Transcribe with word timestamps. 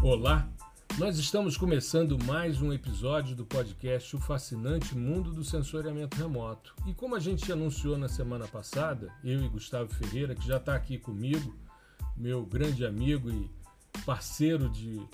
Olá, 0.00 0.48
nós 0.96 1.18
estamos 1.18 1.56
começando 1.56 2.16
mais 2.22 2.62
um 2.62 2.72
episódio 2.72 3.34
do 3.34 3.44
podcast 3.44 4.14
O 4.14 4.20
Fascinante 4.20 4.96
Mundo 4.96 5.32
do 5.32 5.42
Sensoriamento 5.42 6.16
Remoto. 6.16 6.72
E 6.86 6.94
como 6.94 7.16
a 7.16 7.18
gente 7.18 7.50
anunciou 7.50 7.98
na 7.98 8.08
semana 8.08 8.46
passada, 8.46 9.12
eu 9.24 9.42
e 9.42 9.48
Gustavo 9.48 9.92
Ferreira, 9.92 10.36
que 10.36 10.46
já 10.46 10.58
está 10.58 10.76
aqui 10.76 10.98
comigo, 10.98 11.52
meu 12.16 12.46
grande 12.46 12.86
amigo 12.86 13.28
e 13.28 13.50
parceiro 14.06 14.68
de, 14.68 15.04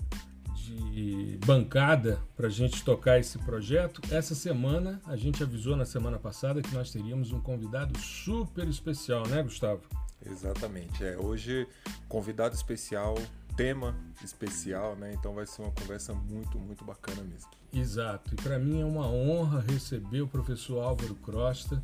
de 0.53 1.39
bancada 1.43 2.21
para 2.37 2.45
a 2.45 2.51
gente 2.51 2.83
tocar 2.85 3.19
esse 3.19 3.39
projeto, 3.39 4.01
essa 4.13 4.35
semana 4.35 5.01
a 5.03 5.15
gente 5.15 5.41
avisou 5.41 5.75
na 5.75 5.85
semana 5.85 6.19
passada 6.19 6.61
que 6.61 6.73
nós 6.75 6.91
teríamos 6.91 7.31
um 7.31 7.41
convidado 7.41 7.97
super 7.97 8.67
especial, 8.67 9.27
né, 9.27 9.41
Gustavo? 9.41 9.81
Exatamente. 10.23 11.03
É, 11.03 11.17
hoje, 11.17 11.67
convidado 12.07 12.55
especial, 12.55 13.15
tema 13.55 13.95
especial, 14.23 14.95
né? 14.95 15.13
Então 15.13 15.33
vai 15.33 15.45
ser 15.45 15.61
uma 15.61 15.71
conversa 15.71 16.13
muito, 16.13 16.59
muito 16.59 16.83
bacana 16.83 17.23
mesmo. 17.23 17.49
Exato. 17.73 18.33
E 18.33 18.37
para 18.37 18.59
mim 18.59 18.81
é 18.81 18.85
uma 18.85 19.07
honra 19.07 19.61
receber 19.61 20.21
o 20.21 20.27
professor 20.27 20.81
Álvaro 20.81 21.15
Crosta. 21.15 21.83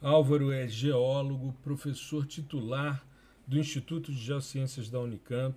Álvaro 0.00 0.52
é 0.52 0.66
geólogo, 0.68 1.54
professor 1.62 2.26
titular 2.26 3.04
do 3.46 3.58
Instituto 3.58 4.12
de 4.12 4.18
Geociências 4.18 4.90
da 4.90 5.00
Unicamp, 5.00 5.56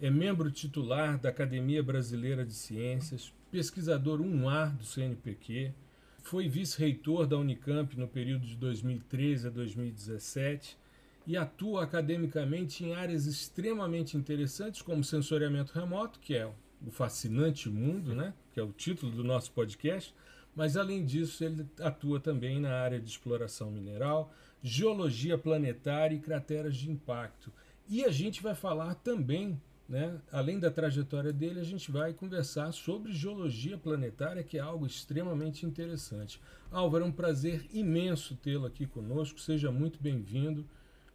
é 0.00 0.10
membro 0.10 0.50
titular 0.50 1.18
da 1.18 1.28
Academia 1.28 1.82
Brasileira 1.82 2.44
de 2.44 2.54
Ciências, 2.54 3.32
pesquisador 3.50 4.20
1A 4.20 4.76
do 4.76 4.84
CNPq, 4.84 5.72
foi 6.22 6.48
vice-reitor 6.48 7.26
da 7.26 7.36
Unicamp 7.36 7.98
no 7.98 8.08
período 8.08 8.46
de 8.46 8.56
2013 8.56 9.48
a 9.48 9.50
2017 9.50 10.78
e 11.26 11.36
atua 11.36 11.84
academicamente 11.84 12.84
em 12.84 12.94
áreas 12.94 13.26
extremamente 13.26 14.16
interessantes 14.16 14.82
como 14.82 15.04
sensoriamento 15.04 15.72
remoto, 15.72 16.18
que 16.20 16.34
é 16.34 16.46
o 16.46 16.90
fascinante 16.90 17.68
mundo, 17.68 18.14
né? 18.14 18.34
que 18.52 18.60
é 18.60 18.62
o 18.62 18.72
título 18.72 19.12
do 19.12 19.22
nosso 19.22 19.52
podcast, 19.52 20.14
mas 20.54 20.76
além 20.76 21.04
disso 21.04 21.44
ele 21.44 21.66
atua 21.80 22.20
também 22.20 22.60
na 22.60 22.72
área 22.72 23.00
de 23.00 23.08
exploração 23.08 23.70
mineral, 23.70 24.32
geologia 24.62 25.38
planetária 25.38 26.14
e 26.14 26.20
crateras 26.20 26.76
de 26.76 26.90
impacto. 26.90 27.52
E 27.88 28.04
a 28.04 28.10
gente 28.10 28.42
vai 28.42 28.54
falar 28.54 28.94
também 28.96 29.60
né? 29.88 30.20
Além 30.30 30.58
da 30.58 30.70
trajetória 30.70 31.32
dele, 31.32 31.60
a 31.60 31.64
gente 31.64 31.90
vai 31.90 32.12
conversar 32.12 32.72
sobre 32.72 33.12
geologia 33.12 33.76
planetária, 33.76 34.42
que 34.42 34.58
é 34.58 34.60
algo 34.60 34.86
extremamente 34.86 35.66
interessante. 35.66 36.40
Álvaro, 36.70 37.04
é 37.04 37.06
um 37.06 37.12
prazer 37.12 37.66
imenso 37.72 38.36
tê-lo 38.36 38.66
aqui 38.66 38.86
conosco. 38.86 39.40
Seja 39.40 39.70
muito 39.70 40.02
bem-vindo. 40.02 40.66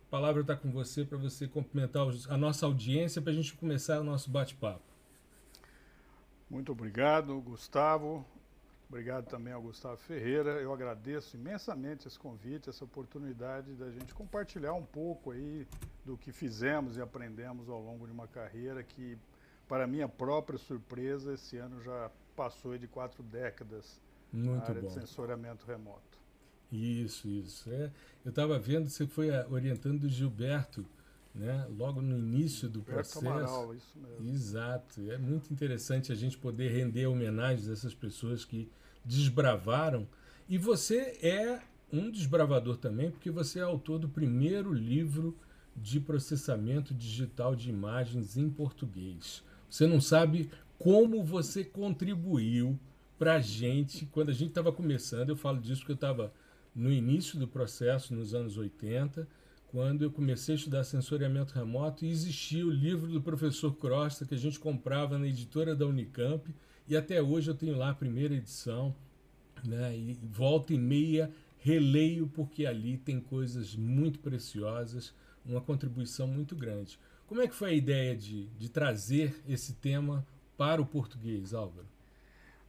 A 0.07 0.09
palavra 0.09 0.41
está 0.41 0.55
com 0.55 0.71
você 0.71 1.03
para 1.03 1.17
você 1.17 1.47
cumprimentar 1.47 2.07
a 2.29 2.37
nossa 2.37 2.65
audiência 2.65 3.21
para 3.21 3.31
a 3.31 3.35
gente 3.35 3.53
começar 3.55 3.99
o 3.99 4.03
nosso 4.03 4.29
bate-papo. 4.29 4.83
Muito 6.49 6.71
obrigado, 6.71 7.39
Gustavo. 7.41 8.25
Obrigado 8.89 9.25
também 9.25 9.51
ao 9.51 9.61
Gustavo 9.61 9.97
Ferreira. 9.97 10.61
Eu 10.61 10.71
agradeço 10.71 11.35
imensamente 11.35 12.07
esse 12.07 12.17
convite, 12.17 12.69
essa 12.69 12.85
oportunidade 12.85 13.73
da 13.73 13.91
gente 13.91 14.13
compartilhar 14.13 14.73
um 14.73 14.85
pouco 14.85 15.31
aí 15.31 15.67
do 16.05 16.17
que 16.17 16.31
fizemos 16.31 16.95
e 16.95 17.01
aprendemos 17.01 17.69
ao 17.69 17.81
longo 17.81 18.05
de 18.05 18.13
uma 18.13 18.27
carreira 18.27 18.81
que, 18.83 19.17
para 19.67 19.85
minha 19.85 20.07
própria 20.07 20.57
surpresa, 20.57 21.33
esse 21.33 21.57
ano 21.57 21.81
já 21.83 22.09
passou 22.33 22.77
de 22.77 22.87
quatro 22.87 23.21
décadas 23.23 23.99
Muito 24.31 24.55
na 24.55 24.63
área 24.63 24.81
bom. 24.81 24.87
de 24.87 24.93
sensoriamento 24.93 25.65
remoto. 25.65 26.17
Isso, 26.71 27.27
isso. 27.27 27.69
É, 27.69 27.91
eu 28.23 28.29
estava 28.29 28.57
vendo, 28.57 28.89
você 28.89 29.05
foi 29.05 29.29
orientando 29.49 30.03
o 30.03 30.09
Gilberto, 30.09 30.85
né? 31.37 31.67
logo 31.77 32.01
no 32.01 32.17
início 32.17 32.67
do 32.67 32.81
processo. 32.81 33.19
Amaral, 33.19 33.73
isso 33.75 33.97
mesmo. 33.99 34.29
Exato. 34.29 35.11
É 35.11 35.17
muito 35.17 35.51
interessante 35.53 36.11
a 36.11 36.15
gente 36.15 36.37
poder 36.37 36.69
render 36.69 37.05
homenagens 37.05 37.69
a 37.69 37.73
essas 37.73 37.93
pessoas 37.93 38.43
que 38.43 38.69
desbravaram. 39.05 40.07
E 40.49 40.57
você 40.57 41.17
é 41.21 41.61
um 41.91 42.09
desbravador 42.09 42.77
também, 42.77 43.11
porque 43.11 43.31
você 43.31 43.59
é 43.59 43.63
autor 43.63 43.99
do 43.99 44.09
primeiro 44.09 44.73
livro 44.73 45.37
de 45.75 45.99
processamento 45.99 46.93
digital 46.93 47.55
de 47.55 47.69
imagens 47.69 48.35
em 48.35 48.49
português. 48.49 49.43
Você 49.69 49.85
não 49.85 50.01
sabe 50.01 50.49
como 50.79 51.23
você 51.23 51.63
contribuiu 51.63 52.79
para 53.17 53.35
a 53.35 53.39
gente. 53.39 54.05
Quando 54.07 54.29
a 54.29 54.33
gente 54.33 54.49
estava 54.49 54.71
começando, 54.71 55.29
eu 55.29 55.35
falo 55.35 55.59
disso 55.59 55.81
porque 55.81 55.91
eu 55.91 55.95
estava 55.95 56.33
no 56.75 56.91
início 56.91 57.39
do 57.39 57.47
processo, 57.47 58.13
nos 58.13 58.33
anos 58.33 58.57
80, 58.57 59.27
quando 59.77 60.01
eu 60.01 60.09
comecei 60.09 60.55
a 60.55 60.57
estudar 60.57 60.83
sensoriamento 60.83 61.53
remoto 61.53 62.03
existia 62.03 62.65
o 62.65 62.71
livro 62.71 63.11
do 63.11 63.21
professor 63.21 63.71
Crosta 63.75 64.25
que 64.25 64.33
a 64.33 64.37
gente 64.37 64.59
comprava 64.59 65.19
na 65.19 65.27
editora 65.27 65.75
da 65.75 65.85
Unicamp 65.85 66.51
e 66.87 66.97
até 66.97 67.21
hoje 67.21 67.51
eu 67.51 67.53
tenho 67.53 67.77
lá 67.77 67.91
a 67.91 67.93
primeira 67.93 68.33
edição, 68.33 68.95
né? 69.63 69.95
E 69.95 70.17
volta 70.23 70.73
e 70.73 70.79
meia 70.79 71.31
releio 71.59 72.27
porque 72.27 72.65
ali 72.65 72.97
tem 72.97 73.19
coisas 73.19 73.75
muito 73.75 74.17
preciosas 74.17 75.13
uma 75.45 75.61
contribuição 75.61 76.25
muito 76.25 76.55
grande. 76.55 76.99
Como 77.27 77.39
é 77.39 77.47
que 77.47 77.53
foi 77.53 77.69
a 77.69 77.73
ideia 77.73 78.15
de, 78.15 78.47
de 78.57 78.69
trazer 78.69 79.39
esse 79.47 79.73
tema 79.73 80.25
para 80.57 80.81
o 80.81 80.87
português, 80.87 81.53
Álvaro? 81.53 81.85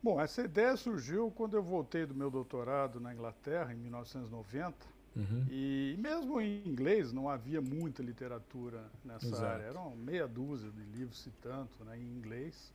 Bom, 0.02 0.20
essa 0.20 0.42
ideia 0.42 0.76
surgiu 0.76 1.30
quando 1.30 1.56
eu 1.56 1.62
voltei 1.62 2.04
do 2.04 2.14
meu 2.14 2.30
doutorado 2.30 3.00
na 3.00 3.14
Inglaterra, 3.14 3.72
em 3.72 3.78
1990. 3.78 4.97
Uhum. 5.16 5.46
E 5.50 5.96
mesmo 5.98 6.41
em 6.41 6.62
inglês 6.66 7.12
não 7.12 7.28
havia 7.28 7.60
muita 7.60 8.02
literatura 8.02 8.84
nessa 9.04 9.26
Exato. 9.26 9.44
área. 9.44 9.64
Eram 9.64 9.96
meia 9.96 10.28
dúzia 10.28 10.70
de 10.70 10.82
livros, 10.82 11.22
se 11.22 11.30
tanto, 11.42 11.84
né, 11.84 11.98
em 11.98 12.02
inglês. 12.02 12.72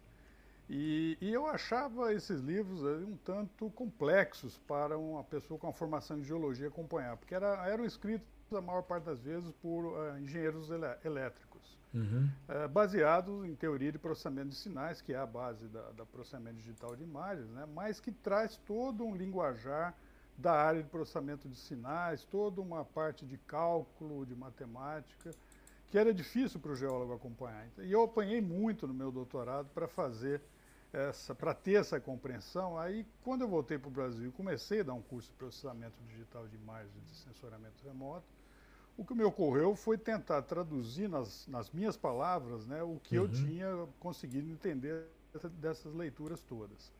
E, 0.69 1.17
e, 1.19 1.31
eu 1.31 1.45
achava 1.45 2.13
esses 2.13 2.39
livros 2.39 2.81
um 2.83 3.17
tanto 3.17 3.69
complexos 3.71 4.57
para 4.59 4.97
uma 4.97 5.23
pessoa 5.23 5.59
com 5.59 5.67
a 5.67 5.73
formação 5.73 6.17
em 6.17 6.23
geologia 6.23 6.67
acompanhar, 6.67 7.17
porque 7.17 7.35
era, 7.35 7.67
eram 7.67 7.85
escritos 7.85 8.25
a 8.51 8.61
maior 8.61 8.81
parte 8.83 9.03
das 9.03 9.19
vezes 9.19 9.51
por 9.61 9.85
uh, 9.85 10.17
engenheiros 10.17 10.69
elétricos, 11.03 11.77
uhum. 11.94 12.29
uh, 12.47 12.67
baseados 12.69 13.45
em 13.45 13.55
teoria 13.55 13.91
de 13.91 13.97
processamento 13.97 14.50
de 14.50 14.55
sinais, 14.55 15.01
que 15.01 15.13
é 15.13 15.17
a 15.17 15.25
base 15.25 15.67
da, 15.67 15.91
da, 15.91 16.05
processamento 16.05 16.57
digital 16.57 16.95
de 16.95 17.03
imagens, 17.03 17.50
né, 17.50 17.67
mas 17.73 18.00
que 18.00 18.11
traz 18.11 18.55
todo 18.65 19.03
um 19.03 19.15
linguajar 19.15 19.94
da 20.38 20.53
área 20.53 20.81
de 20.81 20.89
processamento 20.89 21.47
de 21.47 21.55
sinais, 21.55 22.23
toda 22.25 22.61
uma 22.61 22.83
parte 22.83 23.25
de 23.25 23.38
cálculo, 23.38 24.25
de 24.25 24.35
matemática, 24.35 25.31
que 25.89 25.97
era 25.97 26.13
difícil 26.13 26.59
para 26.59 26.71
o 26.71 26.75
geólogo 26.75 27.13
acompanhar. 27.13 27.67
E 27.79 27.91
eu 27.91 28.03
apanhei 28.03 28.41
muito 28.41 28.88
no 28.88 28.94
meu 28.94 29.11
doutorado 29.11 29.69
para 29.73 29.88
fazer 29.88 30.41
essa, 30.91 31.33
para 31.33 31.53
ter 31.53 31.73
essa 31.73 31.99
compreensão. 31.99 32.77
Aí, 32.77 33.05
quando 33.23 33.41
eu 33.41 33.47
voltei 33.47 33.77
para 33.77 33.88
o 33.88 33.91
Brasil 33.91 34.29
e 34.29 34.31
comecei 34.31 34.79
a 34.81 34.83
dar 34.83 34.94
um 34.94 35.01
curso 35.01 35.29
de 35.29 35.35
processamento 35.35 35.95
digital 36.07 36.47
de 36.47 36.55
imagens 36.55 36.94
de 37.05 37.15
sensoramento 37.15 37.83
remoto, 37.83 38.25
o 38.95 39.03
que 39.03 39.13
me 39.15 39.23
ocorreu 39.23 39.75
foi 39.75 39.97
tentar 39.97 40.44
traduzir 40.44 41.09
nas, 41.09 41.47
nas 41.47 41.71
minhas 41.71 41.97
palavras 41.97 42.67
né, 42.67 42.83
o 42.83 43.00
que 43.03 43.17
uhum. 43.17 43.25
eu 43.25 43.31
tinha 43.31 43.88
conseguido 44.00 44.50
entender 44.51 45.07
dessas 45.59 45.94
leituras 45.95 46.41
todas. 46.41 46.91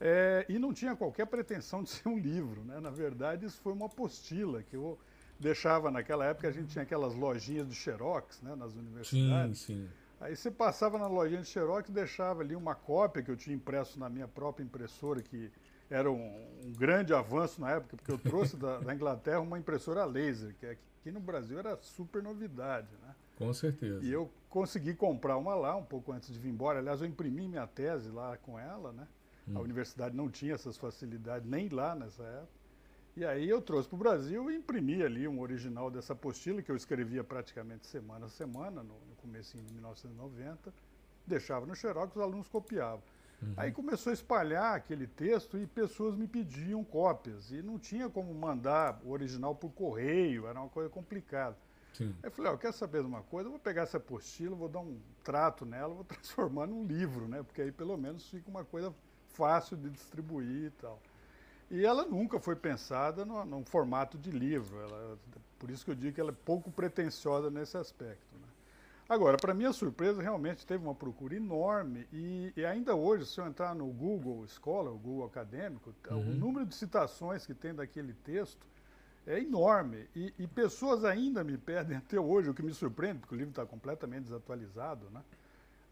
É, 0.00 0.44
e 0.48 0.58
não 0.58 0.72
tinha 0.72 0.96
qualquer 0.96 1.26
pretensão 1.26 1.82
de 1.82 1.90
ser 1.90 2.08
um 2.08 2.18
livro. 2.18 2.64
Né? 2.64 2.80
Na 2.80 2.90
verdade, 2.90 3.46
isso 3.46 3.60
foi 3.60 3.72
uma 3.72 3.86
apostila 3.86 4.62
que 4.62 4.76
eu 4.76 4.98
deixava 5.38 5.90
naquela 5.90 6.24
época. 6.24 6.48
A 6.48 6.52
gente 6.52 6.68
tinha 6.68 6.82
aquelas 6.82 7.14
lojinhas 7.14 7.68
de 7.68 7.74
xerox 7.74 8.40
né, 8.42 8.54
nas 8.54 8.74
universidades. 8.74 9.60
Sim, 9.60 9.86
sim. 9.86 9.90
Aí 10.20 10.36
você 10.36 10.52
passava 10.52 10.98
na 10.98 11.08
lojinha 11.08 11.40
de 11.40 11.48
xerox 11.48 11.88
e 11.88 11.92
deixava 11.92 12.42
ali 12.42 12.54
uma 12.54 12.76
cópia 12.76 13.22
que 13.22 13.30
eu 13.30 13.36
tinha 13.36 13.56
impresso 13.56 13.98
na 13.98 14.08
minha 14.08 14.28
própria 14.28 14.62
impressora, 14.62 15.20
que 15.20 15.50
era 15.90 16.10
um, 16.10 16.48
um 16.64 16.72
grande 16.72 17.12
avanço 17.12 17.60
na 17.60 17.72
época, 17.72 17.96
porque 17.96 18.12
eu 18.12 18.18
trouxe 18.18 18.56
da, 18.56 18.78
da 18.78 18.94
Inglaterra 18.94 19.40
uma 19.40 19.58
impressora 19.58 20.04
laser, 20.04 20.54
que 20.60 20.66
aqui 20.66 21.10
no 21.10 21.18
Brasil 21.18 21.58
era 21.58 21.76
super 21.82 22.22
novidade, 22.22 22.88
né? 23.02 23.14
Com 23.36 23.52
certeza. 23.52 24.04
E 24.04 24.12
eu 24.12 24.30
consegui 24.48 24.94
comprar 24.94 25.36
uma 25.36 25.54
lá 25.56 25.74
um 25.74 25.84
pouco 25.84 26.12
antes 26.12 26.32
de 26.32 26.38
vir 26.38 26.50
embora. 26.50 26.78
Aliás, 26.78 27.00
eu 27.00 27.08
imprimi 27.08 27.48
minha 27.48 27.66
tese 27.66 28.08
lá 28.08 28.36
com 28.36 28.58
ela, 28.58 28.92
né? 28.92 29.08
Hum. 29.48 29.56
A 29.56 29.60
universidade 29.60 30.16
não 30.16 30.30
tinha 30.30 30.54
essas 30.54 30.76
facilidades 30.76 31.48
nem 31.48 31.68
lá 31.68 31.94
nessa 31.94 32.22
época. 32.22 32.62
E 33.14 33.24
aí 33.24 33.48
eu 33.48 33.60
trouxe 33.60 33.88
para 33.88 33.96
o 33.96 33.98
Brasil 33.98 34.50
e 34.50 34.56
imprimi 34.56 35.02
ali 35.02 35.28
um 35.28 35.40
original 35.40 35.90
dessa 35.90 36.14
apostila 36.14 36.62
que 36.62 36.70
eu 36.70 36.76
escrevia 36.76 37.22
praticamente 37.22 37.86
semana 37.86 38.26
a 38.26 38.28
semana, 38.28 38.82
no, 38.82 38.94
no 38.94 39.14
começo 39.20 39.56
de 39.56 39.72
1990. 39.74 40.72
Deixava 41.26 41.66
no 41.66 41.74
xerox, 41.74 42.16
os 42.16 42.22
alunos 42.22 42.48
copiavam. 42.48 43.02
Uhum. 43.42 43.54
Aí 43.56 43.70
começou 43.70 44.10
a 44.10 44.14
espalhar 44.14 44.74
aquele 44.74 45.06
texto 45.06 45.58
e 45.58 45.66
pessoas 45.66 46.16
me 46.16 46.26
pediam 46.26 46.82
cópias. 46.82 47.50
E 47.50 47.60
não 47.60 47.78
tinha 47.78 48.08
como 48.08 48.32
mandar 48.32 49.00
o 49.04 49.10
original 49.10 49.54
por 49.54 49.70
correio, 49.72 50.46
era 50.46 50.58
uma 50.58 50.70
coisa 50.70 50.88
complicada. 50.88 51.56
Sim. 51.92 52.14
Aí 52.22 52.28
eu 52.28 52.30
falei, 52.30 52.50
ó, 52.50 52.56
quer 52.56 52.72
saber 52.72 53.02
de 53.02 53.08
uma 53.08 53.22
coisa? 53.22 53.48
Eu 53.48 53.50
vou 53.50 53.60
pegar 53.60 53.82
essa 53.82 53.98
apostila, 53.98 54.56
vou 54.56 54.68
dar 54.68 54.80
um 54.80 54.98
trato 55.22 55.66
nela, 55.66 55.92
vou 55.92 56.04
transformar 56.04 56.66
num 56.66 56.86
livro, 56.86 57.28
né? 57.28 57.42
Porque 57.42 57.60
aí 57.60 57.72
pelo 57.72 57.96
menos 57.98 58.28
fica 58.30 58.48
uma 58.48 58.64
coisa 58.64 58.94
fácil 59.32 59.76
de 59.76 59.90
distribuir 59.90 60.66
e 60.66 60.70
tal. 60.70 61.00
E 61.70 61.84
ela 61.84 62.04
nunca 62.04 62.38
foi 62.38 62.54
pensada 62.54 63.24
no, 63.24 63.44
num 63.44 63.64
formato 63.64 64.18
de 64.18 64.30
livro. 64.30 64.78
Ela, 64.78 65.18
por 65.58 65.70
isso 65.70 65.84
que 65.84 65.90
eu 65.90 65.94
digo 65.94 66.14
que 66.14 66.20
ela 66.20 66.30
é 66.30 66.36
pouco 66.44 66.70
pretensiosa 66.70 67.50
nesse 67.50 67.76
aspecto. 67.76 68.36
Né? 68.36 68.46
Agora, 69.08 69.36
para 69.36 69.54
minha 69.54 69.72
surpresa, 69.72 70.22
realmente 70.22 70.66
teve 70.66 70.84
uma 70.84 70.94
procura 70.94 71.34
enorme 71.34 72.06
e, 72.12 72.52
e, 72.56 72.64
ainda 72.64 72.94
hoje, 72.94 73.26
se 73.26 73.40
eu 73.40 73.46
entrar 73.46 73.74
no 73.74 73.86
Google 73.86 74.44
Escola, 74.44 74.90
o 74.90 74.98
Google 74.98 75.26
Acadêmico, 75.26 75.94
uhum. 76.10 76.18
o 76.18 76.34
número 76.34 76.66
de 76.66 76.74
citações 76.74 77.46
que 77.46 77.54
tem 77.54 77.74
daquele 77.74 78.12
texto 78.12 78.66
é 79.26 79.38
enorme. 79.38 80.08
E, 80.14 80.32
e, 80.38 80.46
pessoas 80.46 81.04
ainda 81.04 81.42
me 81.42 81.56
pedem 81.56 81.96
até 81.98 82.20
hoje, 82.20 82.50
o 82.50 82.54
que 82.54 82.62
me 82.62 82.72
surpreende, 82.72 83.20
porque 83.20 83.34
o 83.34 83.38
livro 83.38 83.50
está 83.50 83.64
completamente 83.64 84.24
desatualizado, 84.24 85.08
né? 85.10 85.22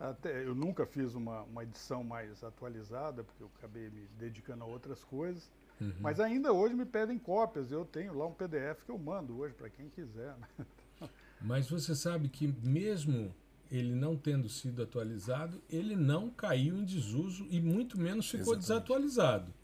Até, 0.00 0.42
eu 0.46 0.54
nunca 0.54 0.86
fiz 0.86 1.14
uma, 1.14 1.42
uma 1.42 1.62
edição 1.62 2.02
mais 2.02 2.42
atualizada, 2.42 3.22
porque 3.22 3.42
eu 3.42 3.50
acabei 3.58 3.90
me 3.90 4.08
dedicando 4.18 4.64
a 4.64 4.66
outras 4.66 5.04
coisas. 5.04 5.52
Uhum. 5.78 5.92
Mas 6.00 6.18
ainda 6.18 6.54
hoje 6.54 6.74
me 6.74 6.86
pedem 6.86 7.18
cópias. 7.18 7.70
Eu 7.70 7.84
tenho 7.84 8.14
lá 8.14 8.26
um 8.26 8.32
PDF 8.32 8.82
que 8.84 8.90
eu 8.90 8.98
mando 8.98 9.38
hoje 9.38 9.52
para 9.52 9.68
quem 9.68 9.90
quiser. 9.90 10.34
Né? 10.38 10.66
Mas 11.38 11.68
você 11.68 11.94
sabe 11.94 12.30
que 12.30 12.48
mesmo 12.62 13.34
ele 13.70 13.94
não 13.94 14.16
tendo 14.16 14.48
sido 14.48 14.82
atualizado, 14.82 15.62
ele 15.68 15.94
não 15.94 16.30
caiu 16.30 16.76
em 16.76 16.84
desuso 16.84 17.46
e 17.50 17.60
muito 17.60 17.98
menos 17.98 18.26
ficou 18.28 18.54
Exatamente. 18.54 18.68
desatualizado. 18.68 19.54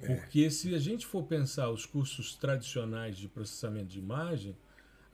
É. 0.00 0.06
Porque 0.06 0.50
se 0.50 0.72
a 0.72 0.78
gente 0.78 1.04
for 1.04 1.24
pensar 1.24 1.68
os 1.68 1.84
cursos 1.84 2.36
tradicionais 2.36 3.18
de 3.18 3.28
processamento 3.28 3.86
de 3.86 3.98
imagem, 3.98 4.56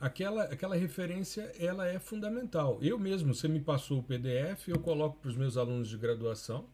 aquela, 0.01 0.45
aquela 0.45 0.77
referência 0.77 1.53
ela 1.59 1.87
é 1.87 1.99
fundamental. 1.99 2.79
Eu 2.81 2.99
mesmo, 2.99 3.35
você 3.35 3.49
me 3.49 3.61
passou 3.61 4.01
o 4.01 4.03
PDF, 4.03 4.69
eu 4.69 4.79
coloco 4.79 5.19
para 5.21 5.31
os 5.31 5.37
meus 5.37 5.57
alunos 5.57 5.89
de 5.89 5.97
graduação 5.97 6.67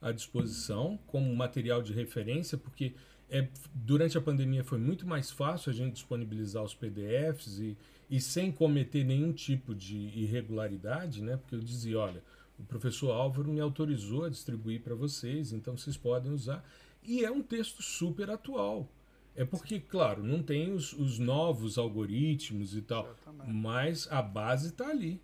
à 0.00 0.12
disposição 0.12 0.98
como 1.06 1.34
material 1.34 1.82
de 1.82 1.92
referência, 1.92 2.58
porque 2.58 2.94
é, 3.28 3.48
durante 3.74 4.16
a 4.16 4.20
pandemia 4.20 4.62
foi 4.62 4.78
muito 4.78 5.06
mais 5.06 5.30
fácil 5.30 5.70
a 5.70 5.74
gente 5.74 5.94
disponibilizar 5.94 6.62
os 6.62 6.74
PDFs 6.74 7.58
e, 7.58 7.76
e 8.08 8.20
sem 8.20 8.52
cometer 8.52 9.04
nenhum 9.04 9.32
tipo 9.32 9.74
de 9.74 9.96
irregularidade, 9.96 11.22
né? 11.22 11.36
Porque 11.36 11.54
eu 11.54 11.60
dizia, 11.60 11.98
olha, 11.98 12.22
o 12.58 12.62
professor 12.62 13.10
Álvaro 13.10 13.48
me 13.48 13.60
autorizou 13.60 14.24
a 14.24 14.28
distribuir 14.28 14.80
para 14.80 14.94
vocês, 14.94 15.52
então 15.52 15.76
vocês 15.76 15.96
podem 15.96 16.32
usar. 16.32 16.64
E 17.02 17.24
é 17.24 17.30
um 17.30 17.42
texto 17.42 17.82
super 17.82 18.30
atual. 18.30 18.88
É 19.36 19.44
porque, 19.44 19.78
claro, 19.78 20.22
não 20.22 20.42
tem 20.42 20.72
os, 20.72 20.92
os 20.92 21.18
novos 21.18 21.76
algoritmos 21.76 22.74
e 22.74 22.82
tal, 22.82 23.04
Exatamente. 23.04 23.52
mas 23.52 24.08
a 24.10 24.22
base 24.22 24.68
está 24.68 24.88
ali. 24.88 25.20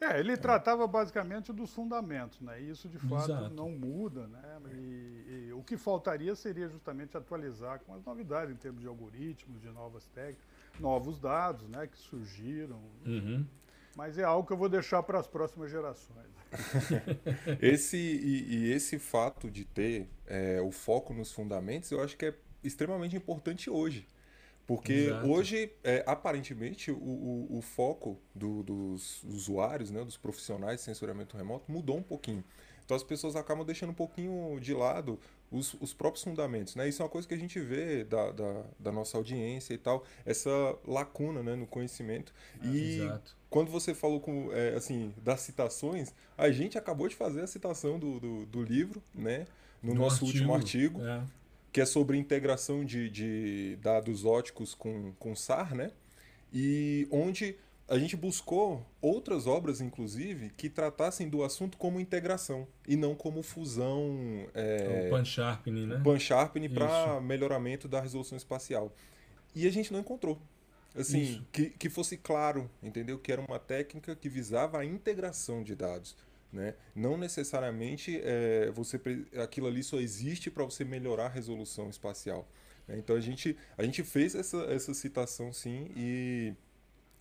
É, 0.00 0.18
ele 0.18 0.32
é. 0.32 0.36
tratava 0.36 0.84
basicamente 0.86 1.52
dos 1.52 1.72
fundamentos, 1.72 2.40
né? 2.40 2.60
E 2.60 2.70
isso 2.70 2.88
de 2.88 2.98
fato 2.98 3.30
Exato. 3.30 3.54
não 3.54 3.70
muda, 3.70 4.26
né? 4.26 4.58
E, 4.72 5.48
e, 5.48 5.52
o 5.52 5.62
que 5.62 5.76
faltaria 5.76 6.34
seria 6.34 6.68
justamente 6.68 7.16
atualizar 7.16 7.78
com 7.80 7.94
as 7.94 8.04
novidades 8.04 8.52
em 8.52 8.56
termos 8.56 8.80
de 8.80 8.88
algoritmos, 8.88 9.60
de 9.60 9.68
novas 9.68 10.08
técnicas, 10.08 10.44
novos 10.80 11.20
dados, 11.20 11.68
né? 11.68 11.86
Que 11.86 11.96
surgiram. 11.96 12.80
Uhum. 13.06 13.46
Mas 13.94 14.18
é 14.18 14.24
algo 14.24 14.44
que 14.44 14.52
eu 14.52 14.56
vou 14.56 14.68
deixar 14.68 15.04
para 15.04 15.20
as 15.20 15.26
próximas 15.28 15.70
gerações. 15.70 16.26
esse 17.62 17.96
e, 17.96 18.56
e, 18.56 18.72
esse 18.72 18.98
fato 18.98 19.50
de 19.50 19.64
ter 19.64 20.08
é, 20.26 20.60
o 20.60 20.72
foco 20.72 21.14
nos 21.14 21.32
fundamentos, 21.32 21.90
eu 21.92 22.02
acho 22.02 22.16
que 22.16 22.26
é 22.26 22.34
extremamente 22.62 23.16
importante 23.16 23.68
hoje. 23.70 24.06
Porque 24.66 24.92
Exato. 24.92 25.28
hoje, 25.28 25.72
é, 25.82 26.04
aparentemente, 26.06 26.90
o, 26.90 26.96
o, 26.96 27.58
o 27.58 27.60
foco 27.60 28.18
do, 28.34 28.62
dos 28.62 29.22
usuários, 29.24 29.90
né, 29.90 30.04
dos 30.04 30.16
profissionais 30.16 30.78
de 30.78 30.82
sensoriamento 30.82 31.36
remoto, 31.36 31.70
mudou 31.70 31.96
um 31.96 32.02
pouquinho. 32.02 32.44
Então 32.84 32.96
as 32.96 33.02
pessoas 33.02 33.36
acabam 33.36 33.64
deixando 33.64 33.90
um 33.90 33.94
pouquinho 33.94 34.58
de 34.60 34.74
lado 34.74 35.18
os, 35.50 35.74
os 35.80 35.92
próprios 35.92 36.24
fundamentos. 36.24 36.74
Né? 36.74 36.88
Isso 36.88 37.02
é 37.02 37.04
uma 37.04 37.10
coisa 37.10 37.26
que 37.26 37.34
a 37.34 37.38
gente 37.38 37.58
vê 37.60 38.04
da, 38.04 38.30
da, 38.30 38.64
da 38.78 38.92
nossa 38.92 39.16
audiência 39.16 39.74
e 39.74 39.78
tal, 39.78 40.04
essa 40.24 40.50
lacuna 40.86 41.42
né, 41.42 41.54
no 41.54 41.66
conhecimento. 41.66 42.32
Ah, 42.60 42.66
e 42.66 43.00
exato. 43.00 43.36
quando 43.50 43.70
você 43.70 43.94
falou 43.94 44.20
com, 44.20 44.52
é, 44.52 44.74
assim, 44.74 45.12
das 45.16 45.40
citações, 45.40 46.12
a 46.36 46.50
gente 46.50 46.78
acabou 46.78 47.08
de 47.08 47.16
fazer 47.16 47.42
a 47.42 47.46
citação 47.46 47.98
do, 47.98 48.20
do, 48.20 48.46
do 48.46 48.62
livro, 48.62 49.02
né? 49.14 49.46
No, 49.82 49.94
nosso 49.94 50.24
artigo, 50.24 50.26
último 50.26 50.54
artigo. 50.54 51.04
É 51.04 51.22
que 51.72 51.80
é 51.80 51.86
sobre 51.86 52.18
integração 52.18 52.84
de, 52.84 53.08
de 53.08 53.78
dados 53.80 54.24
óticos 54.24 54.74
com, 54.74 55.12
com 55.18 55.34
SAR, 55.34 55.74
né? 55.74 55.90
E 56.52 57.08
onde 57.10 57.56
a 57.88 57.98
gente 57.98 58.16
buscou 58.16 58.86
outras 59.00 59.46
obras, 59.46 59.80
inclusive, 59.80 60.50
que 60.50 60.68
tratassem 60.68 61.28
do 61.28 61.42
assunto 61.42 61.78
como 61.78 61.98
integração 61.98 62.66
e 62.86 62.94
não 62.94 63.14
como 63.14 63.42
fusão. 63.42 64.46
É, 64.54 65.06
o 65.06 65.10
pan-sharpening, 65.10 65.86
né? 65.86 66.00
Pan-sharpening 66.04 66.68
para 66.68 67.20
melhoramento 67.20 67.88
da 67.88 68.00
resolução 68.00 68.36
espacial. 68.36 68.92
E 69.54 69.66
a 69.66 69.70
gente 69.70 69.92
não 69.92 70.00
encontrou. 70.00 70.38
Assim, 70.94 71.42
que, 71.50 71.70
que 71.70 71.88
fosse 71.88 72.18
claro, 72.18 72.70
entendeu? 72.82 73.18
Que 73.18 73.32
era 73.32 73.40
uma 73.40 73.58
técnica 73.58 74.14
que 74.14 74.28
visava 74.28 74.78
a 74.78 74.84
integração 74.84 75.62
de 75.62 75.74
dados. 75.74 76.14
Né? 76.52 76.74
Não 76.94 77.16
necessariamente 77.16 78.20
é, 78.22 78.70
você 78.72 79.00
aquilo 79.42 79.66
ali 79.66 79.82
só 79.82 79.98
existe 79.98 80.50
para 80.50 80.64
você 80.64 80.84
melhorar 80.84 81.26
a 81.26 81.28
resolução 81.28 81.88
espacial. 81.88 82.46
Né? 82.86 82.98
Então 82.98 83.16
a 83.16 83.20
gente, 83.20 83.56
a 83.76 83.82
gente 83.82 84.02
fez 84.02 84.34
essa, 84.34 84.58
essa 84.64 84.92
citação 84.92 85.52
sim 85.52 85.90
e. 85.96 86.54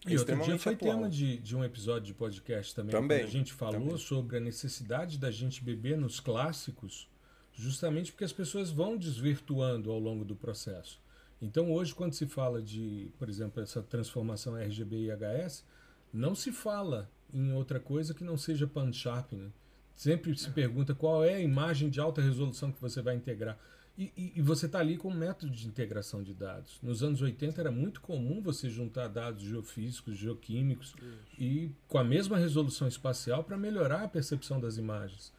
E 0.07 0.17
outro 0.17 0.35
dia 0.41 0.57
foi 0.57 0.73
atual. 0.73 0.95
tema 0.95 1.09
de, 1.09 1.37
de 1.37 1.55
um 1.55 1.63
episódio 1.63 2.07
de 2.07 2.13
podcast 2.15 2.73
também, 2.73 2.91
também 2.91 3.21
a 3.21 3.27
gente 3.27 3.53
falou 3.53 3.79
também. 3.79 3.97
sobre 3.99 4.37
a 4.37 4.39
necessidade 4.39 5.19
da 5.19 5.29
gente 5.29 5.63
beber 5.63 5.95
nos 5.95 6.19
clássicos, 6.19 7.07
justamente 7.53 8.11
porque 8.11 8.23
as 8.23 8.33
pessoas 8.33 8.71
vão 8.71 8.97
desvirtuando 8.97 9.91
ao 9.91 9.99
longo 9.99 10.25
do 10.25 10.35
processo. 10.35 10.99
Então 11.39 11.71
hoje, 11.71 11.93
quando 11.93 12.13
se 12.13 12.25
fala 12.25 12.63
de, 12.63 13.11
por 13.19 13.29
exemplo, 13.29 13.61
essa 13.61 13.83
transformação 13.83 14.57
RGB 14.57 15.05
e 15.05 15.11
HS, 15.11 15.63
não 16.11 16.33
se 16.33 16.51
fala 16.51 17.07
em 17.33 17.51
outra 17.53 17.79
coisa 17.79 18.13
que 18.13 18.23
não 18.23 18.37
seja 18.37 18.67
pan 18.67 18.91
sharpening. 18.91 19.43
Né? 19.43 19.51
Sempre 19.95 20.35
se 20.37 20.49
pergunta 20.49 20.95
qual 20.95 21.23
é 21.23 21.35
a 21.35 21.39
imagem 21.39 21.89
de 21.89 21.99
alta 21.99 22.21
resolução 22.21 22.71
que 22.71 22.81
você 22.81 23.01
vai 23.01 23.15
integrar. 23.15 23.57
E, 23.97 24.11
e, 24.17 24.33
e 24.37 24.41
você 24.41 24.65
está 24.65 24.79
ali 24.79 24.97
com 24.97 25.09
um 25.09 25.15
método 25.15 25.51
de 25.51 25.67
integração 25.67 26.23
de 26.23 26.33
dados. 26.33 26.79
Nos 26.81 27.03
anos 27.03 27.21
80 27.21 27.59
era 27.59 27.71
muito 27.71 28.01
comum 28.01 28.41
você 28.41 28.69
juntar 28.69 29.07
dados 29.07 29.43
geofísicos, 29.43 30.15
geoquímicos 30.15 30.95
Isso. 30.97 31.41
e 31.41 31.71
com 31.87 31.97
a 31.97 32.03
mesma 32.03 32.37
resolução 32.37 32.87
espacial 32.87 33.43
para 33.43 33.57
melhorar 33.57 34.03
a 34.03 34.07
percepção 34.07 34.59
das 34.59 34.77
imagens. 34.77 35.31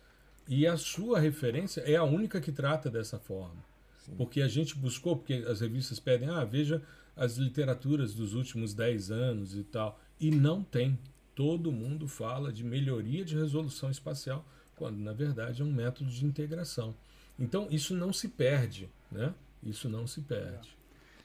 E 0.46 0.66
a 0.66 0.76
sua 0.76 1.18
referência 1.18 1.80
é 1.80 1.96
a 1.96 2.04
única 2.04 2.40
que 2.40 2.52
trata 2.52 2.90
dessa 2.90 3.18
forma. 3.18 3.64
Sim. 4.04 4.14
Porque 4.16 4.42
a 4.42 4.48
gente 4.48 4.76
buscou, 4.76 5.16
porque 5.16 5.34
as 5.48 5.60
revistas 5.60 5.98
pedem, 5.98 6.28
ah, 6.28 6.44
veja 6.44 6.82
as 7.16 7.36
literaturas 7.36 8.14
dos 8.14 8.34
últimos 8.34 8.74
10 8.74 9.10
anos 9.10 9.56
e 9.56 9.62
tal. 9.62 10.00
E 10.20 10.30
não 10.30 10.62
tem 10.62 10.98
todo 11.42 11.72
mundo 11.72 12.06
fala 12.06 12.52
de 12.52 12.62
melhoria 12.62 13.24
de 13.24 13.36
resolução 13.36 13.90
espacial, 13.90 14.44
quando 14.76 14.98
na 14.98 15.12
verdade 15.12 15.60
é 15.60 15.64
um 15.64 15.72
método 15.72 16.08
de 16.08 16.24
integração. 16.24 16.94
Então 17.36 17.66
isso 17.68 17.96
não 17.96 18.12
se 18.12 18.28
perde, 18.28 18.88
né? 19.10 19.34
Isso 19.60 19.88
não 19.88 20.06
se 20.06 20.20
perde. 20.20 20.76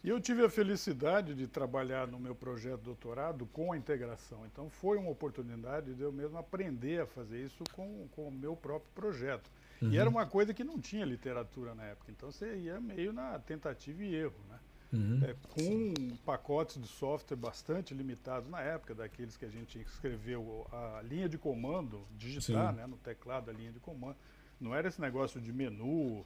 E 0.04 0.10
eu 0.10 0.20
tive 0.20 0.44
a 0.44 0.50
felicidade 0.50 1.36
de 1.36 1.46
trabalhar 1.46 2.08
no 2.08 2.20
meu 2.20 2.34
projeto 2.34 2.80
de 2.80 2.86
doutorado 2.86 3.46
com 3.46 3.72
a 3.72 3.78
integração. 3.78 4.44
Então 4.48 4.72
foi 4.72 4.98
uma 4.98 5.12
oportunidade 5.12 5.94
de 5.94 6.02
eu 6.02 6.12
mesmo 6.12 6.40
aprender 6.40 7.02
a 7.02 7.06
fazer 7.06 7.46
isso 7.46 7.64
com, 7.74 8.08
com 8.16 8.28
o 8.28 8.32
meu 8.32 8.56
próprio 8.56 8.90
projeto. 8.96 9.52
Uhum. 9.80 9.92
E 9.92 10.00
era 10.00 10.10
uma 10.10 10.26
coisa 10.26 10.52
que 10.52 10.64
não 10.64 10.80
tinha 10.80 11.06
literatura 11.06 11.76
na 11.76 11.84
época. 11.84 12.12
Então 12.12 12.32
você 12.32 12.56
ia 12.56 12.82
meio 12.82 13.14
na 13.14 13.38
tentativa 13.38 14.04
e 14.04 14.16
erro, 14.16 14.40
né? 14.50 14.58
Uhum. 14.92 15.20
É, 15.22 15.36
com 15.50 16.16
pacotes 16.26 16.82
de 16.82 16.88
software 16.88 17.36
bastante 17.36 17.94
limitados 17.94 18.50
na 18.50 18.62
época, 18.62 18.96
daqueles 18.96 19.36
que 19.36 19.44
a 19.44 19.50
gente 19.50 19.80
escreveu 19.80 20.66
a 20.72 21.02
linha 21.04 21.28
de 21.28 21.38
comando, 21.38 22.06
digitar 22.18 22.74
né, 22.74 22.88
no 22.88 22.96
teclado 22.98 23.50
a 23.50 23.54
linha 23.54 23.72
de 23.72 23.80
comando. 23.80 24.16
Não 24.60 24.74
era 24.74 24.88
esse 24.88 25.00
negócio 25.02 25.42
de 25.42 25.52
menu, 25.52 26.26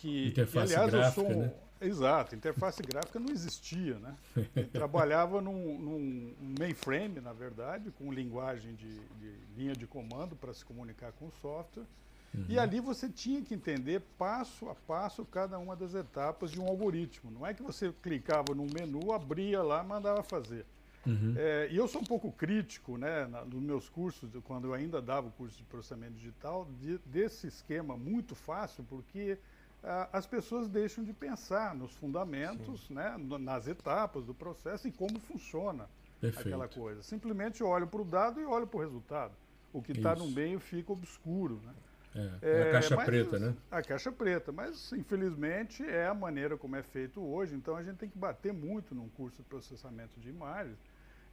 que, 0.00 0.28
interface 0.28 0.74
aliás, 0.74 0.90
gráfica, 0.90 1.20
eu 1.20 1.26
sou. 1.26 1.42
Né? 1.42 1.52
Exato, 1.80 2.34
interface 2.34 2.82
gráfica 2.82 3.18
não 3.18 3.30
existia, 3.30 3.98
né? 3.98 4.14
Eu 4.54 4.68
trabalhava 4.68 5.40
num, 5.40 5.78
num, 5.78 6.34
mainframe, 6.58 7.20
na 7.20 7.32
verdade, 7.32 7.90
com 7.92 8.12
linguagem 8.12 8.74
de, 8.74 8.98
de 9.18 9.34
linha 9.56 9.72
de 9.74 9.86
comando 9.86 10.36
para 10.36 10.52
se 10.52 10.64
comunicar 10.64 11.12
com 11.12 11.26
o 11.26 11.32
software. 11.40 11.84
Uhum. 12.34 12.46
E 12.48 12.58
ali 12.58 12.80
você 12.80 13.08
tinha 13.08 13.42
que 13.42 13.54
entender 13.54 14.00
passo 14.16 14.68
a 14.68 14.74
passo 14.74 15.24
cada 15.24 15.58
uma 15.58 15.74
das 15.74 15.94
etapas 15.94 16.50
de 16.50 16.60
um 16.60 16.66
algoritmo. 16.66 17.30
Não 17.30 17.46
é 17.46 17.52
que 17.52 17.62
você 17.62 17.92
clicava 18.02 18.54
no 18.54 18.66
menu, 18.66 19.12
abria 19.12 19.62
lá, 19.62 19.82
mandava 19.82 20.22
fazer. 20.22 20.64
Uhum. 21.06 21.34
É, 21.36 21.68
e 21.70 21.76
eu 21.76 21.88
sou 21.88 22.02
um 22.02 22.04
pouco 22.04 22.30
crítico, 22.30 22.96
né, 22.98 23.26
na, 23.26 23.44
nos 23.44 23.62
meus 23.62 23.88
cursos, 23.88 24.30
quando 24.44 24.66
eu 24.66 24.74
ainda 24.74 25.00
dava 25.00 25.28
o 25.28 25.30
curso 25.32 25.56
de 25.56 25.64
processamento 25.64 26.12
digital, 26.12 26.68
de, 26.78 26.98
desse 27.06 27.46
esquema 27.46 27.96
muito 27.96 28.34
fácil, 28.34 28.84
porque 28.84 29.38
ah, 29.82 30.08
as 30.12 30.26
pessoas 30.26 30.68
deixam 30.68 31.02
de 31.02 31.12
pensar 31.12 31.74
nos 31.74 31.92
fundamentos, 31.92 32.88
né, 32.90 33.16
nas 33.40 33.66
etapas 33.66 34.24
do 34.24 34.34
processo 34.34 34.86
e 34.86 34.92
como 34.92 35.18
funciona 35.18 35.88
Perfeito. 36.20 36.48
aquela 36.48 36.68
coisa. 36.68 37.02
Simplesmente 37.02 37.64
olho 37.64 37.86
para 37.86 38.02
o 38.02 38.04
dado 38.04 38.40
e 38.40 38.44
olho 38.44 38.66
para 38.66 38.78
o 38.78 38.80
resultado. 38.80 39.32
O 39.72 39.80
que 39.80 39.92
está 39.92 40.14
no 40.14 40.26
meio 40.26 40.60
fica 40.60 40.92
obscuro. 40.92 41.60
Né? 41.64 41.72
É, 42.14 42.38
é 42.42 42.62
a 42.68 42.72
caixa 42.72 42.96
preta, 42.96 43.38
né? 43.38 43.54
A 43.70 43.82
caixa 43.82 44.10
preta, 44.12 44.50
mas 44.50 44.92
infelizmente 44.92 45.84
é 45.84 46.06
a 46.06 46.14
maneira 46.14 46.56
como 46.56 46.74
é 46.76 46.82
feito 46.82 47.20
hoje, 47.20 47.54
então 47.54 47.76
a 47.76 47.82
gente 47.82 47.96
tem 47.96 48.08
que 48.08 48.18
bater 48.18 48.52
muito 48.52 48.94
num 48.94 49.08
curso 49.08 49.36
de 49.36 49.42
processamento 49.44 50.18
de 50.18 50.28
imagens 50.28 50.78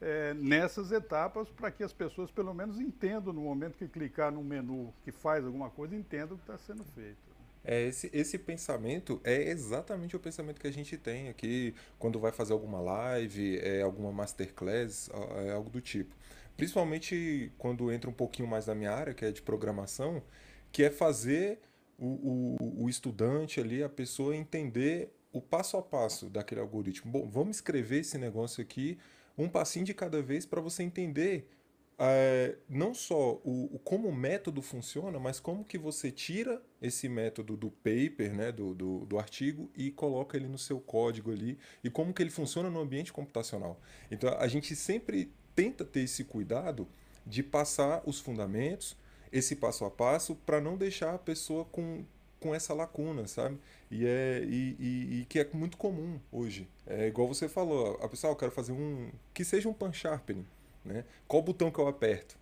é, 0.01 0.33
nessas 0.35 0.91
etapas 0.91 1.49
para 1.49 1.71
que 1.71 1.83
as 1.83 1.91
pessoas 1.91 2.29
pelo 2.31 2.53
menos 2.53 2.79
entendam 2.79 3.33
no 3.33 3.41
momento 3.41 3.77
que 3.77 3.87
clicar 3.87 4.31
no 4.31 4.43
menu 4.43 4.93
que 5.03 5.11
faz 5.11 5.45
alguma 5.45 5.69
coisa, 5.69 5.95
entendam 5.95 6.35
o 6.35 6.37
que 6.37 6.43
está 6.43 6.57
sendo 6.57 6.83
feito. 6.83 7.17
É, 7.63 7.85
esse, 7.85 8.09
esse 8.13 8.37
pensamento 8.37 9.19
é 9.23 9.49
exatamente 9.49 10.15
o 10.15 10.19
pensamento 10.19 10.61
que 10.61 10.67
a 10.67 10.71
gente 10.71 10.95
tem 10.97 11.27
aqui 11.27 11.75
quando 11.99 12.19
vai 12.19 12.31
fazer 12.31 12.53
alguma 12.53 12.79
live, 12.79 13.57
é, 13.59 13.81
alguma 13.81 14.11
masterclass, 14.11 15.09
é, 15.35 15.51
algo 15.51 15.69
do 15.69 15.81
tipo. 15.81 16.15
Principalmente 16.55 17.51
quando 17.57 17.91
entra 17.91 18.09
um 18.09 18.13
pouquinho 18.13 18.47
mais 18.47 18.67
na 18.67 18.73
minha 18.73 18.91
área, 18.91 19.13
que 19.13 19.25
é 19.25 19.31
de 19.31 19.41
programação, 19.41 20.23
que 20.77 20.83
é 20.83 20.91
fazer 20.91 21.59
o, 21.97 22.05
o, 22.61 22.83
o 22.83 22.87
estudante 22.87 23.59
ali, 23.59 23.81
a 23.81 23.89
pessoa 23.89 24.35
entender 24.35 25.11
o 25.33 25.41
passo 25.41 25.75
a 25.75 25.81
passo 25.81 26.29
daquele 26.29 26.61
algoritmo. 26.61 27.11
Bom, 27.11 27.27
vamos 27.27 27.57
escrever 27.57 28.01
esse 28.01 28.15
negócio 28.15 28.61
aqui 28.61 28.99
um 29.35 29.49
passinho 29.49 29.83
de 29.83 29.95
cada 29.95 30.21
vez 30.21 30.45
para 30.45 30.61
você 30.61 30.83
entender 30.83 31.49
é, 31.97 32.57
não 32.69 32.93
só 32.93 33.41
o, 33.43 33.71
o, 33.73 33.79
como 33.79 34.07
o 34.07 34.15
método 34.15 34.61
funciona, 34.61 35.19
mas 35.19 35.39
como 35.39 35.65
que 35.65 35.79
você 35.79 36.11
tira 36.11 36.61
esse 36.79 37.09
método 37.09 37.57
do 37.57 37.71
paper, 37.71 38.35
né, 38.35 38.51
do, 38.51 38.75
do, 38.75 38.99
do, 39.07 39.17
artigo, 39.17 39.71
e 39.75 39.89
coloca 39.89 40.37
ele 40.37 40.47
no 40.47 40.59
seu 40.59 40.79
código 40.79 41.31
ali, 41.31 41.57
e 41.83 41.89
como 41.89 42.13
que 42.13 42.21
ele 42.21 42.29
funciona 42.29 42.69
no 42.69 42.79
ambiente 42.79 43.11
computacional. 43.11 43.81
Então 44.11 44.31
a 44.37 44.47
gente 44.47 44.75
sempre 44.75 45.33
tenta 45.55 45.83
ter 45.83 46.01
esse 46.01 46.23
cuidado 46.23 46.87
de 47.25 47.41
passar 47.41 48.03
os 48.05 48.19
fundamentos, 48.19 48.95
esse 49.31 49.55
passo 49.55 49.85
a 49.85 49.91
passo, 49.91 50.35
para 50.45 50.59
não 50.61 50.77
deixar 50.77 51.15
a 51.15 51.17
pessoa 51.17 51.65
com, 51.65 52.03
com 52.39 52.53
essa 52.53 52.73
lacuna, 52.73 53.27
sabe? 53.27 53.57
E, 53.89 54.05
é, 54.05 54.43
e, 54.43 54.75
e, 54.79 55.21
e, 55.21 55.25
que 55.25 55.39
é 55.39 55.47
muito 55.53 55.77
comum 55.77 56.19
hoje. 56.31 56.67
É 56.85 57.07
igual 57.07 57.27
você 57.27 57.47
falou, 57.47 57.99
a 58.01 58.07
pessoa, 58.07 58.31
ah, 58.31 58.33
eu 58.33 58.37
quero 58.37 58.51
fazer 58.51 58.71
um. 58.71 59.09
que 59.33 59.43
seja 59.43 59.69
um 59.69 59.73
pan 59.73 59.93
sharpening. 59.93 60.45
Né? 60.83 61.03
Qual 61.27 61.41
botão 61.41 61.69
que 61.71 61.79
eu 61.79 61.87
aperto? 61.87 62.37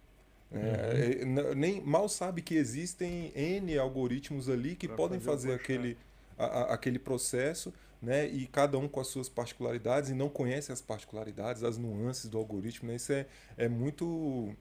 É, 0.52 1.24
uhum. 1.24 1.40
É, 1.40 1.56
nem 1.56 1.82
mal 1.82 2.08
sabe 2.08 2.42
que 2.42 2.56
existem 2.56 3.32
N 3.36 3.78
algoritmos 3.78 4.50
ali 4.50 4.76
que 4.76 4.88
pra 4.88 4.96
podem 4.96 5.20
fazer, 5.20 5.50
fazer 5.50 5.54
aquele, 5.54 5.98
a, 6.38 6.46
a, 6.46 6.74
aquele 6.74 7.00
processo, 7.00 7.74
né? 8.02 8.28
E 8.28 8.46
cada 8.48 8.78
um 8.78 8.88
com 8.88 9.00
as 9.00 9.08
suas 9.08 9.28
particularidades 9.28 10.12
e 10.12 10.14
não 10.14 10.30
conhece 10.30 10.72
as 10.72 10.82
particularidades, 10.82 11.64
as 11.64 11.78
nuances 11.78 12.30
do 12.30 12.38
algoritmo. 12.38 12.90
Né? 12.90 12.96
Isso 12.96 13.12
é, 13.12 13.26
é 13.58 13.68
muito 13.68 14.56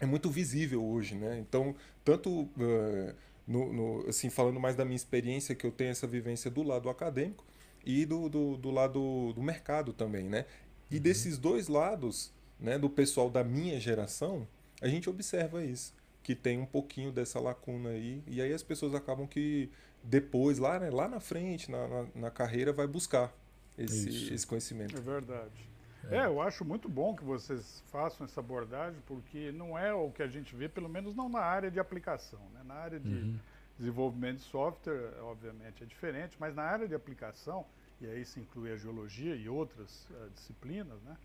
é 0.00 0.06
muito 0.06 0.30
visível 0.30 0.84
hoje, 0.84 1.14
né? 1.14 1.38
Então, 1.38 1.74
tanto 2.04 2.30
uh, 2.30 3.14
no, 3.46 3.72
no, 3.72 4.08
assim, 4.08 4.30
falando 4.30 4.60
mais 4.60 4.76
da 4.76 4.84
minha 4.84 4.96
experiência, 4.96 5.54
que 5.54 5.66
eu 5.66 5.72
tenho 5.72 5.90
essa 5.90 6.06
vivência 6.06 6.50
do 6.50 6.62
lado 6.62 6.88
acadêmico 6.88 7.44
e 7.84 8.04
do, 8.04 8.28
do, 8.28 8.56
do 8.56 8.70
lado 8.70 9.32
do 9.32 9.42
mercado 9.42 9.92
também, 9.92 10.28
né? 10.28 10.44
E 10.90 10.96
uhum. 10.96 11.02
desses 11.02 11.38
dois 11.38 11.68
lados, 11.68 12.32
né, 12.60 12.78
do 12.78 12.88
pessoal 12.88 13.30
da 13.30 13.42
minha 13.42 13.80
geração, 13.80 14.46
a 14.80 14.88
gente 14.88 15.08
observa 15.08 15.64
isso, 15.64 15.94
que 16.22 16.34
tem 16.34 16.58
um 16.58 16.66
pouquinho 16.66 17.10
dessa 17.10 17.40
lacuna 17.40 17.90
aí, 17.90 18.22
e 18.26 18.40
aí 18.40 18.52
as 18.52 18.62
pessoas 18.62 18.94
acabam 18.94 19.26
que 19.26 19.70
depois, 20.02 20.58
lá, 20.58 20.78
né, 20.78 20.90
lá 20.90 21.08
na 21.08 21.20
frente, 21.20 21.70
na, 21.70 21.88
na, 21.88 22.06
na 22.14 22.30
carreira, 22.30 22.72
vai 22.72 22.86
buscar 22.86 23.34
esse, 23.76 24.32
esse 24.32 24.46
conhecimento. 24.46 24.96
É 24.96 25.00
verdade. 25.00 25.68
É. 26.14 26.26
eu 26.26 26.40
acho 26.40 26.64
muito 26.64 26.88
bom 26.88 27.14
que 27.14 27.24
vocês 27.24 27.82
façam 27.90 28.24
essa 28.24 28.40
abordagem, 28.40 29.00
porque 29.06 29.52
não 29.52 29.78
é 29.78 29.92
o 29.92 30.10
que 30.10 30.22
a 30.22 30.26
gente 30.26 30.54
vê, 30.54 30.68
pelo 30.68 30.88
menos 30.88 31.14
não 31.14 31.28
na 31.28 31.40
área 31.40 31.70
de 31.70 31.78
aplicação. 31.78 32.40
Né? 32.54 32.60
Na 32.64 32.74
área 32.74 32.98
de 32.98 33.08
uhum. 33.08 33.38
desenvolvimento 33.78 34.38
de 34.38 34.44
software, 34.44 35.12
obviamente, 35.22 35.82
é 35.82 35.86
diferente, 35.86 36.36
mas 36.38 36.54
na 36.54 36.62
área 36.62 36.88
de 36.88 36.94
aplicação, 36.94 37.64
e 38.00 38.06
aí 38.06 38.24
se 38.24 38.40
inclui 38.40 38.72
a 38.72 38.76
geologia 38.76 39.34
e 39.34 39.48
outras 39.48 40.08
uh, 40.10 40.30
disciplinas, 40.30 41.00
né? 41.02 41.16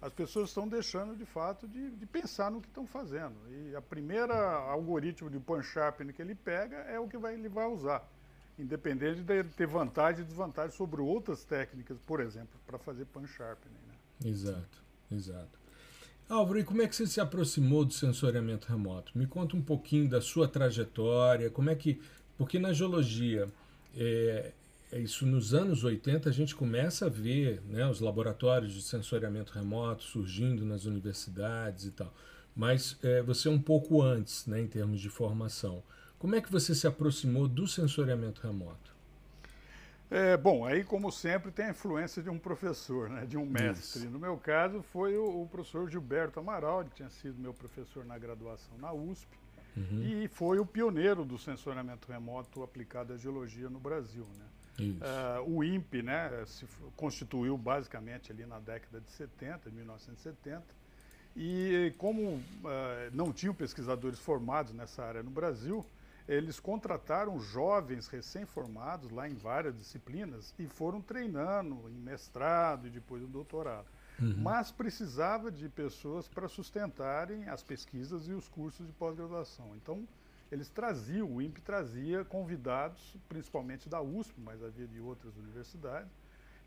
as 0.00 0.12
pessoas 0.12 0.48
estão 0.48 0.66
deixando 0.66 1.14
de 1.14 1.26
fato 1.26 1.68
de, 1.68 1.90
de 1.90 2.06
pensar 2.06 2.50
no 2.50 2.60
que 2.60 2.68
estão 2.68 2.86
fazendo. 2.86 3.36
E 3.50 3.76
a 3.76 3.82
primeira 3.82 4.34
algoritmo 4.34 5.28
de 5.28 5.38
pan-sharpening 5.38 6.12
que 6.12 6.22
ele 6.22 6.34
pega 6.34 6.76
é 6.76 6.98
o 6.98 7.06
que 7.06 7.18
vai, 7.18 7.34
ele 7.34 7.48
vai 7.48 7.66
usar, 7.66 8.02
independente 8.58 9.22
de 9.22 9.44
ter 9.44 9.66
vantagem 9.66 10.22
e 10.22 10.26
desvantagem 10.26 10.74
sobre 10.74 11.02
outras 11.02 11.44
técnicas, 11.44 11.98
por 12.00 12.20
exemplo, 12.20 12.58
para 12.66 12.78
fazer 12.78 13.04
pan-sharpening. 13.06 13.74
Né? 13.88 13.89
Exato, 14.24 14.82
exato. 15.10 15.58
Álvaro, 16.28 16.60
e 16.60 16.64
como 16.64 16.80
é 16.82 16.86
que 16.86 16.94
você 16.94 17.06
se 17.06 17.20
aproximou 17.20 17.84
do 17.84 17.92
sensoriamento 17.92 18.68
remoto? 18.68 19.10
Me 19.18 19.26
conta 19.26 19.56
um 19.56 19.62
pouquinho 19.62 20.08
da 20.08 20.20
sua 20.20 20.46
trajetória, 20.46 21.50
como 21.50 21.70
é 21.70 21.74
que... 21.74 22.00
Porque 22.38 22.58
na 22.58 22.72
geologia, 22.72 23.48
é, 23.96 24.52
é 24.92 24.98
isso 25.00 25.26
nos 25.26 25.52
anos 25.52 25.82
80 25.82 26.28
a 26.28 26.32
gente 26.32 26.54
começa 26.54 27.06
a 27.06 27.08
ver 27.08 27.60
né, 27.68 27.86
os 27.88 28.00
laboratórios 28.00 28.72
de 28.72 28.82
sensoriamento 28.82 29.52
remoto 29.52 30.04
surgindo 30.04 30.64
nas 30.64 30.84
universidades 30.84 31.86
e 31.86 31.90
tal. 31.90 32.14
Mas 32.54 32.96
é, 33.02 33.22
você 33.22 33.48
é 33.48 33.50
um 33.50 33.60
pouco 33.60 34.02
antes 34.02 34.46
né, 34.46 34.60
em 34.60 34.66
termos 34.66 35.00
de 35.00 35.08
formação. 35.08 35.82
Como 36.18 36.34
é 36.34 36.40
que 36.40 36.52
você 36.52 36.74
se 36.74 36.86
aproximou 36.86 37.48
do 37.48 37.66
sensoriamento 37.66 38.40
remoto? 38.42 38.89
É, 40.10 40.36
bom, 40.36 40.66
aí 40.66 40.82
como 40.82 41.12
sempre 41.12 41.52
tem 41.52 41.66
a 41.66 41.70
influência 41.70 42.20
de 42.20 42.28
um 42.28 42.38
professor, 42.38 43.08
né, 43.08 43.24
de 43.24 43.36
um 43.36 43.46
mestre. 43.46 44.00
Isso. 44.00 44.10
No 44.10 44.18
meu 44.18 44.36
caso 44.36 44.82
foi 44.82 45.16
o, 45.16 45.42
o, 45.42 45.48
professor 45.48 45.88
Gilberto 45.88 46.40
Amaral, 46.40 46.84
que 46.84 46.96
tinha 46.96 47.10
sido 47.10 47.40
meu 47.40 47.54
professor 47.54 48.04
na 48.04 48.18
graduação 48.18 48.76
na 48.78 48.92
USP 48.92 49.28
uhum. 49.76 50.02
e 50.02 50.26
foi 50.26 50.58
o 50.58 50.66
pioneiro 50.66 51.24
do 51.24 51.38
sensoriamento 51.38 52.10
remoto 52.10 52.64
aplicado 52.64 53.12
à 53.12 53.16
geologia 53.16 53.70
no 53.70 53.78
Brasil. 53.78 54.26
Né? 54.36 54.44
Uh, 54.80 55.56
o 55.56 55.62
INPE 55.62 56.02
né, 56.02 56.42
se 56.46 56.66
constituiu 56.96 57.56
basicamente 57.56 58.32
ali 58.32 58.44
na 58.46 58.58
década 58.58 59.00
de 59.00 59.10
70, 59.10 59.70
1970, 59.70 60.64
e 61.36 61.94
como 61.98 62.22
uh, 62.22 62.42
não 63.12 63.32
tinham 63.32 63.54
pesquisadores 63.54 64.18
formados 64.18 64.72
nessa 64.72 65.04
área 65.04 65.22
no 65.22 65.30
Brasil, 65.30 65.84
eles 66.30 66.60
contrataram 66.60 67.40
jovens 67.40 68.06
recém-formados 68.06 69.10
lá 69.10 69.28
em 69.28 69.34
várias 69.34 69.76
disciplinas 69.76 70.54
e 70.60 70.66
foram 70.68 71.02
treinando 71.02 71.90
em 71.90 71.98
mestrado 71.98 72.86
e 72.86 72.90
depois 72.90 73.20
no 73.20 73.26
doutorado. 73.26 73.88
Uhum. 74.20 74.36
Mas 74.38 74.70
precisava 74.70 75.50
de 75.50 75.68
pessoas 75.68 76.28
para 76.28 76.46
sustentarem 76.46 77.48
as 77.48 77.64
pesquisas 77.64 78.28
e 78.28 78.32
os 78.32 78.46
cursos 78.46 78.86
de 78.86 78.92
pós-graduação. 78.92 79.72
Então, 79.74 80.06
eles 80.52 80.68
traziam, 80.68 81.28
o 81.28 81.42
INPE 81.42 81.62
trazia 81.62 82.24
convidados, 82.24 83.16
principalmente 83.28 83.88
da 83.88 84.00
USP, 84.00 84.40
mas 84.40 84.62
havia 84.62 84.86
de 84.86 85.00
outras 85.00 85.36
universidades, 85.36 86.12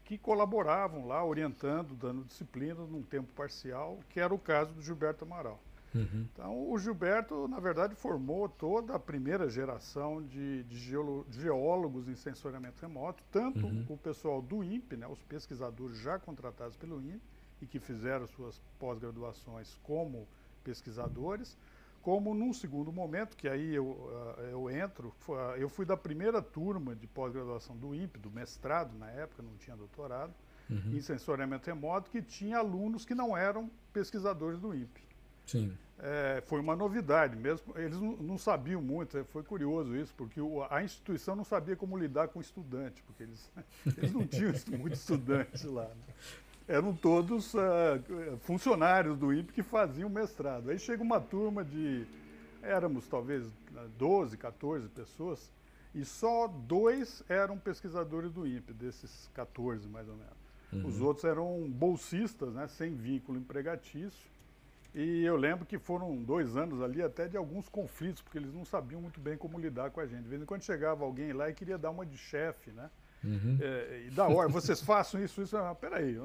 que 0.03 0.17
colaboravam 0.17 1.07
lá, 1.07 1.23
orientando, 1.23 1.95
dando 1.95 2.25
disciplina 2.25 2.85
num 2.85 3.01
tempo 3.01 3.31
parcial, 3.33 3.97
que 4.09 4.19
era 4.19 4.33
o 4.33 4.39
caso 4.39 4.73
do 4.73 4.81
Gilberto 4.81 5.23
Amaral. 5.23 5.57
Uhum. 5.93 6.27
Então, 6.33 6.71
o 6.71 6.77
Gilberto, 6.77 7.47
na 7.47 7.59
verdade, 7.59 7.95
formou 7.95 8.49
toda 8.49 8.95
a 8.95 8.99
primeira 8.99 9.47
geração 9.47 10.23
de, 10.23 10.63
de 10.63 10.77
geólogos 11.29 12.07
em 12.07 12.15
sensoriamento 12.15 12.81
remoto, 12.81 13.23
tanto 13.31 13.65
uhum. 13.65 13.85
o 13.89 13.97
pessoal 13.97 14.41
do 14.41 14.63
INPE, 14.63 14.97
né, 14.97 15.07
os 15.07 15.21
pesquisadores 15.23 15.97
já 15.97 16.17
contratados 16.17 16.75
pelo 16.75 17.01
INPE 17.01 17.21
e 17.61 17.65
que 17.67 17.79
fizeram 17.79 18.27
suas 18.27 18.59
pós-graduações 18.79 19.75
como 19.83 20.27
pesquisadores, 20.63 21.57
como 22.01 22.33
num 22.33 22.51
segundo 22.51 22.91
momento, 22.91 23.37
que 23.37 23.47
aí 23.47 23.73
eu, 23.73 23.85
uh, 23.85 24.41
eu 24.51 24.69
entro, 24.69 25.13
uh, 25.29 25.55
eu 25.57 25.69
fui 25.69 25.85
da 25.85 25.95
primeira 25.95 26.41
turma 26.41 26.93
de 26.93 27.07
pós-graduação 27.07 27.77
do 27.77 27.95
INPE, 27.95 28.19
do 28.19 28.29
mestrado 28.29 28.97
na 28.97 29.09
época, 29.09 29.41
não 29.41 29.55
tinha 29.55 29.75
doutorado, 29.75 30.33
uhum. 30.69 30.97
em 30.97 30.99
sensoriamento 30.99 31.65
remoto, 31.65 32.09
que 32.09 32.21
tinha 32.21 32.57
alunos 32.57 33.05
que 33.05 33.15
não 33.15 33.37
eram 33.37 33.71
pesquisadores 33.93 34.59
do 34.59 34.75
INPE. 34.75 35.12
Sim. 35.45 35.77
É, 35.99 36.43
foi 36.47 36.59
uma 36.59 36.75
novidade 36.75 37.35
mesmo, 37.35 37.73
eles 37.77 37.97
não, 37.97 38.17
não, 38.17 38.37
sabiam 38.37 38.81
muito, 38.81 39.17
é, 39.17 39.23
foi 39.23 39.41
curioso 39.41 39.95
isso, 39.95 40.13
porque 40.17 40.41
o, 40.41 40.61
a 40.69 40.83
instituição 40.83 41.33
não 41.33 41.45
sabia 41.45 41.77
como 41.77 41.97
lidar 41.97 42.27
com 42.27 42.41
estudante, 42.41 43.01
porque 43.03 43.23
eles, 43.23 43.49
eles 43.97 44.11
não 44.11 44.27
tinham 44.27 44.51
muitos 44.77 44.99
estudantes 44.99 45.63
lá. 45.63 45.85
Né? 45.85 46.13
eram 46.67 46.95
todos 46.95 47.53
uh, 47.53 47.59
funcionários 48.41 49.17
do 49.17 49.33
INPE 49.33 49.53
que 49.53 49.63
faziam 49.63 50.09
mestrado. 50.09 50.69
Aí 50.69 50.79
chega 50.79 51.03
uma 51.03 51.19
turma 51.19 51.63
de, 51.63 52.05
éramos 52.61 53.07
talvez 53.07 53.45
12, 53.97 54.37
14 54.37 54.87
pessoas, 54.89 55.51
e 55.93 56.03
só 56.03 56.47
dois 56.47 57.23
eram 57.29 57.57
pesquisadores 57.57 58.31
do 58.31 58.47
INPE, 58.47 58.73
desses 58.73 59.29
14 59.33 59.87
mais 59.87 60.07
ou 60.07 60.15
menos. 60.15 60.33
Uhum. 60.71 60.87
Os 60.87 61.01
outros 61.01 61.25
eram 61.25 61.69
bolsistas, 61.69 62.53
né, 62.53 62.67
sem 62.67 62.95
vínculo 62.95 63.37
empregatício. 63.37 64.32
E 64.93 65.23
eu 65.23 65.35
lembro 65.35 65.65
que 65.65 65.79
foram 65.79 66.15
dois 66.23 66.55
anos 66.55 66.81
ali 66.81 67.01
até 67.01 67.27
de 67.27 67.35
alguns 67.35 67.67
conflitos, 67.67 68.21
porque 68.21 68.37
eles 68.37 68.53
não 68.53 68.63
sabiam 68.63 69.01
muito 69.01 69.19
bem 69.19 69.35
como 69.35 69.59
lidar 69.59 69.89
com 69.89 69.99
a 69.99 70.05
gente. 70.05 70.23
De 70.23 70.29
vez 70.29 70.41
em 70.41 70.45
quando 70.45 70.61
chegava 70.61 71.03
alguém 71.03 71.33
lá 71.33 71.49
e 71.49 71.53
queria 71.53 71.77
dar 71.77 71.89
uma 71.89 72.05
de 72.05 72.17
chefe, 72.17 72.71
né? 72.71 72.89
Uhum. 73.23 73.57
É, 73.59 74.03
e 74.07 74.11
da 74.11 74.27
hora, 74.27 74.49
vocês 74.49 74.81
façam 74.81 75.23
isso, 75.23 75.41
isso. 75.41 75.57
Ah, 75.57 75.73
peraí, 75.73 76.19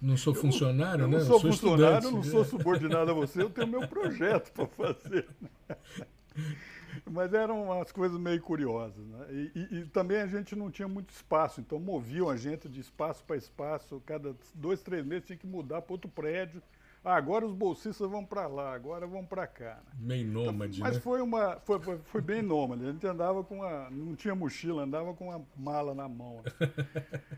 não 0.00 0.16
sou 0.16 0.34
funcionário, 0.36 1.04
eu, 1.04 1.08
né? 1.08 1.16
Eu 1.16 1.20
não 1.20 1.26
sou, 1.26 1.40
sou 1.40 1.50
funcionário, 1.52 2.10
não 2.10 2.22
sou 2.22 2.44
subordinado 2.44 3.10
a 3.10 3.14
você, 3.14 3.42
eu 3.42 3.50
tenho 3.50 3.66
meu 3.66 3.86
projeto 3.86 4.52
para 4.52 4.66
fazer. 4.66 5.26
Mas 7.10 7.32
eram 7.32 7.64
umas 7.64 7.92
coisas 7.92 8.18
meio 8.18 8.40
curiosas. 8.40 9.06
Né? 9.06 9.26
E, 9.30 9.52
e, 9.54 9.78
e, 9.78 9.86
também 9.86 10.20
a 10.20 10.26
gente 10.26 10.56
não 10.56 10.70
tinha 10.70 10.88
muito 10.88 11.10
espaço, 11.10 11.60
então 11.60 11.78
moviam 11.78 12.28
a 12.28 12.36
gente 12.36 12.68
de 12.68 12.80
espaço 12.80 13.24
para 13.24 13.36
espaço. 13.36 14.02
Cada 14.04 14.34
dois, 14.54 14.82
três 14.82 15.04
meses 15.04 15.26
tinha 15.26 15.36
que 15.36 15.46
mudar 15.46 15.82
para 15.82 15.92
outro 15.92 16.10
prédio. 16.10 16.62
Ah, 17.04 17.14
agora 17.16 17.46
os 17.46 17.54
bolsistas 17.54 18.10
vão 18.10 18.24
para 18.24 18.46
lá, 18.46 18.74
agora 18.74 19.06
vão 19.06 19.24
para 19.24 19.46
cá. 19.46 19.80
Né? 19.94 20.16
Bem 20.16 20.24
nômade, 20.24 20.76
então, 20.76 20.88
Mas 20.88 20.96
né? 20.96 21.02
foi, 21.02 21.20
uma, 21.20 21.56
foi, 21.60 21.80
foi, 21.80 21.98
foi, 21.98 22.20
bem 22.20 22.42
nômade. 22.42 22.84
A 22.84 22.92
gente 22.92 23.06
andava 23.06 23.42
com 23.44 23.56
uma. 23.56 23.88
Não 23.90 24.14
tinha 24.14 24.34
mochila, 24.34 24.82
andava 24.82 25.14
com 25.14 25.28
uma 25.28 25.44
mala 25.56 25.94
na 25.94 26.08
mão. 26.08 26.42
Né? 26.42 26.68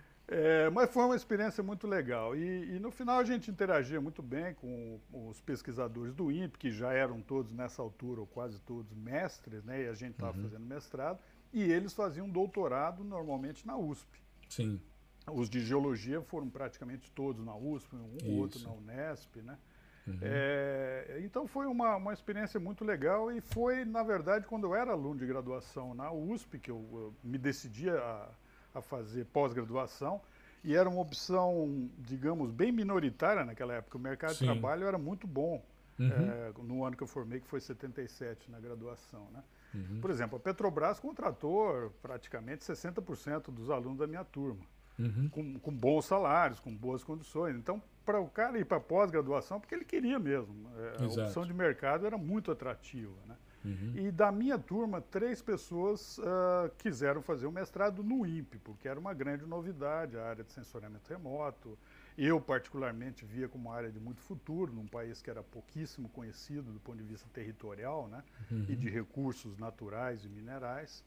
É, 0.33 0.71
mas 0.71 0.89
foi 0.93 1.05
uma 1.05 1.17
experiência 1.17 1.61
muito 1.61 1.89
legal. 1.89 2.37
E, 2.37 2.77
e, 2.77 2.79
no 2.79 2.93
final 2.93 3.19
a 3.19 3.25
gente 3.25 3.51
interagia 3.51 4.01
muito 4.01 4.23
bem 4.23 4.55
com 4.55 5.01
os 5.13 5.41
pesquisadores 5.41 6.15
do 6.15 6.31
INPE, 6.31 6.57
que 6.57 6.71
já 6.71 6.93
eram 6.93 7.21
todos 7.21 7.53
nessa 7.53 7.83
altura, 7.83 8.21
ou 8.21 8.29
quase 8.29 8.61
todos, 8.61 8.93
mestres, 8.93 9.65
né? 9.65 9.83
E 9.83 9.89
a 9.89 9.93
gente 9.93 10.13
estava 10.13 10.37
uhum. 10.37 10.45
fazendo 10.45 10.65
mestrado. 10.65 11.19
E 11.53 11.61
eles 11.61 11.93
faziam 11.93 12.29
doutorado 12.29 13.03
normalmente 13.03 13.67
na 13.67 13.77
USP. 13.77 14.23
Sim. 14.49 14.81
Os 15.27 15.49
de 15.49 15.61
geologia 15.61 16.21
foram 16.23 16.49
praticamente 16.49 17.11
todos 17.13 17.45
na 17.45 17.55
USP, 17.55 17.95
um 17.95 18.31
ou 18.31 18.39
outro 18.39 18.61
na 18.63 18.71
Unesp, 18.71 19.37
né? 19.43 19.59
Uhum. 20.07 20.19
É, 20.23 21.21
então 21.23 21.47
foi 21.47 21.67
uma, 21.67 21.97
uma 21.97 22.13
experiência 22.13 22.59
muito 22.59 22.85
legal 22.85 23.31
e 23.31 23.41
foi, 23.41 23.85
na 23.85 24.03
verdade, 24.03 24.47
quando 24.47 24.65
eu 24.65 24.75
era 24.75 24.93
aluno 24.93 25.21
de 25.21 25.27
graduação 25.27 25.95
na 25.95 26.11
USP, 26.11 26.59
que 26.59 26.71
eu, 26.71 26.85
eu 26.93 27.15
me 27.23 27.37
decidia 27.37 27.99
a 28.01 28.29
a 28.75 28.81
fazer 28.81 29.25
pós-graduação 29.27 30.21
e 30.63 30.75
era 30.75 30.89
uma 30.89 31.01
opção, 31.01 31.89
digamos, 31.99 32.51
bem 32.51 32.71
minoritária 32.71 33.45
naquela 33.45 33.75
época. 33.75 33.97
O 33.97 34.01
mercado 34.01 34.35
Sim. 34.35 34.47
de 34.47 34.53
trabalho 34.53 34.87
era 34.87 34.99
muito 34.99 35.27
bom 35.27 35.63
uhum. 35.99 36.09
é, 36.09 36.53
no 36.63 36.85
ano 36.85 36.97
que 36.97 37.03
eu 37.03 37.07
formei, 37.07 37.41
que 37.41 37.47
foi 37.47 37.61
77 37.61 38.51
na 38.51 38.61
graduação. 38.61 39.27
Né? 39.33 39.43
Uhum. 39.75 40.01
Por 40.01 40.11
exemplo, 40.11 40.37
a 40.37 40.41
Petrobras 40.41 41.01
contratou 41.01 41.91
praticamente 42.03 42.63
60% 42.63 43.51
dos 43.51 43.71
alunos 43.71 43.99
da 43.99 44.07
minha 44.07 44.25
turma, 44.25 44.61
uhum. 45.01 45.29
com, 45.31 45.59
com 45.59 45.73
bons 45.73 46.05
salários, 46.05 46.61
com 46.61 46.75
boas 46.75 47.03
condições. 47.03 47.57
Então, 47.57 47.83
para 48.05 48.21
o 48.21 48.29
cara 48.29 48.59
ir 48.59 48.65
para 48.65 48.81
pós-graduação, 48.81 49.61
porque 49.61 49.75
ele 49.75 49.85
queria 49.85 50.19
mesmo. 50.19 50.55
É, 50.77 51.05
a 51.05 51.07
opção 51.07 51.47
de 51.47 51.55
mercado 51.55 52.07
era 52.07 52.19
muito 52.19 52.51
atrativa. 52.51 53.15
Né? 53.27 53.37
Uhum. 53.65 53.93
E 53.95 54.11
da 54.11 54.33
minha 54.33 54.59
turma, 54.59 55.01
três 55.01 55.43
pessoas 55.43 56.19
uh, 56.19 56.71
quiseram 56.79 57.23
fazer 57.23 57.47
o 57.47 57.53
mestrado 57.53 58.03
no 58.03 58.27
INPE, 58.27 58.59
porque 58.59 58.89
era 58.89 58.99
uma 58.99 59.13
grande 59.13 59.45
novidade, 59.45 60.17
a 60.17 60.25
área 60.25 60.45
de 60.45 60.53
sensoriamento 60.53 61.09
remoto. 61.09 61.79
Eu, 62.17 62.41
particularmente, 62.41 63.25
via 63.25 63.49
como 63.49 63.69
uma 63.69 63.77
área 63.77 63.91
de 63.91 64.01
muito 64.01 64.21
futuro, 64.21 64.73
num 64.73 64.87
país 64.87 65.23
que 65.23 65.31
era 65.31 65.43
pouquíssimo 65.43 66.09
conhecido 66.09 66.73
do 66.73 66.81
ponto 66.81 66.99
de 66.99 67.05
vista 67.05 67.29
territorial 67.33 68.09
né, 68.09 68.23
uhum. 68.51 68.67
e 68.69 68.77
de 68.77 68.91
recursos 68.91 69.57
naturais 69.57 70.25
e 70.25 70.29
minerais. 70.29 71.05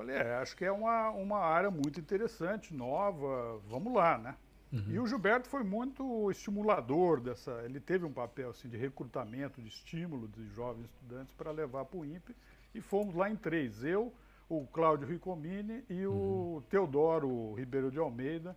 Falei, 0.00 0.16
é, 0.16 0.36
acho 0.36 0.56
que 0.56 0.64
é 0.64 0.72
uma, 0.72 1.10
uma 1.10 1.40
área 1.40 1.70
muito 1.70 2.00
interessante, 2.00 2.72
nova, 2.72 3.60
vamos 3.68 3.92
lá, 3.92 4.16
né? 4.16 4.34
Uhum. 4.72 4.84
E 4.88 4.98
o 4.98 5.06
Gilberto 5.06 5.46
foi 5.46 5.62
muito 5.62 6.30
estimulador 6.30 7.20
dessa. 7.20 7.50
Ele 7.66 7.78
teve 7.78 8.06
um 8.06 8.12
papel 8.12 8.48
assim, 8.48 8.66
de 8.66 8.78
recrutamento, 8.78 9.60
de 9.60 9.68
estímulo 9.68 10.26
de 10.28 10.48
jovens 10.54 10.86
estudantes 10.86 11.34
para 11.34 11.50
levar 11.50 11.84
para 11.84 11.98
o 11.98 12.04
INPE. 12.06 12.34
E 12.74 12.80
fomos 12.80 13.14
lá 13.14 13.28
em 13.28 13.36
três: 13.36 13.84
eu, 13.84 14.10
o 14.48 14.66
Cláudio 14.68 15.06
Ricomini 15.06 15.84
e 15.90 16.06
o 16.06 16.12
uhum. 16.12 16.62
Teodoro 16.70 17.52
Ribeiro 17.52 17.90
de 17.90 17.98
Almeida. 17.98 18.56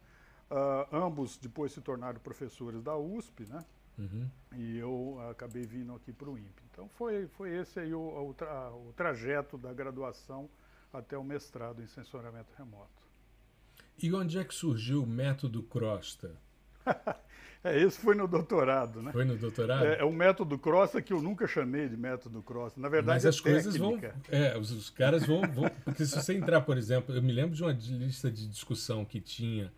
Uh, 0.49 0.95
ambos 0.95 1.35
depois 1.35 1.73
se 1.73 1.81
tornaram 1.81 2.21
professores 2.21 2.81
da 2.81 2.95
USP, 2.95 3.45
né? 3.47 3.65
Uhum. 3.97 4.29
E 4.55 4.77
eu 4.77 5.19
acabei 5.29 5.65
vindo 5.65 5.93
aqui 5.93 6.13
para 6.13 6.29
o 6.29 6.37
INPE. 6.37 6.63
Então 6.71 6.87
foi, 6.87 7.27
foi 7.27 7.53
esse 7.57 7.81
aí 7.81 7.93
o, 7.93 8.29
o, 8.29 8.33
tra, 8.33 8.71
o 8.71 8.93
trajeto 8.95 9.57
da 9.57 9.73
graduação 9.73 10.49
até 10.93 11.17
o 11.17 11.23
mestrado 11.23 11.81
em 11.81 11.87
sensoriamento 11.87 12.53
remoto. 12.57 13.03
E 14.01 14.13
onde 14.13 14.37
é 14.37 14.43
que 14.43 14.53
surgiu 14.53 15.03
o 15.03 15.07
método 15.07 15.63
Crosta? 15.63 16.35
é, 17.63 17.81
isso 17.81 17.99
foi 17.99 18.15
no 18.15 18.27
doutorado, 18.27 19.01
né? 19.01 19.11
Foi 19.11 19.25
no 19.25 19.37
doutorado? 19.37 19.85
É, 19.85 19.99
é 19.99 20.05
um 20.05 20.11
método 20.11 20.57
Crosta 20.57 21.01
que 21.01 21.13
eu 21.13 21.21
nunca 21.21 21.47
chamei 21.47 21.87
de 21.87 21.95
método 21.95 22.41
Crosta. 22.41 22.79
Na 22.79 22.89
verdade, 22.89 23.15
Mas 23.15 23.25
as 23.25 23.39
é 23.39 23.41
coisas 23.41 23.77
vão. 23.77 23.99
É, 24.29 24.57
os, 24.57 24.71
os 24.71 24.89
caras 24.89 25.25
vão, 25.25 25.41
vão. 25.41 25.69
Porque 25.83 26.05
se 26.05 26.15
você 26.15 26.33
entrar, 26.33 26.61
por 26.61 26.77
exemplo, 26.77 27.15
eu 27.15 27.21
me 27.21 27.31
lembro 27.31 27.55
de 27.55 27.63
uma 27.63 27.71
lista 27.71 28.31
de 28.31 28.47
discussão 28.47 29.05
que 29.05 29.21
tinha 29.21 29.71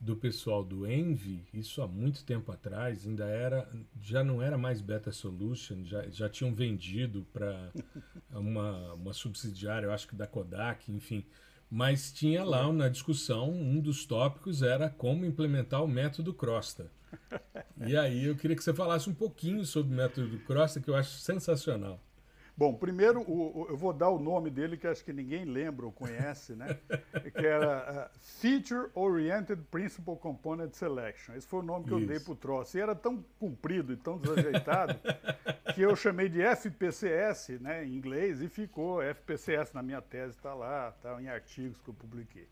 do 0.00 0.16
pessoal 0.16 0.64
do 0.64 0.90
Envy, 0.90 1.46
isso 1.52 1.82
há 1.82 1.86
muito 1.86 2.24
tempo 2.24 2.50
atrás, 2.50 3.06
ainda 3.06 3.26
era, 3.26 3.68
já 4.00 4.24
não 4.24 4.40
era 4.40 4.56
mais 4.56 4.80
Beta 4.80 5.12
Solution, 5.12 5.84
já, 5.84 6.08
já 6.08 6.26
tinham 6.26 6.54
vendido 6.54 7.26
para 7.30 7.70
uma, 8.32 8.94
uma 8.94 9.12
subsidiária, 9.12 9.86
eu 9.86 9.92
acho 9.92 10.08
que 10.08 10.16
da 10.16 10.26
Kodak, 10.26 10.90
enfim. 10.90 11.24
Mas 11.70 12.10
tinha 12.10 12.42
lá 12.42 12.72
na 12.72 12.88
discussão, 12.88 13.52
um 13.52 13.78
dos 13.78 14.06
tópicos 14.06 14.62
era 14.62 14.88
como 14.88 15.24
implementar 15.24 15.84
o 15.84 15.88
método 15.88 16.32
Crosta. 16.32 16.90
E 17.86 17.96
aí 17.96 18.26
eu 18.26 18.36
queria 18.36 18.54
que 18.54 18.62
você 18.62 18.74
falasse 18.74 19.08
um 19.08 19.14
pouquinho 19.14 19.64
sobre 19.64 19.90
o 19.90 19.96
método 19.96 20.38
Crosta, 20.40 20.80
que 20.80 20.90
eu 20.90 20.94
acho 20.94 21.18
sensacional. 21.18 21.98
Bom, 22.60 22.74
primeiro 22.74 23.22
o, 23.22 23.62
o, 23.62 23.66
eu 23.70 23.76
vou 23.78 23.90
dar 23.90 24.10
o 24.10 24.18
nome 24.18 24.50
dele 24.50 24.76
que 24.76 24.86
acho 24.86 25.02
que 25.02 25.14
ninguém 25.14 25.46
lembra 25.46 25.86
ou 25.86 25.92
conhece, 25.92 26.52
né? 26.52 26.78
que 27.34 27.46
era 27.46 28.10
uh, 28.12 28.18
Feature 28.20 28.90
Oriented 28.94 29.62
Principal 29.70 30.14
Component 30.18 30.74
Selection. 30.74 31.34
Esse 31.34 31.46
foi 31.46 31.60
o 31.60 31.62
nome 31.62 31.86
que 31.86 31.94
Isso. 31.94 32.00
eu 32.00 32.06
dei 32.06 32.20
para 32.20 32.32
o 32.32 32.36
troço. 32.36 32.76
E 32.76 32.80
era 32.82 32.94
tão 32.94 33.24
comprido 33.38 33.94
e 33.94 33.96
tão 33.96 34.18
desajeitado 34.18 34.94
que 35.74 35.80
eu 35.80 35.96
chamei 35.96 36.28
de 36.28 36.42
FPCS, 36.42 37.58
né, 37.62 37.82
em 37.82 37.94
inglês, 37.94 38.42
e 38.42 38.48
ficou 38.50 39.02
FPCS 39.02 39.72
na 39.72 39.82
minha 39.82 40.02
tese, 40.02 40.36
está 40.36 40.52
lá, 40.52 40.92
está 40.94 41.18
em 41.22 41.28
artigos 41.28 41.80
que 41.80 41.88
eu 41.88 41.94
publiquei. 41.94 42.46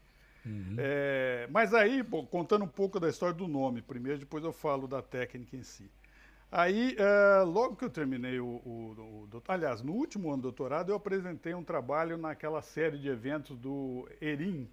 Uhum. 0.47 0.77
É, 0.79 1.47
mas 1.51 1.75
aí, 1.75 2.03
bom, 2.03 2.25
contando 2.25 2.65
um 2.65 2.69
pouco 2.69 2.99
da 2.99 3.11
história 3.11 3.35
do 3.35 3.47
nome 3.47 3.83
primeiro, 3.83 4.21
depois 4.21 4.43
eu 4.43 4.55
falo 4.55 4.89
da 4.89 5.03
técnica 5.03 5.55
em 5.55 5.63
si. 5.63 5.91
Aí, 6.51 6.97
uh, 6.97 7.45
logo 7.45 7.77
que 7.77 7.85
eu 7.85 7.91
terminei 7.91 8.41
o, 8.41 8.47
o, 8.47 9.29
o, 9.31 9.43
Aliás, 9.47 9.83
no 9.83 9.93
último 9.93 10.29
ano 10.29 10.39
do 10.39 10.43
doutorado, 10.45 10.91
eu 10.91 10.97
apresentei 10.97 11.55
um 11.55 11.63
trabalho 11.63 12.17
naquela 12.17 12.63
série 12.63 12.99
de 12.99 13.09
eventos 13.09 13.59
do 13.59 14.09
ERIM, 14.21 14.69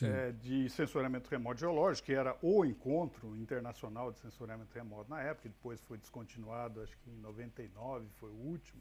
é, 0.00 0.30
de 0.30 0.70
sensoriamento 0.70 1.28
remoto 1.28 1.58
geológico, 1.58 2.06
que 2.06 2.12
era 2.12 2.36
o 2.40 2.64
encontro 2.64 3.36
internacional 3.36 4.12
de 4.12 4.20
sensoriamento 4.20 4.72
remoto 4.72 5.10
na 5.10 5.20
época, 5.20 5.48
depois 5.48 5.80
foi 5.80 5.98
descontinuado, 5.98 6.80
acho 6.82 6.96
que 6.98 7.10
em 7.10 7.16
99 7.20 8.06
foi 8.20 8.30
o 8.30 8.36
último. 8.36 8.80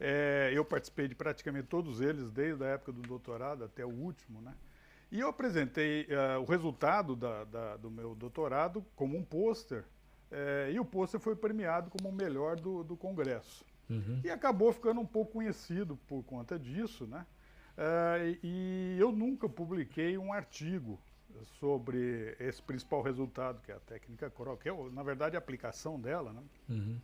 É, 0.00 0.50
eu 0.54 0.64
participei 0.64 1.06
de 1.06 1.14
praticamente 1.14 1.68
todos 1.68 2.00
eles, 2.00 2.30
desde 2.30 2.64
a 2.64 2.68
época 2.68 2.92
do 2.92 3.02
doutorado 3.02 3.64
até 3.64 3.84
o 3.84 3.90
último, 3.90 4.40
né? 4.40 4.54
E 5.10 5.20
eu 5.20 5.28
apresentei 5.28 6.06
uh, 6.06 6.40
o 6.40 6.44
resultado 6.46 7.14
da, 7.14 7.44
da, 7.44 7.76
do 7.76 7.90
meu 7.90 8.14
doutorado 8.14 8.82
como 8.96 9.18
um 9.18 9.22
pôster 9.22 9.84
é, 10.32 10.72
e 10.72 10.80
o 10.80 10.84
pôster 10.84 11.20
foi 11.20 11.36
premiado 11.36 11.90
como 11.90 12.08
o 12.08 12.12
melhor 12.12 12.56
do, 12.56 12.82
do 12.82 12.96
Congresso. 12.96 13.64
Uhum. 13.88 14.20
E 14.24 14.30
acabou 14.30 14.72
ficando 14.72 15.00
um 15.00 15.06
pouco 15.06 15.32
conhecido 15.32 15.98
por 16.08 16.22
conta 16.24 16.58
disso, 16.58 17.06
né? 17.06 17.26
É, 17.76 18.38
e 18.42 18.96
eu 18.98 19.12
nunca 19.12 19.48
publiquei 19.48 20.16
um 20.16 20.32
artigo 20.32 20.98
sobre 21.58 22.36
esse 22.38 22.62
principal 22.62 23.02
resultado, 23.02 23.60
que 23.62 23.70
é 23.72 23.74
a 23.74 23.80
técnica 23.80 24.30
coral, 24.30 24.56
que 24.56 24.68
é, 24.68 24.90
na 24.90 25.02
verdade, 25.02 25.36
a 25.36 25.38
aplicação 25.38 26.00
dela, 26.00 26.32
né? 26.32 26.42
Uhum. 26.68 26.98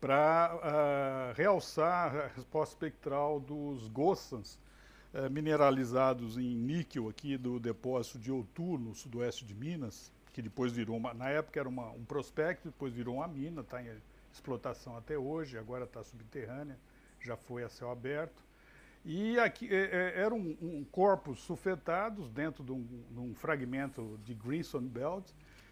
Para 0.00 0.54
uh, 0.54 0.60
ah, 0.62 1.32
realçar 1.34 2.14
a 2.14 2.26
resposta 2.28 2.72
espectral 2.74 3.40
dos 3.40 3.88
gossans 3.88 4.56
uh, 5.12 5.28
mineralizados 5.28 6.38
em 6.38 6.54
níquel 6.54 7.08
aqui 7.08 7.36
do 7.36 7.58
depósito 7.58 8.16
de 8.16 8.30
Outu, 8.30 8.78
no 8.78 8.94
sudoeste 8.94 9.44
de 9.44 9.54
Minas, 9.54 10.12
que 10.38 10.42
depois 10.42 10.70
virou 10.70 10.96
uma, 10.96 11.12
na 11.12 11.28
época 11.28 11.58
era 11.58 11.68
uma, 11.68 11.90
um 11.90 12.04
prospecto, 12.04 12.68
depois 12.68 12.94
virou 12.94 13.16
uma 13.16 13.26
mina, 13.26 13.60
está 13.60 13.82
em 13.82 13.90
explotação 14.32 14.96
até 14.96 15.18
hoje, 15.18 15.58
agora 15.58 15.82
está 15.82 16.00
subterrânea, 16.04 16.78
já 17.20 17.36
foi 17.36 17.64
a 17.64 17.68
céu 17.68 17.90
aberto. 17.90 18.40
E 19.04 19.36
aqui 19.40 19.68
é, 19.68 20.14
é, 20.14 20.20
eram 20.20 20.38
um, 20.38 20.56
um 20.62 20.84
corpos 20.92 21.40
sulfetados 21.40 22.30
dentro 22.30 22.62
de 22.62 22.70
um, 22.70 22.84
de 22.84 23.18
um, 23.18 23.34
fragmento 23.34 24.16
de 24.24 24.32
Greenstone 24.32 24.88
Belt 24.88 25.28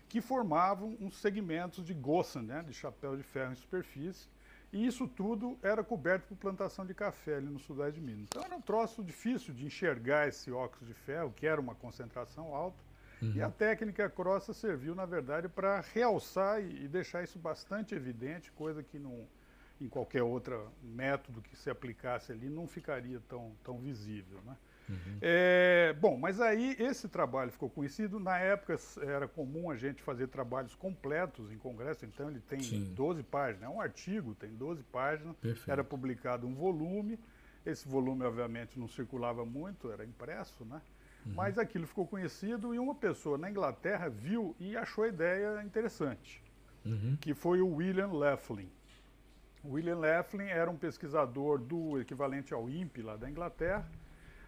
que 0.08 0.20
formavam 0.20 0.96
uns 1.00 1.16
segmentos 1.16 1.86
de 1.86 1.94
Gossan, 1.94 2.42
né, 2.42 2.64
de 2.66 2.72
chapéu 2.74 3.16
de 3.16 3.22
ferro 3.22 3.52
em 3.52 3.56
superfície. 3.56 4.28
E 4.72 4.84
isso 4.84 5.06
tudo 5.06 5.56
era 5.62 5.84
coberto 5.84 6.26
por 6.26 6.38
plantação 6.38 6.84
de 6.84 6.92
café 6.92 7.36
ali 7.36 7.46
no 7.46 7.60
sudeste 7.60 8.00
de 8.00 8.04
Minas. 8.04 8.24
Então 8.30 8.42
era 8.42 8.56
um 8.56 8.60
troço 8.60 9.04
difícil 9.04 9.54
de 9.54 9.64
enxergar 9.64 10.26
esse 10.26 10.50
óxido 10.50 10.86
de 10.86 10.94
ferro, 10.94 11.32
que 11.36 11.46
era 11.46 11.60
uma 11.60 11.76
concentração 11.76 12.52
alta, 12.52 12.84
Uhum. 13.20 13.32
E 13.34 13.42
a 13.42 13.50
técnica 13.50 14.08
crossa 14.10 14.52
serviu, 14.52 14.94
na 14.94 15.06
verdade, 15.06 15.48
para 15.48 15.80
realçar 15.94 16.62
e, 16.62 16.84
e, 16.84 16.88
deixar 16.88 17.22
isso 17.22 17.38
bastante 17.38 17.94
evidente, 17.94 18.52
coisa 18.52 18.82
que 18.82 18.98
não, 18.98 19.26
em 19.80 19.88
qualquer 19.88 20.22
outro 20.22 20.70
método 20.82 21.40
que 21.40 21.56
se 21.56 21.70
aplicasse 21.70 22.32
ali 22.32 22.48
não 22.48 22.66
ficaria 22.66 23.20
tão, 23.28 23.52
tão 23.64 23.78
visível. 23.78 24.40
Né? 24.44 24.56
Uhum. 24.88 25.18
É, 25.20 25.94
bom, 25.98 26.16
mas 26.16 26.40
aí 26.40 26.76
esse 26.78 27.08
trabalho 27.08 27.50
ficou 27.50 27.70
conhecido. 27.70 28.20
Na 28.20 28.38
época 28.38 28.76
era 29.02 29.26
comum 29.26 29.70
a 29.70 29.76
gente 29.76 30.02
fazer 30.02 30.28
trabalhos 30.28 30.74
completos 30.74 31.50
em 31.50 31.58
congresso, 31.58 32.04
então 32.04 32.30
ele 32.30 32.40
tem 32.40 32.60
Sim. 32.60 32.92
12 32.94 33.22
páginas. 33.22 33.62
É 33.64 33.68
um 33.68 33.80
artigo, 33.80 34.34
tem 34.34 34.50
12 34.50 34.82
páginas. 34.84 35.34
Perfeito. 35.36 35.70
Era 35.70 35.82
publicado 35.82 36.46
um 36.46 36.54
volume. 36.54 37.18
Esse 37.64 37.88
volume, 37.88 38.24
obviamente, 38.24 38.78
não 38.78 38.86
circulava 38.86 39.44
muito, 39.44 39.90
era 39.90 40.04
impresso, 40.04 40.64
né? 40.64 40.80
Uhum. 41.26 41.34
Mas 41.34 41.58
aquilo 41.58 41.86
ficou 41.86 42.06
conhecido 42.06 42.74
e 42.74 42.78
uma 42.78 42.94
pessoa 42.94 43.36
na 43.36 43.50
Inglaterra 43.50 44.08
viu 44.08 44.54
e 44.60 44.76
achou 44.76 45.04
a 45.04 45.08
ideia 45.08 45.62
interessante, 45.62 46.42
uhum. 46.84 47.16
que 47.20 47.34
foi 47.34 47.60
o 47.60 47.74
William 47.74 48.12
Laughlin. 48.12 48.70
William 49.64 49.98
Laughlin 49.98 50.46
era 50.46 50.70
um 50.70 50.76
pesquisador 50.76 51.58
do 51.58 52.00
equivalente 52.00 52.54
ao 52.54 52.70
INPE 52.70 53.02
lá 53.02 53.16
da 53.16 53.28
Inglaterra, 53.28 53.84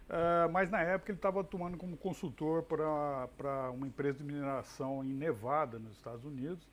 uh, 0.08 0.50
mas 0.52 0.70
na 0.70 0.80
época 0.80 1.10
ele 1.10 1.18
estava 1.18 1.40
atuando 1.40 1.76
como 1.76 1.96
consultor 1.96 2.62
para 2.62 3.70
uma 3.72 3.86
empresa 3.86 4.18
de 4.18 4.24
mineração 4.24 5.02
em 5.04 5.12
Nevada, 5.12 5.80
nos 5.80 5.96
Estados 5.96 6.24
Unidos, 6.24 6.68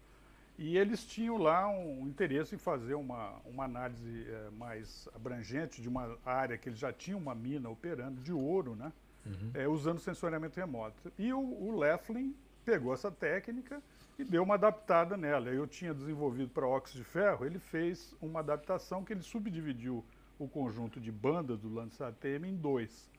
e 0.58 0.78
eles 0.78 1.04
tinham 1.04 1.38
lá 1.38 1.68
um 1.68 2.08
interesse 2.08 2.56
em 2.56 2.58
fazer 2.58 2.94
uma, 2.94 3.34
uma 3.44 3.66
análise 3.66 4.26
é, 4.30 4.50
mais 4.52 5.06
abrangente 5.14 5.82
de 5.82 5.90
uma 5.90 6.18
área 6.24 6.58
que 6.58 6.70
eles 6.70 6.80
já 6.80 6.94
tinham 6.94 7.20
uma 7.20 7.36
mina 7.36 7.68
operando 7.70 8.22
de 8.22 8.32
ouro, 8.32 8.74
né? 8.74 8.94
Uhum. 9.26 9.52
É, 9.54 9.68
usando 9.68 10.00
sensoriamento 10.00 10.60
remoto. 10.60 11.12
E 11.18 11.34
o, 11.34 11.40
o 11.40 11.78
Leflin 11.78 12.36
pegou 12.64 12.94
essa 12.94 13.12
técnica 13.12 13.82
e 14.18 14.24
deu 14.24 14.44
uma 14.44 14.56
adaptada 14.56 15.18
nela. 15.18 15.50
Eu 15.50 15.68
tinha 15.68 15.94
desenvolvido 15.94 16.50
para 16.50 16.68
óxido 16.68 17.00
de 17.00 17.10
ferro, 17.10 17.46
ele 17.46 17.60
fez 17.60 18.16
uma 18.22 18.40
adaptação 18.40 19.04
que 19.04 19.14
ele 19.14 19.22
subdividiu 19.22 20.04
o 20.38 20.48
conjunto 20.48 21.00
de 21.00 21.12
bandas 21.12 21.60
do 21.60 21.74
Landsat 21.74 22.16
TM 22.20 22.48
em 22.48 22.56
dois 22.56 23.10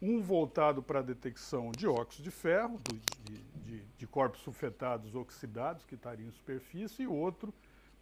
um 0.00 0.20
voltado 0.20 0.82
para 0.82 0.98
a 0.98 1.02
detecção 1.02 1.70
de 1.72 1.86
óxido 1.86 2.24
de 2.24 2.30
ferro, 2.30 2.80
de, 2.84 3.40
de, 3.64 3.82
de, 3.96 4.06
corpos 4.06 4.42
sulfetados 4.42 5.14
oxidados 5.14 5.84
que 5.84 5.94
estariam 5.94 6.28
em 6.28 6.32
superfície, 6.32 7.02
e 7.02 7.06
outro 7.06 7.52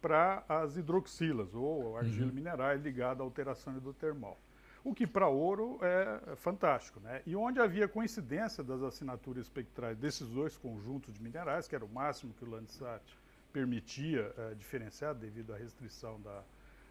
para 0.01 0.43
as 0.47 0.77
hidroxilas, 0.77 1.53
ou 1.55 1.97
argila 1.97 2.27
uhum. 2.27 2.35
minerais 2.35 2.81
ligada 2.81 3.23
à 3.23 3.25
alteração 3.25 3.75
hidrotermal. 3.75 4.37
O 4.85 4.93
que 4.93 5.07
para 5.07 5.27
ouro 5.27 5.79
é 5.81 6.35
fantástico. 6.35 6.99
Né? 6.99 7.23
E 7.25 7.35
onde 7.35 7.59
havia 7.59 7.87
coincidência 7.87 8.63
das 8.63 8.83
assinaturas 8.83 9.47
espectrais 9.47 9.97
desses 9.97 10.29
dois 10.29 10.55
conjuntos 10.55 11.11
de 11.11 11.23
minerais, 11.23 11.67
que 11.67 11.75
era 11.75 11.83
o 11.83 11.89
máximo 11.89 12.31
que 12.35 12.45
o 12.45 12.49
Landsat 12.49 13.03
permitia 13.51 14.31
é, 14.37 14.53
diferenciar 14.53 15.15
devido 15.15 15.53
à 15.53 15.57
restrição 15.57 16.21
da, 16.21 16.43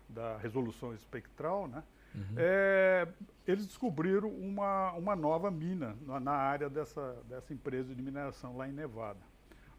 da 0.09 0.37
resolução 0.38 0.92
espectral, 0.92 1.68
né? 1.68 1.85
Uhum. 2.14 2.35
É, 2.37 3.09
eles 3.46 3.66
descobriram 3.66 4.28
uma, 4.28 4.92
uma 4.92 5.16
nova 5.16 5.50
mina 5.50 5.96
na, 6.07 6.18
na, 6.20 6.33
área 6.33 6.70
dessa, 6.70 7.16
dessa 7.28 7.52
empresa 7.52 7.94
de 7.94 8.00
mineração 8.00 8.57
lá 8.57 8.68
em 8.68 8.72
Nevada, 8.72 9.18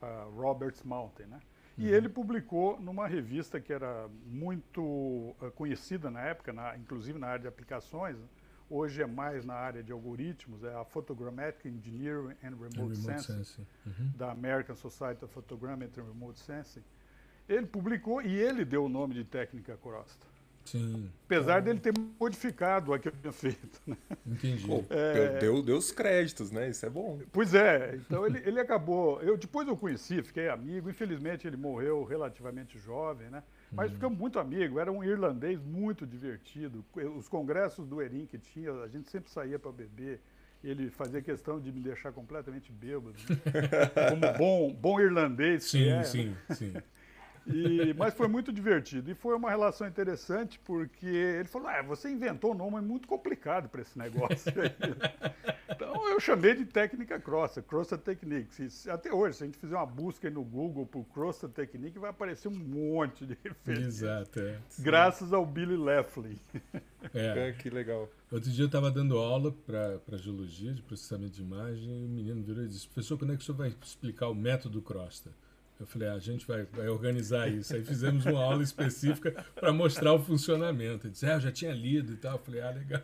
a 0.01 0.27
Roberts 0.35 0.83
Mountain. 0.83 1.27
Né? 1.27 1.39
E 1.77 1.87
uhum. 1.87 1.93
ele 1.93 2.09
publicou 2.09 2.79
numa 2.79 3.07
revista 3.07 3.59
que 3.59 3.73
era 3.73 4.07
muito 4.25 4.81
uh, 4.81 5.51
conhecida 5.55 6.09
na 6.09 6.21
época, 6.21 6.53
na, 6.53 6.77
inclusive 6.77 7.19
na 7.19 7.27
área 7.27 7.41
de 7.41 7.47
aplicações, 7.47 8.17
hoje 8.69 9.01
é 9.01 9.05
mais 9.05 9.43
na 9.45 9.55
área 9.55 9.83
de 9.83 9.91
algoritmos, 9.91 10.63
é 10.63 10.73
a 10.73 10.85
Photogrammetric 10.85 11.67
Engineering 11.67 12.35
and 12.43 12.55
Remote, 12.55 12.77
remote 12.77 12.97
Sensing, 12.97 13.43
Sensing. 13.43 13.67
Uhum. 13.85 14.11
da 14.15 14.31
American 14.31 14.75
Society 14.75 15.23
of 15.25 15.33
Photogrammetry 15.33 16.01
and 16.01 16.07
Remote 16.07 16.39
Sensing. 16.39 16.83
Ele 17.47 17.65
publicou 17.65 18.21
e 18.21 18.33
ele 18.33 18.65
deu 18.65 18.85
o 18.85 18.89
nome 18.89 19.13
de 19.13 19.23
técnica 19.23 19.77
Crosta. 19.77 20.25
Sim. 20.65 21.11
Apesar 21.25 21.61
dele 21.61 21.79
ter 21.79 21.93
modificado 22.19 22.91
o 22.91 22.99
que 22.99 23.07
eu 23.07 23.11
tinha 23.11 23.31
feito. 23.31 23.81
Né? 23.85 23.95
Entendi. 24.25 24.65
Pô, 24.65 24.83
é... 24.89 25.37
deu, 25.39 25.61
deu 25.61 25.77
os 25.77 25.91
créditos, 25.91 26.51
né? 26.51 26.69
Isso 26.69 26.85
é 26.85 26.89
bom. 26.89 27.19
Pois 27.31 27.53
é. 27.53 27.95
Então 27.95 28.25
ele, 28.25 28.41
ele 28.43 28.59
acabou. 28.59 29.21
Eu, 29.21 29.37
depois 29.37 29.67
eu 29.67 29.77
conheci, 29.77 30.21
fiquei 30.23 30.49
amigo. 30.49 30.89
Infelizmente 30.89 31.47
ele 31.47 31.55
morreu 31.55 32.03
relativamente 32.03 32.79
jovem, 32.79 33.29
né? 33.29 33.43
Mas 33.71 33.89
uhum. 33.89 33.95
ficamos 33.95 34.17
muito 34.17 34.39
amigos. 34.39 34.79
Era 34.79 34.91
um 34.91 35.03
irlandês 35.03 35.59
muito 35.61 36.05
divertido. 36.05 36.83
Os 37.15 37.29
congressos 37.29 37.87
do 37.87 38.01
Erin 38.01 38.25
que 38.25 38.39
tinha, 38.39 38.71
a 38.81 38.87
gente 38.87 39.09
sempre 39.09 39.29
saía 39.29 39.59
para 39.59 39.71
beber. 39.71 40.19
Ele 40.63 40.89
fazia 40.89 41.21
questão 41.21 41.59
de 41.59 41.71
me 41.71 41.79
deixar 41.79 42.11
completamente 42.11 42.71
bêbado. 42.71 43.13
Né? 43.29 44.09
Como 44.09 44.37
bom, 44.37 44.73
bom 44.73 44.99
irlandês. 44.99 45.65
Sim, 45.65 45.89
é, 45.89 46.03
sim, 46.03 46.25
né? 46.29 46.55
sim. 46.55 46.73
E, 47.47 47.93
mas 47.93 48.13
foi 48.13 48.27
muito 48.27 48.51
divertido. 48.51 49.11
E 49.11 49.13
foi 49.13 49.35
uma 49.35 49.49
relação 49.49 49.87
interessante 49.87 50.59
porque 50.63 51.05
ele 51.05 51.47
falou: 51.47 51.67
ah, 51.67 51.81
você 51.81 52.09
inventou 52.09 52.51
um 52.51 52.57
nome 52.57 52.81
muito 52.81 53.07
complicado 53.07 53.69
para 53.69 53.81
esse 53.81 53.97
negócio 53.97 54.51
então 55.69 56.09
eu 56.09 56.19
chamei 56.19 56.55
de 56.55 56.65
técnica 56.65 57.19
Crossa, 57.19 57.61
Crossa 57.61 57.97
Technique. 57.97 58.67
Até 58.89 59.13
hoje, 59.13 59.37
se 59.37 59.43
a 59.43 59.45
gente 59.45 59.57
fizer 59.57 59.75
uma 59.75 59.85
busca 59.85 60.29
no 60.29 60.43
Google 60.43 60.85
por 60.85 61.03
Crossa 61.05 61.47
Technique, 61.47 61.99
vai 61.99 62.09
aparecer 62.09 62.47
um 62.47 62.55
monte 62.55 63.25
de 63.25 63.37
referências. 63.43 64.01
Exato, 64.01 64.39
é. 64.39 64.57
Graças 64.79 65.33
ao 65.33 65.45
Billy 65.45 65.77
Leffley. 65.77 66.37
É. 67.13 67.49
é. 67.49 67.51
que 67.51 67.69
legal. 67.69 68.09
Outro 68.31 68.49
dia 68.49 68.63
eu 68.63 68.67
estava 68.67 68.89
dando 68.89 69.17
aula 69.17 69.51
para 69.51 70.17
geologia, 70.17 70.73
de 70.73 70.81
processamento 70.81 71.35
de 71.35 71.41
imagem, 71.41 72.01
e 72.01 72.05
o 72.05 72.09
menino 72.09 72.41
virou 72.41 72.63
e 72.63 72.67
disse: 72.67 72.87
professor, 72.87 73.17
quando 73.17 73.33
é 73.33 73.35
que 73.35 73.43
o 73.43 73.45
senhor 73.45 73.57
vai 73.57 73.75
explicar 73.81 74.29
o 74.29 74.35
método 74.35 74.81
Crosta? 74.81 75.29
Eu 75.79 75.85
falei, 75.85 76.07
ah, 76.07 76.13
a 76.13 76.19
gente 76.19 76.47
vai, 76.47 76.63
vai 76.63 76.87
organizar 76.87 77.49
isso. 77.49 77.75
Aí 77.75 77.83
fizemos 77.83 78.25
uma 78.25 78.41
aula 78.41 78.63
específica 78.63 79.45
para 79.53 79.73
mostrar 79.73 80.13
o 80.13 80.23
funcionamento. 80.23 81.07
Ele 81.07 81.11
disse, 81.11 81.25
ah, 81.25 81.33
eu 81.33 81.41
já 81.41 81.51
tinha 81.51 81.73
lido 81.73 82.13
e 82.13 82.17
tal. 82.17 82.33
Eu 82.33 82.39
falei, 82.39 82.61
ah, 82.61 82.71
legal. 82.71 83.01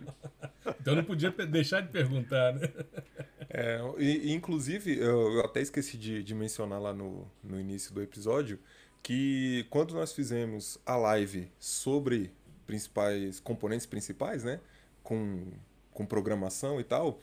Então 0.79 0.95
não 0.95 1.03
podia 1.03 1.31
deixar 1.31 1.81
de 1.81 1.89
perguntar, 1.89 2.53
né? 2.53 2.69
É, 3.49 3.81
e, 3.97 4.31
inclusive, 4.31 4.97
eu 4.97 5.41
até 5.41 5.59
esqueci 5.59 5.97
de, 5.97 6.23
de 6.23 6.33
mencionar 6.33 6.81
lá 6.81 6.93
no, 6.93 7.29
no 7.43 7.59
início 7.59 7.93
do 7.93 8.01
episódio 8.01 8.57
que 9.03 9.65
quando 9.69 9.93
nós 9.93 10.13
fizemos 10.13 10.77
a 10.85 10.95
live 10.95 11.51
sobre 11.59 12.31
principais 12.65 13.39
componentes 13.39 13.85
principais, 13.85 14.43
né, 14.43 14.61
com, 15.03 15.51
com 15.91 16.05
programação 16.05 16.79
e 16.79 16.83
tal, 16.83 17.19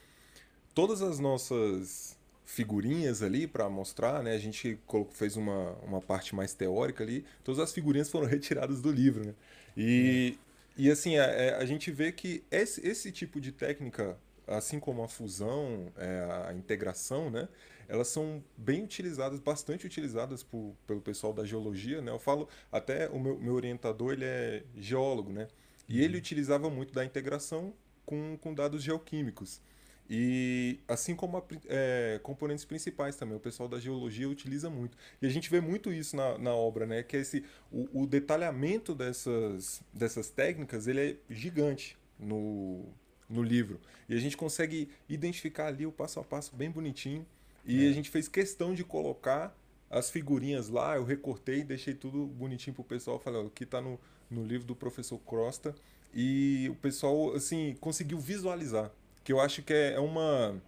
todas 0.74 1.00
as 1.00 1.18
nossas 1.18 2.17
figurinhas 2.48 3.22
ali 3.22 3.46
para 3.46 3.68
mostrar, 3.68 4.22
né? 4.22 4.32
A 4.32 4.38
gente 4.38 4.80
fez 5.12 5.36
uma, 5.36 5.72
uma 5.82 6.00
parte 6.00 6.34
mais 6.34 6.54
teórica 6.54 7.04
ali. 7.04 7.22
Todas 7.44 7.60
as 7.60 7.74
figurinhas 7.74 8.08
foram 8.10 8.24
retiradas 8.26 8.80
do 8.80 8.90
livro, 8.90 9.26
né? 9.26 9.34
E, 9.76 10.34
é. 10.78 10.82
e 10.82 10.90
assim, 10.90 11.18
a, 11.18 11.24
é, 11.24 11.54
a, 11.56 11.66
gente 11.66 11.90
vê 11.90 12.10
que 12.10 12.42
esse, 12.50 12.84
esse 12.88 13.12
tipo 13.12 13.38
de 13.38 13.52
técnica, 13.52 14.18
assim 14.46 14.80
como 14.80 15.02
a 15.02 15.08
fusão, 15.08 15.92
é, 15.98 16.46
a 16.48 16.54
integração, 16.54 17.30
né? 17.30 17.46
Elas 17.86 18.08
são 18.08 18.42
bem 18.56 18.82
utilizadas, 18.82 19.38
bastante 19.40 19.84
utilizadas 19.84 20.42
por, 20.42 20.74
pelo 20.86 21.02
pessoal 21.02 21.34
da 21.34 21.44
geologia, 21.44 22.00
né? 22.00 22.10
Eu 22.10 22.18
falo, 22.18 22.48
até 22.72 23.10
o 23.10 23.20
meu, 23.20 23.38
meu 23.38 23.52
orientador, 23.52 24.14
ele 24.14 24.24
é 24.24 24.62
geólogo, 24.74 25.30
né? 25.30 25.48
E 25.86 26.00
ele 26.00 26.14
uhum. 26.14 26.18
utilizava 26.18 26.70
muito 26.70 26.94
da 26.94 27.04
integração 27.04 27.74
com, 28.06 28.38
com 28.38 28.54
dados 28.54 28.82
geoquímicos. 28.82 29.60
E 30.10 30.78
assim 30.88 31.14
como 31.14 31.36
a, 31.36 31.42
é, 31.66 32.18
componentes 32.22 32.64
principais 32.64 33.16
também, 33.16 33.36
o 33.36 33.40
pessoal 33.40 33.68
da 33.68 33.78
geologia 33.78 34.28
utiliza 34.28 34.70
muito. 34.70 34.96
E 35.20 35.26
a 35.26 35.28
gente 35.28 35.50
vê 35.50 35.60
muito 35.60 35.92
isso 35.92 36.16
na, 36.16 36.38
na 36.38 36.54
obra, 36.54 36.86
né? 36.86 37.02
Que 37.02 37.18
é 37.18 37.20
esse, 37.20 37.44
o, 37.70 38.02
o, 38.02 38.06
detalhamento 38.06 38.94
dessas, 38.94 39.82
dessas 39.92 40.30
técnicas 40.30 40.86
ele 40.86 41.00
é 41.00 41.16
gigante 41.28 41.96
no, 42.18 42.86
no 43.28 43.42
livro. 43.42 43.78
E 44.08 44.14
a 44.14 44.18
gente 44.18 44.34
consegue 44.34 44.88
identificar 45.08 45.66
ali 45.66 45.84
o 45.84 45.92
passo 45.92 46.18
a 46.18 46.24
passo 46.24 46.56
bem 46.56 46.70
bonitinho. 46.70 47.26
E 47.66 47.84
é. 47.84 47.90
a 47.90 47.92
gente 47.92 48.08
fez 48.08 48.28
questão 48.28 48.74
de 48.74 48.84
colocar 48.84 49.54
as 49.90 50.10
figurinhas 50.10 50.68
lá, 50.68 50.96
eu 50.96 51.04
recortei, 51.04 51.62
deixei 51.62 51.92
tudo 51.92 52.26
bonitinho 52.26 52.74
pro 52.74 52.84
pessoal. 52.84 53.18
Falei, 53.18 53.42
ó, 53.42 53.46
aqui 53.46 53.66
tá 53.66 53.78
no, 53.78 54.00
no 54.30 54.42
livro 54.42 54.66
do 54.66 54.74
professor 54.74 55.18
Crosta. 55.18 55.74
E 56.14 56.66
o 56.70 56.74
pessoal, 56.76 57.34
assim, 57.34 57.76
conseguiu 57.78 58.18
visualizar 58.18 58.90
que 59.28 59.32
eu 59.34 59.42
acho 59.42 59.62
que 59.62 59.74
é, 59.74 59.92
é 59.92 60.00
uma 60.00 60.58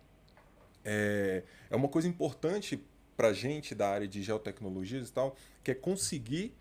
é, 0.85 1.43
é 1.71 1.75
uma 1.75 1.89
coisa 1.89 2.07
importante 2.07 2.79
para 3.17 3.29
a 3.29 3.33
gente 3.33 3.75
da 3.75 3.89
área 3.89 4.07
de 4.07 4.23
geotecnologias 4.23 5.09
e 5.09 5.13
tal, 5.15 5.35
que 5.65 5.71
é 5.71 5.75
conseguir 5.75 6.53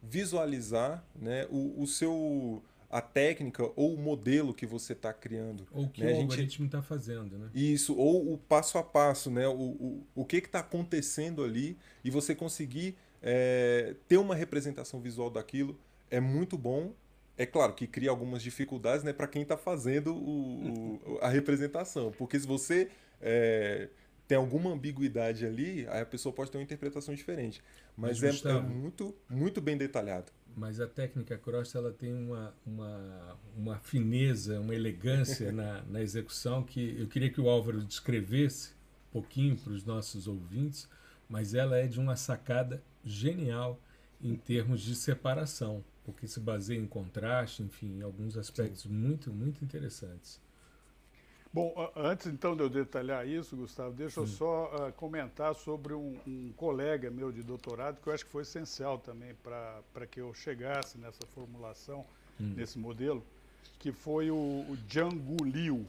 visualizar 0.00 1.04
né, 1.16 1.48
o, 1.50 1.82
o 1.82 1.84
seu 1.88 2.62
a 2.88 3.00
técnica 3.00 3.64
ou 3.74 3.92
o 3.92 3.98
modelo 3.98 4.54
que 4.54 4.64
você 4.64 4.92
está 4.92 5.12
criando. 5.12 5.66
Ou 5.72 5.88
que 5.88 6.04
né? 6.04 6.12
o 6.12 6.20
algoritmo 6.20 6.66
está 6.66 6.80
fazendo, 6.80 7.36
né? 7.36 7.50
Isso, 7.52 7.96
ou 7.96 8.32
o 8.32 8.38
passo 8.38 8.78
a 8.78 8.82
passo, 8.84 9.28
né? 9.28 9.48
O, 9.48 9.52
o, 9.52 10.06
o 10.14 10.24
que 10.24 10.36
está 10.36 10.60
acontecendo 10.60 11.42
ali 11.42 11.76
e 12.04 12.10
você 12.10 12.36
conseguir 12.36 12.96
é, 13.20 13.96
ter 14.06 14.16
uma 14.16 14.36
representação 14.36 15.00
visual 15.00 15.28
daquilo 15.28 15.76
é 16.08 16.20
muito 16.20 16.56
bom 16.56 16.92
é 17.36 17.46
claro 17.46 17.72
que 17.72 17.86
cria 17.86 18.10
algumas 18.10 18.42
dificuldades 18.42 19.02
né, 19.04 19.12
para 19.12 19.26
quem 19.26 19.42
está 19.42 19.56
fazendo 19.56 20.14
o, 20.14 21.00
o, 21.04 21.18
a 21.22 21.28
representação. 21.28 22.12
Porque 22.12 22.38
se 22.38 22.46
você 22.46 22.90
é, 23.20 23.88
tem 24.28 24.36
alguma 24.36 24.70
ambiguidade 24.70 25.46
ali, 25.46 25.86
aí 25.88 26.02
a 26.02 26.06
pessoa 26.06 26.32
pode 26.32 26.50
ter 26.50 26.58
uma 26.58 26.64
interpretação 26.64 27.14
diferente. 27.14 27.62
Mas, 27.96 28.20
Mas 28.20 28.44
é, 28.44 28.50
é, 28.50 28.60
muito, 28.60 29.14
muito 29.28 29.60
bem 29.60 29.76
detalhado. 29.76 30.30
Mas 30.54 30.80
a 30.80 30.86
técnica 30.86 31.38
cross 31.38 31.74
ela 31.74 31.92
tem 31.92 32.12
uma, 32.12 32.54
uma, 32.66 33.38
uma 33.56 33.78
fineza, 33.78 34.60
uma 34.60 34.74
elegância 34.74 35.50
na, 35.50 35.82
na 35.82 36.02
execução 36.02 36.62
que 36.62 36.96
eu 36.98 37.06
queria 37.06 37.30
que 37.30 37.40
o 37.40 37.48
Álvaro 37.48 37.82
descrevesse 37.82 38.72
um 39.08 39.12
pouquinho 39.12 39.56
para 39.56 39.72
os 39.72 39.84
nossos 39.84 40.28
ouvintes, 40.28 40.88
mas 41.28 41.54
ela 41.54 41.78
é 41.78 41.86
de 41.86 41.98
uma 41.98 42.16
sacada 42.16 42.82
genial 43.02 43.80
em 44.20 44.36
termos 44.36 44.82
de 44.82 44.94
separação 44.94 45.82
porque 46.04 46.26
se 46.26 46.40
baseia 46.40 46.78
em 46.78 46.86
contraste, 46.86 47.62
enfim, 47.62 47.98
em 47.98 48.02
alguns 48.02 48.36
aspectos 48.36 48.82
Sim. 48.82 48.88
muito, 48.90 49.32
muito 49.32 49.64
interessantes. 49.64 50.40
Bom, 51.52 51.74
antes 51.94 52.28
então 52.28 52.56
de 52.56 52.62
eu 52.62 52.70
detalhar 52.70 53.28
isso, 53.28 53.54
Gustavo, 53.54 53.92
deixa 53.92 54.14
Sim. 54.14 54.20
eu 54.20 54.26
só 54.26 54.88
uh, 54.88 54.92
comentar 54.94 55.54
sobre 55.54 55.92
um, 55.92 56.16
um, 56.26 56.50
colega 56.56 57.10
meu 57.10 57.30
de 57.30 57.42
doutorado 57.42 58.00
que 58.00 58.08
eu 58.08 58.14
acho 58.14 58.24
que 58.24 58.32
foi 58.32 58.40
essencial 58.42 58.98
também 58.98 59.34
para 59.34 60.06
que 60.10 60.18
eu 60.18 60.32
chegasse 60.32 60.96
nessa 60.96 61.26
formulação, 61.34 62.06
hum. 62.40 62.54
nesse 62.56 62.78
modelo, 62.78 63.22
que 63.78 63.92
foi 63.92 64.30
o, 64.30 64.34
o 64.34 64.78
Jiang 64.88 65.20
Liu. 65.44 65.86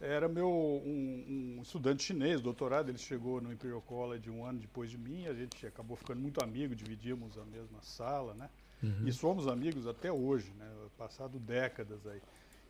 Era 0.00 0.26
meu 0.26 0.48
um, 0.48 1.56
um, 1.58 1.62
estudante 1.62 2.04
chinês, 2.04 2.40
doutorado, 2.40 2.88
ele 2.88 2.98
chegou 2.98 3.42
no 3.42 3.52
Imperial 3.52 3.82
College 3.82 4.30
um 4.30 4.46
ano 4.46 4.60
depois 4.60 4.90
de 4.90 4.96
mim, 4.96 5.26
a 5.26 5.34
gente 5.34 5.66
acabou 5.66 5.98
ficando 5.98 6.20
muito 6.20 6.42
amigo, 6.42 6.74
dividimos 6.74 7.36
a 7.36 7.44
mesma 7.44 7.82
sala, 7.82 8.32
né? 8.34 8.48
Uhum. 8.82 9.06
E 9.06 9.12
somos 9.12 9.46
amigos 9.48 9.86
até 9.86 10.12
hoje, 10.12 10.52
né? 10.58 10.66
Passado 10.96 11.38
décadas 11.38 12.06
aí. 12.06 12.20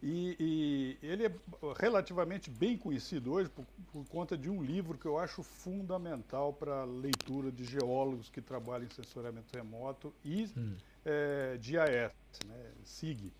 E, 0.01 0.37
e, 0.39 1.07
ele 1.07 1.27
é 1.27 1.33
relativamente 1.77 2.51
bem 2.51 2.77
conhecido 2.79 3.33
hoje 3.33 3.51
por, 3.51 3.65
por, 3.93 4.07
conta 4.07 4.39
de 4.39 4.49
um 4.49 4.63
livro 4.63 4.97
que 4.97 5.07
eu 5.07 5.19
acho 5.19 5.43
fundamental 5.43 6.53
para 6.53 6.83
a 6.83 6.85
leitura 6.85 7.51
de 7.51 7.65
geólogos 7.65 8.29
que 8.29 8.41
trabalham 8.41 8.87
em 8.87 8.91
sensoriamento 8.91 9.49
remoto 9.57 10.15
e 10.25 10.49
hum. 10.57 10.77
é, 11.05 11.59
GIS, 11.61 12.47
né, 12.47 12.73
SIG 12.85 13.33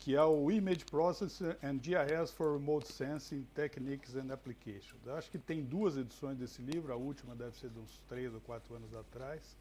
que 0.00 0.16
é 0.16 0.24
o 0.24 0.50
Image 0.50 0.86
Processing 0.86 1.54
and 1.62 1.78
GIS 1.82 2.30
for 2.30 2.54
Remote 2.54 2.90
Sensing 2.90 3.46
Techniques 3.54 4.16
and 4.16 4.32
Applications. 4.32 5.04
Eu 5.04 5.14
acho 5.14 5.30
que 5.30 5.38
tem 5.38 5.62
duas 5.62 5.96
edições 5.98 6.38
desse 6.38 6.62
livro, 6.62 6.90
a 6.90 6.96
última 6.96 7.36
deve 7.36 7.54
ser 7.56 7.68
de 7.68 7.78
uns 7.78 8.00
três 8.08 8.32
ou 8.32 8.40
quatro 8.40 8.74
anos 8.74 8.94
atrás. 8.94 9.54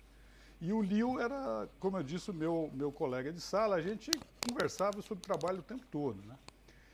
E 0.62 0.74
o 0.74 0.82
Leo 0.82 1.20
era, 1.20 1.70
como 1.80 1.98
eu 1.98 2.04
disse, 2.04 2.32
o 2.32 2.34
meu, 2.34 2.70
meu 2.74 2.92
colega 2.92 3.32
de 3.32 3.40
sala, 3.40 3.76
a 3.76 3.82
gente 3.82 4.12
conversava 4.48 5.02
sobre 5.02 5.24
trabalho 5.24 5.60
o 5.60 5.64
tempo 5.64 5.86
todo, 5.90 6.22
né? 6.28 6.36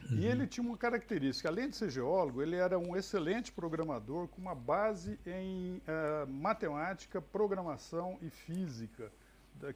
Uhum. 0.10 0.20
E 0.20 0.26
ele 0.28 0.46
tinha 0.46 0.66
uma 0.66 0.78
característica, 0.78 1.50
além 1.50 1.70
de 1.70 1.76
ser 1.76 1.90
geólogo, 1.90 2.44
ele 2.44 2.56
era 2.56 2.78
um 2.78 2.96
excelente 2.96 3.52
programador 3.52 4.28
com 4.28 4.40
uma 4.40 4.54
base 4.54 5.20
em 5.26 5.78
uh, 5.78 6.28
matemática, 6.32 7.20
programação 7.20 8.20
e 8.22 8.30
física, 8.30 9.12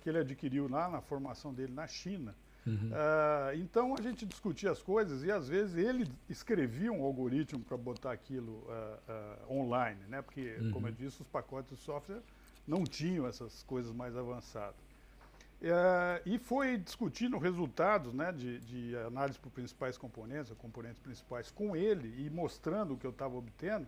que 0.02 0.10
ele 0.10 0.20
adquiriu 0.20 0.68
lá 0.70 0.88
na 0.88 1.02
formação 1.02 1.52
dele 1.52 1.74
na 1.74 1.88
China. 1.88 2.36
Uhum. 2.68 2.92
Uh, 2.92 3.56
então 3.56 3.96
a 3.98 4.02
gente 4.02 4.26
discutia 4.26 4.70
as 4.70 4.84
coisas 4.84 5.24
e 5.24 5.32
às 5.32 5.48
vezes 5.48 5.76
ele 5.76 6.08
escrevia 6.30 6.92
um 6.92 7.02
algoritmo 7.04 7.62
para 7.62 7.78
botar 7.78 8.12
aquilo 8.12 8.52
uh, 8.52 9.50
uh, 9.50 9.60
online, 9.60 10.02
né? 10.08 10.22
Porque, 10.22 10.58
uhum. 10.62 10.72
como 10.72 10.88
eu 10.88 10.92
disse, 10.92 11.22
os 11.22 11.28
pacotes 11.28 11.76
de 11.76 11.84
software 11.84 12.22
não 12.70 12.84
tinham 12.84 13.28
essas 13.28 13.64
coisas 13.64 13.92
mais 13.92 14.16
avançadas. 14.16 14.80
e 16.26 16.38
foi 16.38 16.78
discutindo 16.78 17.38
resultados 17.38 18.14
né, 18.14 18.32
de, 18.32 18.60
de 18.60 18.98
análise 18.98 19.38
por 19.40 19.52
principais 19.52 19.98
componentes, 19.98 20.54
componentes 20.58 21.00
principais, 21.00 21.52
com 21.52 21.76
ele 21.76 22.26
e 22.26 22.30
mostrando 22.30 22.94
o 22.94 22.98
que 22.98 23.06
eu 23.06 23.12
estava 23.12 23.36
obtendo. 23.36 23.88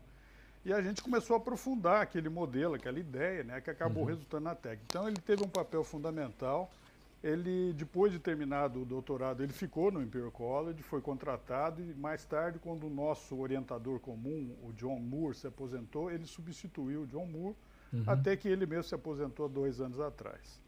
E 0.65 0.73
a 0.73 0.81
gente 0.81 1.01
começou 1.01 1.35
a 1.35 1.37
aprofundar 1.37 2.01
aquele 2.01 2.29
modelo, 2.29 2.75
aquela 2.75 2.99
ideia, 2.99 3.43
né, 3.43 3.61
que 3.61 3.69
acabou 3.69 4.03
uhum. 4.03 4.09
resultando 4.09 4.43
na 4.43 4.55
técnica. 4.55 4.85
Então 4.89 5.07
ele 5.07 5.17
teve 5.17 5.43
um 5.43 5.49
papel 5.49 5.83
fundamental 5.83 6.69
ele, 7.23 7.71
depois 7.73 8.11
de 8.11 8.17
terminado 8.17 8.81
o 8.81 8.85
doutorado, 8.85 9.43
ele 9.43 9.53
ficou 9.53 9.91
no 9.91 10.01
Imperial 10.01 10.31
College, 10.31 10.81
foi 10.81 11.01
contratado 11.01 11.81
e 11.81 11.93
mais 11.93 12.25
tarde, 12.25 12.57
quando 12.57 12.87
o 12.87 12.89
nosso 12.89 13.37
orientador 13.37 13.99
comum, 13.99 14.55
o 14.63 14.73
John 14.73 14.99
Moore, 14.99 15.35
se 15.35 15.45
aposentou, 15.45 16.11
ele 16.11 16.25
substituiu 16.25 17.03
o 17.03 17.07
John 17.07 17.27
Moore, 17.27 17.55
uhum. 17.93 18.03
até 18.07 18.35
que 18.35 18.47
ele 18.47 18.65
mesmo 18.65 18.83
se 18.83 18.95
aposentou 18.95 19.47
dois 19.47 19.79
anos 19.79 19.99
atrás. 19.99 20.61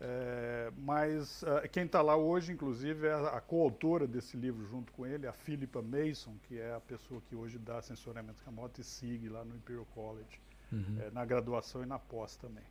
É, 0.00 0.72
mas 0.76 1.42
uh, 1.42 1.68
quem 1.70 1.84
está 1.84 2.00
lá 2.00 2.16
hoje, 2.16 2.52
inclusive, 2.52 3.06
é 3.06 3.12
a, 3.12 3.28
a 3.36 3.40
coautora 3.40 4.06
desse 4.06 4.36
livro 4.36 4.64
junto 4.66 4.90
com 4.92 5.06
ele, 5.06 5.26
a 5.26 5.32
Philippa 5.32 5.82
Mason, 5.82 6.34
que 6.44 6.58
é 6.58 6.74
a 6.74 6.80
pessoa 6.80 7.20
que 7.28 7.36
hoje 7.36 7.58
dá 7.58 7.80
sensoriamento 7.82 8.42
remoto 8.44 8.80
e 8.80 8.84
SIG 8.84 9.28
lá 9.28 9.44
no 9.44 9.54
Imperial 9.54 9.86
College, 9.94 10.40
uhum. 10.72 10.98
é, 11.00 11.10
na 11.10 11.24
graduação 11.24 11.82
e 11.82 11.86
na 11.86 11.98
pós 11.98 12.36
também. 12.36 12.64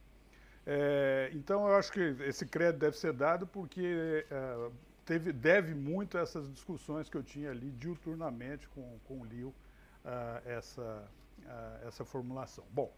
É, 0.66 1.30
então, 1.34 1.68
eu 1.68 1.76
acho 1.76 1.92
que 1.92 2.00
esse 2.00 2.46
crédito 2.46 2.82
deve 2.82 2.98
ser 2.98 3.14
dado 3.14 3.46
porque 3.46 4.24
é, 4.30 4.70
teve, 5.06 5.32
deve 5.32 5.74
muito 5.74 6.18
a 6.18 6.22
essas 6.22 6.52
discussões 6.52 7.10
que 7.10 7.18
eu 7.18 7.24
tinha 7.24 7.50
ali 7.50 7.72
diuturnamente 7.72 8.68
com, 8.70 9.00
com 9.06 9.22
o 9.22 9.26
Lio, 9.26 9.48
uh, 9.48 10.48
essa, 10.48 11.10
uh, 11.40 11.88
essa 11.88 12.06
formulação. 12.06 12.64
Bom, 12.72 12.94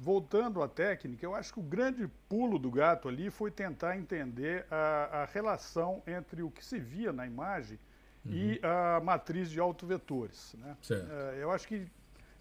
voltando 0.00 0.62
à 0.62 0.68
técnica, 0.68 1.26
eu 1.26 1.34
acho 1.34 1.52
que 1.52 1.60
o 1.60 1.62
grande 1.62 2.08
pulo 2.26 2.58
do 2.58 2.70
gato 2.70 3.06
ali 3.06 3.30
foi 3.30 3.50
tentar 3.50 3.98
entender 3.98 4.64
a, 4.70 5.22
a 5.22 5.24
relação 5.26 6.02
entre 6.06 6.42
o 6.42 6.50
que 6.50 6.64
se 6.64 6.78
via 6.78 7.12
na 7.12 7.26
imagem 7.26 7.78
uhum. 8.24 8.32
e 8.32 8.60
a 8.62 8.98
matriz 9.00 9.50
de 9.50 9.60
autovetores. 9.60 10.56
Né? 10.58 10.74
Uh, 10.90 11.34
eu 11.36 11.50
acho 11.50 11.68
que 11.68 11.86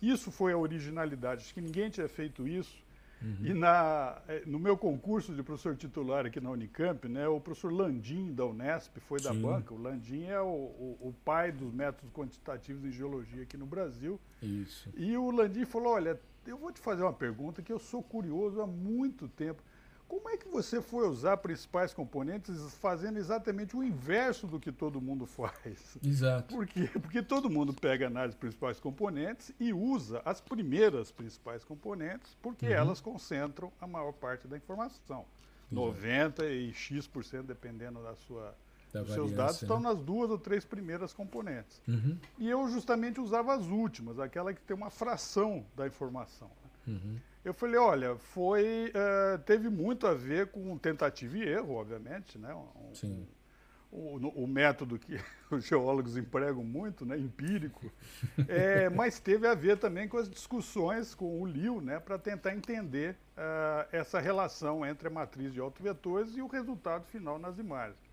isso 0.02 0.32
foi 0.32 0.54
a 0.54 0.58
originalidade, 0.58 1.42
acho 1.42 1.54
que 1.54 1.60
ninguém 1.60 1.90
tinha 1.90 2.08
feito 2.08 2.48
isso 2.48 2.82
Uhum. 3.22 3.48
E 3.48 3.54
na, 3.54 4.22
é, 4.28 4.44
no 4.46 4.58
meu 4.58 4.78
concurso 4.78 5.34
de 5.36 5.44
professor 5.44 5.76
titular 5.76 6.26
aqui 6.26 6.40
na 6.40 6.50
Unicamp, 6.52 7.08
né, 7.08 7.28
o 7.28 7.40
professor 7.40 7.72
Landim, 7.72 8.34
da 8.34 8.46
Unesp, 8.46 8.98
foi 9.00 9.20
da 9.20 9.34
Sim. 9.34 9.42
banca. 9.42 9.74
O 9.74 9.82
Landim 9.82 10.26
é 10.26 10.40
o, 10.40 10.46
o, 10.46 10.98
o, 11.02 11.16
pai 11.26 11.52
dos 11.52 11.74
métodos 11.74 12.12
quantitativos 12.14 12.84
em 12.86 12.92
geologia 12.92 13.44
aqui 13.44 13.58
no 13.58 13.66
Brasil. 13.66 14.20
Isso. 14.42 14.90
E 14.96 15.18
o 15.18 15.32
Landim 15.32 15.66
falou: 15.66 15.94
olha, 15.94 16.20
eu 16.52 16.58
vou 16.58 16.72
te 16.72 16.80
fazer 16.80 17.04
uma 17.04 17.14
pergunta 17.14 17.62
que 17.62 17.72
eu 17.72 17.80
sou 17.80 18.02
curioso 18.02 18.62
há 18.62 18.68
muito 18.68 19.28
tempo. 19.28 19.62
Como 20.08 20.28
é 20.28 20.38
que 20.38 20.48
você 20.48 20.82
foi 20.82 21.08
usar 21.08 21.38
principais 21.38 21.94
componentes 21.94 22.74
fazendo 22.78 23.20
exatamente 23.20 23.78
o 23.78 23.84
inverso 23.84 24.48
do 24.48 24.60
que 24.60 24.72
todo 24.72 25.00
mundo 25.00 25.28
faz? 25.28 25.98
Exato. 26.04 26.56
Por 26.56 26.66
quê? 26.66 26.90
Porque 27.00 27.22
todo 27.22 27.48
mundo 27.48 27.72
pega 27.74 28.08
análise 28.08 28.34
de 28.34 28.40
principais 28.40 28.80
componentes 28.80 29.54
e 29.60 29.72
usa 29.72 30.20
as 30.26 30.42
primeiras 30.42 31.12
principais 31.12 31.64
componentes, 31.64 32.36
porque 32.42 32.66
uhum. 32.66 32.74
elas 32.74 33.00
concentram 33.00 33.72
a 33.80 33.86
maior 33.86 34.12
parte 34.14 34.48
da 34.48 34.58
informação. 34.58 35.26
Exato. 35.72 35.92
90 35.92 36.46
e 36.48 36.74
X% 36.74 37.44
dependendo 37.44 38.02
da 38.02 38.16
sua 38.16 38.56
da 38.92 39.04
os 39.04 39.14
seus 39.14 39.32
dados 39.32 39.62
estão 39.62 39.80
né? 39.80 39.90
nas 39.90 40.00
duas 40.00 40.30
ou 40.30 40.38
três 40.38 40.66
primeiras 40.66 41.14
componentes. 41.14 41.82
Uhum. 41.88 42.18
E 42.38 42.50
eu 42.50 42.68
justamente 42.70 43.20
usava 43.20 43.54
as 43.54 43.66
últimas, 43.66 44.20
aquela 44.20 44.54
que 44.54 44.62
tem 44.62 44.76
uma 44.76 44.90
fração 44.90 45.66
da 45.76 45.88
informação. 45.88 46.50
Uhum. 46.88 47.18
Eu 47.44 47.54
falei, 47.54 47.78
olha, 47.78 48.16
foi, 48.18 48.92
uh, 48.92 49.40
teve 49.40 49.70
muito 49.70 50.06
a 50.06 50.14
ver 50.14 50.48
com 50.48 50.78
tentativa 50.78 51.38
e 51.38 51.44
erro, 51.44 51.76
obviamente, 51.76 52.38
né? 52.38 52.54
Um, 52.54 52.94
Sim. 52.94 53.28
O, 53.92 54.18
o, 54.44 54.48
método 54.48 55.00
que 55.00 55.20
os 55.50 55.66
geólogos 55.66 56.16
empregam 56.16 56.64
muito, 56.64 57.08
né, 57.08 57.18
empírico, 57.18 57.92
é, 58.48 58.88
mas 58.94 59.20
teve 59.20 59.48
a 59.48 59.56
ver 59.56 59.80
também 59.80 60.08
com 60.08 60.18
as 60.18 60.30
discussões 60.30 61.16
com 61.16 61.42
o 61.42 61.46
Liu, 61.48 61.82
né, 61.82 62.00
para 62.00 62.20
tentar 62.20 62.54
entender 62.54 63.18
uh, 63.36 63.90
essa 63.92 64.20
relação 64.20 64.86
entre 64.86 65.08
a 65.08 65.12
matriz 65.12 65.52
de 65.52 65.60
autovetores 65.60 66.38
e 66.38 66.42
o 66.42 66.46
resultado 66.46 67.04
final 67.06 67.40
nas 67.40 67.58
imagens. 67.58 68.09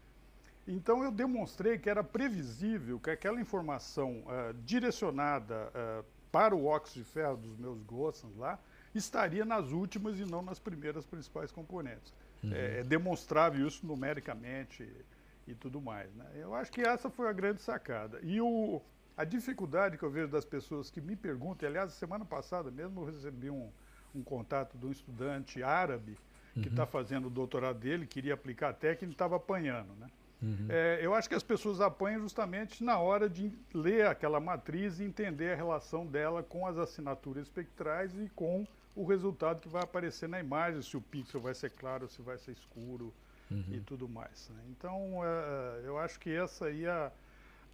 Então 0.66 1.05
eu 1.05 1.12
demonstrei 1.12 1.79
que 1.79 1.88
era 1.88 2.02
previsível 2.02 2.98
que 2.98 3.11
aquela 3.11 3.40
informação 3.40 4.24
uh, 4.26 4.52
direcionada 4.64 5.70
uh, 5.70 6.05
para 6.37 6.55
o 6.55 6.66
óxido 6.66 7.05
de 7.05 7.11
ferro 7.11 7.37
dos 7.37 7.57
meus 7.57 7.81
Gossans 7.83 8.37
lá, 8.37 8.59
estaria 8.94 9.44
nas 9.44 9.70
últimas 9.70 10.18
e 10.18 10.24
não 10.24 10.42
nas 10.42 10.59
primeiras 10.59 11.07
principais 11.07 11.50
componentes. 11.50 12.12
Uhum. 12.42 12.52
É, 12.52 12.81
é, 12.81 12.85
demonstrável 12.85 13.66
isso 13.66 13.87
numericamente 13.87 14.83
e, 14.83 15.52
e 15.52 15.55
tudo 15.55 15.81
mais. 15.81 16.12
Né? 16.14 16.26
Eu 16.35 16.55
acho 16.55 16.70
que 16.70 16.83
essa 16.83 17.09
foi 17.09 17.29
a 17.29 17.33
grande 17.33 17.62
sacada. 17.62 18.20
E 18.22 18.38
o, 18.40 18.83
a 19.16 19.24
dificuldade 19.24 19.96
que 19.96 20.02
eu 20.02 20.11
vejo 20.11 20.29
das 20.29 20.44
pessoas 20.44 20.90
que 20.90 21.00
me 21.00 21.16
perguntam, 21.16 21.68
aliás, 21.68 21.92
semana 21.92 22.24
passada 22.24 22.70
mesmo 22.70 23.00
eu 23.00 23.07
recebi 23.07 23.48
um, 23.48 23.70
um 24.14 24.22
contato 24.22 24.76
de 24.76 24.85
um 24.85 24.90
estudante 24.90 25.62
árabe 25.62 26.18
que 26.55 26.68
está 26.68 26.83
uhum. 26.83 26.88
fazendo 26.88 27.26
o 27.29 27.31
doutorado 27.31 27.79
dele, 27.79 28.07
queria 28.07 28.35
aplicar 28.35 28.70
a 28.70 28.72
técnica 28.72 29.07
e 29.07 29.12
estava 29.12 29.37
apanhando. 29.37 29.94
Né? 30.00 30.07
Uhum. 30.42 30.66
É, 30.68 30.99
eu 31.03 31.14
acho 31.14 31.29
que 31.29 31.35
as 31.35 31.42
pessoas 31.42 31.81
apanham 31.81 32.20
justamente 32.20 32.85
na 32.85 32.99
hora 32.99 33.29
de 33.29 33.51
ler 33.72 34.07
aquela 34.07 34.38
matriz 34.38 35.01
e 35.01 35.05
entender 35.05 35.53
a 35.53 35.57
relação 35.57 36.07
dela 36.07 36.42
com 36.42 36.66
as 36.66 36.77
assinaturas 36.77 37.44
espectrais 37.44 38.12
e 38.18 38.29
com 38.35 38.66
o 38.94 39.05
resultado 39.05 39.61
que 39.61 39.68
vai 39.68 39.83
aparecer 39.83 40.29
na 40.29 40.40
imagem, 40.40 40.81
se 40.83 40.96
o 40.96 41.01
pixel 41.01 41.40
vai 41.40 41.55
ser 41.55 41.70
claro, 41.70 42.09
se 42.09 42.22
vai 42.22 42.38
ser 42.38 42.53
escuro 42.53 43.12
uhum. 43.51 43.64
e 43.70 43.81
tudo 43.81 44.09
mais. 44.09 44.51
Né? 44.55 44.62
Então, 44.70 45.20
é, 45.25 45.83
eu 45.85 45.99
acho 45.99 46.18
que 46.18 46.31
essa 46.31 46.66
aí 46.66 46.87
é, 46.87 47.12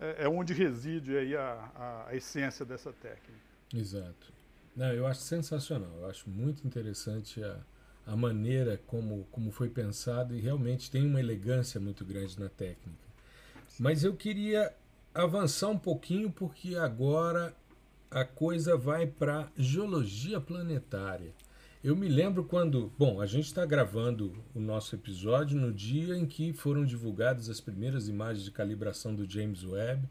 é, 0.00 0.24
é 0.24 0.28
onde 0.28 0.52
reside 0.52 1.16
aí 1.16 1.36
a, 1.36 1.70
a, 1.74 2.08
a, 2.08 2.16
essência 2.16 2.64
dessa 2.64 2.92
técnica. 2.92 3.52
Exato. 3.74 4.32
Não, 4.74 4.92
eu 4.92 5.06
acho 5.06 5.20
sensacional, 5.20 5.92
eu 5.98 6.08
acho 6.08 6.28
muito 6.28 6.66
interessante 6.66 7.42
a, 7.42 7.58
a 8.06 8.16
maneira 8.16 8.80
como, 8.86 9.26
como 9.30 9.50
foi 9.50 9.68
pensado 9.68 10.34
e 10.34 10.40
realmente 10.40 10.90
tem 10.90 11.06
uma 11.06 11.20
elegância 11.20 11.80
muito 11.80 12.04
grande 12.04 12.38
na 12.38 12.48
técnica. 12.48 13.06
Mas 13.78 14.04
eu 14.04 14.14
queria 14.14 14.72
avançar 15.14 15.68
um 15.68 15.78
pouquinho 15.78 16.30
porque 16.30 16.74
agora 16.74 17.54
a 18.10 18.24
coisa 18.24 18.76
vai 18.76 19.06
para 19.06 19.50
geologia 19.56 20.40
planetária. 20.40 21.32
Eu 21.82 21.96
me 21.96 22.08
lembro 22.08 22.44
quando. 22.44 22.92
Bom, 22.96 23.20
a 23.20 23.26
gente 23.26 23.46
está 23.46 23.66
gravando 23.66 24.32
o 24.54 24.60
nosso 24.60 24.94
episódio 24.94 25.58
no 25.58 25.72
dia 25.72 26.16
em 26.16 26.26
que 26.26 26.52
foram 26.52 26.84
divulgadas 26.84 27.48
as 27.48 27.60
primeiras 27.60 28.06
imagens 28.06 28.44
de 28.44 28.52
calibração 28.52 29.14
do 29.14 29.28
James 29.28 29.64
Webb. 29.64 30.08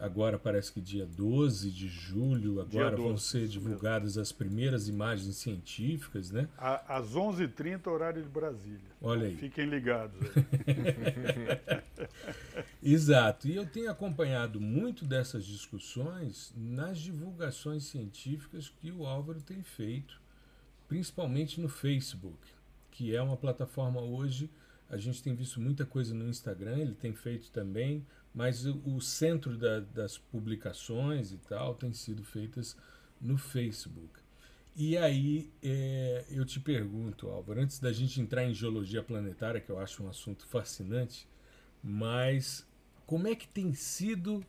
Agora 0.00 0.38
parece 0.38 0.72
que 0.72 0.80
dia 0.80 1.04
12 1.04 1.70
de 1.70 1.86
julho, 1.86 2.58
agora 2.58 2.96
12, 2.96 3.08
vão 3.08 3.18
ser 3.18 3.46
divulgadas 3.46 4.16
as 4.16 4.32
primeiras 4.32 4.88
imagens 4.88 5.36
científicas, 5.36 6.30
né? 6.30 6.48
Às 6.56 7.14
11h30, 7.14 7.86
horário 7.86 8.22
de 8.22 8.28
Brasília. 8.28 8.80
Olha 9.02 9.26
aí. 9.26 9.36
Fiquem 9.36 9.66
ligados. 9.66 10.16
Exato. 12.82 13.46
E 13.46 13.54
eu 13.54 13.66
tenho 13.66 13.90
acompanhado 13.90 14.58
muito 14.58 15.04
dessas 15.04 15.44
discussões 15.44 16.50
nas 16.56 16.98
divulgações 16.98 17.84
científicas 17.84 18.72
que 18.80 18.90
o 18.90 19.06
Álvaro 19.06 19.42
tem 19.42 19.62
feito, 19.62 20.18
principalmente 20.88 21.60
no 21.60 21.68
Facebook, 21.68 22.38
que 22.90 23.14
é 23.14 23.20
uma 23.20 23.36
plataforma 23.36 24.00
hoje. 24.00 24.48
A 24.88 24.96
gente 24.96 25.22
tem 25.22 25.34
visto 25.34 25.60
muita 25.60 25.84
coisa 25.84 26.14
no 26.14 26.26
Instagram, 26.26 26.78
ele 26.78 26.94
tem 26.94 27.12
feito 27.12 27.50
também 27.50 28.02
mas 28.34 28.64
o, 28.64 29.00
centro 29.00 29.56
da, 29.56 29.80
das 29.80 30.16
publicações 30.16 31.32
e 31.32 31.38
tal 31.38 31.74
tem 31.74 31.92
sido 31.92 32.24
feitas 32.24 32.76
no 33.20 33.36
Facebook. 33.36 34.20
E 34.76 34.96
aí 34.96 35.50
é, 35.62 36.24
eu 36.30 36.44
te 36.44 36.60
pergunto, 36.60 37.28
Álvaro, 37.28 37.60
antes 37.60 37.80
da 37.80 37.92
gente 37.92 38.20
entrar 38.20 38.44
em 38.44 38.54
geologia 38.54 39.02
planetária, 39.02 39.60
que 39.60 39.70
eu 39.70 39.78
acho 39.78 40.04
um 40.04 40.08
assunto 40.08 40.46
fascinante, 40.46 41.28
mas 41.82 42.66
como 43.04 43.26
é 43.26 43.34
que 43.34 43.48
tem 43.48 43.74
sido 43.74 44.44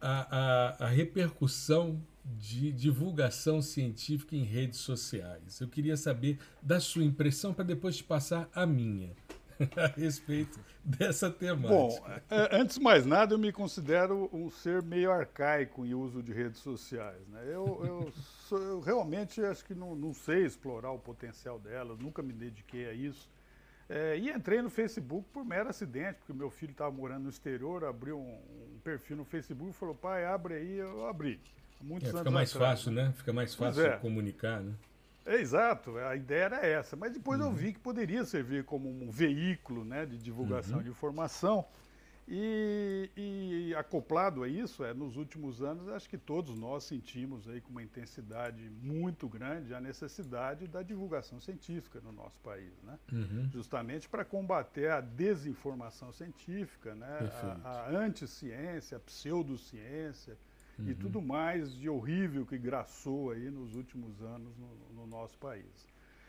a, 0.00 0.38
a, 0.38 0.84
a 0.84 0.88
repercussão 0.88 2.02
de 2.38 2.70
divulgação 2.70 3.62
científica 3.62 4.36
em 4.36 4.44
redes 4.44 4.80
sociais? 4.80 5.58
Eu 5.60 5.68
queria 5.68 5.96
saber 5.96 6.38
da 6.62 6.78
sua 6.78 7.02
impressão 7.02 7.54
para 7.54 7.64
depois 7.64 7.96
te 7.96 8.04
passar 8.04 8.48
a 8.54 8.66
minha. 8.66 9.14
a 9.76 9.86
respeito 9.86 10.58
dessa 10.84 11.30
temática. 11.30 11.68
Bom, 11.68 11.98
é, 12.30 12.56
antes 12.56 12.76
de 12.76 12.82
mais 12.82 13.04
nada, 13.04 13.34
eu 13.34 13.38
me 13.38 13.52
considero 13.52 14.28
um 14.32 14.50
ser 14.50 14.82
meio 14.82 15.10
arcaico 15.10 15.84
em 15.84 15.94
uso 15.94 16.22
de 16.22 16.32
redes 16.32 16.60
sociais. 16.60 17.26
Né? 17.28 17.42
Eu, 17.46 17.82
eu, 17.84 18.12
sou, 18.48 18.58
eu 18.58 18.80
realmente 18.80 19.42
acho 19.42 19.64
que 19.64 19.74
não, 19.74 19.94
não, 19.94 20.12
sei 20.12 20.44
explorar 20.44 20.90
o 20.90 20.98
potencial 20.98 21.58
delas, 21.58 21.98
nunca 21.98 22.22
me 22.22 22.32
dediquei 22.32 22.88
a 22.88 22.92
isso. 22.92 23.28
É, 23.88 24.18
e 24.18 24.30
entrei 24.30 24.60
no 24.60 24.68
Facebook 24.68 25.28
por 25.32 25.44
mero 25.44 25.68
acidente, 25.68 26.18
porque 26.18 26.32
meu 26.32 26.50
filho 26.50 26.72
estava 26.72 26.90
morando 26.90 27.24
no 27.24 27.30
exterior, 27.30 27.84
abriu 27.84 28.18
um, 28.18 28.34
um, 28.74 28.78
perfil 28.82 29.16
no 29.16 29.24
Facebook 29.24 29.70
e 29.70 29.72
falou, 29.72 29.94
pai, 29.94 30.24
abre 30.24 30.54
aí, 30.54 30.78
eu 30.78 31.06
abri. 31.06 31.40
Muitos 31.80 32.08
é, 32.08 32.18
fica 32.18 32.30
mais 32.30 32.50
atrás, 32.54 32.80
fácil, 32.80 32.92
né? 32.92 33.12
Fica 33.16 33.32
mais 33.32 33.54
fácil 33.54 33.86
é. 33.86 33.96
comunicar, 33.98 34.60
né? 34.60 34.72
É, 35.26 35.36
exato, 35.40 35.98
a 35.98 36.14
ideia 36.14 36.44
era 36.44 36.64
essa. 36.64 36.96
Mas 36.96 37.12
depois 37.12 37.40
uhum. 37.40 37.46
eu 37.46 37.52
vi 37.52 37.72
que 37.72 37.80
poderia 37.80 38.24
servir 38.24 38.64
como 38.64 38.88
um 38.88 39.10
veículo 39.10 39.84
né, 39.84 40.06
de 40.06 40.16
divulgação 40.16 40.78
uhum. 40.78 40.84
de 40.84 40.90
informação. 40.90 41.66
E, 42.28 43.08
e, 43.16 43.74
acoplado 43.76 44.42
a 44.42 44.48
isso, 44.48 44.84
é, 44.84 44.92
nos 44.92 45.16
últimos 45.16 45.62
anos, 45.62 45.88
acho 45.88 46.08
que 46.08 46.18
todos 46.18 46.58
nós 46.58 46.82
sentimos 46.82 47.48
aí 47.48 47.60
com 47.60 47.70
uma 47.70 47.82
intensidade 47.82 48.68
muito 48.82 49.28
grande 49.28 49.72
a 49.72 49.80
necessidade 49.80 50.66
da 50.66 50.82
divulgação 50.82 51.40
científica 51.40 52.00
no 52.00 52.10
nosso 52.10 52.40
país, 52.40 52.72
né? 52.82 52.98
Uhum. 53.12 53.48
Justamente 53.52 54.08
para 54.08 54.24
combater 54.24 54.90
a 54.90 55.00
desinformação 55.00 56.12
científica, 56.12 56.96
né? 56.96 57.30
a, 57.62 57.70
a 57.70 57.90
anticiência, 57.90 58.96
a 58.96 59.00
pseudociência, 59.00 60.36
uhum. 60.78 60.88
e 60.88 60.94
tudo 60.94 61.20
mais 61.20 61.74
de 61.74 61.88
horrível 61.88 62.46
que 62.46 62.58
graçou 62.58 63.30
aí 63.30 63.50
nos 63.50 63.74
últimos 63.74 64.20
anos 64.22 64.56
no, 64.56 64.94
no 64.94 65.06
nosso 65.06 65.36
país. 65.38 65.86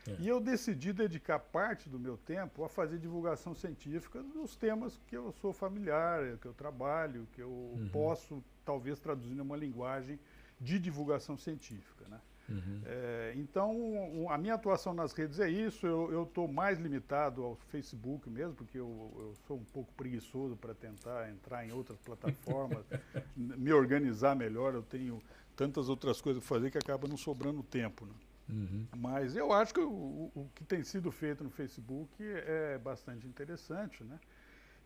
É. 0.07 0.15
E 0.19 0.27
eu 0.27 0.39
decidi 0.39 0.93
dedicar 0.93 1.39
parte 1.39 1.89
do 1.89 1.99
meu 1.99 2.17
tempo 2.17 2.63
a 2.63 2.69
fazer 2.69 2.97
divulgação 2.97 3.53
científica 3.53 4.23
dos 4.23 4.55
temas 4.55 4.97
que 5.07 5.15
eu 5.17 5.31
sou 5.33 5.51
familiar, 5.51 6.37
que 6.37 6.47
eu 6.47 6.53
trabalho, 6.53 7.27
que 7.33 7.41
eu 7.41 7.49
uhum. 7.49 7.89
posso 7.91 8.43
talvez 8.63 8.99
traduzir 8.99 9.35
numa 9.35 9.57
linguagem 9.57 10.19
de 10.59 10.79
divulgação 10.79 11.37
científica, 11.37 12.05
né? 12.07 12.19
Uhum. 12.49 12.81
É, 12.85 13.33
então, 13.35 14.27
a 14.29 14.37
minha 14.37 14.53
atuação 14.53 14.93
nas 14.93 15.13
redes 15.13 15.39
é 15.39 15.49
isso. 15.49 15.85
Eu 15.85 16.23
estou 16.23 16.47
mais 16.47 16.79
limitado 16.79 17.43
ao 17.43 17.55
Facebook 17.69 18.29
mesmo, 18.29 18.53
porque 18.53 18.79
eu, 18.79 19.11
eu 19.17 19.33
sou 19.47 19.57
um 19.57 19.65
pouco 19.65 19.93
preguiçoso 19.93 20.55
para 20.55 20.73
tentar 20.73 21.29
entrar 21.29 21.65
em 21.65 21.71
outras 21.71 21.99
plataformas, 21.99 22.85
me 23.35 23.71
organizar 23.73 24.35
melhor. 24.35 24.73
Eu 24.73 24.83
tenho 24.83 25.21
tantas 25.55 25.89
outras 25.89 26.21
coisas 26.21 26.43
para 26.43 26.55
fazer 26.55 26.71
que 26.71 26.77
acaba 26.77 27.07
não 27.07 27.17
sobrando 27.17 27.61
tempo. 27.63 28.05
Né? 28.05 28.13
Uhum. 28.49 28.87
Mas 28.95 29.35
eu 29.35 29.51
acho 29.51 29.73
que 29.73 29.81
o, 29.81 30.31
o, 30.33 30.49
que 30.55 30.63
tem 30.63 30.83
sido 30.83 31.11
feito 31.11 31.43
no 31.43 31.49
Facebook 31.49 32.11
é 32.19 32.77
bastante 32.77 33.27
interessante, 33.27 34.03
né? 34.03 34.19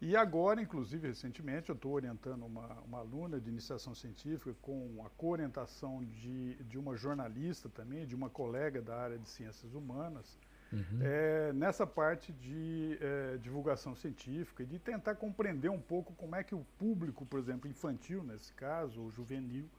E 0.02 0.16
agora, 0.16 0.60
inclusive, 0.60 1.08
recentemente, 1.08 1.70
eu 1.70 1.76
estou 1.76 1.92
orientando 1.92 2.44
uma, 2.44 2.74
uma 2.82 2.98
aluna 2.98 3.40
de 3.40 3.50
iniciação 3.50 3.94
científica 3.94 4.56
com 4.60 5.04
a 5.06 5.10
co-orientação 5.12 6.04
de, 6.04 6.56
de 6.64 6.80
uma 6.80 6.98
jornalista 6.98 7.70
também, 7.70 8.08
de 8.08 8.16
uma 8.16 8.28
colega 8.28 8.82
da 8.82 8.98
área 8.98 9.20
de 9.20 9.30
ciências 9.30 9.76
humanas, 9.76 10.40
uhum. 10.74 11.00
é, 11.02 11.54
nessa 11.54 11.86
parte 11.86 12.34
de 12.34 12.98
é, 13.00 13.38
divulgação 13.38 13.94
científica 13.94 14.64
e 14.64 14.66
de 14.66 14.80
tentar 14.80 15.14
compreender 15.14 15.70
um 15.70 15.80
pouco 15.80 16.14
como 16.16 16.36
é 16.36 16.44
que 16.44 16.56
o 16.56 16.66
público, 16.80 17.24
por 17.24 17.40
exemplo, 17.40 17.70
infantil, 17.70 18.24
nesse 18.24 18.52
caso, 18.54 19.04
ou 19.04 19.12
juvenil, 19.12 19.70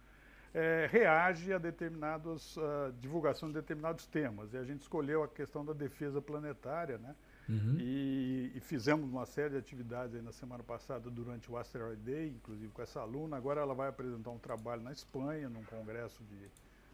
é, 0.55 0.89
reage 0.89 1.53
a 1.53 1.59
determinadas 1.59 2.57
a 2.59 2.93
divulgação 3.01 3.49
de 3.49 3.55
determinados 3.55 4.07
temas. 4.07 4.53
E 4.53 4.57
a 4.57 4.63
gente 4.63 4.83
escolheu 4.83 5.25
a 5.25 5.29
questão 5.29 5.65
da 5.65 5.73
defesa 5.73 6.23
planetária, 6.23 6.97
né? 6.99 7.17
Uhum. 7.49 7.77
E, 7.79 8.53
e, 8.55 8.61
fizemos 8.61 9.11
uma 9.11 9.27
série 9.27 9.51
de 9.51 9.57
atividades 9.57 10.23
na 10.23 10.33
semana 10.33 10.63
passada 10.63 11.11
durante 11.11 11.51
o 11.51 11.57
Asteroid 11.57 12.01
Day, 12.01 12.29
inclusive 12.29 12.73
com 12.73 12.83
essa 12.83 13.01
aluna. 13.01 13.37
Agora 13.37 13.61
ela 13.61 13.75
vai 13.75 13.89
apresentar 13.89 14.31
um 14.31 14.39
trabalho 14.39 14.83
na 14.83 14.93
Espanha, 14.93 15.49
num 15.49 15.65
congresso 15.65 16.23
de, 16.25 16.49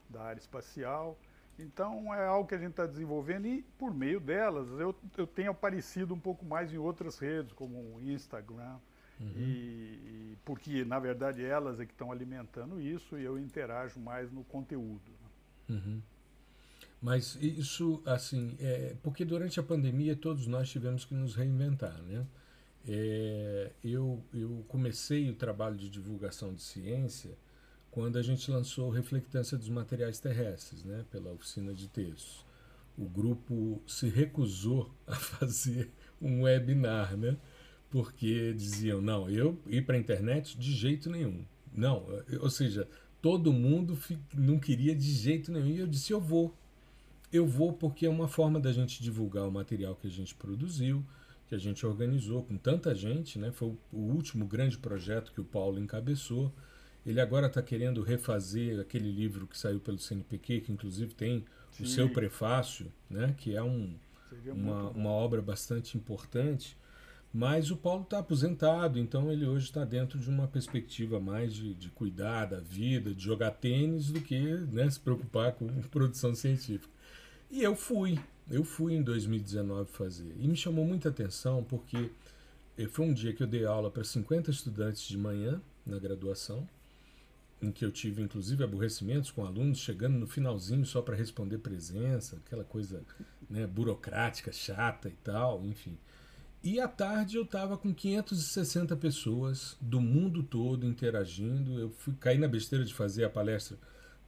da 0.08 0.22
área 0.22 0.40
espacial. 0.40 1.18
Então 1.58 2.14
é 2.14 2.24
algo 2.26 2.48
que 2.48 2.54
a 2.54 2.58
gente 2.58 2.70
está 2.70 2.86
desenvolvendo 2.86 3.46
e 3.46 3.62
por 3.76 3.92
meio 3.92 4.20
delas 4.20 4.68
eu, 4.78 4.94
eu 5.16 5.26
tenho 5.26 5.50
aparecido 5.50 6.14
um 6.14 6.20
pouco 6.20 6.44
mais 6.44 6.72
em 6.72 6.78
outras 6.78 7.18
redes, 7.18 7.52
como 7.52 7.96
o 7.96 8.00
Instagram, 8.00 8.76
uhum. 9.18 9.32
e, 9.36 9.42
e, 9.42 10.38
porque 10.44 10.84
na 10.84 11.00
verdade 11.00 11.44
elas 11.44 11.80
é 11.80 11.84
que 11.84 11.92
estão 11.92 12.12
alimentando 12.12 12.80
isso 12.80 13.18
e 13.18 13.24
eu 13.24 13.36
interajo 13.36 13.98
mais 13.98 14.30
no 14.30 14.44
conteúdo. 14.44 15.10
Né? 15.68 15.76
Uhum. 15.76 16.02
Mas 17.00 17.38
isso, 17.40 18.02
assim, 18.04 18.56
é, 18.58 18.96
porque 19.02 19.24
durante 19.24 19.60
a 19.60 19.62
pandemia 19.62 20.16
todos 20.16 20.46
nós 20.46 20.68
tivemos 20.68 21.04
que 21.04 21.14
nos 21.14 21.34
reinventar, 21.34 22.02
né? 22.02 22.26
É, 22.86 23.70
eu, 23.84 24.24
eu 24.32 24.64
comecei 24.66 25.28
o 25.30 25.34
trabalho 25.34 25.76
de 25.76 25.90
divulgação 25.90 26.54
de 26.54 26.62
ciência 26.62 27.36
quando 27.90 28.16
a 28.16 28.22
gente 28.22 28.50
lançou 28.50 28.90
Reflectância 28.90 29.58
dos 29.58 29.68
Materiais 29.68 30.18
Terrestres, 30.18 30.84
né, 30.84 31.04
pela 31.10 31.32
oficina 31.32 31.74
de 31.74 31.88
textos. 31.88 32.44
O 32.96 33.04
grupo 33.04 33.82
se 33.86 34.08
recusou 34.08 34.94
a 35.06 35.14
fazer 35.16 35.90
um 36.20 36.42
webinar, 36.42 37.16
né, 37.16 37.36
porque 37.90 38.52
diziam, 38.54 39.00
não, 39.00 39.28
eu 39.28 39.60
ir 39.66 39.84
para 39.84 39.96
a 39.96 39.98
internet 39.98 40.58
de 40.58 40.72
jeito 40.72 41.10
nenhum. 41.10 41.44
Não, 41.72 42.06
ou 42.40 42.50
seja, 42.50 42.88
todo 43.20 43.52
mundo 43.52 43.98
não 44.34 44.58
queria 44.58 44.94
de 44.94 45.10
jeito 45.12 45.52
nenhum. 45.52 45.68
E 45.68 45.78
eu 45.78 45.86
disse, 45.86 46.12
eu 46.12 46.20
vou, 46.20 46.54
eu 47.32 47.46
vou 47.46 47.72
porque 47.72 48.06
é 48.06 48.08
uma 48.08 48.28
forma 48.28 48.58
da 48.58 48.72
gente 48.72 49.02
divulgar 49.02 49.46
o 49.46 49.52
material 49.52 49.94
que 49.94 50.06
a 50.06 50.10
gente 50.10 50.34
produziu, 50.34 51.04
que 51.46 51.54
a 51.54 51.58
gente 51.58 51.84
organizou 51.86 52.42
com 52.42 52.56
tanta 52.56 52.94
gente, 52.94 53.38
né? 53.38 53.50
Foi 53.52 53.74
o 53.92 53.98
último 53.98 54.46
grande 54.46 54.76
projeto 54.78 55.32
que 55.32 55.40
o 55.40 55.44
Paulo 55.44 55.78
encabeçou. 55.78 56.52
Ele 57.06 57.20
agora 57.20 57.46
está 57.46 57.62
querendo 57.62 58.02
refazer 58.02 58.78
aquele 58.80 59.10
livro 59.10 59.46
que 59.46 59.56
saiu 59.56 59.80
pelo 59.80 59.98
CNPq, 59.98 60.60
que 60.60 60.72
inclusive 60.72 61.14
tem 61.14 61.44
Sim. 61.72 61.84
o 61.84 61.86
seu 61.86 62.08
prefácio, 62.10 62.92
né? 63.08 63.34
Que 63.38 63.56
é 63.56 63.62
um, 63.62 63.94
uma, 64.46 64.90
uma 64.90 65.10
obra 65.10 65.40
bastante 65.40 65.96
importante. 65.96 66.76
Mas 67.32 67.70
o 67.70 67.76
Paulo 67.76 68.02
está 68.02 68.18
aposentado, 68.18 68.98
então 68.98 69.30
ele 69.30 69.46
hoje 69.46 69.66
está 69.66 69.84
dentro 69.84 70.18
de 70.18 70.28
uma 70.30 70.48
perspectiva 70.48 71.20
mais 71.20 71.52
de, 71.52 71.74
de, 71.74 71.90
cuidar 71.90 72.46
da 72.46 72.58
vida, 72.58 73.14
de 73.14 73.22
jogar 73.22 73.50
tênis, 73.50 74.10
do 74.10 74.20
que 74.20 74.38
né, 74.38 74.88
se 74.88 74.98
preocupar 74.98 75.52
com 75.52 75.66
produção 75.90 76.34
científica. 76.34 76.97
E 77.50 77.62
eu 77.62 77.74
fui, 77.74 78.18
eu 78.50 78.62
fui 78.62 78.94
em 78.94 79.02
2019 79.02 79.90
fazer. 79.90 80.34
E 80.38 80.46
me 80.46 80.56
chamou 80.56 80.84
muita 80.84 81.08
atenção 81.08 81.64
porque 81.64 82.10
eh, 82.76 82.86
foi 82.86 83.06
um 83.06 83.14
dia 83.14 83.32
que 83.32 83.42
eu 83.42 83.46
dei 83.46 83.64
aula 83.64 83.90
para 83.90 84.04
50 84.04 84.50
estudantes 84.50 85.08
de 85.08 85.16
manhã 85.16 85.60
na 85.86 85.98
graduação, 85.98 86.68
em 87.62 87.72
que 87.72 87.84
eu 87.84 87.90
tive 87.90 88.22
inclusive 88.22 88.62
aborrecimentos 88.62 89.30
com 89.30 89.46
alunos 89.46 89.78
chegando 89.78 90.18
no 90.18 90.26
finalzinho 90.26 90.84
só 90.84 91.00
para 91.00 91.16
responder 91.16 91.58
presença, 91.58 92.36
aquela 92.36 92.64
coisa 92.64 93.02
né, 93.48 93.66
burocrática, 93.66 94.52
chata 94.52 95.08
e 95.08 95.16
tal, 95.24 95.64
enfim. 95.64 95.96
E 96.62 96.80
à 96.80 96.86
tarde 96.86 97.36
eu 97.36 97.44
estava 97.44 97.78
com 97.78 97.94
560 97.94 98.94
pessoas 98.96 99.76
do 99.80 100.00
mundo 100.00 100.42
todo 100.42 100.86
interagindo. 100.86 101.78
Eu 101.78 101.88
fui 101.90 102.14
cair 102.20 102.38
na 102.38 102.48
besteira 102.48 102.84
de 102.84 102.92
fazer 102.92 103.24
a 103.24 103.30
palestra 103.30 103.78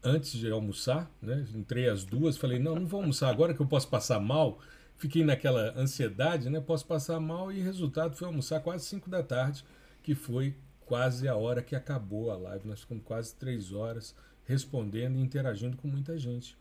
antes 0.02 0.32
de 0.32 0.50
almoçar, 0.50 1.10
né? 1.20 1.46
Entrei 1.54 1.88
às 1.88 2.04
duas, 2.04 2.36
falei, 2.36 2.58
não, 2.58 2.74
não 2.74 2.86
vou 2.86 3.00
almoçar 3.00 3.28
agora 3.28 3.54
que 3.54 3.60
eu 3.60 3.66
posso 3.66 3.88
passar 3.88 4.18
mal. 4.20 4.58
Fiquei 4.96 5.24
naquela 5.24 5.72
ansiedade, 5.78 6.50
né? 6.50 6.60
Posso 6.60 6.86
passar 6.86 7.18
mal 7.20 7.50
e 7.52 7.60
resultado 7.60 8.16
foi 8.16 8.26
almoçar 8.26 8.60
quase 8.60 8.84
cinco 8.84 9.08
da 9.08 9.22
tarde, 9.22 9.64
que 10.02 10.14
foi 10.14 10.54
quase 10.84 11.28
a 11.28 11.36
hora 11.36 11.62
que 11.62 11.74
acabou 11.74 12.30
a 12.30 12.36
live. 12.36 12.68
Nós 12.68 12.80
ficamos 12.80 13.04
quase 13.04 13.34
três 13.34 13.72
horas 13.72 14.14
respondendo 14.44 15.16
e 15.16 15.20
interagindo 15.20 15.76
com 15.76 15.88
muita 15.88 16.18
gente. 16.18 16.56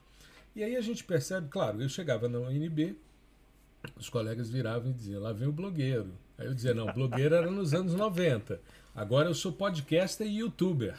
E 0.56 0.64
aí 0.64 0.76
a 0.76 0.82
gente 0.82 1.04
percebe, 1.04 1.48
claro, 1.50 1.82
eu 1.82 1.90
chegava 1.90 2.28
na 2.28 2.40
UNB, 2.40 2.96
os 3.96 4.10
colegas 4.10 4.50
viravam 4.50 4.92
e 4.92 4.94
diziam, 4.94 5.22
lá 5.22 5.32
vem 5.32 5.48
o 5.48 5.52
blogueiro. 5.52 6.12
Aí 6.38 6.46
eu 6.46 6.54
dizia, 6.54 6.74
não, 6.74 6.92
blogueiro 6.94 7.36
era 7.36 7.50
nos 7.50 7.74
anos 7.74 7.94
90. 7.94 8.60
Agora 8.96 9.30
eu 9.30 9.34
sou 9.34 9.52
podcaster 9.52 10.28
e 10.28 10.40
youtuber. 10.40 10.96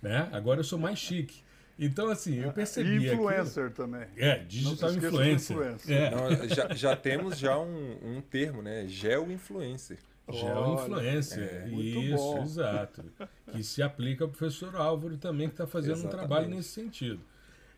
Né? 0.00 0.28
Agora 0.32 0.60
eu 0.60 0.64
sou 0.64 0.78
mais 0.78 0.98
chique. 0.98 1.42
Então, 1.84 2.08
assim, 2.08 2.36
eu 2.36 2.52
percebi. 2.52 2.90
E 2.90 3.12
influencer 3.12 3.66
aqui, 3.66 3.74
também. 3.74 4.06
É, 4.16 4.38
digital 4.38 4.92
influencer. 4.94 5.56
influencer. 5.56 5.96
É. 5.96 6.10
Não, 6.10 6.48
já, 6.48 6.74
já, 6.74 6.96
temos 6.96 7.36
já 7.36 7.58
um, 7.58 7.98
um 8.16 8.20
termo, 8.20 8.62
né? 8.62 8.86
Geo-influencer. 8.86 9.98
Geo-influencer. 10.30 11.64
É, 11.64 11.68
Isso, 11.68 12.16
bom. 12.16 12.42
exato. 12.44 13.04
Que 13.50 13.64
se 13.64 13.82
aplica 13.82 14.22
ao 14.22 14.30
professor 14.30 14.76
Álvaro 14.76 15.16
também, 15.16 15.48
que 15.48 15.54
está 15.54 15.66
fazendo 15.66 15.94
Exatamente. 15.94 16.14
um 16.14 16.18
trabalho 16.18 16.48
nesse 16.48 16.68
sentido. 16.68 17.20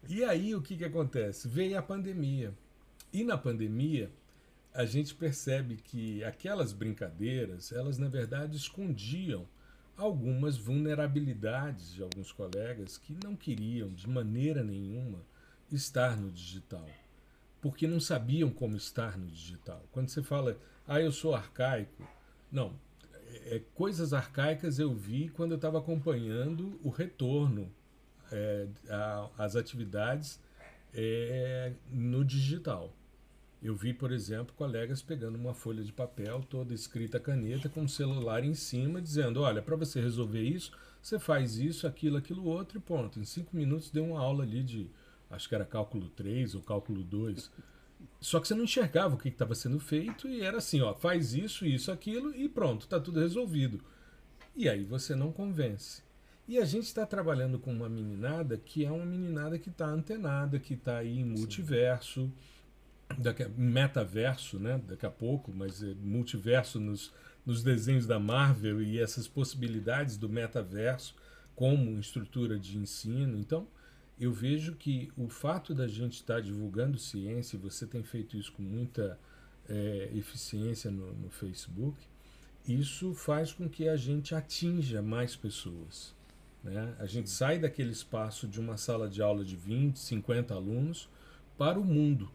E 0.07 0.23
aí, 0.23 0.55
o 0.55 0.61
que, 0.61 0.77
que 0.77 0.85
acontece? 0.85 1.49
Veio 1.49 1.79
a 1.79 1.83
pandemia. 1.83 2.53
E 3.11 3.25
na 3.25 3.39
pandemia, 3.39 4.11
a 4.75 4.85
gente 4.85 5.15
percebe 5.15 5.77
que 5.77 6.23
aquelas 6.25 6.75
brincadeiras, 6.75 7.73
elas 7.73 7.97
na 7.97 8.09
verdade 8.09 8.55
escondiam 8.57 9.47
algumas 9.97 10.57
vulnerabilidades 10.57 11.93
de 11.93 12.03
alguns 12.03 12.33
colegas 12.33 12.99
que 12.99 13.17
não 13.23 13.37
queriam 13.37 13.89
de 13.89 14.09
maneira 14.09 14.63
nenhuma 14.63 15.21
estar 15.71 16.17
no 16.17 16.31
digital, 16.31 16.87
porque 17.61 17.87
não 17.87 18.01
sabiam 18.01 18.51
como 18.51 18.77
estar 18.77 19.17
no 19.17 19.27
digital. 19.27 19.83
Quando 19.93 20.09
você 20.09 20.23
fala, 20.23 20.59
ah, 20.87 21.01
eu 21.01 21.13
sou 21.13 21.35
arcaico, 21.35 22.07
não, 22.51 22.75
é, 23.47 23.61
coisas 23.75 24.13
arcaicas 24.13 24.79
eu 24.79 24.95
vi 24.95 25.29
quando 25.29 25.53
eu 25.53 25.57
estava 25.57 25.79
acompanhando 25.79 26.79
o 26.83 26.91
retorno 26.91 27.71
é, 28.31 28.67
às 29.37 29.57
atividades 29.57 30.41
é, 30.93 31.73
no 31.91 32.25
digital. 32.25 32.93
Eu 33.65 33.75
vi, 33.75 33.95
por 33.95 34.13
exemplo, 34.13 34.55
colegas 34.55 35.01
pegando 35.01 35.37
uma 35.37 35.55
folha 35.55 35.83
de 35.83 35.91
papel 35.91 36.45
toda 36.51 36.75
escrita 36.75 37.17
a 37.17 37.21
caneta 37.21 37.67
com 37.67 37.85
o 37.85 37.89
celular 37.89 38.45
em 38.45 38.53
cima, 38.53 39.01
dizendo: 39.01 39.41
olha, 39.41 39.63
para 39.63 39.75
você 39.75 40.03
resolver 40.03 40.43
isso, 40.43 40.71
você 41.01 41.19
faz 41.19 41.57
isso, 41.57 41.87
aquilo, 41.87 42.19
aquilo 42.19 42.45
outro 42.45 42.77
e 42.77 42.81
ponto. 42.81 43.19
Em 43.19 43.25
cinco 43.25 43.57
minutos 43.57 43.89
deu 43.89 44.05
uma 44.05 44.21
aula 44.21 44.45
ali 44.45 44.63
de, 44.63 44.91
acho 45.31 45.49
que 45.49 45.55
era 45.55 45.65
cálculo 45.65 46.11
3 46.11 46.55
ou 46.55 46.61
cálculo 46.61 47.03
2. 47.03 47.51
Só 48.21 48.39
que 48.39 48.47
você 48.47 48.55
não 48.55 48.65
enxergava 48.65 49.15
o 49.15 49.19
que 49.19 49.31
estava 49.31 49.55
sendo 49.55 49.81
feito 49.81 50.29
e 50.29 50.43
era 50.43 50.59
assim: 50.59 50.83
ó, 50.83 50.93
faz 50.93 51.33
isso, 51.33 51.65
isso, 51.65 51.91
aquilo 51.91 52.37
e 52.37 52.51
pronto, 52.51 52.83
está 52.83 53.01
tudo 53.01 53.19
resolvido. 53.19 53.81
E 54.55 54.69
aí 54.69 54.85
você 54.85 55.15
não 55.15 55.33
convence. 55.33 56.03
E 56.47 56.59
a 56.59 56.67
gente 56.67 56.85
está 56.85 57.07
trabalhando 57.07 57.59
com 57.59 57.73
uma 57.73 57.89
meninada 57.89 58.59
que 58.59 58.85
é 58.85 58.93
uma 58.93 59.07
meninada 59.07 59.59
que 59.59 59.71
está 59.71 59.87
antenada, 59.87 60.59
que 60.59 60.75
está 60.75 60.99
aí 60.99 61.19
em 61.19 61.25
multiverso. 61.25 62.25
Sim 62.25 62.54
metaverso, 63.57 64.59
né? 64.59 64.81
Daqui 64.87 65.07
a 65.07 65.11
pouco, 65.11 65.53
mas 65.53 65.83
é 65.83 65.95
multiverso 65.95 66.81
nos, 66.81 67.13
nos 67.45 67.63
desenhos 67.63 68.07
da 68.07 68.19
Marvel 68.19 68.83
e 68.83 68.99
essas 68.99 69.29
possibilidades 69.29 70.17
do 70.17 70.29
metaverso 70.29 71.15
como 71.55 71.99
estrutura 71.99 72.59
de 72.59 72.79
ensino. 72.79 73.39
Então, 73.39 73.67
eu 74.19 74.33
vejo 74.33 74.75
que 74.75 75.13
o 75.17 75.29
fato 75.29 75.75
da 75.75 75.89
gente 75.89 76.15
estar 76.15 76.41
divulgando 76.41 76.99
ciência, 76.99 77.57
e 77.57 77.61
você 77.61 77.87
tem 77.87 78.03
feito 78.03 78.37
isso 78.37 78.53
com 78.53 78.63
muita 78.63 79.19
é, 79.69 80.11
eficiência 80.15 80.91
no, 80.91 81.13
no 81.15 81.31
Facebook, 81.31 81.99
isso 82.67 83.13
faz 83.15 83.53
com 83.53 83.69
que 83.69 83.89
a 83.89 83.97
gente 83.97 84.35
atinja 84.35 85.03
mais 85.03 85.37
pessoas. 85.37 86.15
Né? 86.63 86.95
A 86.99 87.07
gente 87.07 87.29
sai 87.29 87.59
daquele 87.59 87.91
espaço 87.91 88.49
de 88.49 88.59
uma 88.59 88.77
sala 88.77 89.09
de 89.09 89.21
aula 89.21 89.45
de 89.45 89.55
20, 89.55 89.99
50 89.99 90.55
alunos 90.55 91.09
para 91.59 91.79
o 91.79 91.85
mundo. 91.85 92.31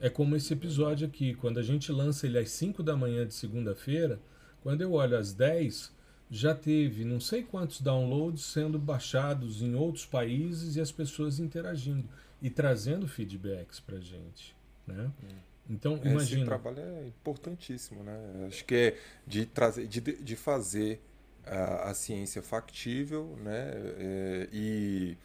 É 0.00 0.08
como 0.08 0.36
esse 0.36 0.52
episódio 0.52 1.06
aqui, 1.06 1.34
quando 1.34 1.58
a 1.58 1.62
gente 1.62 1.90
lança 1.90 2.26
ele 2.26 2.38
às 2.38 2.50
5 2.50 2.82
da 2.82 2.96
manhã 2.96 3.26
de 3.26 3.34
segunda-feira, 3.34 4.20
quando 4.62 4.80
eu 4.80 4.92
olho 4.92 5.16
às 5.16 5.32
10, 5.32 5.92
já 6.30 6.54
teve 6.54 7.04
não 7.04 7.20
sei 7.20 7.42
quantos 7.42 7.80
downloads 7.80 8.44
sendo 8.44 8.78
baixados 8.78 9.62
em 9.62 9.74
outros 9.74 10.06
países 10.06 10.76
e 10.76 10.80
as 10.80 10.92
pessoas 10.92 11.38
interagindo 11.40 12.08
e 12.40 12.50
trazendo 12.50 13.08
feedbacks 13.08 13.80
para 13.80 13.98
gente, 13.98 14.54
né? 14.86 15.10
Hum. 15.22 15.48
Então, 15.70 16.00
imagina. 16.02 16.40
Esse 16.40 16.44
trabalho 16.44 16.80
é 16.80 17.06
importantíssimo, 17.06 18.02
né? 18.02 18.46
Acho 18.46 18.64
que 18.64 18.74
é 18.74 18.98
de 19.26 19.44
trazer, 19.44 19.86
de, 19.86 20.00
de 20.00 20.36
fazer 20.36 21.00
a, 21.44 21.90
a 21.90 21.94
ciência 21.94 22.40
factível, 22.40 23.36
né? 23.42 23.72
É, 23.98 24.48
e 24.52 25.16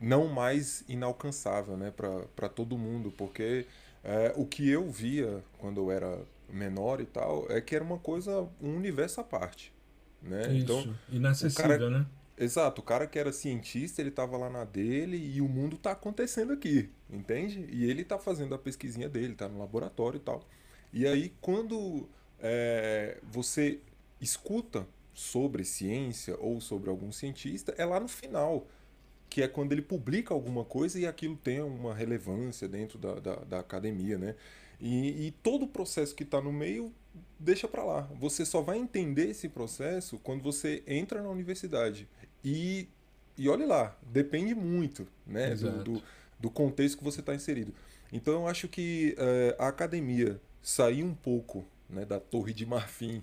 não 0.00 0.28
mais 0.28 0.82
inalcançável, 0.88 1.76
né? 1.76 1.92
Para 2.34 2.48
todo 2.48 2.78
mundo, 2.78 3.12
porque 3.16 3.66
é, 4.04 4.32
o 4.36 4.46
que 4.46 4.68
eu 4.68 4.90
via 4.90 5.42
quando 5.58 5.80
eu 5.80 5.90
era 5.90 6.20
menor 6.48 7.00
e 7.00 7.06
tal 7.06 7.46
é 7.50 7.60
que 7.60 7.74
era 7.74 7.84
uma 7.84 7.98
coisa, 7.98 8.48
um 8.60 8.76
universo 8.76 9.20
à 9.20 9.24
parte. 9.24 9.72
Né? 10.20 10.42
Isso, 10.52 10.64
então, 10.64 10.94
inacessível, 11.10 11.78
cara, 11.78 11.90
né? 11.90 12.06
Exato, 12.36 12.80
o 12.80 12.84
cara 12.84 13.06
que 13.06 13.18
era 13.18 13.32
cientista, 13.32 14.00
ele 14.00 14.08
estava 14.08 14.36
lá 14.36 14.48
na 14.48 14.64
dele 14.64 15.16
e 15.16 15.40
o 15.40 15.48
mundo 15.48 15.76
está 15.76 15.92
acontecendo 15.92 16.52
aqui, 16.52 16.90
entende? 17.10 17.66
E 17.70 17.84
ele 17.84 18.02
está 18.02 18.18
fazendo 18.18 18.54
a 18.54 18.58
pesquisinha 18.58 19.08
dele, 19.08 19.32
está 19.32 19.48
no 19.48 19.58
laboratório 19.58 20.16
e 20.16 20.20
tal. 20.20 20.42
E 20.92 21.06
aí, 21.06 21.32
quando 21.40 22.08
é, 22.40 23.18
você 23.22 23.80
escuta 24.20 24.86
sobre 25.14 25.64
ciência 25.64 26.36
ou 26.40 26.60
sobre 26.60 26.88
algum 26.88 27.12
cientista, 27.12 27.74
é 27.76 27.84
lá 27.84 28.00
no 28.00 28.08
final 28.08 28.66
que 29.32 29.40
é 29.40 29.48
quando 29.48 29.72
ele 29.72 29.80
publica 29.80 30.34
alguma 30.34 30.62
coisa 30.62 31.00
e 31.00 31.06
aquilo 31.06 31.38
tem 31.38 31.62
uma 31.62 31.94
relevância 31.94 32.68
dentro 32.68 32.98
da, 32.98 33.14
da, 33.14 33.36
da 33.36 33.60
academia, 33.60 34.18
né? 34.18 34.34
E, 34.78 35.28
e, 35.28 35.30
todo 35.42 35.64
o 35.64 35.68
processo 35.68 36.14
que 36.14 36.22
está 36.22 36.38
no 36.38 36.52
meio 36.52 36.92
deixa 37.38 37.66
para 37.66 37.82
lá. 37.82 38.02
Você 38.20 38.44
só 38.44 38.60
vai 38.60 38.76
entender 38.76 39.30
esse 39.30 39.48
processo 39.48 40.18
quando 40.18 40.42
você 40.42 40.82
entra 40.86 41.22
na 41.22 41.30
universidade. 41.30 42.06
E, 42.44 42.86
e 43.38 43.48
olhe 43.48 43.64
lá, 43.64 43.96
depende 44.02 44.54
muito 44.54 45.08
né, 45.26 45.54
do, 45.54 45.82
do, 45.82 46.02
do, 46.38 46.50
contexto 46.50 46.98
que 46.98 47.04
você 47.04 47.20
está 47.20 47.34
inserido. 47.34 47.72
Então 48.12 48.34
eu 48.34 48.46
acho 48.46 48.68
que 48.68 49.16
uh, 49.16 49.62
a 49.62 49.68
academia 49.68 50.38
sair 50.60 51.04
um 51.04 51.14
pouco 51.14 51.64
né, 51.88 52.04
da 52.04 52.20
torre 52.20 52.52
de 52.52 52.66
marfim 52.66 53.22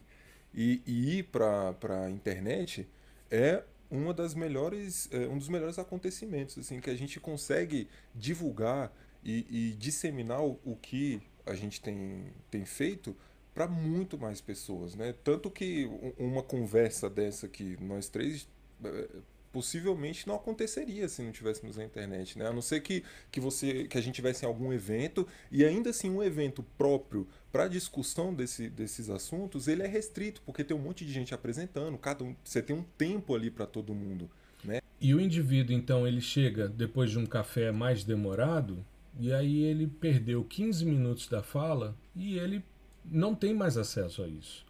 e, 0.55 0.81
e 0.87 1.19
ir 1.19 1.23
para 1.25 1.75
a 2.03 2.09
internet 2.09 2.87
é 3.29 3.61
uma 3.89 4.13
das 4.13 4.33
melhores, 4.33 5.09
é, 5.11 5.27
um 5.27 5.37
dos 5.37 5.49
melhores 5.49 5.79
acontecimentos, 5.79 6.57
assim, 6.57 6.79
que 6.79 6.89
a 6.89 6.95
gente 6.95 7.19
consegue 7.19 7.87
divulgar 8.13 8.91
e, 9.23 9.45
e 9.49 9.75
disseminar 9.75 10.43
o, 10.43 10.59
o, 10.63 10.75
que 10.75 11.21
a 11.45 11.55
gente 11.55 11.81
tem, 11.81 12.25
tem 12.51 12.65
feito 12.65 13.15
para 13.53 13.67
muito 13.67 14.17
mais 14.17 14.39
pessoas, 14.39 14.95
né? 14.95 15.13
Tanto 15.23 15.49
que 15.49 15.89
uma 16.17 16.43
conversa 16.43 17.09
dessa 17.09 17.47
que 17.47 17.75
nós 17.81 18.07
três 18.07 18.47
é, 18.83 19.07
possivelmente 19.51 20.27
não 20.27 20.35
aconteceria 20.35 21.07
se 21.07 21.21
não 21.21 21.31
tivéssemos 21.31 21.77
a 21.77 21.83
internet, 21.83 22.37
né? 22.37 22.47
A 22.47 22.53
não 22.53 22.61
ser 22.61 22.81
que, 22.81 23.03
que 23.31 23.39
você 23.39 23.85
que 23.85 23.97
a 23.97 24.01
gente 24.01 24.15
tivesse 24.15 24.45
algum 24.45 24.71
evento 24.71 25.27
e 25.51 25.65
ainda 25.65 25.89
assim 25.89 26.09
um 26.09 26.21
evento 26.23 26.63
próprio 26.77 27.27
para 27.51 27.67
discussão 27.67 28.33
desse, 28.33 28.69
desses 28.69 29.09
assuntos, 29.09 29.67
ele 29.67 29.83
é 29.83 29.87
restrito 29.87 30.41
porque 30.45 30.63
tem 30.63 30.75
um 30.75 30.81
monte 30.81 31.05
de 31.05 31.11
gente 31.11 31.33
apresentando, 31.33 31.97
cada 31.97 32.23
um, 32.23 32.35
você 32.43 32.61
tem 32.61 32.75
um 32.75 32.83
tempo 32.97 33.35
ali 33.35 33.49
para 33.49 33.65
todo 33.65 33.93
mundo, 33.93 34.29
né? 34.63 34.81
E 35.01 35.15
o 35.15 35.19
indivíduo 35.19 35.75
então 35.75 36.07
ele 36.07 36.21
chega 36.21 36.67
depois 36.67 37.09
de 37.09 37.17
um 37.17 37.25
café 37.25 37.71
mais 37.71 38.03
demorado 38.03 38.85
e 39.19 39.33
aí 39.33 39.63
ele 39.63 39.87
perdeu 39.87 40.43
15 40.43 40.85
minutos 40.85 41.27
da 41.27 41.41
fala 41.41 41.97
e 42.15 42.37
ele 42.37 42.63
não 43.03 43.33
tem 43.33 43.53
mais 43.53 43.77
acesso 43.77 44.23
a 44.23 44.27
isso. 44.27 44.68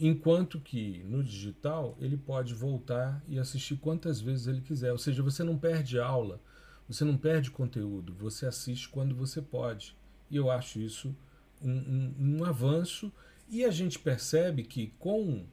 Enquanto 0.00 0.60
que 0.60 1.02
no 1.04 1.24
digital 1.24 1.96
ele 2.00 2.16
pode 2.16 2.54
voltar 2.54 3.20
e 3.26 3.36
assistir 3.36 3.76
quantas 3.76 4.20
vezes 4.20 4.46
ele 4.46 4.60
quiser. 4.60 4.92
Ou 4.92 4.98
seja, 4.98 5.22
você 5.24 5.42
não 5.42 5.58
perde 5.58 5.98
aula, 5.98 6.40
você 6.88 7.04
não 7.04 7.16
perde 7.16 7.50
conteúdo, 7.50 8.14
você 8.14 8.46
assiste 8.46 8.88
quando 8.88 9.14
você 9.14 9.42
pode. 9.42 9.96
E 10.30 10.36
eu 10.36 10.50
acho 10.50 10.78
isso 10.78 11.14
um, 11.60 11.72
um, 11.72 12.14
um 12.38 12.44
avanço. 12.44 13.12
E 13.48 13.64
a 13.64 13.70
gente 13.72 13.98
percebe 13.98 14.62
que 14.62 14.92
com 15.00 15.44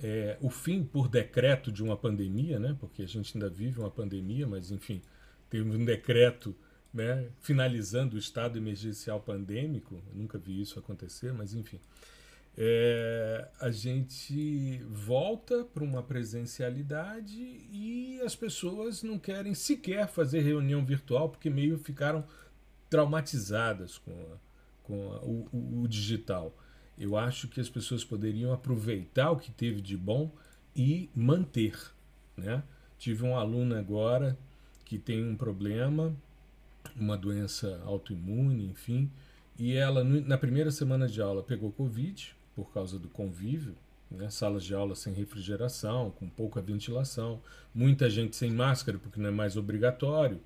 é, 0.00 0.38
o 0.40 0.50
fim 0.50 0.84
por 0.84 1.08
decreto 1.08 1.72
de 1.72 1.82
uma 1.82 1.96
pandemia, 1.96 2.60
né? 2.60 2.76
porque 2.78 3.02
a 3.02 3.08
gente 3.08 3.36
ainda 3.36 3.50
vive 3.50 3.80
uma 3.80 3.90
pandemia, 3.90 4.46
mas 4.46 4.70
enfim, 4.70 5.02
teve 5.48 5.68
um 5.68 5.84
decreto 5.84 6.54
né, 6.94 7.28
finalizando 7.40 8.14
o 8.14 8.18
estado 8.18 8.56
emergencial 8.56 9.20
pandêmico. 9.20 10.00
Eu 10.12 10.14
nunca 10.14 10.38
vi 10.38 10.60
isso 10.60 10.78
acontecer, 10.78 11.32
mas 11.32 11.54
enfim 11.54 11.80
é, 12.62 13.48
a 13.58 13.70
gente 13.70 14.82
volta 14.90 15.64
para 15.64 15.82
uma 15.82 16.02
presencialidade 16.02 17.40
e 17.72 18.20
as 18.22 18.36
pessoas 18.36 19.02
não 19.02 19.18
querem 19.18 19.54
sequer 19.54 20.06
fazer 20.06 20.40
reunião 20.40 20.84
virtual 20.84 21.30
porque 21.30 21.48
meio 21.48 21.78
ficaram 21.78 22.22
traumatizadas 22.90 23.96
com, 23.96 24.10
a, 24.10 24.36
com 24.82 25.10
a, 25.10 25.20
o, 25.22 25.80
o, 25.80 25.88
digital. 25.88 26.54
Eu 26.98 27.16
acho 27.16 27.48
que 27.48 27.62
as 27.62 27.70
pessoas 27.70 28.04
poderiam 28.04 28.52
aproveitar 28.52 29.30
o 29.30 29.38
que 29.38 29.50
teve 29.50 29.80
de 29.80 29.96
bom 29.96 30.30
e 30.76 31.08
manter. 31.14 31.80
Né? 32.36 32.62
Tive 32.98 33.24
um 33.24 33.38
aluno 33.38 33.74
agora 33.74 34.36
que 34.84 34.98
tem 34.98 35.26
um 35.26 35.34
problema, 35.34 36.14
uma 36.94 37.16
doença 37.16 37.80
autoimune, 37.86 38.66
enfim, 38.66 39.10
e 39.58 39.76
ela, 39.76 40.04
na 40.04 40.36
primeira 40.36 40.70
semana 40.70 41.08
de 41.08 41.22
aula, 41.22 41.42
pegou 41.42 41.72
Covid 41.72 42.38
por 42.64 42.74
causa 42.74 42.98
do 42.98 43.08
convívio, 43.08 43.74
né? 44.10 44.28
salas 44.28 44.64
de 44.64 44.74
aula 44.74 44.94
sem 44.94 45.14
refrigeração, 45.14 46.10
com 46.10 46.28
pouca 46.28 46.60
ventilação, 46.60 47.40
muita 47.74 48.10
gente 48.10 48.36
sem 48.36 48.50
máscara 48.50 48.98
porque 48.98 49.18
não 49.18 49.28
é 49.28 49.32
mais 49.32 49.56
obrigatório. 49.56 50.38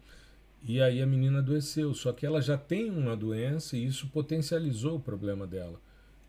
E 0.62 0.80
aí 0.80 1.02
a 1.02 1.06
menina 1.06 1.40
adoeceu, 1.40 1.92
só 1.92 2.12
que 2.12 2.24
ela 2.24 2.40
já 2.40 2.56
tem 2.56 2.88
uma 2.88 3.16
doença 3.16 3.76
e 3.76 3.84
isso 3.84 4.06
potencializou 4.08 4.96
o 4.96 5.00
problema 5.00 5.44
dela. 5.44 5.80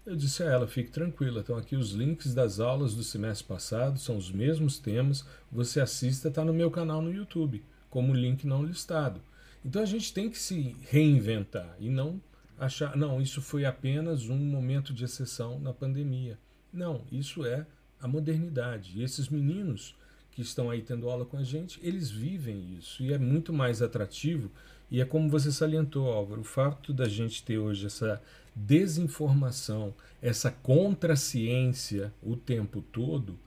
Eu 0.06 0.16
disse 0.16 0.42
a 0.42 0.48
ela: 0.48 0.68
fique 0.68 0.90
tranquila, 0.90 1.42
estão 1.42 1.56
aqui 1.56 1.76
os 1.76 1.92
links 1.92 2.34
das 2.34 2.60
aulas 2.60 2.96
do 2.96 3.04
semestre 3.04 3.48
passado, 3.48 4.00
são 4.00 4.18
os 4.18 4.32
mesmos 4.32 4.80
temas, 4.80 5.24
você 5.52 5.80
assista, 5.80 6.30
está 6.30 6.44
no 6.44 6.54
meu 6.54 6.72
canal 6.72 7.02
no 7.02 7.14
YouTube, 7.14 7.64
como 7.92 8.14
link 8.14 8.46
não 8.46 8.64
listado. 8.64 9.22
Então 9.64 9.82
a 9.82 9.86
gente 9.86 10.14
tem 10.14 10.30
que 10.30 10.38
se 10.38 10.76
reinventar 10.90 11.76
e 11.80 11.90
não 11.90 12.20
achar, 12.58 12.96
não, 12.96 13.22
isso 13.22 13.42
foi 13.42 13.66
apenas 13.66 14.30
um 14.30 14.38
momento 14.38 14.94
de 14.94 15.04
exceção 15.06 15.60
na 15.60 15.74
pandemia. 15.74 16.38
Não, 16.72 17.04
isso 17.12 17.46
é 17.46 17.66
a 18.00 18.08
modernidade. 18.08 18.94
E 18.96 19.04
esses 19.04 19.30
meninos 19.30 19.96
que 20.32 20.42
estão 20.42 20.70
aí 20.70 20.82
tendo 20.82 21.10
aula 21.10 21.26
com 21.26 21.38
a 21.38 21.44
gente, 21.44 21.80
eles 21.82 22.12
vivem 22.12 22.76
isso 22.78 23.02
e 23.02 23.14
é 23.14 23.18
muito 23.18 23.54
mais 23.54 23.82
atrativo. 23.82 24.52
E 24.92 25.02
é 25.02 25.06
como 25.06 25.30
você 25.30 25.52
salientou, 25.52 26.12
Álvaro, 26.12 26.42
o 26.42 26.46
fato 26.46 26.94
da 26.94 27.08
gente 27.08 27.44
ter 27.44 27.58
hoje 27.58 27.86
essa 27.86 28.22
desinformação, 28.56 29.94
essa 30.22 30.52
contraciência 30.52 32.14
o 32.22 32.36
tempo 32.36 32.82
todo, 32.82 33.40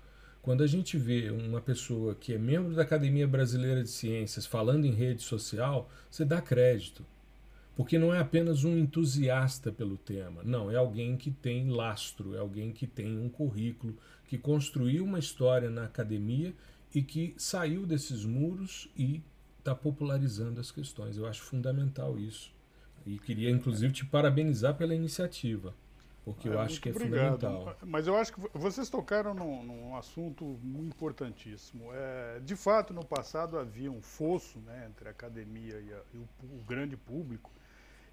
quando 0.42 0.62
a 0.62 0.66
gente 0.66 0.96
vê 0.96 1.30
uma 1.30 1.60
pessoa 1.60 2.14
que 2.14 2.32
é 2.32 2.38
membro 2.38 2.74
da 2.74 2.82
Academia 2.82 3.28
Brasileira 3.28 3.82
de 3.82 3.90
Ciências 3.90 4.46
falando 4.46 4.86
em 4.86 4.92
rede 4.92 5.22
social, 5.22 5.90
você 6.10 6.24
dá 6.24 6.40
crédito. 6.40 7.04
Porque 7.78 7.96
não 7.96 8.12
é 8.12 8.18
apenas 8.18 8.64
um 8.64 8.76
entusiasta 8.76 9.70
pelo 9.70 9.96
tema, 9.96 10.42
não, 10.42 10.68
é 10.68 10.74
alguém 10.74 11.16
que 11.16 11.30
tem 11.30 11.70
lastro, 11.70 12.34
é 12.34 12.40
alguém 12.40 12.72
que 12.72 12.88
tem 12.88 13.16
um 13.16 13.28
currículo, 13.28 13.96
que 14.26 14.36
construiu 14.36 15.04
uma 15.04 15.20
história 15.20 15.70
na 15.70 15.84
academia 15.84 16.52
e 16.92 17.00
que 17.02 17.36
saiu 17.38 17.86
desses 17.86 18.24
muros 18.24 18.90
e 18.96 19.22
está 19.60 19.76
popularizando 19.76 20.60
as 20.60 20.72
questões. 20.72 21.16
Eu 21.16 21.24
acho 21.24 21.40
fundamental 21.42 22.18
isso. 22.18 22.52
E 23.06 23.16
queria, 23.16 23.48
inclusive, 23.48 23.92
te 23.92 24.04
parabenizar 24.04 24.74
pela 24.74 24.92
iniciativa, 24.92 25.72
porque 26.24 26.48
é, 26.48 26.54
eu 26.54 26.58
acho 26.58 26.80
que 26.80 26.88
é 26.88 26.92
obrigado. 26.92 27.40
fundamental. 27.40 27.76
Mas 27.86 28.08
eu 28.08 28.16
acho 28.16 28.32
que 28.32 28.40
vocês 28.54 28.90
tocaram 28.90 29.34
num, 29.34 29.62
num 29.62 29.96
assunto 29.96 30.44
muito 30.64 30.96
importantíssimo. 30.96 31.90
É, 31.94 32.40
de 32.40 32.56
fato, 32.56 32.92
no 32.92 33.04
passado 33.04 33.56
havia 33.56 33.88
um 33.88 34.02
fosso 34.02 34.58
né, 34.58 34.88
entre 34.90 35.06
a 35.06 35.12
academia 35.12 35.80
e, 35.80 35.92
a, 35.92 36.00
e 36.12 36.18
o, 36.18 36.28
o 36.42 36.64
grande 36.66 36.96
público 36.96 37.52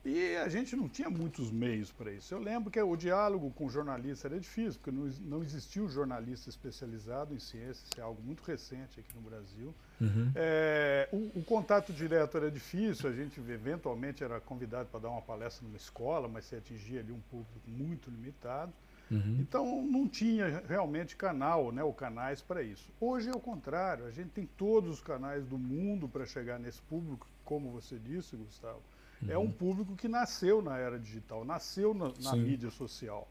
e 0.05 0.37
a 0.37 0.47
gente 0.47 0.75
não 0.75 0.87
tinha 0.87 1.09
muitos 1.09 1.51
meios 1.51 1.91
para 1.91 2.11
isso. 2.11 2.31
Eu 2.31 2.39
lembro 2.39 2.69
que 2.69 2.79
o 2.79 2.95
diálogo 2.95 3.49
com 3.51 3.65
o 3.65 3.69
jornalista 3.69 4.27
era 4.27 4.39
difícil, 4.39 4.79
porque 4.79 4.91
não, 4.91 5.05
não 5.21 5.43
existia 5.43 5.81
um 5.81 5.89
jornalista 5.89 6.47
especializado 6.47 7.33
em 7.33 7.39
ciência, 7.39 7.83
isso 7.83 7.99
é 7.99 8.01
algo 8.01 8.21
muito 8.21 8.43
recente 8.43 8.99
aqui 8.99 9.15
no 9.15 9.21
Brasil. 9.21 9.73
Uhum. 9.99 10.31
É, 10.35 11.09
o, 11.11 11.39
o, 11.39 11.43
contato 11.43 11.91
direto 11.91 12.37
era 12.37 12.51
difícil, 12.51 13.09
a 13.09 13.13
gente 13.13 13.39
eventualmente 13.39 14.23
era 14.23 14.39
convidado 14.39 14.89
para 14.89 14.99
dar 14.99 15.09
uma 15.09 15.23
palestra 15.23 15.65
numa 15.65 15.77
escola, 15.77 16.27
mas 16.27 16.45
se 16.45 16.55
atingia 16.55 16.99
ali 16.99 17.11
um 17.11 17.21
público 17.21 17.59
muito 17.65 18.11
limitado. 18.11 18.71
Uhum. 19.09 19.37
Então 19.39 19.81
não 19.85 20.07
tinha 20.07 20.63
realmente 20.67 21.15
canal, 21.15 21.71
né, 21.71 21.83
ou 21.83 21.93
canais 21.93 22.43
para 22.43 22.61
isso. 22.61 22.91
Hoje 22.99 23.29
é 23.29 23.33
o 23.33 23.39
contrário, 23.39 24.05
a 24.05 24.11
gente 24.11 24.29
tem 24.29 24.45
todos 24.45 24.91
os 24.91 25.01
canais 25.01 25.45
do 25.47 25.57
mundo 25.57 26.07
para 26.07 26.27
chegar 26.27 26.59
nesse 26.59 26.81
público, 26.83 27.27
como 27.43 27.71
você 27.71 27.97
disse, 27.97 28.35
Gustavo. 28.35 28.81
Uhum. 29.21 29.31
É 29.31 29.37
um 29.37 29.51
público 29.51 29.95
que 29.95 30.07
nasceu 30.07 30.61
na 30.61 30.77
era 30.77 30.99
digital, 30.99 31.45
nasceu 31.45 31.93
na, 31.93 32.11
na 32.21 32.35
mídia 32.35 32.69
social. 32.69 33.27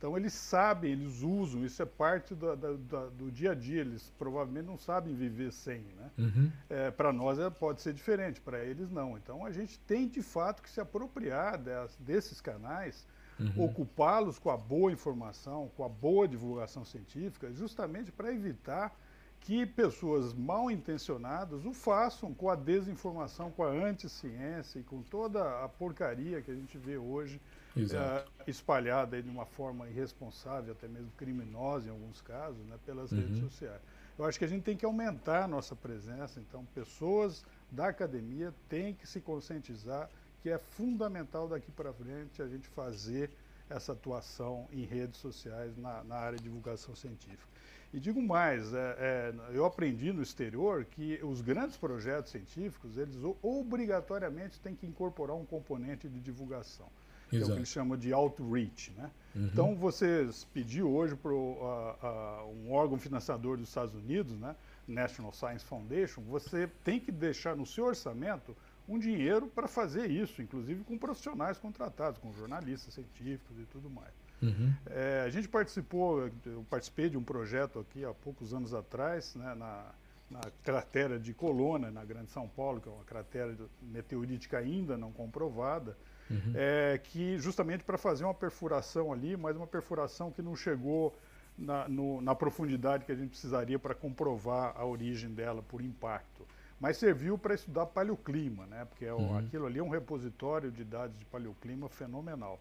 Então 0.00 0.16
eles 0.16 0.32
sabem, 0.32 0.92
eles 0.92 1.20
usam, 1.20 1.62
isso 1.62 1.82
é 1.82 1.84
parte 1.84 2.34
do, 2.34 2.56
do, 2.56 3.10
do 3.10 3.30
dia 3.30 3.52
a 3.52 3.54
dia, 3.54 3.82
eles 3.82 4.10
provavelmente 4.18 4.64
não 4.64 4.78
sabem 4.78 5.14
viver 5.14 5.52
sem. 5.52 5.82
Né? 5.94 6.10
Uhum. 6.16 6.52
É, 6.70 6.90
para 6.90 7.12
nós 7.12 7.38
é, 7.38 7.50
pode 7.50 7.82
ser 7.82 7.92
diferente, 7.92 8.40
para 8.40 8.64
eles 8.64 8.90
não. 8.90 9.18
Então 9.18 9.44
a 9.44 9.52
gente 9.52 9.78
tem 9.80 10.08
de 10.08 10.22
fato 10.22 10.62
que 10.62 10.70
se 10.70 10.80
apropriar 10.80 11.58
des, 11.58 11.96
desses 12.00 12.40
canais, 12.40 13.06
uhum. 13.38 13.64
ocupá-los 13.64 14.38
com 14.38 14.48
a 14.48 14.56
boa 14.56 14.90
informação, 14.90 15.70
com 15.76 15.84
a 15.84 15.88
boa 15.88 16.26
divulgação 16.26 16.82
científica, 16.82 17.52
justamente 17.52 18.10
para 18.10 18.32
evitar 18.32 18.98
que 19.40 19.64
pessoas 19.64 20.34
mal 20.34 20.70
intencionadas 20.70 21.64
o 21.64 21.72
façam 21.72 22.32
com 22.34 22.50
a 22.50 22.54
desinformação, 22.54 23.50
com 23.50 23.64
a 23.64 23.70
anticiência 23.70 24.78
e 24.78 24.82
com 24.82 25.02
toda 25.02 25.64
a 25.64 25.68
porcaria 25.68 26.42
que 26.42 26.50
a 26.50 26.54
gente 26.54 26.76
vê 26.76 26.98
hoje 26.98 27.40
uh, 27.76 28.30
espalhada 28.46 29.20
de 29.22 29.28
uma 29.28 29.46
forma 29.46 29.88
irresponsável, 29.88 30.72
até 30.72 30.86
mesmo 30.86 31.10
criminosa 31.16 31.88
em 31.88 31.90
alguns 31.90 32.20
casos, 32.20 32.64
né, 32.66 32.76
pelas 32.84 33.10
uhum. 33.10 33.18
redes 33.18 33.38
sociais. 33.38 33.80
Eu 34.18 34.26
acho 34.26 34.38
que 34.38 34.44
a 34.44 34.48
gente 34.48 34.62
tem 34.62 34.76
que 34.76 34.84
aumentar 34.84 35.44
a 35.44 35.48
nossa 35.48 35.74
presença, 35.74 36.38
então 36.38 36.64
pessoas 36.74 37.42
da 37.70 37.88
academia 37.88 38.54
têm 38.68 38.92
que 38.94 39.06
se 39.06 39.20
conscientizar 39.20 40.10
que 40.42 40.50
é 40.50 40.58
fundamental 40.58 41.48
daqui 41.48 41.70
para 41.70 41.92
frente 41.92 42.42
a 42.42 42.46
gente 42.46 42.68
fazer 42.68 43.30
essa 43.68 43.92
atuação 43.92 44.66
em 44.72 44.84
redes 44.84 45.18
sociais 45.20 45.76
na, 45.76 46.02
na 46.04 46.16
área 46.16 46.36
de 46.36 46.44
divulgação 46.44 46.94
científica. 46.94 47.48
E 47.92 47.98
digo 47.98 48.22
mais, 48.22 48.72
é, 48.72 48.96
é, 48.98 49.34
eu 49.52 49.64
aprendi 49.64 50.12
no 50.12 50.22
exterior 50.22 50.84
que 50.84 51.18
os 51.24 51.40
grandes 51.40 51.76
projetos 51.76 52.30
científicos, 52.30 52.96
eles 52.96 53.16
obrigatoriamente 53.42 54.60
têm 54.60 54.76
que 54.76 54.86
incorporar 54.86 55.36
um 55.36 55.44
componente 55.44 56.08
de 56.08 56.20
divulgação, 56.20 56.86
que 57.28 57.36
é 57.36 57.40
o 57.40 57.46
que 57.46 57.52
eles 57.52 57.68
chamam 57.68 57.98
de 57.98 58.12
outreach. 58.12 58.92
Né? 58.96 59.10
Uhum. 59.34 59.46
Então, 59.46 59.74
vocês 59.74 60.44
pedir 60.54 60.84
hoje 60.84 61.16
para 61.16 61.32
um 61.32 62.72
órgão 62.72 62.96
financiador 62.96 63.56
dos 63.56 63.68
Estados 63.68 63.94
Unidos, 63.94 64.38
né, 64.38 64.54
National 64.86 65.32
Science 65.32 65.64
Foundation, 65.64 66.22
você 66.22 66.68
tem 66.84 67.00
que 67.00 67.10
deixar 67.10 67.56
no 67.56 67.66
seu 67.66 67.86
orçamento 67.86 68.56
um 68.88 68.98
dinheiro 68.98 69.48
para 69.48 69.66
fazer 69.66 70.10
isso, 70.10 70.40
inclusive 70.42 70.84
com 70.84 70.96
profissionais 70.96 71.58
contratados, 71.58 72.20
com 72.20 72.32
jornalistas 72.32 72.94
científicos 72.94 73.58
e 73.58 73.64
tudo 73.66 73.90
mais. 73.90 74.12
Uhum. 74.42 74.72
É, 74.86 75.22
a 75.26 75.30
gente 75.30 75.48
participou, 75.48 76.30
eu 76.46 76.64
participei 76.68 77.10
de 77.10 77.16
um 77.16 77.22
projeto 77.22 77.78
aqui 77.78 78.04
há 78.04 78.12
poucos 78.12 78.54
anos 78.54 78.72
atrás, 78.72 79.34
né, 79.34 79.54
na, 79.54 79.86
na 80.30 80.40
cratera 80.62 81.18
de 81.18 81.34
Colônia, 81.34 81.90
na 81.90 82.04
Grande 82.04 82.30
São 82.30 82.48
Paulo, 82.48 82.80
que 82.80 82.88
é 82.88 82.92
uma 82.92 83.04
cratera 83.04 83.54
meteorítica 83.82 84.58
ainda 84.58 84.96
não 84.96 85.12
comprovada, 85.12 85.96
uhum. 86.30 86.52
é, 86.54 86.98
que 87.02 87.38
justamente 87.38 87.84
para 87.84 87.98
fazer 87.98 88.24
uma 88.24 88.34
perfuração 88.34 89.12
ali, 89.12 89.36
mas 89.36 89.56
uma 89.56 89.66
perfuração 89.66 90.30
que 90.30 90.40
não 90.40 90.56
chegou 90.56 91.14
na, 91.58 91.88
no, 91.88 92.20
na 92.20 92.34
profundidade 92.34 93.04
que 93.04 93.12
a 93.12 93.14
gente 93.14 93.30
precisaria 93.30 93.78
para 93.78 93.94
comprovar 93.94 94.74
a 94.76 94.84
origem 94.84 95.30
dela 95.30 95.62
por 95.62 95.82
impacto. 95.82 96.46
Mas 96.80 96.96
serviu 96.96 97.36
para 97.36 97.54
estudar 97.54 97.84
paleoclima, 97.86 98.64
né? 98.66 98.86
porque 98.86 99.04
é, 99.04 99.12
uhum. 99.12 99.36
aquilo 99.36 99.66
ali 99.66 99.78
é 99.78 99.82
um 99.82 99.90
repositório 99.90 100.70
de 100.70 100.82
dados 100.82 101.18
de 101.18 101.26
paleoclima 101.26 101.90
fenomenal. 101.90 102.58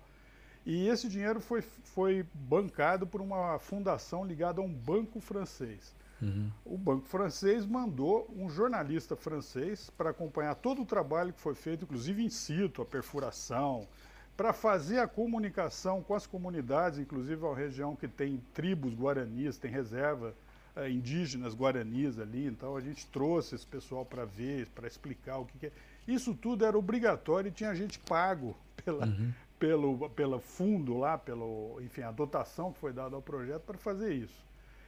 E 0.66 0.88
esse 0.88 1.07
dinheiro 1.07 1.39
foi, 1.39 1.62
foi 1.62 2.26
bancado 2.34 3.07
por 3.07 3.22
uma 3.22 3.57
fundação 3.60 4.26
ligada 4.26 4.62
a 4.62 4.64
um 4.64 4.72
banco 4.72 5.20
francês. 5.20 5.95
Uhum. 6.22 6.51
O 6.66 6.78
banco 6.78 7.07
francês 7.07 7.66
mandou 7.66 8.30
um 8.36 8.49
jornalista 8.49 9.16
francês 9.16 9.89
para 9.97 10.10
acompanhar 10.10 10.55
todo 10.55 10.82
o 10.82 10.86
trabalho 10.86 11.34
que 11.34 11.39
foi 11.39 11.55
feito, 11.55 11.86
inclusive 11.86 12.24
in 12.24 12.30
situ, 12.30 12.82
a 12.82 12.86
perfuração, 12.86 13.88
para 14.36 14.53
fazer 14.53 14.99
a 14.99 15.07
comunicação 15.07 16.01
com 16.01 16.14
as 16.14 16.28
comunidades, 16.28 16.99
inclusive 16.99 17.45
a 17.45 17.53
região 17.53 17.95
que 17.95 18.07
tem 18.07 18.41
tribos 18.53 18.93
guaranis, 18.93 19.57
tem 19.57 19.72
reserva 19.72 20.34
eh, 20.76 20.89
indígenas 20.89 21.53
guaranis 21.53 22.20
ali. 22.20 22.45
Então 22.45 22.76
a 22.76 22.82
gente 22.82 23.07
trouxe 23.07 23.55
esse 23.55 23.66
pessoal 23.66 24.05
para 24.05 24.26
ver, 24.26 24.68
para 24.68 24.88
explicar 24.88 25.38
o 25.38 25.45
que, 25.45 25.57
que, 25.57 25.66
é. 25.68 25.72
Isso 26.07 26.34
tudo 26.34 26.66
era 26.66 26.78
obrigatório 26.78 27.49
e 27.49 27.51
tinha 27.51 27.74
gente 27.76 27.99
pago 27.99 28.55
pela, 28.84 29.05
uhum 29.05 29.32
pelo, 29.60 30.10
pelo 30.12 30.39
fundo 30.39 30.97
lá, 30.97 31.18
pelo, 31.18 31.80
enfim, 31.82 32.01
a 32.01 32.12
dotação 32.12 32.72
que 32.72 32.80
foi 32.80 32.93
dada 32.93 33.16
ao 33.16 33.22
projeto 33.22 33.64
para 33.64 33.78
fazer 33.78 34.14
isso. 34.14 34.47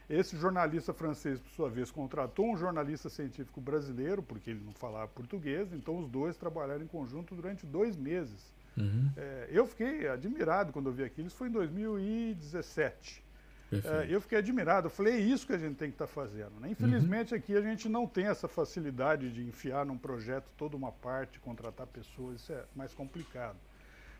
Esse 0.10 0.36
jornalista 0.38 0.94
francês, 0.94 1.40
por 1.40 1.50
sua 1.52 1.70
vez, 1.70 1.92
contratou 1.92 2.52
um 2.52 2.58
jornalista 2.58 3.10
científico 3.10 3.62
brasileiro, 3.62 4.24
porque 4.24 4.50
ele 4.50 4.64
não 4.64 4.74
falava 4.74 5.08
português, 5.10 5.72
então 5.72 6.00
os 6.00 6.10
dois 6.10 6.36
trabalharam 6.38 6.84
em 6.84 6.88
conjunto 6.88 7.36
durante 7.36 7.66
dois 7.66 7.96
meses 7.96 8.52
Uhum. 8.78 9.12
É, 9.18 9.48
eu 9.52 9.66
fiquei 9.66 10.08
admirado 10.08 10.72
quando 10.72 10.88
eu 10.88 10.94
vi 10.94 11.04
aquilo, 11.04 11.28
isso 11.28 11.36
foi 11.36 11.48
em 11.48 11.52
2017. 11.52 13.24
É, 13.72 14.08
eu 14.10 14.20
fiquei 14.20 14.38
admirado, 14.38 14.88
eu 14.88 14.92
falei, 14.92 15.14
é 15.14 15.20
isso 15.20 15.48
que 15.48 15.54
a 15.54 15.58
gente 15.58 15.78
tem 15.78 15.90
que 15.90 15.96
estar 15.96 16.08
tá 16.08 16.12
fazendo. 16.12 16.60
Né? 16.60 16.70
Infelizmente 16.70 17.34
uhum. 17.34 17.40
aqui 17.40 17.56
a 17.56 17.62
gente 17.62 17.88
não 17.88 18.06
tem 18.06 18.26
essa 18.26 18.48
facilidade 18.48 19.32
de 19.32 19.42
enfiar 19.42 19.86
num 19.86 19.98
projeto 19.98 20.52
toda 20.58 20.76
uma 20.76 20.92
parte, 20.92 21.40
contratar 21.40 21.88
pessoas, 21.88 22.42
isso 22.42 22.52
é 22.52 22.66
mais 22.76 22.94
complicado. 22.94 23.58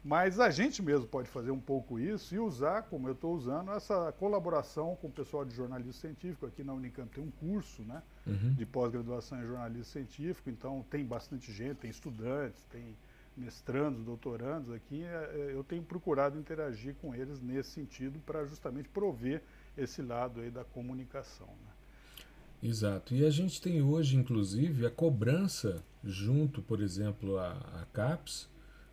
Mas 0.04 0.40
a 0.40 0.50
gente 0.50 0.82
mesmo 0.82 1.06
pode 1.06 1.30
fazer 1.30 1.52
um 1.52 1.60
pouco 1.60 2.00
isso 2.00 2.34
e 2.34 2.40
usar, 2.40 2.84
como 2.84 3.08
eu 3.08 3.14
estou 3.14 3.36
usando, 3.36 3.72
essa 3.72 4.12
colaboração 4.14 4.96
com 4.96 5.08
o 5.08 5.12
pessoal 5.12 5.46
de 5.46 5.54
jornalismo 5.56 5.94
científico. 5.94 6.48
Aqui 6.48 6.64
na 6.64 6.74
Unicamp 6.74 7.14
tem 7.14 7.24
um 7.24 7.30
curso 7.30 7.84
né, 7.84 8.02
uhum. 8.26 8.54
de 8.56 8.66
pós-graduação 8.66 9.40
em 9.40 9.46
jornalismo 9.46 9.86
científico, 9.86 10.50
então 10.50 10.84
tem 10.90 11.06
bastante 11.06 11.52
gente, 11.52 11.76
tem 11.76 11.92
estudantes, 11.92 12.64
tem 12.72 12.96
mestrandos, 13.38 14.04
doutorandos 14.04 14.72
aqui. 14.72 15.04
É, 15.04 15.32
é, 15.36 15.52
eu 15.54 15.64
tenho 15.64 15.84
procurado 15.84 16.38
interagir 16.38 16.96
com 16.96 17.14
eles 17.14 17.40
nesse 17.40 17.70
sentido 17.70 18.20
para 18.26 18.44
justamente 18.46 18.90
prover 18.90 19.44
esse 19.78 20.02
lado 20.02 20.42
aí 20.42 20.50
da 20.50 20.64
comunicação. 20.64 21.48
Né? 21.48 22.70
Exato. 22.70 23.14
E 23.14 23.24
a 23.24 23.30
gente 23.30 23.62
tem 23.62 23.84
hoje, 23.84 24.18
inclusive, 24.18 24.86
a 24.86 24.92
cobrança 24.92 25.84
junto, 26.04 26.62
por 26.62 26.82
exemplo, 26.82 27.38
à, 27.38 27.52
à 27.52 27.86
CAPES, 27.94 28.50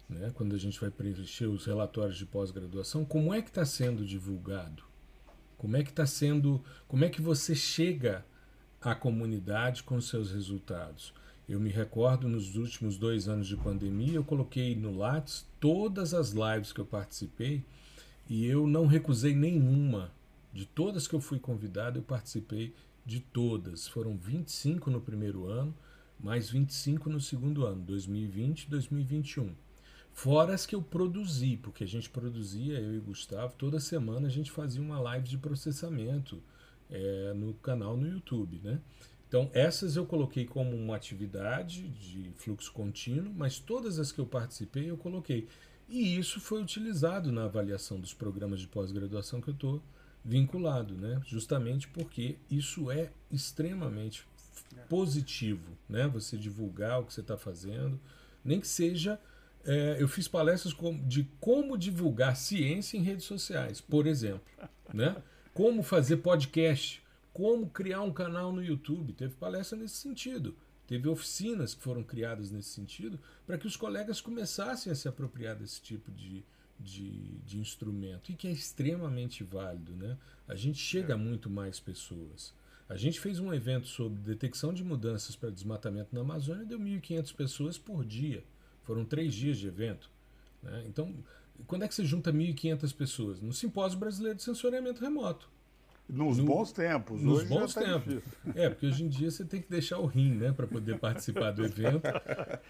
né, 0.08 0.30
quando 0.34 0.54
a 0.54 0.58
gente 0.58 0.80
vai 0.80 0.90
preencher 0.90 1.46
os 1.46 1.66
relatórios 1.66 2.16
de 2.16 2.24
pós-graduação, 2.24 3.04
como 3.04 3.34
é 3.34 3.42
que 3.42 3.48
está 3.48 3.64
sendo 3.64 4.04
divulgado? 4.04 4.82
Como 5.58 5.76
é 5.76 5.82
que 5.82 5.90
está 5.90 6.06
sendo, 6.06 6.62
como 6.86 7.04
é 7.04 7.08
que 7.08 7.20
você 7.20 7.54
chega 7.54 8.24
à 8.80 8.94
comunidade 8.94 9.82
com 9.82 10.00
seus 10.00 10.30
resultados? 10.30 11.12
Eu 11.48 11.58
me 11.58 11.70
recordo 11.70 12.28
nos 12.28 12.56
últimos 12.56 12.96
dois 12.96 13.26
anos 13.26 13.46
de 13.46 13.56
pandemia, 13.56 14.14
eu 14.14 14.24
coloquei 14.24 14.76
no 14.76 14.96
Lattes 14.96 15.46
todas 15.58 16.14
as 16.14 16.30
lives 16.30 16.72
que 16.72 16.80
eu 16.80 16.86
participei 16.86 17.64
e 18.28 18.46
eu 18.46 18.66
não 18.66 18.86
recusei 18.86 19.34
nenhuma. 19.34 20.12
De 20.52 20.64
todas 20.64 21.08
que 21.08 21.14
eu 21.14 21.20
fui 21.20 21.38
convidado, 21.38 21.98
eu 21.98 22.02
participei 22.02 22.74
de 23.04 23.20
todas. 23.20 23.88
Foram 23.88 24.16
25 24.16 24.90
no 24.90 25.00
primeiro 25.00 25.46
ano, 25.46 25.74
mais 26.20 26.50
25 26.50 27.08
no 27.08 27.20
segundo 27.20 27.64
ano, 27.64 27.82
2020 27.82 28.64
e 28.64 28.70
2021. 28.70 29.54
Fora 30.18 30.52
as 30.52 30.66
que 30.66 30.74
eu 30.74 30.82
produzi, 30.82 31.56
porque 31.58 31.84
a 31.84 31.86
gente 31.86 32.10
produzia, 32.10 32.80
eu 32.80 32.96
e 32.96 32.98
Gustavo, 32.98 33.54
toda 33.56 33.78
semana 33.78 34.26
a 34.26 34.30
gente 34.30 34.50
fazia 34.50 34.82
uma 34.82 34.98
live 34.98 35.28
de 35.28 35.38
processamento 35.38 36.42
é, 36.90 37.32
no 37.36 37.54
canal 37.54 37.96
no 37.96 38.04
YouTube, 38.04 38.60
né? 38.64 38.80
Então, 39.28 39.48
essas 39.52 39.94
eu 39.94 40.04
coloquei 40.04 40.44
como 40.44 40.74
uma 40.74 40.96
atividade 40.96 41.86
de 41.86 42.32
fluxo 42.36 42.72
contínuo, 42.72 43.32
mas 43.32 43.60
todas 43.60 44.00
as 44.00 44.10
que 44.10 44.18
eu 44.18 44.26
participei 44.26 44.90
eu 44.90 44.96
coloquei. 44.96 45.46
E 45.88 46.18
isso 46.18 46.40
foi 46.40 46.60
utilizado 46.60 47.30
na 47.30 47.44
avaliação 47.44 48.00
dos 48.00 48.12
programas 48.12 48.58
de 48.58 48.66
pós-graduação 48.66 49.40
que 49.40 49.50
eu 49.50 49.54
estou 49.54 49.80
vinculado, 50.24 50.94
né? 50.96 51.22
justamente 51.26 51.86
porque 51.86 52.38
isso 52.50 52.90
é 52.90 53.12
extremamente 53.30 54.26
positivo, 54.88 55.78
né? 55.88 56.08
você 56.08 56.36
divulgar 56.36 57.00
o 57.00 57.04
que 57.04 57.14
você 57.14 57.20
está 57.20 57.36
fazendo, 57.36 58.00
nem 58.44 58.60
que 58.60 58.66
seja 58.66 59.20
é, 59.68 60.02
eu 60.02 60.08
fiz 60.08 60.26
palestras 60.26 60.74
de 61.06 61.24
como 61.38 61.76
divulgar 61.76 62.34
ciência 62.36 62.96
em 62.96 63.02
redes 63.02 63.26
sociais, 63.26 63.82
por 63.82 64.06
exemplo. 64.06 64.40
Né? 64.94 65.14
Como 65.52 65.82
fazer 65.82 66.16
podcast, 66.16 67.02
como 67.34 67.68
criar 67.68 68.00
um 68.00 68.10
canal 68.10 68.50
no 68.50 68.64
YouTube. 68.64 69.12
Teve 69.12 69.34
palestra 69.34 69.76
nesse 69.76 69.96
sentido. 69.96 70.56
Teve 70.86 71.06
oficinas 71.06 71.74
que 71.74 71.82
foram 71.82 72.02
criadas 72.02 72.50
nesse 72.50 72.70
sentido 72.70 73.20
para 73.46 73.58
que 73.58 73.66
os 73.66 73.76
colegas 73.76 74.22
começassem 74.22 74.90
a 74.90 74.94
se 74.94 75.06
apropriar 75.06 75.54
desse 75.54 75.82
tipo 75.82 76.10
de, 76.12 76.42
de, 76.80 77.36
de 77.44 77.58
instrumento 77.58 78.32
e 78.32 78.34
que 78.34 78.48
é 78.48 78.50
extremamente 78.50 79.44
válido. 79.44 79.92
Né? 79.94 80.16
A 80.48 80.54
gente 80.54 80.78
chega 80.78 81.12
a 81.12 81.18
muito 81.18 81.50
mais 81.50 81.78
pessoas. 81.78 82.54
A 82.88 82.96
gente 82.96 83.20
fez 83.20 83.38
um 83.38 83.52
evento 83.52 83.86
sobre 83.86 84.18
detecção 84.20 84.72
de 84.72 84.82
mudanças 84.82 85.36
para 85.36 85.50
desmatamento 85.50 86.08
na 86.14 86.22
Amazônia 86.22 86.62
e 86.62 86.66
deu 86.66 86.80
1.500 86.80 87.34
pessoas 87.34 87.76
por 87.76 88.02
dia. 88.02 88.42
Foram 88.88 89.04
três 89.04 89.34
dias 89.34 89.58
de 89.58 89.66
evento. 89.66 90.10
Né? 90.62 90.84
Então, 90.86 91.14
quando 91.66 91.82
é 91.84 91.88
que 91.88 91.94
você 91.94 92.06
junta 92.06 92.32
1.500 92.32 92.96
pessoas? 92.96 93.38
No 93.38 93.52
Simpósio 93.52 93.98
Brasileiro 93.98 94.38
de 94.38 94.42
Sensoriamento 94.42 95.02
Remoto. 95.02 95.46
Nos 96.08 96.38
no, 96.38 96.44
bons 96.46 96.72
tempos, 96.72 97.20
nos 97.20 97.40
hoje 97.40 97.48
bons 97.50 97.74
tá 97.74 97.82
tempos. 97.82 98.14
Difícil. 98.14 98.52
É, 98.54 98.70
porque 98.70 98.86
hoje 98.86 99.04
em 99.04 99.08
dia 99.08 99.30
você 99.30 99.44
tem 99.44 99.60
que 99.60 99.68
deixar 99.68 99.98
o 99.98 100.06
rim, 100.06 100.32
né, 100.32 100.52
para 100.52 100.66
poder 100.66 100.98
participar 100.98 101.50
do 101.50 101.62
evento. 101.62 102.00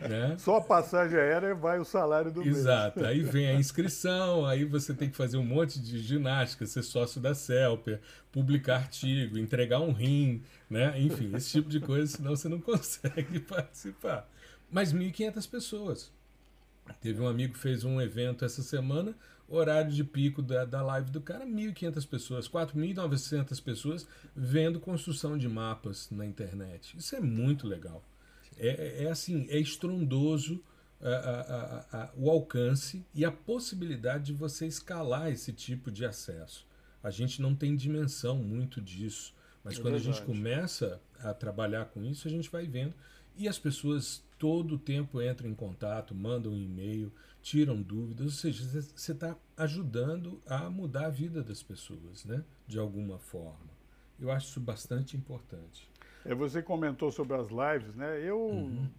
Né? 0.00 0.34
Só 0.38 0.56
a 0.56 0.60
passagem 0.60 1.16
aérea 1.16 1.54
vai 1.54 1.78
o 1.78 1.84
salário 1.84 2.32
do 2.32 2.40
mês. 2.40 2.56
Exato. 2.56 3.04
Aí 3.04 3.22
vem 3.22 3.46
a 3.46 3.54
inscrição, 3.60 4.44
aí 4.44 4.64
você 4.64 4.92
tem 4.92 5.08
que 5.08 5.14
fazer 5.14 5.36
um 5.36 5.44
monte 5.44 5.80
de 5.80 6.00
ginástica, 6.00 6.66
ser 6.66 6.82
sócio 6.82 7.20
da 7.20 7.32
CELPER, 7.32 8.00
publicar 8.32 8.78
artigo, 8.78 9.38
entregar 9.38 9.78
um 9.78 9.92
rim, 9.92 10.42
né? 10.68 11.00
Enfim, 11.00 11.30
esse 11.36 11.52
tipo 11.52 11.68
de 11.68 11.78
coisa, 11.78 12.08
senão 12.16 12.34
você 12.34 12.48
não 12.48 12.58
consegue 12.60 13.38
participar. 13.38 14.28
Mas 14.70 14.92
1.500 14.92 15.48
pessoas. 15.48 16.12
Teve 17.00 17.20
um 17.20 17.28
amigo 17.28 17.54
que 17.54 17.58
fez 17.58 17.84
um 17.84 18.00
evento 18.00 18.44
essa 18.44 18.62
semana, 18.62 19.14
horário 19.48 19.90
de 19.92 20.04
pico 20.04 20.42
da, 20.42 20.64
da 20.64 20.82
live 20.82 21.10
do 21.10 21.20
cara, 21.20 21.46
1.500 21.46 22.08
pessoas, 22.08 22.48
4.900 22.48 23.62
pessoas 23.62 24.06
vendo 24.34 24.80
construção 24.80 25.36
de 25.36 25.48
mapas 25.48 26.08
na 26.10 26.24
internet. 26.24 26.96
Isso 26.96 27.14
é 27.14 27.20
muito 27.20 27.66
legal. 27.66 28.02
É, 28.56 29.02
é, 29.02 29.04
é 29.04 29.10
assim, 29.10 29.46
é 29.50 29.58
estrondoso 29.58 30.62
a, 31.00 31.08
a, 31.08 32.02
a, 32.02 32.10
o 32.16 32.30
alcance 32.30 33.04
e 33.14 33.24
a 33.24 33.30
possibilidade 33.30 34.26
de 34.26 34.32
você 34.32 34.66
escalar 34.66 35.30
esse 35.30 35.52
tipo 35.52 35.90
de 35.90 36.04
acesso. 36.04 36.66
A 37.02 37.10
gente 37.10 37.40
não 37.40 37.54
tem 37.54 37.76
dimensão 37.76 38.36
muito 38.36 38.80
disso, 38.80 39.32
mas 39.62 39.74
é 39.74 39.76
quando 39.76 39.94
verdade. 39.94 40.10
a 40.10 40.12
gente 40.12 40.26
começa 40.26 41.00
a 41.20 41.32
trabalhar 41.32 41.86
com 41.86 42.04
isso, 42.04 42.26
a 42.26 42.30
gente 42.30 42.50
vai 42.50 42.66
vendo. 42.66 42.92
E 43.38 43.46
as 43.46 43.56
pessoas 43.56 44.22
todo 44.36 44.74
o 44.74 44.78
tempo 44.78 45.22
entram 45.22 45.48
em 45.48 45.54
contato, 45.54 46.12
mandam 46.12 46.52
um 46.52 46.56
e-mail, 46.56 47.12
tiram 47.40 47.80
dúvidas, 47.80 48.26
ou 48.26 48.32
seja, 48.32 48.82
você 48.82 49.12
está 49.12 49.36
ajudando 49.56 50.42
a 50.44 50.68
mudar 50.68 51.06
a 51.06 51.10
vida 51.10 51.42
das 51.42 51.62
pessoas, 51.62 52.24
né? 52.24 52.44
De 52.66 52.80
alguma 52.80 53.16
forma. 53.18 53.78
Eu 54.18 54.32
acho 54.32 54.48
isso 54.48 54.60
bastante 54.60 55.16
importante. 55.16 55.88
É, 56.24 56.34
você 56.34 56.60
comentou 56.60 57.12
sobre 57.12 57.36
as 57.36 57.46
lives, 57.48 57.94
né? 57.94 58.20
Eu 58.20 58.40
uhum. 58.40 58.90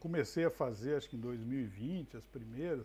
comecei 0.00 0.44
a 0.44 0.50
fazer, 0.50 0.96
acho 0.96 1.08
que 1.08 1.16
em 1.16 1.20
2020, 1.20 2.16
as 2.16 2.24
primeiras. 2.26 2.84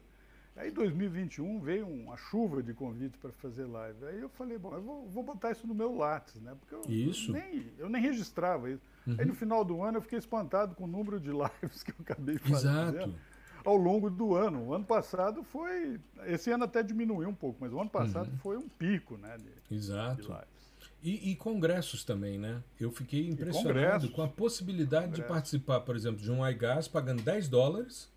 Aí 0.55 0.69
em 0.69 0.73
2021 0.73 1.59
veio 1.61 1.87
uma 1.87 2.15
chuva 2.15 2.61
de 2.61 2.73
convites 2.73 3.19
para 3.19 3.31
fazer 3.31 3.65
live. 3.65 4.05
Aí 4.05 4.19
eu 4.19 4.29
falei, 4.29 4.57
bom, 4.57 4.73
eu 4.75 4.81
vou, 4.81 5.09
vou, 5.09 5.23
botar 5.23 5.51
isso 5.51 5.65
no 5.65 5.73
meu 5.73 5.95
Lattes, 5.95 6.35
né? 6.41 6.55
Porque 6.59 6.75
eu, 6.75 6.93
isso. 6.93 7.31
Nem, 7.31 7.71
eu 7.79 7.89
nem 7.89 8.01
registrava 8.01 8.69
isso. 8.69 8.83
Uhum. 9.05 9.15
Aí 9.17 9.25
no 9.25 9.33
final 9.33 9.63
do 9.63 9.81
ano 9.81 9.97
eu 9.97 10.01
fiquei 10.01 10.19
espantado 10.19 10.75
com 10.75 10.83
o 10.83 10.87
número 10.87 11.19
de 11.19 11.29
lives 11.31 11.83
que 11.83 11.91
eu 11.91 11.95
acabei 11.99 12.37
fazendo. 12.37 12.97
Exato. 12.97 13.15
Ao 13.63 13.75
longo 13.75 14.09
do 14.09 14.35
ano. 14.35 14.67
O 14.67 14.73
ano 14.73 14.85
passado 14.85 15.43
foi. 15.43 15.99
Esse 16.25 16.51
ano 16.51 16.63
até 16.63 16.81
diminuiu 16.81 17.29
um 17.29 17.35
pouco, 17.35 17.59
mas 17.61 17.71
o 17.71 17.79
ano 17.79 17.89
passado 17.89 18.29
uhum. 18.31 18.37
foi 18.37 18.57
um 18.57 18.67
pico, 18.67 19.17
né? 19.17 19.37
De, 19.37 19.75
Exato. 19.75 20.21
De 20.21 20.27
lives. 20.27 20.61
E, 21.03 21.31
e, 21.31 21.35
congressos 21.35 22.03
também, 22.03 22.37
né? 22.37 22.61
Eu 22.79 22.91
fiquei 22.91 23.27
impressionado 23.27 24.09
com 24.11 24.21
a 24.21 24.27
possibilidade 24.27 25.13
de 25.13 25.23
participar, 25.23 25.79
por 25.81 25.95
exemplo, 25.95 26.21
de 26.21 26.31
um 26.31 26.47
iGas 26.47 26.87
pagando 26.87 27.23
10 27.23 27.49
dólares. 27.49 28.11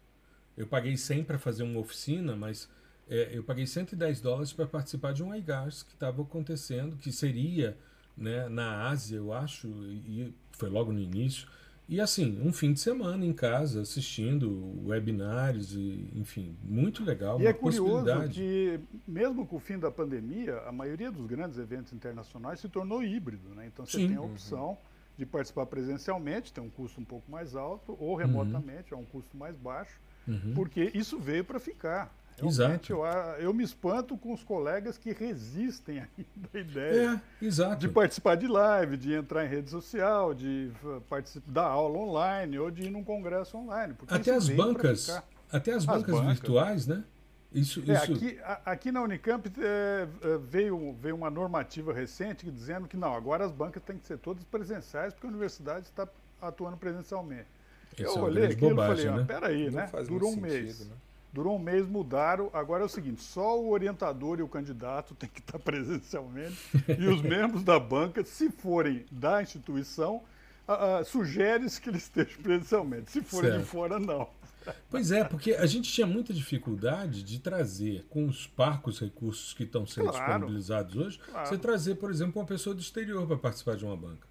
Eu 0.56 0.66
paguei 0.66 0.96
100 0.96 1.24
para 1.24 1.38
fazer 1.38 1.62
uma 1.62 1.80
oficina, 1.80 2.36
mas 2.36 2.68
é, 3.08 3.30
eu 3.32 3.42
paguei 3.42 3.66
110 3.66 4.20
dólares 4.20 4.52
para 4.52 4.66
participar 4.66 5.12
de 5.12 5.22
um 5.22 5.34
iGas 5.34 5.82
que 5.82 5.94
estava 5.94 6.22
acontecendo, 6.22 6.96
que 6.96 7.10
seria 7.10 7.76
né, 8.16 8.48
na 8.48 8.88
Ásia, 8.88 9.16
eu 9.16 9.32
acho, 9.32 9.66
e 9.66 10.34
foi 10.56 10.68
logo 10.68 10.92
no 10.92 11.00
início. 11.00 11.46
E 11.86 12.00
assim, 12.00 12.40
um 12.42 12.50
fim 12.50 12.72
de 12.72 12.80
semana 12.80 13.26
em 13.26 13.32
casa, 13.32 13.82
assistindo 13.82 14.80
webinários, 14.86 15.74
e, 15.74 16.08
enfim, 16.14 16.56
muito 16.62 17.04
legal. 17.04 17.38
E 17.38 17.46
é 17.46 17.52
curioso 17.52 18.06
que, 18.30 18.80
mesmo 19.06 19.46
com 19.46 19.56
o 19.56 19.60
fim 19.60 19.78
da 19.78 19.90
pandemia, 19.90 20.60
a 20.60 20.72
maioria 20.72 21.12
dos 21.12 21.26
grandes 21.26 21.58
eventos 21.58 21.92
internacionais 21.92 22.60
se 22.60 22.70
tornou 22.70 23.02
híbrido. 23.02 23.50
Né? 23.54 23.66
Então 23.66 23.84
você 23.84 23.98
Sim. 23.98 24.08
tem 24.08 24.16
a 24.16 24.22
opção 24.22 24.70
uhum. 24.70 24.76
de 25.18 25.26
participar 25.26 25.66
presencialmente, 25.66 26.54
tem 26.54 26.64
um 26.64 26.70
custo 26.70 27.02
um 27.02 27.04
pouco 27.04 27.30
mais 27.30 27.54
alto, 27.54 27.94
ou 28.00 28.16
remotamente, 28.16 28.94
uhum. 28.94 29.00
é 29.00 29.02
um 29.02 29.06
custo 29.06 29.36
mais 29.36 29.54
baixo, 29.54 30.00
uhum. 30.26 30.52
porque 30.54 30.90
isso 30.94 31.18
veio 31.18 31.44
para 31.44 31.60
ficar. 31.60 32.14
Realmente, 32.36 32.90
eu, 32.90 33.04
eu, 33.38 33.54
me 33.54 33.62
espanto 33.62 34.16
com 34.16 34.32
os 34.32 34.42
colegas 34.42 34.98
que 34.98 35.12
resistem 35.12 36.00
ainda 36.18 36.48
à 36.52 36.58
ideia 36.58 37.22
é, 37.40 37.76
de 37.76 37.88
participar 37.88 38.36
de 38.36 38.48
live, 38.48 38.96
de 38.96 39.14
entrar 39.14 39.44
em 39.44 39.48
rede 39.48 39.70
social, 39.70 40.34
de 40.34 40.70
participar 41.08 41.50
da 41.50 41.64
aula 41.64 41.98
online 41.98 42.58
ou 42.58 42.70
de 42.70 42.84
ir 42.84 42.90
num 42.90 43.04
congresso 43.04 43.56
online. 43.56 43.94
Até 44.08 44.34
as 44.34 44.48
bancas, 44.48 45.08
até 45.50 45.72
as, 45.72 45.78
as 45.78 45.84
bancas, 45.86 46.14
bancas, 46.14 46.32
virtuais, 46.32 46.86
né? 46.86 47.04
Isso, 47.52 47.80
é, 47.88 47.94
isso... 47.94 48.12
Aqui, 48.14 48.38
aqui, 48.64 48.92
na 48.92 49.00
Unicamp 49.00 49.48
é, 49.60 50.08
é, 50.22 50.38
veio, 50.38 50.92
veio 51.00 51.14
uma 51.14 51.30
normativa 51.30 51.92
recente 51.92 52.50
dizendo 52.50 52.88
que 52.88 52.96
não, 52.96 53.14
agora 53.14 53.44
as 53.44 53.52
bancas 53.52 53.80
têm 53.84 53.96
que 53.96 54.04
ser 54.04 54.18
todas 54.18 54.42
presenciais 54.42 55.14
porque 55.14 55.28
a 55.28 55.30
universidade 55.30 55.86
está 55.86 56.08
atuando 56.42 56.76
presencialmente. 56.76 57.46
Esse 57.92 58.16
eu 58.16 58.18
é 58.18 58.22
olhei 58.22 58.46
aquilo 58.46 58.72
e 58.72 58.86
falei, 58.86 59.04
né? 59.04 59.20
ah, 59.20 59.24
peraí, 59.24 59.70
né? 59.70 59.88
Durou 60.08 60.32
um 60.32 60.36
mês. 60.36 60.78
Sentido, 60.78 60.90
né? 60.90 60.96
Durou 61.34 61.56
um 61.56 61.58
mês, 61.58 61.84
mudaram. 61.84 62.48
Agora 62.52 62.84
é 62.84 62.86
o 62.86 62.88
seguinte: 62.88 63.20
só 63.20 63.60
o 63.60 63.70
orientador 63.70 64.38
e 64.38 64.42
o 64.42 64.48
candidato 64.48 65.14
tem 65.18 65.28
que 65.28 65.40
estar 65.40 65.58
presencialmente. 65.58 66.56
e 66.88 67.08
os 67.08 67.20
membros 67.20 67.64
da 67.64 67.78
banca, 67.80 68.24
se 68.24 68.48
forem 68.48 69.04
da 69.10 69.42
instituição, 69.42 70.22
uh, 70.68 71.00
uh, 71.00 71.04
sugere-se 71.04 71.80
que 71.80 71.90
eles 71.90 72.04
estejam 72.04 72.40
presencialmente. 72.40 73.10
Se 73.10 73.20
forem 73.20 73.50
certo. 73.50 73.64
de 73.64 73.68
fora, 73.68 73.98
não. 73.98 74.28
Pois 74.88 75.10
é, 75.10 75.24
porque 75.24 75.52
a 75.54 75.66
gente 75.66 75.92
tinha 75.92 76.06
muita 76.06 76.32
dificuldade 76.32 77.22
de 77.22 77.38
trazer, 77.40 78.06
com 78.08 78.26
os 78.26 78.46
parcos 78.46 79.00
recursos 79.00 79.52
que 79.52 79.64
estão 79.64 79.86
sendo 79.86 80.10
claro, 80.10 80.24
disponibilizados 80.24 80.96
hoje, 80.96 81.18
claro. 81.18 81.48
você 81.48 81.58
trazer, 81.58 81.96
por 81.96 82.10
exemplo, 82.10 82.40
uma 82.40 82.46
pessoa 82.46 82.74
do 82.74 82.80
exterior 82.80 83.26
para 83.26 83.36
participar 83.36 83.76
de 83.76 83.84
uma 83.84 83.96
banca. 83.96 84.26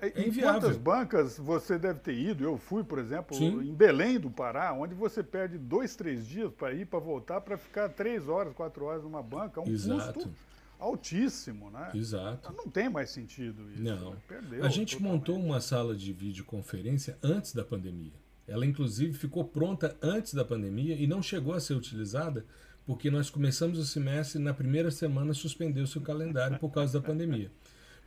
É, 0.00 0.08
é 0.08 0.28
em 0.28 0.32
quantas 0.32 0.76
bancas 0.76 1.38
você 1.38 1.78
deve 1.78 2.00
ter 2.00 2.14
ido? 2.14 2.44
Eu 2.44 2.56
fui, 2.56 2.82
por 2.82 2.98
exemplo, 2.98 3.36
Sim. 3.36 3.60
em 3.60 3.74
Belém 3.74 4.18
do 4.18 4.30
Pará, 4.30 4.72
onde 4.72 4.94
você 4.94 5.22
perde 5.22 5.58
dois, 5.58 5.94
três 5.94 6.26
dias 6.26 6.52
para 6.52 6.72
ir, 6.72 6.86
para 6.86 6.98
voltar, 6.98 7.40
para 7.40 7.58
ficar 7.58 7.88
três 7.90 8.28
horas, 8.28 8.54
quatro 8.54 8.84
horas 8.84 9.02
numa 9.02 9.22
banca. 9.22 9.60
Um 9.60 9.68
Exato. 9.68 10.14
custo 10.14 10.30
altíssimo, 10.78 11.70
né? 11.70 11.90
Exato. 11.94 12.52
Não 12.52 12.68
tem 12.68 12.88
mais 12.88 13.10
sentido 13.10 13.70
isso. 13.70 13.82
Não. 13.82 14.10
Né? 14.10 14.16
Perdeu 14.28 14.64
a 14.64 14.68
gente 14.68 14.96
totalmente. 14.96 15.18
montou 15.18 15.38
uma 15.38 15.60
sala 15.60 15.94
de 15.94 16.12
videoconferência 16.12 17.18
antes 17.22 17.54
da 17.54 17.64
pandemia. 17.64 18.12
Ela, 18.46 18.64
inclusive, 18.64 19.12
ficou 19.12 19.44
pronta 19.44 19.96
antes 20.00 20.34
da 20.34 20.44
pandemia 20.44 20.94
e 20.94 21.06
não 21.06 21.22
chegou 21.22 21.54
a 21.54 21.60
ser 21.60 21.74
utilizada 21.74 22.44
porque 22.84 23.10
nós 23.10 23.28
começamos 23.28 23.78
o 23.78 23.84
semestre 23.84 24.40
e 24.40 24.42
na 24.42 24.54
primeira 24.54 24.92
semana 24.92 25.34
suspendeu-se 25.34 25.98
o 25.98 26.00
calendário 26.00 26.58
por 26.58 26.70
causa 26.70 27.00
da 27.00 27.06
pandemia. 27.06 27.50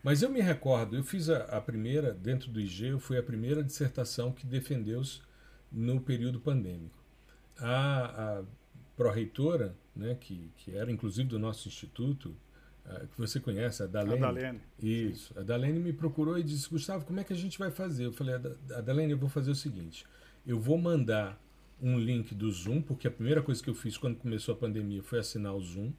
Mas 0.04 0.22
eu 0.22 0.30
me 0.30 0.42
recordo, 0.42 0.96
eu 0.96 1.04
fiz 1.04 1.30
a, 1.30 1.44
a 1.46 1.62
primeira, 1.62 2.14
dentro 2.14 2.50
do 2.50 2.60
IG, 2.60 2.88
eu 2.88 3.00
fui 3.00 3.18
a 3.18 3.24
primeira 3.24 3.64
dissertação 3.64 4.32
que 4.32 4.46
defendeu-se 4.46 5.22
no 5.72 6.00
período 6.00 6.40
pandêmico. 6.40 6.98
A, 7.58 8.40
a 8.40 8.44
pró-reitora, 8.96 9.76
né, 9.96 10.16
que, 10.16 10.52
que 10.58 10.76
era 10.76 10.92
inclusive 10.92 11.28
do 11.28 11.38
nosso 11.38 11.68
instituto, 11.68 12.36
que 13.12 13.18
você 13.18 13.40
conhece, 13.40 13.84
a 13.84 13.86
Dalene. 13.86 14.24
A 14.24 14.32
Dalene. 14.32 14.62
Isso. 14.82 15.38
A 15.38 15.44
Dalene 15.44 15.80
me 15.80 15.94
procurou 15.94 16.38
e 16.38 16.44
disse, 16.44 16.68
Gustavo, 16.70 17.06
como 17.06 17.20
é 17.20 17.24
que 17.24 17.34
a 17.34 17.36
gente 17.36 17.60
vai 17.60 17.70
fazer? 17.70 18.06
Eu 18.06 18.12
falei, 18.12 18.36
a 18.36 18.82
Dalene, 18.82 19.12
eu 19.12 19.18
vou 19.18 19.30
fazer 19.30 19.52
o 19.52 19.56
seguinte, 19.56 20.06
eu 20.46 20.60
vou 20.60 20.78
mandar 20.78 21.40
um 21.82 21.98
link 21.98 22.34
do 22.34 22.52
Zoom, 22.52 22.82
porque 22.82 23.08
a 23.08 23.12
primeira 23.12 23.42
coisa 23.42 23.62
que 23.62 23.70
eu 23.70 23.76
fiz 23.76 23.98
quando 23.98 24.18
começou 24.18 24.54
a 24.54 24.58
pandemia 24.58 25.04
foi 25.04 25.20
assinar 25.20 25.54
o 25.54 25.62
Zoom, 25.62 25.94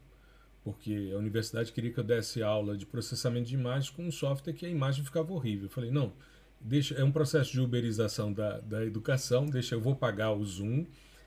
porque 0.63 1.11
a 1.15 1.19
universidade 1.19 1.73
queria 1.73 1.93
que 1.93 1.99
eu 1.99 2.05
desse 2.05 2.43
aula 2.43 2.77
de 2.77 2.85
processamento 2.87 3.49
de 3.49 3.55
imagens 3.55 3.91
com 3.91 4.07
um 4.07 4.13
software 4.13 4.53
que 4.53 4.67
a 4.67 4.69
imagem 4.69 5.05
ficava 5.05 5.33
horrível. 5.33 5.67
Eu 5.67 5.71
falei, 5.71 5.91
não, 5.91 6.13
deixa, 6.61 6.95
é 6.95 7.05
um 7.05 7.13
processo 7.13 7.53
de 7.53 7.61
uberização 7.61 8.33
da, 8.33 8.61
da 8.61 8.85
educação, 8.85 9.47
deixa, 9.47 9.75
eu 9.75 9.81
vou 9.81 9.97
pagar 9.97 10.33
o 10.33 10.45
Zoom, 10.45 10.85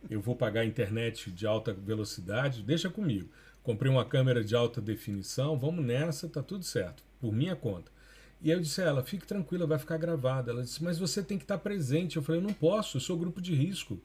eu 0.09 0.21
vou 0.21 0.36
pagar 0.36 0.61
a 0.61 0.65
internet 0.65 1.31
de 1.31 1.47
alta 1.47 1.73
velocidade, 1.73 2.61
deixa 2.61 2.89
comigo. 2.89 3.29
Comprei 3.63 3.89
uma 3.89 4.05
câmera 4.05 4.43
de 4.43 4.55
alta 4.55 4.81
definição, 4.81 5.57
vamos 5.57 5.84
nessa, 5.84 6.27
tá 6.27 6.43
tudo 6.43 6.63
certo, 6.65 7.01
por 7.19 7.34
minha 7.34 7.55
conta. 7.55 7.91
E 8.41 8.51
eu 8.51 8.59
disse 8.59 8.81
a 8.81 8.86
ela, 8.86 9.01
fique 9.01 9.25
tranquila, 9.25 9.65
vai 9.65 9.79
ficar 9.79 9.97
gravada. 9.97 10.51
Ela 10.51 10.63
disse, 10.63 10.84
mas 10.84 10.99
você 10.99 11.23
tem 11.23 11.38
que 11.38 11.45
estar 11.45 11.57
presente. 11.57 12.17
Eu 12.17 12.21
falei, 12.21 12.41
eu 12.41 12.43
não 12.43 12.53
posso, 12.53 12.97
eu 12.97 13.01
sou 13.01 13.17
grupo 13.17 13.41
de 13.41 13.55
risco. 13.55 13.97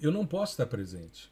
Eu 0.00 0.10
não 0.10 0.26
posso 0.26 0.52
estar 0.52 0.64
presente. 0.64 1.30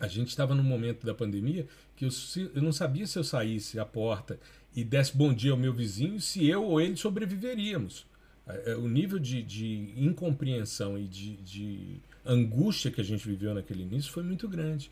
A 0.00 0.06
gente 0.06 0.28
estava 0.28 0.54
num 0.54 0.62
momento 0.62 1.06
da 1.06 1.14
pandemia 1.14 1.66
que 1.96 2.04
eu, 2.04 2.10
eu 2.54 2.62
não 2.62 2.72
sabia 2.72 3.06
se 3.06 3.18
eu 3.18 3.24
saísse 3.24 3.78
à 3.78 3.84
porta 3.84 4.38
e 4.74 4.84
desse 4.84 5.16
bom 5.16 5.32
dia 5.32 5.52
ao 5.52 5.56
meu 5.56 5.72
vizinho, 5.72 6.20
se 6.20 6.46
eu 6.46 6.64
ou 6.64 6.80
ele 6.80 6.96
sobreviveríamos. 6.96 8.06
É, 8.46 8.72
é, 8.72 8.76
o 8.76 8.88
nível 8.88 9.18
de, 9.18 9.42
de 9.42 9.92
incompreensão 9.96 10.98
e 10.98 11.06
de, 11.06 11.36
de 11.36 12.00
angústia 12.24 12.90
que 12.90 13.00
a 13.00 13.04
gente 13.04 13.26
viveu 13.26 13.54
naquele 13.54 13.82
início 13.82 14.12
foi 14.12 14.22
muito 14.22 14.48
grande. 14.48 14.90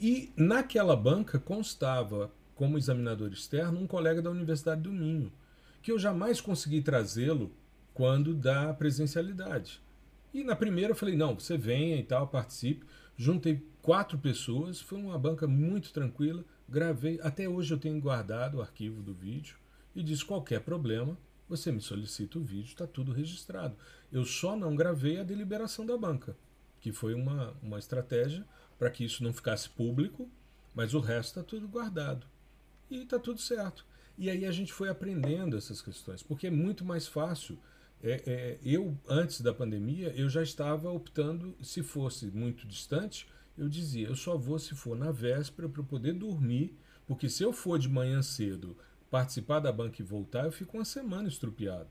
E 0.00 0.32
naquela 0.36 0.96
banca 0.96 1.38
constava, 1.38 2.30
como 2.54 2.78
examinador 2.78 3.32
externo, 3.32 3.80
um 3.80 3.86
colega 3.86 4.22
da 4.22 4.30
Universidade 4.30 4.82
do 4.82 4.92
Minho 4.92 5.30
que 5.82 5.92
eu 5.92 5.98
jamais 5.98 6.40
consegui 6.40 6.82
trazê-lo 6.82 7.50
quando 7.94 8.34
da 8.34 8.72
presencialidade. 8.74 9.80
E 10.32 10.44
na 10.44 10.54
primeira 10.54 10.92
eu 10.92 10.96
falei, 10.96 11.16
não, 11.16 11.34
você 11.34 11.56
venha 11.56 11.96
e 11.96 12.02
tal, 12.02 12.28
participe. 12.28 12.84
Juntei 13.16 13.62
quatro 13.88 14.18
pessoas, 14.18 14.82
foi 14.82 14.98
uma 14.98 15.18
banca 15.18 15.48
muito 15.48 15.94
tranquila, 15.94 16.44
gravei, 16.68 17.18
até 17.22 17.48
hoje 17.48 17.72
eu 17.72 17.78
tenho 17.78 17.98
guardado 17.98 18.58
o 18.58 18.60
arquivo 18.60 19.02
do 19.02 19.14
vídeo 19.14 19.56
e 19.96 20.02
disse 20.02 20.26
qualquer 20.26 20.60
problema, 20.60 21.16
você 21.48 21.72
me 21.72 21.80
solicita 21.80 22.38
o 22.38 22.44
vídeo, 22.44 22.68
está 22.68 22.86
tudo 22.86 23.12
registrado. 23.12 23.74
Eu 24.12 24.26
só 24.26 24.54
não 24.54 24.76
gravei 24.76 25.18
a 25.18 25.22
deliberação 25.22 25.86
da 25.86 25.96
banca, 25.96 26.36
que 26.82 26.92
foi 26.92 27.14
uma, 27.14 27.56
uma 27.62 27.78
estratégia 27.78 28.44
para 28.78 28.90
que 28.90 29.06
isso 29.06 29.24
não 29.24 29.32
ficasse 29.32 29.70
público, 29.70 30.28
mas 30.74 30.92
o 30.92 31.00
resto 31.00 31.40
está 31.40 31.42
tudo 31.42 31.66
guardado. 31.66 32.26
E 32.90 33.04
está 33.04 33.18
tudo 33.18 33.40
certo. 33.40 33.86
E 34.18 34.28
aí 34.28 34.44
a 34.44 34.52
gente 34.52 34.70
foi 34.70 34.90
aprendendo 34.90 35.56
essas 35.56 35.80
questões, 35.80 36.22
porque 36.22 36.48
é 36.48 36.50
muito 36.50 36.84
mais 36.84 37.06
fácil. 37.06 37.58
É, 38.02 38.22
é, 38.26 38.58
eu, 38.62 38.98
antes 39.08 39.40
da 39.40 39.54
pandemia, 39.54 40.12
eu 40.14 40.28
já 40.28 40.42
estava 40.42 40.90
optando, 40.92 41.56
se 41.62 41.82
fosse 41.82 42.26
muito 42.26 42.66
distante, 42.66 43.26
eu 43.58 43.68
dizia, 43.68 44.06
eu 44.06 44.14
só 44.14 44.36
vou 44.36 44.58
se 44.58 44.74
for 44.74 44.96
na 44.96 45.10
véspera 45.10 45.68
para 45.68 45.82
poder 45.82 46.14
dormir, 46.14 46.78
porque 47.06 47.28
se 47.28 47.42
eu 47.42 47.52
for 47.52 47.78
de 47.78 47.88
manhã 47.88 48.22
cedo 48.22 48.76
participar 49.10 49.58
da 49.58 49.72
banca 49.72 50.00
e 50.00 50.04
voltar, 50.04 50.44
eu 50.44 50.52
fico 50.52 50.76
uma 50.76 50.84
semana 50.84 51.28
estrupiado. 51.28 51.88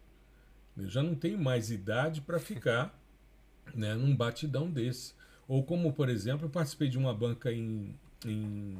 Eu 0.77 0.87
já 0.87 1.03
não 1.03 1.13
tenho 1.13 1.37
mais 1.37 1.69
idade 1.69 2.21
para 2.21 2.39
ficar 2.39 2.97
né, 3.75 3.93
num 3.95 4.15
batidão 4.15 4.71
desse. 4.71 5.13
Ou 5.47 5.63
como, 5.63 5.91
por 5.91 6.07
exemplo, 6.07 6.45
eu 6.45 6.49
participei 6.49 6.87
de 6.87 6.97
uma 6.97 7.13
banca 7.13 7.51
em, 7.51 7.95
em 8.25 8.77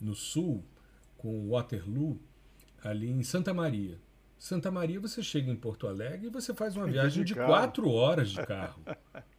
no 0.00 0.14
sul, 0.14 0.64
com 1.16 1.50
Waterloo, 1.50 2.20
ali 2.82 3.10
em 3.10 3.22
Santa 3.22 3.54
Maria. 3.54 3.98
Santa 4.38 4.70
Maria, 4.70 5.00
você 5.00 5.22
chega 5.22 5.50
em 5.50 5.56
Porto 5.56 5.86
Alegre 5.86 6.26
e 6.26 6.30
você 6.30 6.52
faz 6.52 6.76
uma 6.76 6.86
viagem 6.86 7.24
de, 7.24 7.34
quatro 7.34 7.88
horas 7.90 8.30
de 8.30 8.44
carro. 8.44 8.82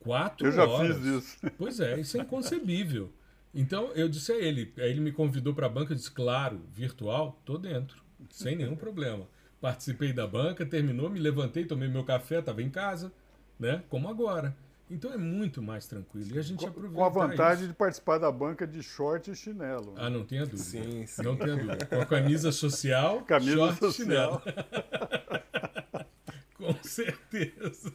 Quatro 0.00 0.46
eu 0.46 0.52
já 0.52 0.64
horas. 0.66 0.96
fiz 0.96 1.06
isso. 1.06 1.38
Pois 1.56 1.78
é, 1.78 2.00
isso 2.00 2.16
é 2.16 2.20
inconcebível. 2.20 3.12
Então 3.54 3.92
eu 3.94 4.08
disse 4.08 4.32
a 4.32 4.36
ele, 4.36 4.72
aí 4.78 4.90
ele 4.90 5.00
me 5.00 5.12
convidou 5.12 5.54
para 5.54 5.66
a 5.66 5.68
banca, 5.70 5.92
eu 5.92 5.96
disse, 5.96 6.10
claro, 6.10 6.60
virtual, 6.72 7.40
tô 7.44 7.58
dentro, 7.58 8.02
sem 8.30 8.56
nenhum 8.56 8.76
problema. 8.76 9.26
Participei 9.60 10.12
da 10.12 10.26
banca, 10.26 10.64
terminou, 10.64 11.10
me 11.10 11.18
levantei, 11.18 11.64
tomei 11.64 11.88
meu 11.88 12.02
café, 12.04 12.38
estava 12.38 12.62
em 12.62 12.70
casa, 12.70 13.12
né? 13.58 13.82
Como 13.88 14.08
agora. 14.08 14.56
Então 14.90 15.12
é 15.12 15.16
muito 15.16 15.62
mais 15.62 15.86
tranquilo. 15.86 16.34
E 16.34 16.38
a 16.38 16.42
gente 16.42 16.66
aproveita. 16.66 16.96
Com 16.96 17.04
a 17.04 17.08
vantagem 17.08 17.64
isso. 17.64 17.72
de 17.72 17.74
participar 17.74 18.18
da 18.18 18.32
banca 18.32 18.66
de 18.66 18.82
short 18.82 19.30
e 19.30 19.36
chinelo. 19.36 19.94
Ah, 19.96 20.10
não 20.10 20.24
tenha 20.24 20.44
dúvida. 20.44 20.58
Sim, 20.62 21.06
sim. 21.06 21.22
Não 21.22 21.36
tenha 21.36 21.56
dúvida. 21.56 21.86
Com 21.86 22.00
a 22.00 22.06
camisa 22.06 22.50
social, 22.50 23.22
camisa 23.22 23.56
short 23.56 23.78
social. 23.78 24.42
e 24.46 24.50
chinelo. 24.50 24.70
Com 26.58 26.74
certeza. 26.82 27.92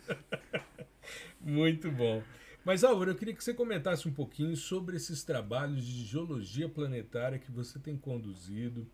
Muito 1.45 1.91
bom. 1.91 2.23
Mas, 2.65 2.83
Aura, 2.83 3.11
eu 3.11 3.15
queria 3.15 3.35
que 3.35 3.43
você 3.43 3.53
comentasse 3.53 4.07
um 4.07 4.11
pouquinho 4.11 4.57
sobre 4.57 4.97
esses 4.97 5.23
trabalhos 5.23 5.85
de 5.85 6.03
geologia 6.03 6.67
planetária 6.67 7.37
que 7.37 7.51
você 7.51 7.77
tem 7.77 7.95
conduzido. 7.95 8.87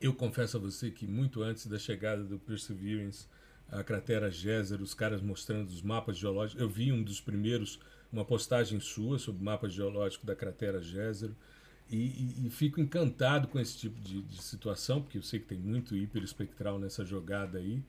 Eu 0.00 0.14
confesso 0.14 0.56
a 0.56 0.60
você 0.60 0.90
que 0.90 1.06
muito 1.06 1.42
antes 1.42 1.66
da 1.66 1.78
chegada 1.78 2.24
do 2.24 2.38
Perseverance 2.38 3.28
a 3.70 3.82
cratera 3.84 4.30
Geyser, 4.30 4.80
os 4.80 4.94
caras 4.94 5.20
mostrando 5.20 5.68
os 5.68 5.82
mapas 5.82 6.16
geológicos. 6.16 6.60
Eu 6.60 6.68
vi 6.68 6.90
um 6.90 7.02
dos 7.02 7.20
primeiros, 7.20 7.78
uma 8.10 8.24
postagem 8.24 8.80
sua 8.80 9.18
sobre 9.18 9.42
o 9.42 9.44
mapa 9.44 9.68
geológico 9.68 10.24
da 10.26 10.34
cratera 10.34 10.80
Geyser. 10.80 11.30
E, 11.90 11.96
e, 11.96 12.46
e, 12.46 12.50
fico 12.50 12.80
encantado 12.80 13.46
com 13.46 13.60
esse 13.60 13.76
tipo 13.76 14.00
de, 14.00 14.22
de, 14.22 14.42
situação, 14.42 15.02
porque 15.02 15.18
eu 15.18 15.22
sei 15.22 15.38
que 15.38 15.46
tem 15.46 15.58
muito 15.58 15.94
hiperespectral 15.94 16.78
nessa 16.78 17.04
jogada 17.04 17.58
aí. 17.58 17.82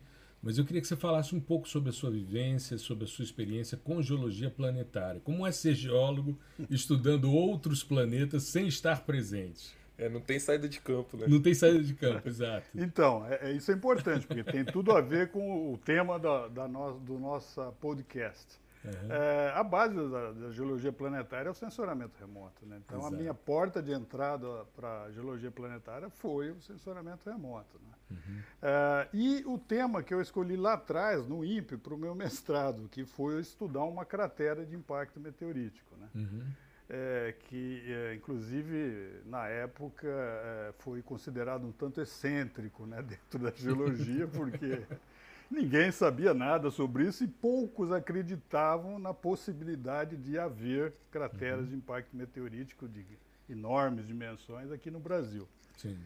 Mas 0.46 0.60
eu 0.60 0.64
queria 0.64 0.80
que 0.80 0.88
você 0.88 0.96
falasse 0.96 1.36
um 1.36 1.40
pouco 1.40 1.68
sobre 1.68 1.90
a 1.90 1.92
sua 1.92 2.12
vivência, 2.12 2.78
sobre 2.78 3.06
a 3.06 3.08
sua 3.08 3.24
experiência 3.26 3.76
com 3.76 4.00
geologia 4.00 4.48
planetária. 4.48 5.20
Como 5.22 5.46
é 5.46 5.52
ser 5.52 5.74
geólogo 5.74 6.38
estudando 6.70 7.32
outros 7.32 7.84
planetas 7.84 8.44
sem 8.44 8.68
estar 8.68 9.04
presente? 9.06 9.76
É, 9.98 10.08
não 10.08 10.22
tem 10.22 10.40
saída 10.40 10.70
de 10.70 10.80
campo, 10.80 11.18
né? 11.18 11.26
Não 11.28 11.42
tem 11.42 11.56
saída 11.56 11.84
de 11.84 11.96
campo, 11.96 12.28
exato. 12.30 12.68
Então, 12.76 13.26
é, 13.26 13.50
é, 13.50 13.52
isso 13.54 13.72
é 13.72 13.74
importante, 13.74 14.28
porque 14.28 14.44
tem 14.44 14.64
tudo 14.64 14.92
a 14.92 15.02
ver 15.02 15.32
com 15.32 15.74
o 15.74 15.80
tema 15.80 16.20
da, 16.20 16.48
da 16.48 16.68
no, 16.68 17.00
do 17.00 17.18
nosso 17.18 17.60
podcast. 17.82 18.46
Uhum. 18.86 19.12
É, 19.12 19.52
a 19.56 19.64
base 19.64 19.96
da, 19.96 20.32
da, 20.32 20.52
geologia 20.52 20.92
planetária 20.92 21.48
é 21.48 21.52
o 21.52 21.56
sensoramento 21.56 22.20
remoto. 22.20 22.66
Né? 22.66 22.82
Então, 22.86 23.00
Exato. 23.00 23.16
a 23.16 23.18
minha 23.18 23.34
porta 23.34 23.82
de 23.82 23.92
entrada 23.92 24.48
para 24.76 25.04
a 25.04 25.12
geologia 25.12 25.52
planetária 25.52 26.10
foi 26.10 26.52
o 26.52 26.62
sensoramento 26.62 27.30
remoto. 27.30 27.80
Né? 27.80 28.18
Uhum. 28.18 28.40
É, 28.62 29.08
e 29.14 29.44
o 29.46 29.58
tema 29.58 30.04
que 30.04 30.14
eu 30.14 30.22
escolhi 30.22 30.56
lá 30.56 30.74
atrás, 30.74 31.28
no 31.28 31.44
INPE, 31.44 31.78
para 31.78 31.94
o 31.94 31.98
meu 31.98 32.14
mestrado, 32.14 32.88
que 32.90 33.06
foi 33.06 33.40
estudar 33.40 33.84
uma 33.84 34.06
cratera 34.06 34.66
de 34.66 34.76
impacto 34.76 35.20
meteorítico. 35.20 35.96
Né? 35.98 36.10
Uhum 36.16 36.44
é, 36.90 37.34
que 37.40 37.84
é, 37.88 38.16
inclusive 38.16 39.22
na 39.26 39.48
época 39.48 40.08
é, 40.08 40.74
foi 40.80 41.02
considerado 41.02 41.66
um 41.66 41.72
tanto 41.72 42.00
excêntrico 42.02 42.86
né, 42.86 43.02
dentro 43.04 43.40
da 43.40 43.52
geologia, 43.52 44.28
porque 44.28 44.82
ninguém 45.50 45.92
sabia 45.92 46.34
nada 46.34 46.70
sobre 46.72 47.08
isso 47.08 47.24
e 47.24 47.28
poucos 47.28 47.92
acreditavam 47.92 49.00
na 49.00 49.14
possibilidade 49.14 50.18
de 50.18 50.38
haver 50.38 50.94
crateras 51.12 51.62
uhum. 51.62 51.68
de 51.68 51.76
impacto 51.76 52.16
meteorítico 52.16 52.88
de 52.88 53.06
enormes 53.50 54.08
dimensões 54.08 54.72
aqui 54.72 54.90
no 54.90 55.00
Brasil. 55.00 55.48
Sim. 55.78 55.98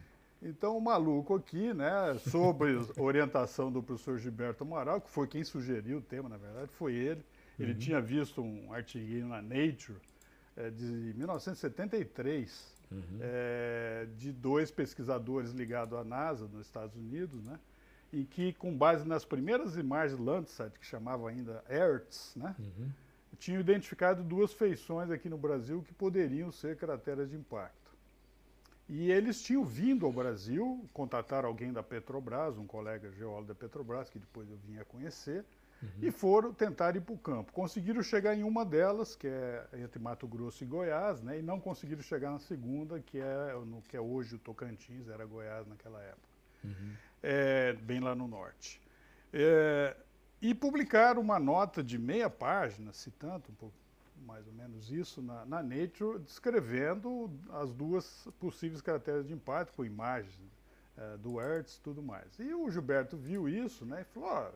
Então, 0.42 0.76
o 0.76 0.80
maluco 0.80 1.34
aqui, 1.34 1.74
né, 1.74 2.18
sob 2.30 2.64
orientação 2.96 3.70
do 3.70 3.82
professor 3.82 4.18
Gilberto 4.18 4.64
Amaral, 4.64 5.00
que 5.00 5.10
foi 5.10 5.26
quem 5.26 5.44
sugeriu 5.44 5.98
o 5.98 6.02
tema, 6.02 6.28
na 6.28 6.38
verdade, 6.38 6.70
foi 6.72 6.94
ele. 6.94 7.22
Ele 7.58 7.72
uhum. 7.72 7.78
tinha 7.78 8.00
visto 8.00 8.40
um 8.40 8.72
artiguinho 8.72 9.28
na 9.28 9.42
Nature 9.42 9.98
é, 10.56 10.70
de 10.70 11.14
1973, 11.14 12.74
uhum. 12.90 13.02
é, 13.20 14.06
de 14.16 14.32
dois 14.32 14.70
pesquisadores 14.70 15.50
ligados 15.50 15.98
à 15.98 16.02
NASA, 16.02 16.48
nos 16.48 16.66
Estados 16.66 16.96
Unidos, 16.96 17.44
né, 17.44 17.60
em 18.12 18.24
que, 18.24 18.52
com 18.54 18.76
base 18.76 19.06
nas 19.06 19.24
primeiras 19.24 19.76
imagens 19.76 20.18
Landsat, 20.18 20.78
que 20.78 20.86
chamava 20.86 21.28
ainda 21.28 21.62
ERTS, 21.68 22.34
né, 22.36 22.54
uhum. 22.58 22.90
tinham 23.38 23.60
identificado 23.60 24.22
duas 24.22 24.52
feições 24.52 25.10
aqui 25.10 25.28
no 25.28 25.38
Brasil 25.38 25.82
que 25.82 25.94
poderiam 25.94 26.50
ser 26.50 26.76
crateras 26.76 27.30
de 27.30 27.36
impacto. 27.36 27.80
E 28.88 29.12
eles 29.12 29.40
tinham 29.40 29.64
vindo 29.64 30.04
ao 30.04 30.12
Brasil, 30.12 30.84
contataram 30.92 31.48
alguém 31.48 31.72
da 31.72 31.80
Petrobras, 31.80 32.58
um 32.58 32.66
colega 32.66 33.12
geólogo 33.12 33.46
da 33.46 33.54
Petrobras, 33.54 34.10
que 34.10 34.18
depois 34.18 34.50
eu 34.50 34.56
vim 34.56 34.80
a 34.80 34.84
conhecer, 34.84 35.44
uhum. 35.80 35.88
e 36.02 36.10
foram 36.10 36.52
tentar 36.52 36.96
ir 36.96 37.00
para 37.00 37.14
o 37.14 37.18
campo. 37.18 37.52
Conseguiram 37.52 38.02
chegar 38.02 38.34
em 38.34 38.42
uma 38.42 38.64
delas, 38.64 39.14
que 39.14 39.28
é 39.28 39.64
entre 39.74 40.00
Mato 40.00 40.26
Grosso 40.26 40.64
e 40.64 40.66
Goiás, 40.66 41.22
né, 41.22 41.38
e 41.38 41.42
não 41.42 41.60
conseguiram 41.60 42.02
chegar 42.02 42.32
na 42.32 42.40
segunda, 42.40 42.98
que 42.98 43.20
é 43.20 43.54
no 43.64 43.80
que 43.82 43.96
é 43.96 44.00
hoje 44.00 44.34
o 44.34 44.38
Tocantins, 44.40 45.06
era 45.08 45.24
Goiás 45.24 45.68
naquela 45.68 46.02
época, 46.02 46.28
uhum. 46.64 46.92
É, 47.22 47.72
bem 47.74 48.00
lá 48.00 48.14
no 48.14 48.26
norte. 48.26 48.80
É, 49.32 49.96
e 50.40 50.54
publicaram 50.54 51.20
uma 51.20 51.38
nota 51.38 51.82
de 51.82 51.98
meia 51.98 52.30
página, 52.30 52.92
citando 52.92 53.44
um 53.50 53.54
pouco 53.54 53.74
mais 54.26 54.46
ou 54.46 54.52
menos 54.52 54.90
isso 54.90 55.22
na, 55.22 55.44
na 55.46 55.62
Nature, 55.62 56.18
descrevendo 56.18 57.30
as 57.50 57.72
duas 57.72 58.28
possíveis 58.38 58.80
características 58.80 59.28
de 59.28 59.34
impacto, 59.34 59.72
com 59.74 59.84
imagens 59.84 60.38
é, 60.96 61.16
do 61.16 61.36
Hertz 61.36 61.76
e 61.76 61.80
tudo 61.80 62.02
mais. 62.02 62.38
E 62.38 62.54
o 62.54 62.70
Gilberto 62.70 63.16
viu 63.16 63.48
isso 63.48 63.84
né, 63.84 64.02
e 64.02 64.04
falou, 64.04 64.52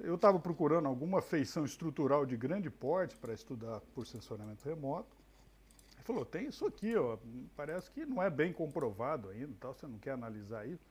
eu 0.00 0.14
estava 0.14 0.38
procurando 0.38 0.88
alguma 0.88 1.22
feição 1.22 1.64
estrutural 1.64 2.26
de 2.26 2.36
grande 2.36 2.70
porte 2.70 3.16
para 3.16 3.32
estudar 3.32 3.80
por 3.94 4.06
sensoriamento 4.06 4.68
remoto. 4.68 5.16
Ele 5.94 6.04
falou, 6.04 6.24
tem 6.24 6.48
isso 6.48 6.66
aqui, 6.66 6.96
ó, 6.96 7.16
parece 7.56 7.90
que 7.90 8.04
não 8.04 8.22
é 8.22 8.28
bem 8.28 8.52
comprovado 8.52 9.28
ainda, 9.28 9.52
tal, 9.60 9.74
você 9.74 9.86
não 9.86 9.98
quer 9.98 10.12
analisar 10.12 10.66
isso. 10.66 10.84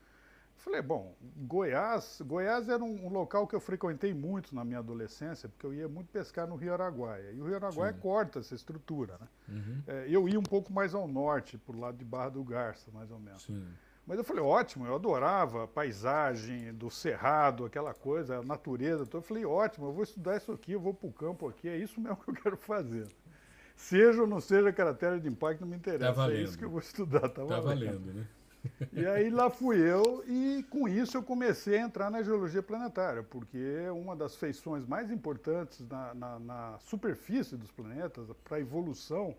Falei, 0.61 0.79
bom, 0.79 1.15
Goiás, 1.37 2.21
Goiás 2.23 2.69
era 2.69 2.83
um, 2.83 3.07
um, 3.07 3.09
local 3.09 3.47
que 3.47 3.55
eu 3.55 3.59
frequentei 3.59 4.13
muito 4.13 4.53
na 4.53 4.63
minha 4.63 4.77
adolescência, 4.77 5.49
porque 5.49 5.65
eu 5.65 5.73
ia 5.73 5.87
muito 5.87 6.09
pescar 6.09 6.47
no 6.47 6.55
Rio 6.55 6.71
Araguaia. 6.71 7.31
E 7.31 7.41
o 7.41 7.45
Rio 7.45 7.55
Araguaia 7.55 7.91
Sim. 7.93 7.99
corta 7.99 8.39
essa 8.39 8.53
estrutura, 8.53 9.17
né? 9.19 9.27
Uhum. 9.49 9.83
É, 9.87 10.05
eu 10.07 10.29
ia 10.29 10.39
um 10.39 10.43
pouco 10.43 10.71
mais 10.71 10.93
ao 10.93 11.07
norte, 11.07 11.57
por 11.57 11.75
lado 11.75 11.97
de 11.97 12.05
Barra 12.05 12.29
do 12.29 12.43
Garça, 12.43 12.91
mais 12.91 13.09
ou 13.09 13.17
menos. 13.17 13.41
Sim. 13.41 13.65
Mas 14.05 14.19
eu 14.19 14.23
falei, 14.23 14.43
ótimo, 14.43 14.85
eu 14.85 14.93
adorava 14.93 15.63
a 15.63 15.67
paisagem 15.67 16.71
do 16.75 16.91
cerrado, 16.91 17.65
aquela 17.65 17.95
coisa, 17.95 18.37
a 18.37 18.43
natureza. 18.43 19.01
Então 19.01 19.19
eu 19.19 19.23
falei, 19.23 19.43
ótimo, 19.43 19.87
eu 19.87 19.93
vou 19.93 20.03
estudar 20.03 20.37
isso 20.37 20.51
aqui, 20.51 20.73
eu 20.73 20.79
vou 20.79 20.93
para 20.93 21.09
o 21.09 21.11
campo 21.11 21.47
aqui, 21.47 21.69
é 21.69 21.77
isso 21.77 21.99
mesmo 21.99 22.17
que 22.23 22.29
eu 22.29 22.35
quero 22.35 22.57
fazer. 22.57 23.07
Seja 23.75 24.21
ou 24.21 24.27
não 24.27 24.39
seja 24.39 24.71
caractere 24.71 25.19
de 25.19 25.27
impacto, 25.27 25.61
não 25.61 25.67
me 25.67 25.75
interessa. 25.75 26.13
Tá 26.13 26.31
é 26.31 26.35
isso 26.35 26.55
que 26.55 26.63
eu 26.63 26.69
vou 26.69 26.79
estudar. 26.79 27.21
Tá, 27.21 27.43
tá 27.43 27.59
valendo, 27.59 27.99
valendo 27.99 28.13
né? 28.13 28.27
E 28.93 29.05
aí 29.05 29.29
lá 29.29 29.49
fui 29.49 29.77
eu 29.77 30.23
e 30.27 30.63
com 30.69 30.87
isso 30.87 31.17
eu 31.17 31.23
comecei 31.23 31.77
a 31.77 31.81
entrar 31.81 32.09
na 32.11 32.21
geologia 32.21 32.61
planetária, 32.61 33.23
porque 33.23 33.57
uma 33.93 34.15
das 34.15 34.35
feições 34.35 34.85
mais 34.85 35.11
importantes 35.11 35.87
na, 35.87 36.13
na, 36.13 36.39
na 36.39 36.79
superfície 36.79 37.55
dos 37.55 37.71
planetas, 37.71 38.27
para 38.43 38.57
a 38.57 38.59
evolução 38.59 39.35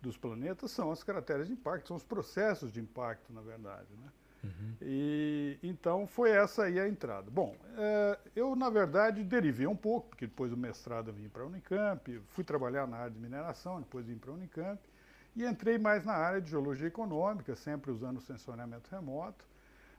dos 0.00 0.16
planetas, 0.16 0.70
são 0.70 0.90
as 0.90 1.02
crateras 1.02 1.46
de 1.46 1.52
impacto, 1.52 1.88
são 1.88 1.96
os 1.96 2.04
processos 2.04 2.72
de 2.72 2.80
impacto, 2.80 3.32
na 3.32 3.40
verdade. 3.40 3.88
Né? 4.02 4.10
Uhum. 4.44 4.74
E 4.82 5.58
então 5.62 6.06
foi 6.06 6.30
essa 6.30 6.64
aí 6.64 6.78
a 6.78 6.88
entrada. 6.88 7.30
Bom, 7.30 7.56
é, 7.78 8.18
eu 8.36 8.54
na 8.54 8.68
verdade 8.68 9.24
derivei 9.24 9.66
um 9.66 9.76
pouco, 9.76 10.08
porque 10.08 10.26
depois 10.26 10.50
do 10.50 10.56
mestrado 10.56 11.08
eu 11.08 11.14
vim 11.14 11.28
para 11.28 11.42
a 11.42 11.46
Unicamp, 11.46 12.20
fui 12.28 12.44
trabalhar 12.44 12.86
na 12.86 12.98
área 12.98 13.10
de 13.10 13.18
mineração, 13.18 13.80
depois 13.80 14.06
vim 14.06 14.18
para 14.18 14.30
a 14.30 14.34
Unicamp. 14.34 14.78
E 15.36 15.44
entrei 15.44 15.78
mais 15.78 16.04
na 16.04 16.12
área 16.12 16.40
de 16.40 16.50
geologia 16.50 16.86
econômica, 16.86 17.56
sempre 17.56 17.90
usando 17.90 18.18
o 18.18 18.20
sensoriamento 18.20 18.88
remoto. 18.90 19.44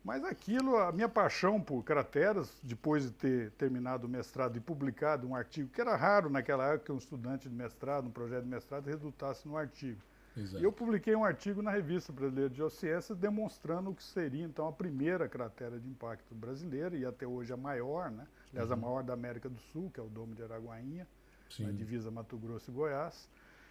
Mas 0.03 0.23
aquilo, 0.23 0.77
a 0.77 0.91
minha 0.91 1.09
paixão 1.09 1.59
por 1.59 1.83
crateras, 1.83 2.55
depois 2.61 3.05
de 3.05 3.11
ter 3.11 3.51
terminado 3.53 4.05
o 4.05 4.09
mestrado 4.09 4.55
e 4.55 4.59
publicado 4.59 5.27
um 5.27 5.35
artigo, 5.35 5.69
que 5.69 5.81
era 5.81 5.95
raro 5.95 6.29
naquela 6.29 6.67
época 6.67 6.85
que 6.85 6.91
um 6.91 6.97
estudante 6.97 7.49
de 7.49 7.55
mestrado, 7.55 8.07
um 8.07 8.11
projeto 8.11 8.43
de 8.43 8.49
mestrado, 8.49 8.85
resultasse 8.85 9.47
no 9.47 9.57
artigo. 9.57 9.99
Exato. 10.37 10.61
E 10.61 10.63
eu 10.63 10.71
publiquei 10.71 11.15
um 11.15 11.23
artigo 11.23 11.61
na 11.61 11.71
Revista 11.71 12.13
Brasileira 12.13 12.49
de 12.49 12.57
Geociências 12.57 13.17
demonstrando 13.17 13.89
o 13.89 13.95
que 13.95 14.03
seria, 14.03 14.43
então, 14.43 14.67
a 14.67 14.71
primeira 14.71 15.27
cratera 15.27 15.79
de 15.79 15.89
impacto 15.89 16.35
brasileira, 16.35 16.95
e 16.95 17.03
até 17.03 17.25
hoje 17.25 17.51
a 17.51 17.57
maior, 17.57 18.11
né? 18.11 18.27
Aliás, 18.51 18.69
uhum. 18.69 18.75
a 18.75 18.77
maior 18.77 19.03
da 19.03 19.13
América 19.13 19.49
do 19.49 19.59
Sul, 19.59 19.89
que 19.91 19.99
é 19.99 20.03
o 20.03 20.07
Domo 20.07 20.35
de 20.35 20.43
Araguainha, 20.43 21.07
Sim. 21.49 21.63
na 21.63 21.71
divisa 21.71 22.11
Mato 22.11 22.37
Grosso 22.37 22.69
e 22.69 22.73
Goiás. 22.73 23.27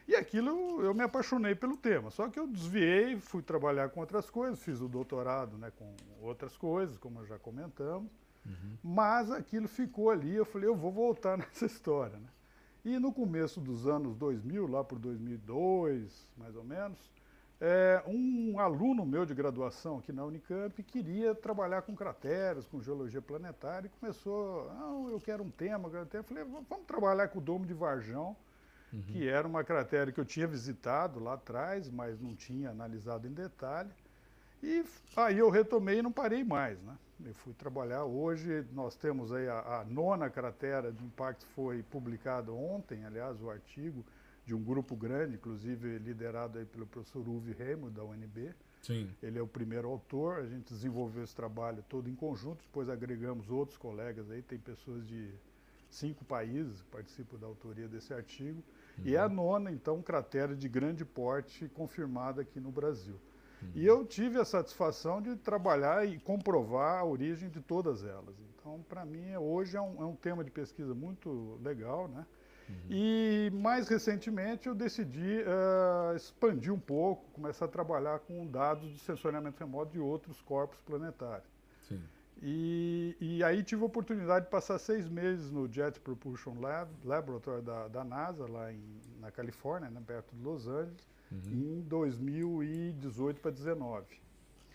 E 0.07 0.15
aquilo 0.15 0.83
eu 0.83 0.95
me 0.95 1.03
apaixonei 1.03 1.55
pelo 1.55 1.77
tema. 1.77 2.11
Só 2.11 2.29
que 2.29 2.39
eu 2.39 2.47
desviei, 2.47 3.19
fui 3.19 3.43
trabalhar 3.43 3.89
com 3.89 4.01
outras 4.01 4.29
coisas, 4.29 4.63
fiz 4.63 4.81
o 4.81 4.89
doutorado 4.89 5.57
né, 5.57 5.73
com 5.79 5.95
outras 6.21 6.57
coisas, 6.57 6.99
como 6.99 7.25
já 7.25 7.39
comentamos. 7.39 8.11
Uhum. 8.45 8.77
Mas 8.83 9.31
aquilo 9.31 9.67
ficou 9.67 10.11
ali, 10.11 10.35
eu 10.35 10.45
falei, 10.45 10.69
eu 10.69 10.77
vou 10.77 10.93
voltar 10.93 11.37
nessa 11.39 11.65
história. 11.65 12.19
Né? 12.19 12.29
E 12.85 12.99
no 12.99 13.13
começo 13.13 13.61
dos 13.61 13.87
anos 13.87 14.15
2000, 14.17 14.67
lá 14.67 14.85
por 14.85 14.99
2002, 14.99 16.31
mais 16.37 16.55
ou 16.55 16.65
menos, 16.65 16.99
é, 17.61 18.03
um 18.07 18.59
aluno 18.59 19.07
meu 19.07 19.25
de 19.25 19.33
graduação 19.33 19.99
aqui 19.99 20.13
na 20.13 20.23
Unicamp 20.25 20.83
queria 20.83 21.35
trabalhar 21.35 21.81
com 21.81 21.97
crateras, 21.97 22.67
com 22.67 22.83
geologia 22.83 23.23
planetária, 23.23 23.87
e 23.87 24.01
começou, 24.01 24.69
ah, 24.71 25.09
eu 25.11 25.19
quero 25.19 25.43
um 25.43 25.51
tema, 25.51 25.89
eu 25.89 25.91
quero 25.91 26.05
um 26.05 26.07
tema. 26.07 26.25
Eu 26.25 26.29
falei, 26.29 26.45
vamos 26.45 26.85
trabalhar 26.87 27.29
com 27.29 27.39
o 27.39 27.43
Domo 27.43 27.65
de 27.65 27.73
Varjão, 27.73 28.37
uhum. 28.95 29.03
que 29.03 29.29
era 29.29 29.47
uma 29.47 29.65
cratera 29.65 30.13
que 30.13 30.21
eu 30.21 30.25
tinha 30.25 30.47
visitado 30.47 31.19
lá 31.19 31.35
atrás, 31.35 31.91
mas 31.91 32.21
não 32.21 32.35
tinha 32.35 32.71
analisado 32.71 33.27
em 33.27 33.33
detalhe. 33.33 33.91
E 34.63 34.85
aí 35.17 35.39
eu 35.39 35.51
retomei 35.51 35.99
e 35.99 36.03
não 36.03 36.13
parei 36.13 36.43
mais, 36.43 36.81
né? 36.83 36.97
Eu 37.25 37.35
fui 37.35 37.53
trabalhar. 37.53 38.05
Hoje 38.05 38.67
nós 38.73 38.97
temos 38.97 39.33
aí 39.33 39.49
a, 39.49 39.81
a 39.81 39.85
nona 39.85 40.31
cratera 40.31 40.91
de 40.91 41.05
impacto 41.05 41.47
foi 41.55 41.83
publicado 41.83 42.57
ontem, 42.57 43.05
aliás, 43.05 43.41
o 43.43 43.51
artigo 43.51 44.05
de 44.47 44.55
um 44.55 44.63
grupo 44.63 44.97
grande, 44.97 45.35
inclusive 45.35 45.99
liderado 45.99 46.59
aí 46.59 46.65
pelo 46.65 46.87
professor 46.87 47.27
Uwe 47.27 47.53
Remo, 47.53 47.91
da 47.91 48.03
UNB. 48.05 48.55
Sim. 48.83 49.09
Ele 49.23 49.39
é 49.39 49.43
o 49.43 49.47
primeiro 49.47 49.89
autor, 49.89 50.41
a 50.41 50.47
gente 50.47 50.73
desenvolveu 50.73 51.25
esse 51.25 51.35
trabalho 51.35 51.83
todo 51.89 52.09
em 52.09 52.15
conjunto, 52.15 52.63
depois 52.63 52.89
agregamos 52.89 53.51
outros 53.51 53.79
colegas 53.79 54.31
aí, 54.31 54.43
tem 54.43 54.59
pessoas 54.59 55.07
de 55.07 55.31
cinco 55.89 56.25
países 56.25 56.83
que 56.83 56.89
participam 56.89 57.39
da 57.39 57.47
autoria 57.47 57.89
desse 57.89 58.13
artigo. 58.13 58.63
Uhum. 58.99 59.05
E 59.07 59.17
é 59.17 59.19
a 59.19 59.29
nona, 59.29 59.71
então, 59.71 60.01
cratera 60.03 60.55
de 60.55 60.69
grande 60.69 61.05
porte 61.05 61.69
confirmada 61.69 62.43
aqui 62.43 62.61
no 62.61 62.71
Brasil. 62.71 63.21
Uhum. 63.63 63.71
E 63.75 63.87
eu 63.87 64.05
tive 64.05 64.39
a 64.39 64.45
satisfação 64.45 65.21
de 65.21 65.37
trabalhar 65.37 66.07
e 66.07 66.19
comprovar 66.19 67.01
a 67.01 67.05
origem 67.05 67.49
de 67.49 67.61
todas 67.61 68.05
elas. 68.05 68.35
Então, 68.59 68.85
para 68.89 69.05
mim, 69.05 69.37
hoje 69.37 69.77
é 69.77 69.81
um, 69.81 70.03
é 70.03 70.07
um, 70.07 70.17
tema 70.17 70.43
de 70.43 70.51
pesquisa 70.51 70.95
muito 70.95 71.59
legal, 71.63 72.09
né? 72.09 72.27
Uhum. 72.69 72.75
E 72.89 73.51
mais 73.53 73.89
recentemente 73.89 74.69
eu 74.69 74.75
decidi 74.75 75.43
uh, 75.43 76.17
expandir 76.17 76.73
um 76.73 76.79
pouco, 76.79 77.31
começar 77.33 77.67
a 77.67 77.69
trabalhar 77.69 78.21
com 78.21 78.47
dados 78.47 78.91
de 78.91 78.99
sensoriamento 79.01 79.61
remoto 79.61 79.93
de 79.93 80.01
outros 80.01 80.41
corpos 80.41 80.81
planetários. 80.81 81.49
Sim. 81.87 82.01
E, 82.47 83.17
e, 83.19 83.43
aí 83.43 83.63
tive 83.63 83.83
a 83.83 83.87
oportunidade 83.87 84.45
de 84.45 84.51
passar 84.51 84.79
seis 84.79 85.09
meses 85.09 85.51
no 85.51 85.67
Jet 85.67 85.99
Propulsion 85.99 86.61
Lab, 86.61 86.91
Laboratory 87.03 87.63
da, 87.63 87.89
da 87.89 88.05
NASA, 88.05 88.47
lá 88.47 88.71
em, 88.71 88.85
na 89.19 89.31
Califórnia, 89.31 89.89
né, 89.89 90.03
perto 90.07 90.37
de 90.37 90.43
Los 90.43 90.69
Angeles, 90.69 91.09
uhum. 91.33 91.79
em 91.79 91.81
2018 91.81 93.41
para 93.41 93.51
2019. 93.51 94.21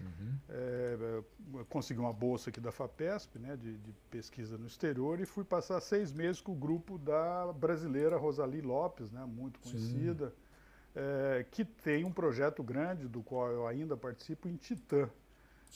Uhum. 0.01 0.35
É, 0.49 1.23
consegui 1.69 1.99
uma 1.99 2.11
bolsa 2.11 2.49
aqui 2.49 2.59
da 2.59 2.71
FAPESP, 2.71 3.37
né, 3.37 3.55
de, 3.55 3.77
de, 3.77 3.93
pesquisa 4.09 4.57
no 4.57 4.65
exterior, 4.65 5.19
e 5.19 5.25
fui 5.27 5.43
passar 5.43 5.79
seis 5.79 6.11
meses 6.11 6.41
com 6.41 6.53
o 6.53 6.55
grupo 6.55 6.97
da 6.97 7.53
brasileira 7.53 8.17
Rosali 8.17 8.61
Lopes, 8.61 9.11
né, 9.11 9.23
muito 9.25 9.59
conhecida, 9.59 10.33
é, 10.95 11.45
que 11.51 11.63
tem 11.63 12.03
um 12.03 12.11
projeto 12.11 12.63
grande, 12.63 13.07
do 13.07 13.21
qual 13.21 13.51
eu 13.51 13.67
ainda 13.67 13.95
participo, 13.95 14.47
em 14.47 14.55
Titã. 14.55 15.07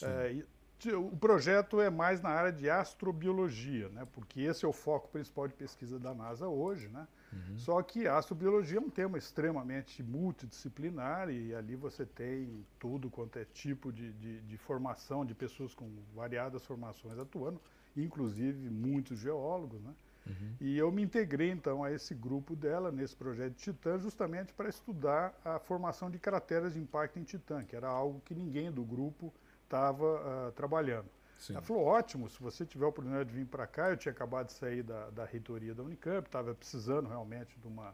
É, 0.02 0.44
o 0.92 1.16
projeto 1.18 1.80
é 1.80 1.90
mais 1.90 2.22
na 2.22 2.30
área 2.30 2.52
de 2.52 2.70
astrobiologia, 2.70 3.90
né? 3.90 4.08
porque 4.14 4.42
esse 4.42 4.66
é 4.66 4.68
o 4.68 4.74
foco 4.74 5.08
principal 5.10 5.48
de 5.48 5.54
pesquisa 5.54 6.00
da 6.00 6.14
NASA 6.14 6.48
hoje. 6.48 6.88
Né? 6.88 7.08
Uhum. 7.32 7.58
Só 7.58 7.82
que 7.82 8.08
a 8.08 8.18
astrobiologia 8.18 8.78
é 8.78 8.82
um 8.82 8.90
tema 8.90 9.18
extremamente 9.18 10.02
multidisciplinar 10.02 11.30
e 11.30 11.54
ali 11.54 11.76
você 11.76 12.06
tem 12.06 12.66
tudo 12.80 13.10
quanto 13.10 13.40
é 13.40 13.46
tipo 13.46 13.92
de, 13.92 14.12
de, 14.14 14.42
de 14.42 14.58
formação 14.58 15.26
de 15.26 15.34
pessoas 15.34 15.74
com 15.74 15.90
variadas 16.16 16.66
formações 16.66 17.18
atuando, 17.18 17.62
inclusive 17.96 18.70
muitos 18.70 19.20
geólogos, 19.20 19.82
né? 19.82 19.94
Uhum. 20.26 20.56
E 20.62 20.78
eu 20.78 20.92
me 20.92 21.02
integrei 21.02 21.52
então 21.52 21.84
a 21.84 21.92
esse 21.92 22.14
grupo 22.14 22.56
dela, 22.56 22.92
nesse 22.92 23.16
projeto 23.16 23.54
de 23.54 23.60
Titã, 23.60 24.00
justamente 24.00 24.54
para 24.54 24.70
estudar 24.70 25.34
a 25.44 25.60
formação 25.60 26.10
de 26.10 26.18
crateras 26.18 26.74
de 26.74 26.80
impacto 26.80 27.20
em 27.20 27.24
Titã, 27.24 27.64
que 27.64 27.76
era 27.76 27.88
algo 27.88 28.22
que 28.24 28.34
ninguém 28.34 28.72
do 28.72 28.84
grupo 28.84 29.34
estava 29.74 30.05
uh, 30.05 30.47
ah, 30.47 30.51
trabalhando. 30.55 31.09
Sim. 31.38 31.53
Ela 31.53 31.61
falou: 31.61 31.84
ótimo, 31.84 32.30
se 32.30 32.41
você 32.41 32.65
tiver 32.65 32.86
a 32.86 32.89
oportunidade 32.89 33.30
de 33.30 33.36
vir 33.36 33.45
para 33.45 33.65
cá, 33.65 33.89
eu 33.89 33.97
tinha 33.97 34.11
acabado 34.11 34.47
de 34.47 34.53
sair 34.53 34.84
da, 34.84 35.09
da 35.09 35.26
reitoria 35.26 35.74
da 35.74 35.82
Unicamp, 35.82 36.28
estava 36.28 36.53
precisando 36.53 37.09
realmente 37.09 37.59
de, 37.59 37.67
uma, 37.67 37.89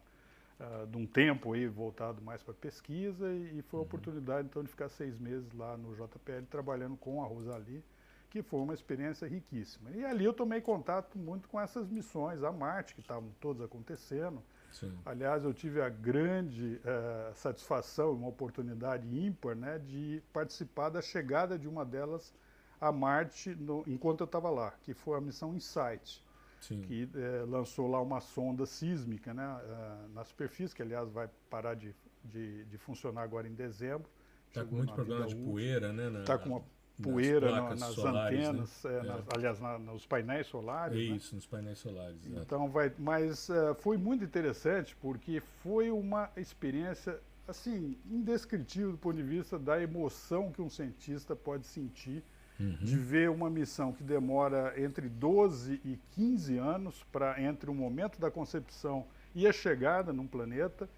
uh, 0.59 0.85
de 0.85 0.97
um 0.97 1.05
tempo 1.05 1.53
aí 1.53 1.67
voltado 1.67 2.21
mais 2.21 2.43
para 2.43 2.53
pesquisa, 2.53 3.31
e, 3.31 3.59
e 3.59 3.61
foi 3.63 3.79
a 3.79 3.81
uhum. 3.81 3.87
oportunidade 3.87 4.47
então 4.47 4.61
de 4.61 4.69
ficar 4.69 4.89
seis 4.89 5.17
meses 5.17 5.51
lá 5.53 5.77
no 5.77 5.95
JPL 5.95 6.45
trabalhando 6.49 6.97
com 6.97 7.23
a 7.23 7.25
Rosali 7.25 7.83
que 8.29 8.43
foi 8.43 8.59
uma 8.59 8.75
experiência 8.75 9.27
riquíssima. 9.27 9.89
E 9.91 10.05
ali 10.05 10.23
eu 10.23 10.33
tomei 10.33 10.61
contato 10.61 11.17
muito 11.17 11.49
com 11.49 11.59
essas 11.59 11.89
missões 11.89 12.43
a 12.43 12.51
Marte, 12.51 12.93
que 12.93 13.01
estavam 13.01 13.31
todas 13.39 13.63
acontecendo. 13.63 14.43
Sim. 14.71 14.97
Aliás, 15.05 15.43
eu 15.43 15.53
tive 15.53 15.81
a 15.81 15.89
grande 15.89 16.79
uh, 16.83 17.35
satisfação, 17.35 18.13
uma 18.13 18.27
oportunidade 18.27 19.07
ímpar, 19.07 19.55
né, 19.55 19.79
de 19.79 20.21
participar 20.31 20.89
da 20.89 21.01
chegada 21.01 21.57
de 21.57 21.67
uma 21.67 21.85
delas 21.85 22.33
a 22.79 22.91
Marte 22.91 23.55
no, 23.55 23.83
enquanto 23.87 24.21
eu 24.21 24.25
estava 24.25 24.49
lá, 24.49 24.73
que 24.83 24.93
foi 24.93 25.17
a 25.17 25.21
missão 25.21 25.53
InSight, 25.53 26.23
Sim. 26.61 26.81
que 26.81 27.03
uh, 27.05 27.49
lançou 27.49 27.87
lá 27.87 28.01
uma 28.01 28.21
sonda 28.21 28.65
sísmica 28.65 29.33
né, 29.33 29.45
uh, 29.45 30.13
na 30.13 30.23
superfície, 30.23 30.75
que 30.75 30.81
aliás 30.81 31.09
vai 31.09 31.29
parar 31.49 31.73
de, 31.73 31.93
de, 32.23 32.63
de 32.65 32.77
funcionar 32.77 33.23
agora 33.23 33.47
em 33.47 33.53
dezembro. 33.53 34.09
Está 34.47 34.63
com 34.63 34.75
muito 34.75 34.93
problema 34.93 35.27
de 35.27 35.35
poeira, 35.35 35.93
né? 35.93 36.21
Está 36.21 36.37
com 36.37 36.49
uma 36.49 36.63
poeira 37.01 37.51
nas, 37.51 37.79
nas 37.79 37.93
solares, 37.93 38.39
antenas, 38.39 38.83
né? 38.83 38.91
é, 38.91 39.03
nas, 39.03 39.19
é. 39.19 39.23
aliás, 39.35 39.59
na, 39.59 39.79
nos 39.79 40.05
painéis 40.05 40.47
solares. 40.47 40.97
É 40.97 41.09
né? 41.09 41.17
isso, 41.17 41.35
nos 41.35 41.45
painéis 41.45 41.79
solares. 41.79 42.17
Então 42.25 42.69
vai, 42.69 42.91
mas 42.97 43.49
uh, 43.49 43.75
foi 43.79 43.97
muito 43.97 44.23
interessante 44.23 44.95
porque 45.01 45.41
foi 45.63 45.89
uma 45.91 46.29
experiência 46.37 47.19
assim 47.47 47.97
indescritível 48.05 48.91
do 48.91 48.97
ponto 48.97 49.15
de 49.15 49.23
vista 49.23 49.57
da 49.57 49.81
emoção 49.81 50.51
que 50.51 50.61
um 50.61 50.69
cientista 50.69 51.35
pode 51.35 51.65
sentir 51.65 52.23
uhum. 52.59 52.77
de 52.81 52.95
ver 52.95 53.29
uma 53.29 53.49
missão 53.49 53.91
que 53.91 54.03
demora 54.03 54.73
entre 54.79 55.09
12 55.09 55.81
e 55.83 55.97
15 56.11 56.57
anos 56.57 57.03
para 57.11 57.41
entre 57.41 57.69
o 57.69 57.73
momento 57.73 58.19
da 58.19 58.29
concepção 58.29 59.05
e 59.33 59.47
a 59.47 59.53
chegada 59.53 60.11
num 60.11 60.27
planeta 60.27 60.89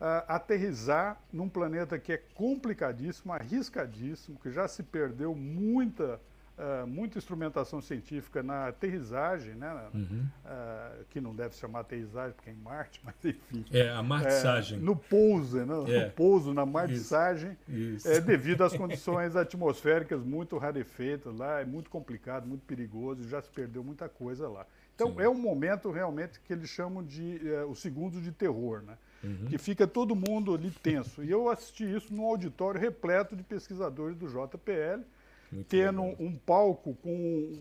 uh, 0.00 0.24
aterrizar 0.28 1.20
num 1.32 1.48
planeta 1.48 1.98
que 1.98 2.12
é 2.12 2.16
complicadíssimo, 2.34 3.32
arriscadíssimo, 3.32 4.38
que 4.38 4.50
já 4.50 4.66
se 4.66 4.82
perdeu 4.82 5.34
muita, 5.34 6.20
uh, 6.58 6.86
muita 6.86 7.18
instrumentação 7.18 7.80
científica 7.80 8.42
na 8.42 8.68
aterrissagem, 8.68 9.54
né? 9.54 9.88
Uhum. 9.94 10.26
Uh, 10.44 11.04
que 11.10 11.20
não 11.20 11.34
deve 11.34 11.54
se 11.54 11.60
chamar 11.60 11.80
aterrissagem 11.80 12.32
porque 12.34 12.50
é 12.50 12.52
em 12.52 12.56
Marte, 12.56 13.00
mas 13.04 13.14
enfim. 13.24 13.64
É, 13.72 13.90
a 13.90 14.02
martissagem. 14.02 14.78
É, 14.78 14.80
no 14.82 14.96
pouso, 14.96 15.64
né? 15.64 15.74
É. 15.94 16.04
no 16.04 16.10
pouso, 16.12 16.52
na 16.52 16.66
martissagem, 16.66 17.56
Isso. 17.68 17.96
Isso. 17.96 18.08
É, 18.08 18.20
devido 18.20 18.64
às 18.64 18.72
condições 18.76 19.36
atmosféricas 19.36 20.22
muito 20.24 20.58
rarefeitas 20.58 21.36
lá, 21.36 21.60
é 21.60 21.64
muito 21.64 21.90
complicado, 21.90 22.46
muito 22.46 22.64
perigoso, 22.66 23.28
já 23.28 23.40
se 23.40 23.50
perdeu 23.50 23.84
muita 23.84 24.08
coisa 24.08 24.48
lá. 24.48 24.66
Então 24.94 25.14
Sim. 25.14 25.22
é 25.22 25.28
um 25.28 25.34
momento 25.34 25.90
realmente 25.90 26.40
que 26.40 26.52
eles 26.52 26.68
chamam 26.68 27.02
de 27.02 27.40
uh, 27.44 27.70
o 27.70 27.74
segundo 27.74 28.20
de 28.20 28.30
terror, 28.30 28.82
né? 28.82 28.96
Uhum. 29.22 29.46
que 29.46 29.58
fica 29.58 29.86
todo 29.86 30.14
mundo 30.14 30.54
ali 30.54 30.70
tenso. 30.70 31.22
E 31.22 31.30
eu 31.30 31.48
assisti 31.48 31.84
isso 31.84 32.12
num 32.12 32.24
auditório 32.24 32.80
repleto 32.80 33.36
de 33.36 33.42
pesquisadores 33.42 34.16
do 34.16 34.26
JPL, 34.26 35.02
Muito 35.50 35.68
tendo 35.68 36.02
legal. 36.02 36.16
um 36.20 36.36
palco 36.36 36.94
com 37.02 37.52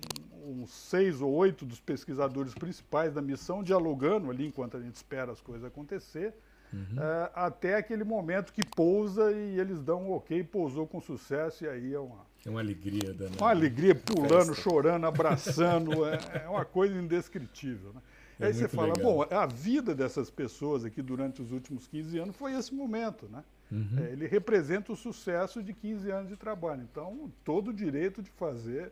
uns 0.43 0.71
seis 0.71 1.21
ou 1.21 1.31
oito 1.33 1.65
dos 1.65 1.79
pesquisadores 1.79 2.53
principais 2.53 3.13
da 3.13 3.21
missão 3.21 3.63
dialogando 3.63 4.29
ali 4.29 4.47
enquanto 4.47 4.77
a 4.77 4.81
gente 4.81 4.95
espera 4.95 5.31
as 5.31 5.41
coisas 5.41 5.65
acontecer. 5.65 6.33
Uhum. 6.73 6.79
Uh, 6.79 7.29
até 7.35 7.75
aquele 7.75 8.03
momento 8.03 8.53
que 8.53 8.65
pousa 8.65 9.31
e 9.33 9.59
eles 9.59 9.81
dão 9.81 10.03
um 10.03 10.13
ok, 10.13 10.41
pousou 10.45 10.87
com 10.87 11.01
sucesso, 11.01 11.65
e 11.65 11.67
aí 11.67 11.93
é 11.93 11.99
uma. 11.99 12.31
É 12.45 12.49
uma 12.49 12.61
alegria, 12.61 13.13
Dana. 13.13 13.35
Uma 13.37 13.49
alegria 13.49 13.93
pulando, 13.93 14.55
chorando, 14.55 15.05
abraçando, 15.05 16.05
é, 16.07 16.17
é, 16.45 16.49
uma 16.49 16.65
coisa 16.65 16.97
indescritível. 16.97 17.93
Né? 17.93 18.01
É 18.41 18.47
Aí 18.47 18.53
você 18.53 18.67
fala, 18.67 18.93
legal. 18.93 19.27
bom, 19.27 19.35
a 19.35 19.45
vida 19.45 19.93
dessas 19.93 20.29
pessoas 20.29 20.83
aqui 20.83 21.01
durante 21.01 21.41
os 21.41 21.51
últimos 21.51 21.87
15 21.87 22.17
anos 22.17 22.35
foi 22.35 22.53
esse 22.53 22.73
momento, 22.73 23.27
né? 23.29 23.43
Uhum. 23.71 23.99
É, 23.99 24.11
ele 24.11 24.27
representa 24.27 24.91
o 24.91 24.95
sucesso 24.95 25.63
de 25.63 25.73
15 25.73 26.09
anos 26.09 26.29
de 26.29 26.35
trabalho. 26.35 26.81
Então, 26.91 27.31
todo 27.43 27.69
o 27.69 27.73
direito 27.73 28.21
de 28.21 28.29
fazer 28.31 28.91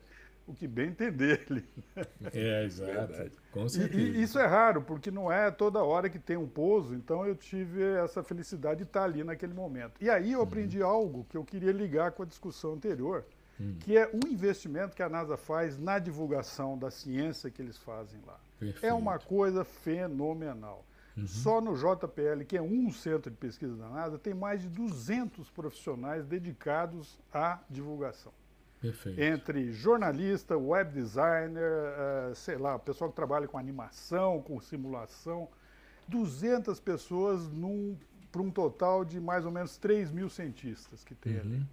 o 0.50 0.54
que 0.54 0.68
bem 0.68 0.90
entender 0.90 1.46
ele. 1.50 1.64
É, 2.34 2.66
exato. 2.66 3.32
Com 3.52 3.70
certeza. 3.70 4.02
E, 4.02 4.18
e, 4.18 4.24
isso 4.24 4.40
é 4.40 4.48
raro, 4.48 4.82
porque 4.82 5.12
não 5.12 5.32
é 5.32 5.52
toda 5.52 5.84
hora 5.84 6.10
que 6.10 6.18
tem 6.18 6.38
um 6.38 6.48
pouso, 6.48 6.96
então 6.96 7.26
eu 7.26 7.36
tive 7.36 7.84
essa 7.84 8.24
felicidade 8.24 8.78
de 8.78 8.84
estar 8.84 9.04
ali 9.04 9.24
naquele 9.24 9.54
momento. 9.54 9.94
E 10.02 10.10
aí 10.10 10.32
eu 10.32 10.42
aprendi 10.42 10.82
uhum. 10.82 10.90
algo 10.90 11.26
que 11.30 11.38
eu 11.38 11.46
queria 11.46 11.72
ligar 11.72 12.14
com 12.14 12.24
a 12.24 12.26
discussão 12.26 12.74
anterior, 12.74 13.26
uhum. 13.60 13.76
que 13.80 13.96
é 13.96 14.08
o 14.08 14.28
investimento 14.28 14.96
que 14.96 15.04
a 15.04 15.10
NASA 15.10 15.38
faz 15.38 15.78
na 15.78 16.00
divulgação 16.00 16.78
da 16.78 16.90
ciência 16.90 17.52
que 17.52 17.62
eles 17.62 17.78
fazem 17.78 18.20
lá. 18.26 18.40
Perfeito. 18.60 18.86
É 18.86 18.94
uma 18.94 19.18
coisa 19.18 19.64
fenomenal. 19.64 20.86
Uhum. 21.16 21.28
Só 21.28 21.62
no 21.62 21.76
JPL, 21.76 22.44
que 22.48 22.58
é 22.58 22.62
um 22.62 22.92
centro 22.92 23.32
de 23.32 23.38
pesquisa 23.38 23.76
da 23.76 23.90
NASA, 23.90 24.18
tem 24.18 24.34
mais 24.34 24.62
de 24.62 24.70
200 24.70 25.50
profissionais 25.50 26.26
dedicados 26.26 27.18
à 27.34 27.60
divulgação. 27.70 28.32
Perfeito. 28.82 29.20
Entre 29.20 29.72
jornalista, 29.74 30.58
web 30.58 30.94
designer, 30.94 31.72
uh, 32.32 32.36
sei 32.36 32.58
lá, 32.58 32.80
pessoal 32.80 33.10
que 33.10 33.16
trabalha 33.16 33.48
com 33.48 33.58
animação, 33.58 34.42
com 34.42 34.60
simulação. 34.62 35.50
200 36.08 36.80
pessoas 36.80 37.42
para 38.32 38.42
um 38.42 38.50
total 38.50 39.04
de 39.04 39.20
mais 39.20 39.46
ou 39.46 39.52
menos 39.52 39.78
3 39.78 40.12
mil 40.12 40.30
cientistas 40.30 41.04
que 41.04 41.14
tem 41.14 41.36
uhum. 41.36 41.42
ali. 41.42 41.68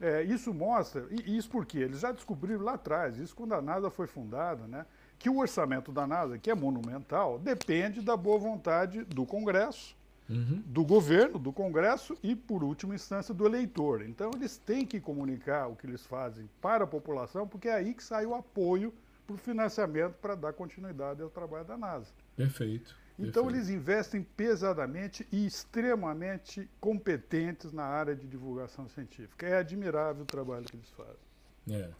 É, 0.00 0.22
isso 0.22 0.54
mostra, 0.54 1.06
e 1.10 1.36
isso 1.36 1.50
porque 1.50 1.76
eles 1.76 2.00
já 2.00 2.10
descobriram 2.10 2.62
lá 2.62 2.72
atrás, 2.72 3.18
isso 3.18 3.36
quando 3.36 3.52
a 3.52 3.60
NASA 3.60 3.90
foi 3.90 4.06
fundada, 4.06 4.66
né? 4.66 4.86
Que 5.20 5.28
o 5.28 5.38
orçamento 5.38 5.92
da 5.92 6.06
NASA, 6.06 6.38
que 6.38 6.50
é 6.50 6.54
monumental, 6.54 7.38
depende 7.38 8.00
da 8.00 8.16
boa 8.16 8.38
vontade 8.38 9.04
do 9.04 9.26
Congresso, 9.26 9.94
uhum. 10.30 10.62
do 10.64 10.82
governo, 10.82 11.38
do 11.38 11.52
Congresso 11.52 12.16
e, 12.22 12.34
por 12.34 12.64
última 12.64 12.94
instância, 12.94 13.34
do 13.34 13.44
eleitor. 13.44 14.00
Então, 14.00 14.30
eles 14.34 14.56
têm 14.56 14.86
que 14.86 14.98
comunicar 14.98 15.68
o 15.68 15.76
que 15.76 15.86
eles 15.86 16.06
fazem 16.06 16.48
para 16.62 16.84
a 16.84 16.86
população, 16.86 17.46
porque 17.46 17.68
é 17.68 17.74
aí 17.74 17.92
que 17.92 18.02
sai 18.02 18.24
o 18.24 18.34
apoio 18.34 18.94
para 19.26 19.34
o 19.34 19.38
financiamento 19.38 20.14
para 20.14 20.34
dar 20.34 20.54
continuidade 20.54 21.20
ao 21.20 21.28
trabalho 21.28 21.66
da 21.66 21.76
NASA. 21.76 22.08
Perfeito. 22.34 22.96
Então, 23.18 23.44
Perfeito. 23.44 23.56
eles 23.56 23.68
investem 23.68 24.22
pesadamente 24.22 25.28
e 25.30 25.44
extremamente 25.44 26.66
competentes 26.80 27.74
na 27.74 27.84
área 27.84 28.16
de 28.16 28.26
divulgação 28.26 28.88
científica. 28.88 29.46
É 29.46 29.58
admirável 29.58 30.22
o 30.22 30.26
trabalho 30.26 30.64
que 30.64 30.76
eles 30.76 30.88
fazem. 30.96 31.30
É. 31.70 31.90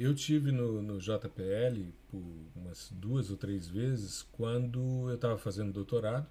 Eu 0.00 0.14
tive 0.14 0.50
no, 0.50 0.80
no 0.80 0.98
JPL 0.98 1.92
por 2.08 2.22
umas 2.56 2.90
duas 2.90 3.30
ou 3.30 3.36
três 3.36 3.68
vezes 3.68 4.26
quando 4.32 4.80
eu 5.10 5.14
estava 5.14 5.36
fazendo 5.36 5.74
doutorado. 5.74 6.26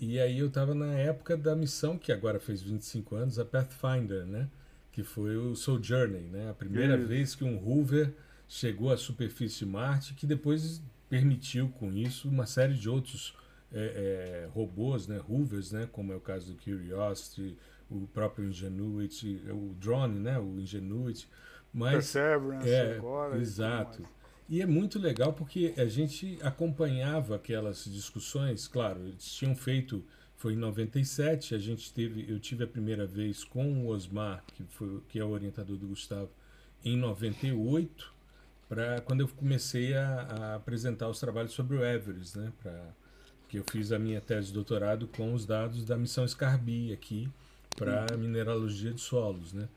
E 0.00 0.18
aí 0.18 0.40
eu 0.40 0.48
estava 0.48 0.74
na 0.74 0.92
época 0.94 1.36
da 1.36 1.54
missão, 1.54 1.96
que 1.96 2.10
agora 2.10 2.40
fez 2.40 2.60
25 2.60 3.14
anos, 3.14 3.38
a 3.38 3.44
Pathfinder, 3.44 4.26
né? 4.26 4.48
Que 4.90 5.04
foi 5.04 5.36
o 5.36 5.54
Sojourner, 5.54 6.22
né? 6.22 6.50
A 6.50 6.52
primeira 6.52 6.98
isso. 6.98 7.06
vez 7.06 7.34
que 7.36 7.44
um 7.44 7.58
rover 7.58 8.12
chegou 8.48 8.90
à 8.90 8.96
superfície 8.96 9.60
de 9.60 9.66
Marte, 9.66 10.14
que 10.14 10.26
depois 10.26 10.82
permitiu 11.08 11.68
com 11.68 11.92
isso 11.92 12.28
uma 12.28 12.44
série 12.44 12.74
de 12.74 12.90
outros 12.90 13.36
é, 13.72 14.46
é, 14.46 14.48
robôs, 14.52 15.06
né? 15.06 15.16
Rovers, 15.16 15.70
né? 15.70 15.88
Como 15.92 16.12
é 16.12 16.16
o 16.16 16.20
caso 16.20 16.54
do 16.54 16.60
Curiosity, 16.60 17.56
o 17.88 18.08
próprio 18.08 18.48
Ingenuity, 18.48 19.42
o 19.48 19.76
drone, 19.78 20.18
né? 20.18 20.40
O 20.40 20.58
Ingenuity 20.58 21.28
mas, 21.72 21.92
Perseverance 21.92 22.68
é, 22.68 22.96
agora. 22.96 23.38
Exato. 23.38 24.02
E, 24.48 24.58
e 24.58 24.62
é 24.62 24.66
muito 24.66 24.98
legal 24.98 25.32
porque 25.32 25.74
a 25.76 25.86
gente 25.86 26.38
acompanhava 26.42 27.36
aquelas 27.36 27.84
discussões, 27.84 28.66
claro, 28.66 29.06
eles 29.06 29.24
tinham 29.32 29.54
feito, 29.54 30.04
foi 30.36 30.54
em 30.54 30.56
97, 30.56 31.54
a 31.54 31.58
gente 31.58 31.92
teve, 31.92 32.26
eu 32.28 32.40
tive 32.40 32.64
a 32.64 32.66
primeira 32.66 33.06
vez 33.06 33.44
com 33.44 33.84
o 33.84 33.88
Osmar, 33.88 34.42
que, 34.54 34.64
foi, 34.64 35.00
que 35.08 35.18
é 35.18 35.24
o 35.24 35.30
orientador 35.30 35.76
do 35.76 35.86
Gustavo, 35.86 36.30
em 36.84 36.96
98, 36.96 38.12
para 38.68 39.00
quando 39.02 39.20
eu 39.20 39.28
comecei 39.28 39.94
a, 39.94 40.22
a, 40.22 40.54
apresentar 40.56 41.08
os 41.08 41.20
trabalhos 41.20 41.52
sobre 41.52 41.76
o 41.76 41.84
Everest, 41.84 42.38
né, 42.38 42.52
pra, 42.62 42.94
que 43.48 43.58
eu 43.58 43.64
fiz 43.70 43.92
a 43.92 43.98
minha 43.98 44.20
tese 44.20 44.48
de 44.48 44.54
doutorado 44.54 45.08
com 45.08 45.34
os 45.34 45.44
dados 45.44 45.84
da 45.84 45.96
missão 45.96 46.26
Scarbi 46.26 46.92
aqui 46.92 47.28
para 47.76 48.16
mineralogia 48.16 48.92
de 48.92 49.00
solos, 49.00 49.52
né? 49.52 49.68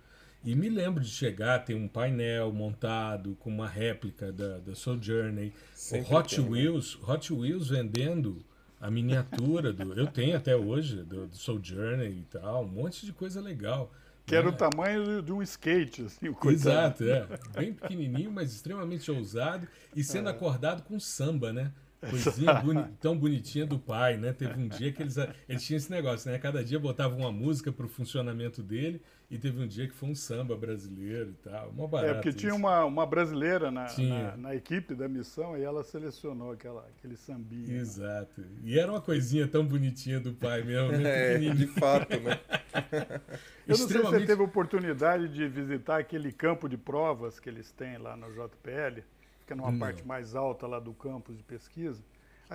E 0.44 0.56
me 0.56 0.70
lembro 0.70 1.02
de 1.02 1.10
chegar, 1.10 1.60
ter 1.60 1.74
um 1.74 1.88
painel 1.88 2.52
montado 2.52 3.36
com 3.40 3.50
uma 3.50 3.68
réplica 3.68 4.32
da, 4.32 4.58
da 4.58 4.76
Sojourner. 4.76 5.54
O 5.92 6.14
Hot 6.16 6.36
tem, 6.36 6.44
né? 6.44 6.52
Wheels, 6.52 7.00
né? 7.00 7.14
Hot 7.14 7.34
Wheels 7.34 7.70
vendendo 7.70 8.44
a 8.80 8.92
miniatura 8.92 9.72
do. 9.72 9.94
eu 9.94 10.08
tenho 10.08 10.36
até 10.36 10.54
hoje, 10.54 10.98
do, 11.04 11.28
do 11.28 11.36
Sojourner 11.38 12.12
e 12.12 12.24
tal, 12.30 12.66
um 12.66 12.68
monte 12.68 13.06
de 13.06 13.14
coisa 13.14 13.40
legal. 13.40 13.90
Que 14.26 14.36
era 14.36 14.48
o 14.48 14.54
é. 14.54 14.56
tamanho 14.56 15.22
de 15.22 15.32
um 15.32 15.42
skate, 15.42 16.04
assim, 16.04 16.30
o 16.30 16.50
Exato, 16.50 17.04
é. 17.04 17.26
Bem 17.56 17.74
pequenininho, 17.74 18.32
mas 18.32 18.54
extremamente 18.54 19.10
ousado 19.10 19.68
e 19.96 20.04
sendo 20.04 20.28
é. 20.28 20.32
acordado 20.32 20.84
com 20.84 21.00
samba, 21.00 21.54
né? 21.54 21.72
Coisinha 22.10 22.54
boni 22.56 22.84
tão 23.00 23.18
bonitinha 23.18 23.66
do 23.66 23.80
pai, 23.80 24.18
né? 24.18 24.34
Teve 24.34 24.60
um 24.60 24.68
dia 24.68 24.92
que 24.92 25.02
eles, 25.02 25.16
eles 25.48 25.64
tinham 25.64 25.78
esse 25.78 25.90
negócio, 25.90 26.30
né? 26.30 26.38
Cada 26.38 26.64
dia 26.64 26.80
botavam 26.80 27.20
uma 27.20 27.32
música 27.32 27.72
para 27.72 27.86
o 27.86 27.90
funcionamento 27.90 28.62
dele 28.62 29.02
e 29.34 29.38
teve 29.40 29.60
um 29.60 29.68
dia 29.68 29.88
que 29.88 29.94
foi 29.96 30.10
um 30.10 30.14
samba 30.14 30.56
brasileiro 30.56 31.32
e 31.32 31.50
tal. 31.50 31.70
Uma 31.70 31.88
barata 31.88 32.12
é, 32.12 32.14
porque 32.14 32.30
isso. 32.30 32.38
tinha 32.38 32.54
uma, 32.54 32.86
uma 32.86 33.04
brasileira 33.04 33.72
na, 33.72 33.88
na, 33.98 34.38
na, 34.38 34.56
equipe 34.56 34.94
da 34.94 35.08
missão 35.08 35.58
e 35.58 35.64
ela 35.64 35.84
selecionou 35.84 36.52
aquela, 36.52 36.88
aquele 36.96 37.18
sambinha. 37.18 37.68
Né? 37.68 37.78
Exato. 37.80 38.42
Né? 38.42 38.48
E 38.64 38.78
era 38.78 38.92
uma 38.92 39.02
coisinha 39.02 39.48
tão 39.48 39.66
bonitinha 39.66 40.20
do 40.20 40.34
pai 40.34 40.62
mesmo. 40.62 40.94
é, 41.04 41.40
de 41.40 41.66
fato, 41.66 42.20
né? 42.20 42.40
Eu 43.66 43.76
não 43.76 43.88
sei 43.88 43.88
se 43.88 44.04
você 44.04 44.26
teve 44.26 44.44
oportunidade 44.44 45.28
de 45.28 45.48
visitar 45.48 46.00
aquele 46.00 46.32
campo 46.32 46.70
de 46.70 46.78
provas 46.78 47.40
que 47.40 47.50
eles 47.50 47.72
têm 47.72 47.98
lá 47.98 48.16
no 48.16 48.28
JPL 48.32 49.02
fica 49.40 49.56
numa 49.56 49.72
não. 49.72 49.80
parte 49.80 50.06
mais 50.06 50.36
alta 50.36 50.66
lá 50.68 50.80
do 50.80 50.94
campus 50.94 51.38
de 51.38 51.44
pesquisa. 51.44 52.02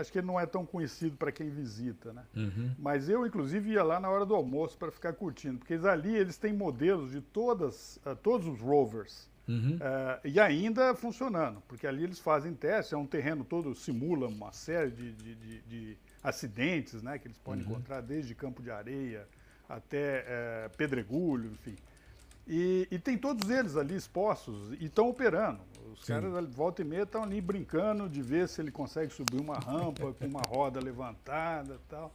Acho 0.01 0.12
que 0.12 0.18
ele 0.18 0.26
não 0.26 0.38
é 0.38 0.46
tão 0.46 0.64
conhecido 0.64 1.16
para 1.16 1.32
quem 1.32 1.51
visita, 1.51 2.12
né? 2.12 2.24
Uhum. 2.36 2.74
Mas 2.78 3.09
eu, 3.09 3.26
inclusive, 3.26 3.70
ia 3.70 3.82
lá 3.82 3.99
na 3.99 4.09
hora 4.09 4.24
do 4.24 4.34
almoço 4.34 4.76
para 4.78 4.90
ficar 4.90 5.12
curtindo, 5.12 5.59
porque 5.59 5.74
ali 5.74 6.14
eles 6.14 6.36
têm 6.36 6.53
modelos 6.53 7.11
de 7.11 7.20
todas, 7.20 7.99
uh, 8.07 8.14
todos 8.16 8.46
os 8.46 8.61
rovers. 8.61 9.28
Uhum. 9.49 9.76
Uh, 9.76 10.28
e 10.28 10.38
ainda 10.38 10.94
funcionando, 10.94 11.62
porque 11.66 11.86
ali 11.86 12.05
eles 12.05 12.18
fazem 12.18 12.55
testes, 12.55 12.92
é 12.92 12.96
um 12.96 13.07
terreno 13.07 13.44
todo, 13.44 13.74
simula 13.74 14.28
uma 14.28 14.53
série 14.53 14.90
de, 14.90 15.12
de, 15.12 15.34
de, 15.34 15.61
de 15.62 15.99
acidentes 16.22 17.03
né, 17.03 17.18
que 17.18 17.26
eles 17.26 17.38
podem 17.38 17.64
uhum. 17.64 17.70
encontrar, 17.70 18.03
desde 18.03 18.34
campo 18.34 18.62
de 18.62 18.70
areia 18.70 19.26
até 19.68 20.24
uh, 20.66 20.76
pedregulho, 20.76 21.51
enfim. 21.53 21.76
E, 22.46 22.88
e, 22.90 22.99
tem 22.99 23.18
todos 23.18 23.51
eles 23.51 23.76
ali 23.76 23.94
expostos 23.94 24.72
e 24.80 24.86
estão 24.86 25.09
operando. 25.11 25.61
Os 25.93 26.01
Sim. 26.01 26.12
caras, 26.12 26.55
volta 26.55 26.82
e 26.82 26.84
meia, 26.84 27.03
estão 27.03 27.22
ali 27.22 27.41
brincando 27.41 28.09
de 28.09 28.22
ver 28.22 28.49
se 28.49 28.61
ele 28.61 28.70
consegue 28.70 29.12
subir 29.12 29.41
uma 29.41 29.59
rampa 29.59 30.12
com 30.12 30.26
uma 30.26 30.43
roda 30.49 30.80
levantada 30.80 31.80
tal. 31.89 32.14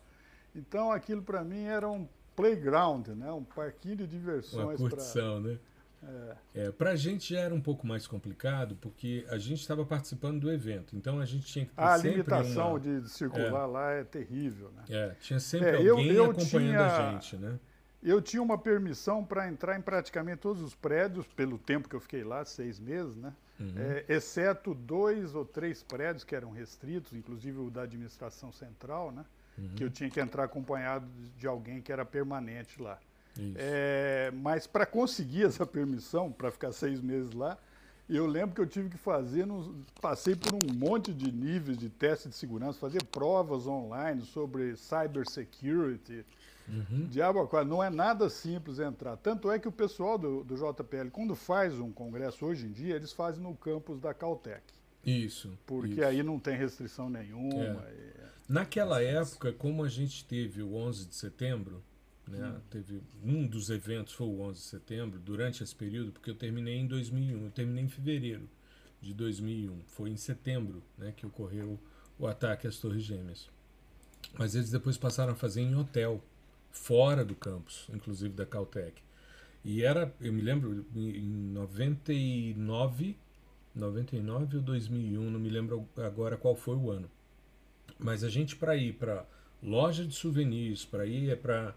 Então, 0.55 0.91
aquilo 0.91 1.21
para 1.21 1.43
mim 1.43 1.63
era 1.63 1.89
um 1.89 2.07
playground, 2.35 3.07
né? 3.09 3.31
um 3.31 3.43
parquinho 3.43 3.97
de 3.97 4.07
diversões. 4.07 4.79
Uma 4.79 4.89
curtição, 4.89 5.41
pra... 5.41 5.51
né? 5.51 5.59
É. 6.05 6.65
É, 6.65 6.71
para 6.71 6.91
a 6.91 6.95
gente 6.95 7.35
era 7.35 7.53
um 7.53 7.61
pouco 7.61 7.87
mais 7.87 8.05
complicado, 8.05 8.75
porque 8.81 9.25
a 9.29 9.37
gente 9.37 9.61
estava 9.61 9.85
participando 9.85 10.41
do 10.41 10.51
evento, 10.51 10.97
então 10.97 11.19
a 11.19 11.25
gente 11.25 11.45
tinha 11.45 11.65
que 11.65 11.73
ter 11.73 11.81
A 11.81 11.95
limitação 11.95 12.71
uma... 12.71 12.79
de 12.79 13.09
circular 13.09 13.63
é. 13.63 13.65
lá 13.65 13.91
é 13.91 14.03
terrível, 14.03 14.69
né? 14.75 14.83
É, 14.89 15.15
tinha 15.21 15.39
sempre 15.39 15.69
é, 15.69 15.89
alguém 15.89 16.07
eu, 16.07 16.25
eu 16.25 16.31
acompanhando 16.31 16.71
tinha... 16.71 17.07
a 17.07 17.11
gente, 17.13 17.37
né? 17.37 17.59
Eu 18.01 18.21
tinha 18.21 18.43
uma 18.43 18.57
permissão 18.57 19.23
para 19.23 19.47
entrar 19.47 19.79
em 19.79 19.81
praticamente 19.81 20.39
todos 20.41 20.61
os 20.61 20.75
prédios, 20.75 21.25
pelo 21.25 21.57
tempo 21.57 21.87
que 21.87 21.95
eu 21.95 22.01
fiquei 22.01 22.21
lá, 22.21 22.43
seis 22.43 22.77
meses, 22.77 23.15
né? 23.15 23.33
Uhum. 23.59 23.73
É, 23.77 24.05
exceto 24.09 24.73
dois 24.73 25.35
ou 25.35 25.45
três 25.45 25.83
prédios 25.83 26.23
que 26.23 26.35
eram 26.35 26.51
restritos, 26.51 27.13
inclusive 27.13 27.59
o 27.59 27.69
da 27.69 27.83
administração 27.83 28.51
central, 28.51 29.11
né? 29.11 29.23
Uhum. 29.57 29.69
Que 29.75 29.83
eu 29.83 29.89
tinha 29.89 30.09
que 30.09 30.19
entrar 30.19 30.45
acompanhado 30.45 31.07
de 31.37 31.47
alguém 31.47 31.81
que 31.81 31.91
era 31.91 32.03
permanente 32.03 32.81
lá. 32.81 32.99
É, 33.55 34.31
mas 34.35 34.67
para 34.67 34.85
conseguir 34.85 35.45
essa 35.47 35.65
permissão, 35.65 36.31
para 36.31 36.51
ficar 36.51 36.71
seis 36.71 36.99
meses 36.99 37.33
lá, 37.33 37.57
eu 38.09 38.25
lembro 38.25 38.55
que 38.55 38.61
eu 38.61 38.67
tive 38.67 38.89
que 38.89 38.97
fazer, 38.97 39.47
passei 40.01 40.35
por 40.35 40.53
um 40.53 40.73
monte 40.73 41.13
de 41.13 41.31
níveis 41.31 41.77
de 41.77 41.89
teste 41.89 42.29
de 42.29 42.35
segurança, 42.35 42.79
fazer 42.79 43.03
provas 43.05 43.65
online 43.65 44.21
sobre 44.21 44.75
cybersecurity, 44.75 46.25
Uhum. 46.67 47.07
Diabo 47.07 47.49
não 47.65 47.83
é 47.83 47.89
nada 47.89 48.29
simples 48.29 48.79
entrar. 48.79 49.17
Tanto 49.17 49.51
é 49.51 49.59
que 49.59 49.67
o 49.67 49.71
pessoal 49.71 50.17
do, 50.17 50.43
do 50.43 50.55
JPL, 50.55 51.09
quando 51.11 51.35
faz 51.35 51.79
um 51.79 51.91
congresso 51.91 52.45
hoje 52.45 52.65
em 52.65 52.71
dia, 52.71 52.95
eles 52.95 53.11
fazem 53.11 53.43
no 53.43 53.55
campus 53.55 53.99
da 53.99 54.13
Caltech. 54.13 54.63
Isso. 55.05 55.57
Porque 55.65 55.95
isso. 55.95 56.05
aí 56.05 56.23
não 56.23 56.39
tem 56.39 56.55
restrição 56.55 57.09
nenhuma. 57.09 57.83
É. 57.87 57.93
E... 57.93 58.23
Naquela 58.47 59.01
época, 59.01 59.51
como 59.51 59.83
a 59.83 59.89
gente 59.89 60.23
teve 60.25 60.61
o 60.61 60.73
11 60.75 61.07
de 61.07 61.15
setembro, 61.15 61.83
né, 62.27 62.47
hum. 62.47 62.61
teve 62.69 63.01
um 63.23 63.45
dos 63.45 63.69
eventos 63.69 64.13
foi 64.13 64.27
o 64.27 64.41
11 64.41 64.59
de 64.59 64.65
setembro, 64.65 65.19
durante 65.19 65.63
esse 65.63 65.75
período, 65.75 66.11
porque 66.11 66.29
eu 66.29 66.35
terminei 66.35 66.75
em 66.75 66.87
2001, 66.87 67.43
eu 67.43 67.51
terminei 67.51 67.83
em 67.83 67.89
fevereiro 67.89 68.49
de 69.01 69.13
2001. 69.13 69.81
Foi 69.87 70.09
em 70.09 70.17
setembro 70.17 70.81
né, 70.97 71.13
que 71.15 71.25
ocorreu 71.25 71.79
o 72.17 72.25
ataque 72.25 72.67
às 72.67 72.77
Torres 72.77 73.03
Gêmeas. 73.03 73.49
Mas 74.37 74.55
eles 74.55 74.71
depois 74.71 74.97
passaram 74.97 75.33
a 75.33 75.35
fazer 75.35 75.61
em 75.61 75.75
hotel 75.75 76.23
fora 76.71 77.23
do 77.23 77.35
campus, 77.35 77.87
inclusive 77.93 78.33
da 78.33 78.45
Caltech. 78.45 79.01
E 79.63 79.83
era, 79.83 80.13
eu 80.19 80.33
me 80.33 80.41
lembro, 80.41 80.85
em 80.95 81.51
99, 81.51 83.17
99 83.75 84.57
ou 84.57 84.63
2001, 84.63 85.31
não 85.31 85.39
me 85.39 85.49
lembro 85.49 85.87
agora 85.97 86.35
qual 86.35 86.55
foi 86.55 86.75
o 86.75 86.89
ano. 86.89 87.09
Mas 87.97 88.23
a 88.23 88.29
gente 88.29 88.55
para 88.55 88.75
ir 88.75 88.93
para 88.93 89.25
loja 89.61 90.05
de 90.05 90.13
souvenirs, 90.13 90.83
para 90.83 91.05
ir 91.05 91.37
para 91.37 91.75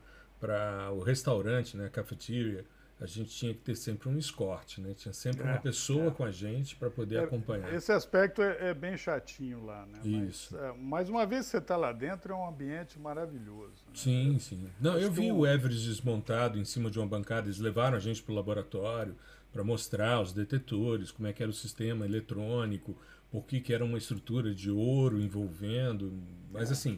o 0.93 1.01
restaurante, 1.01 1.77
né, 1.77 1.89
cafeteria, 1.89 2.65
a 2.99 3.07
gente 3.07 3.31
tinha 3.31 3.53
que 3.53 3.61
ter 3.61 3.75
sempre 3.75 4.09
um 4.09 4.17
escorte, 4.17 4.81
né? 4.81 4.95
Tinha 4.95 5.13
sempre 5.13 5.43
é, 5.43 5.45
uma 5.45 5.59
pessoa 5.59 6.07
é. 6.07 6.11
com 6.11 6.25
a 6.25 6.31
gente 6.31 6.75
para 6.77 6.89
poder 6.89 7.17
é, 7.17 7.25
acompanhar. 7.25 7.73
Esse 7.75 7.93
aspecto 7.93 8.41
é, 8.41 8.71
é, 8.71 8.75
bem 8.75 8.97
chatinho 8.97 9.65
lá, 9.65 9.85
né? 9.85 10.01
Isso. 10.03 10.55
Mas, 10.55 10.65
é, 10.65 10.73
mas 10.79 11.09
uma 11.11 11.27
vez 11.27 11.45
que 11.45 11.51
você 11.51 11.59
está 11.59 11.77
lá 11.77 11.93
dentro, 11.93 12.33
é 12.33 12.37
um 12.37 12.49
ambiente 12.49 12.99
maravilhoso. 12.99 13.85
Né? 13.87 13.93
Sim, 13.93 14.39
sim. 14.39 14.71
Não, 14.81 14.93
Acho 14.93 15.03
eu 15.03 15.13
vi 15.13 15.31
um... 15.31 15.41
o 15.41 15.47
Everest 15.47 15.87
desmontado 15.87 16.59
em 16.59 16.65
cima 16.65 16.91
de 16.91 16.99
uma 16.99 17.07
bancada. 17.07 17.49
Eles 17.49 17.59
levaram 17.59 17.99
a 17.99 18.01
gente 18.01 18.23
para 18.23 18.33
o 18.33 18.35
laboratório 18.35 19.15
para 19.53 19.63
mostrar 19.63 20.23
os 20.23 20.33
detetores, 20.33 21.11
como 21.11 21.29
é 21.29 21.35
que 21.35 21.43
era 21.43 21.51
o 21.51 21.55
sistema 21.55 22.07
eletrônico, 22.07 22.97
por 23.31 23.45
que, 23.45 23.61
que 23.61 23.75
era 23.75 23.85
uma 23.85 23.99
estrutura 23.99 24.55
de 24.55 24.71
ouro 24.71 25.21
envolvendo. 25.21 26.13
Mas 26.51 26.71
é, 26.71 26.73
assim 26.73 26.97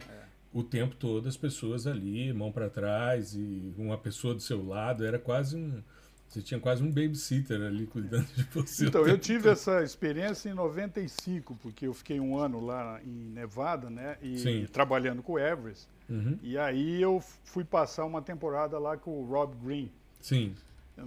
o 0.59 0.65
tempo 0.65 0.97
todo 0.97 1.29
as 1.29 1.37
pessoas 1.37 1.87
ali, 1.87 2.33
mão 2.33 2.51
para 2.51 2.69
trás 2.69 3.35
e 3.35 3.73
uma 3.77 3.97
pessoa 3.97 4.35
do 4.35 4.41
seu 4.41 4.67
lado, 4.67 5.05
era 5.05 5.19
quase 5.19 5.57
um 5.57 5.83
você 6.29 6.43
tinha 6.43 6.61
quase 6.61 6.83
um 6.83 6.89
babysitter 6.89 7.63
ali 7.63 7.87
cuidando 7.87 8.27
de 8.37 8.43
você. 8.53 8.87
Então, 8.87 9.07
eu 9.07 9.17
tive 9.17 9.45
todo. 9.45 9.53
essa 9.53 9.83
experiência 9.83 10.51
em 10.51 10.53
95, 10.53 11.57
porque 11.63 11.87
eu 11.87 11.95
fiquei 11.95 12.21
um 12.21 12.37
ano 12.37 12.65
lá 12.65 13.01
em 13.03 13.31
Nevada, 13.31 13.89
né, 13.89 14.19
e, 14.21 14.67
trabalhando 14.71 15.23
com 15.23 15.33
o 15.33 15.39
Everest. 15.39 15.89
Uhum. 16.07 16.39
E 16.43 16.59
aí 16.59 17.01
eu 17.01 17.23
fui 17.45 17.65
passar 17.65 18.05
uma 18.05 18.21
temporada 18.21 18.79
lá 18.79 18.97
com 18.97 19.23
o 19.23 19.25
Rob 19.25 19.55
Green. 19.65 19.91
Sim. 20.21 20.55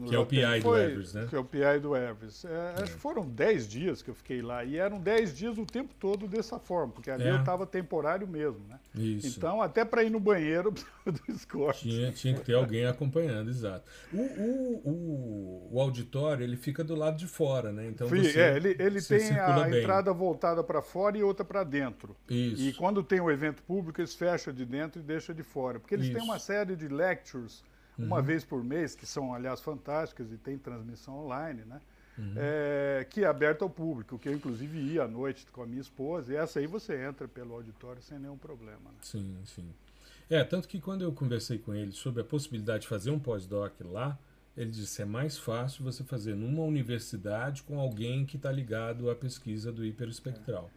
Que 0.08 0.16
é 0.16 0.20
o 0.20 0.26
PI 0.26 0.60
do 0.62 0.78
Everest, 0.78 1.16
né? 1.16 1.28
Que 1.30 1.36
é 1.36 1.40
o 1.40 1.44
PI 1.44 1.80
do 1.82 1.96
Everest. 1.96 2.48
É, 2.48 2.50
é. 2.50 2.84
Acho 2.84 2.94
que 2.94 3.00
foram 3.00 3.28
10 3.28 3.68
dias 3.68 4.02
que 4.02 4.10
eu 4.10 4.16
fiquei 4.16 4.42
lá. 4.42 4.64
E 4.64 4.78
eram 4.78 5.00
10 5.00 5.38
dias 5.38 5.58
o 5.58 5.66
tempo 5.66 5.94
todo 6.00 6.28
dessa 6.28 6.60
forma, 6.60 6.94
porque 6.94 7.12
ali 7.12 7.26
é. 7.26 7.32
eu 7.32 7.40
estava 7.40 7.66
temporário 7.66 8.28
mesmo, 8.28 8.66
né? 8.68 8.80
Isso. 8.96 9.38
Então, 9.38 9.62
até 9.62 9.84
para 9.84 10.04
ir 10.04 10.10
no 10.10 10.20
banheiro, 10.20 10.74
do 11.06 11.22
escorte. 11.30 11.90
Tinha, 11.90 12.12
tinha 12.12 12.34
que 12.36 12.42
ter 12.42 12.56
alguém 12.56 12.86
acompanhando, 12.86 13.50
exato. 13.50 13.90
O, 14.14 14.18
o, 14.18 14.82
o, 14.86 15.70
o, 15.74 15.82
auditório, 15.82 16.44
ele 16.44 16.58
fica 16.58 16.84
do 16.84 16.96
lado 16.96 17.18
de 17.18 17.28
fora, 17.28 17.72
né? 17.72 17.88
Então, 17.88 18.08
você, 18.08 18.40
é, 18.40 18.56
ele, 18.56 18.76
ele 18.80 19.02
tem 19.02 19.32
a 19.38 19.64
bem. 19.64 19.80
entrada 19.80 20.14
voltada 20.14 20.64
para 20.64 20.82
fora 20.82 21.18
e 21.18 21.24
outra 21.24 21.44
para 21.44 21.64
dentro. 21.64 22.16
Isso. 22.30 22.62
E 22.62 22.74
quando 22.74 23.04
tem 23.04 23.20
o 23.20 23.30
evento 23.30 23.62
público, 23.64 24.00
eles 24.00 24.16
fecham 24.16 24.54
de 24.54 24.66
dentro 24.66 25.02
e 25.02 25.04
deixam 25.04 25.34
de 25.36 25.44
fora. 25.44 25.80
Porque 25.80 25.96
eles 25.96 26.08
Isso. 26.08 26.16
têm 26.16 26.24
uma 26.24 26.40
série 26.40 26.76
de 26.76 26.88
lectures 26.88 27.64
uma 28.06 28.18
uhum. 28.18 28.24
vez 28.24 28.44
por 28.44 28.64
mês, 28.64 28.96
que 28.96 29.06
são, 29.06 29.34
aliás, 29.34 29.60
fantásticas 29.62 30.32
e 30.32 30.38
tem 30.38 30.58
transmissão 30.58 31.18
online, 31.26 31.64
né? 31.66 31.82
Uhum. 32.18 32.34
É, 32.36 33.08
que 33.10 33.24
é 33.24 33.28
aberta 33.28 33.64
ao 33.64 33.70
público, 33.70 34.20
que 34.20 34.28
eu 34.28 34.34
inclusive 34.34 34.78
ia 34.78 35.04
à 35.04 35.08
noite 35.08 35.46
com 35.52 35.64
a 35.64 35.66
minha 35.66 35.82
esposa, 35.82 36.34
e 36.34 36.36
essa 36.36 36.60
aí 36.60 36.68
você 36.68 37.02
entra 37.02 37.28
pelo 37.28 37.54
auditório 37.54 38.02
sem 38.02 38.20
nenhum 38.20 38.38
problema. 38.38 38.92
Né? 38.92 38.98
Sim, 39.02 39.38
sim. 39.46 39.74
É, 40.30 40.44
tanto 40.44 40.68
que 40.68 40.80
quando 40.80 41.02
eu 41.04 41.12
conversei 41.12 41.58
com 41.58 41.74
ele 41.74 41.92
sobre 41.92 42.22
a 42.22 42.26
possibilidade 42.26 42.84
de 42.84 42.88
fazer 42.88 43.12
um 43.12 43.20
pós-doc 43.20 43.74
lá, 43.82 44.20
ele 44.56 44.72
disse 44.72 45.02
é 45.02 45.06
mais 45.06 45.38
fácil 45.38 45.84
você 45.84 46.04
fazer 46.04 46.36
numa 46.36 46.64
universidade 46.64 47.64
com 47.64 47.80
alguém 47.80 48.26
que 48.26 48.36
está 48.36 48.52
ligado 48.52 49.10
à 49.10 49.16
pesquisa 49.16 49.72
do 49.72 49.86
hiperespectral. 49.86 50.70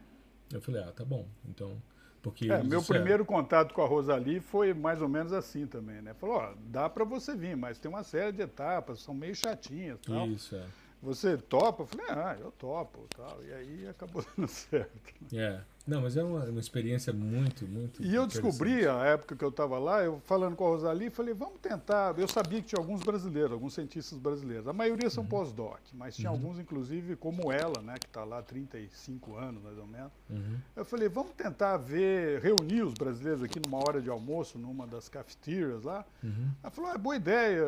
É. 0.52 0.56
Eu 0.56 0.60
falei, 0.60 0.82
ah, 0.82 0.92
tá 0.92 1.04
bom, 1.04 1.26
então 1.48 1.80
porque 2.24 2.50
é, 2.50 2.62
meu 2.62 2.82
primeiro 2.82 3.22
contato 3.22 3.74
com 3.74 3.82
a 3.82 3.86
Rosalie 3.86 4.40
foi 4.40 4.72
mais 4.72 5.02
ou 5.02 5.08
menos 5.10 5.30
assim 5.30 5.66
também, 5.66 6.00
né? 6.00 6.14
Falou, 6.14 6.36
ó, 6.36 6.54
dá 6.68 6.88
para 6.88 7.04
você 7.04 7.36
vir, 7.36 7.54
mas 7.54 7.78
tem 7.78 7.90
uma 7.90 8.02
série 8.02 8.32
de 8.32 8.40
etapas, 8.40 9.00
são 9.00 9.12
meio 9.12 9.36
chatinhas, 9.36 10.00
tal. 10.00 10.26
Isso, 10.28 10.56
é. 10.56 10.64
Você 11.02 11.36
topa? 11.36 11.82
Eu 11.82 11.86
falei, 11.86 12.06
ah, 12.08 12.34
eu 12.40 12.50
topo, 12.52 13.06
tal. 13.14 13.44
E 13.44 13.52
aí 13.52 13.88
acabou 13.88 14.24
dando 14.34 14.48
certo. 14.48 15.14
É. 15.34 15.60
Não, 15.86 16.00
mas 16.00 16.16
é 16.16 16.24
uma, 16.24 16.44
uma 16.44 16.60
experiência 16.60 17.12
muito, 17.12 17.66
muito. 17.68 18.02
E 18.02 18.14
eu 18.14 18.26
descobri, 18.26 18.88
a 18.88 19.04
época 19.04 19.36
que 19.36 19.44
eu 19.44 19.50
estava 19.50 19.78
lá, 19.78 20.02
eu 20.02 20.18
falando 20.24 20.56
com 20.56 20.64
a 20.64 20.68
Rosalie, 20.68 21.10
falei, 21.10 21.34
vamos 21.34 21.58
tentar. 21.60 22.18
Eu 22.18 22.26
sabia 22.26 22.62
que 22.62 22.68
tinha 22.68 22.78
alguns 22.78 23.02
brasileiros, 23.02 23.52
alguns 23.52 23.74
cientistas 23.74 24.18
brasileiros. 24.18 24.66
A 24.66 24.72
maioria 24.72 25.10
são 25.10 25.22
uhum. 25.22 25.28
pós-doc, 25.28 25.78
mas 25.92 26.16
tinha 26.16 26.30
uhum. 26.30 26.36
alguns, 26.36 26.58
inclusive, 26.58 27.16
como 27.16 27.52
ela, 27.52 27.82
né, 27.82 27.96
que 28.00 28.06
está 28.06 28.24
lá 28.24 28.38
há 28.38 28.42
35 28.42 29.36
anos, 29.36 29.62
mais 29.62 29.76
ou 29.76 29.86
menos. 29.86 30.12
Uhum. 30.30 30.56
Eu 30.74 30.86
falei, 30.86 31.08
vamos 31.08 31.32
tentar 31.32 31.76
ver, 31.76 32.40
reunir 32.40 32.82
os 32.82 32.94
brasileiros 32.94 33.42
aqui 33.42 33.60
numa 33.62 33.78
hora 33.78 34.00
de 34.00 34.08
almoço, 34.08 34.58
numa 34.58 34.86
das 34.86 35.10
cafeterias 35.10 35.82
lá. 35.82 36.02
Uhum. 36.22 36.50
Ela 36.62 36.70
falou, 36.70 36.90
é 36.92 36.98
boa 36.98 37.16
ideia, 37.16 37.62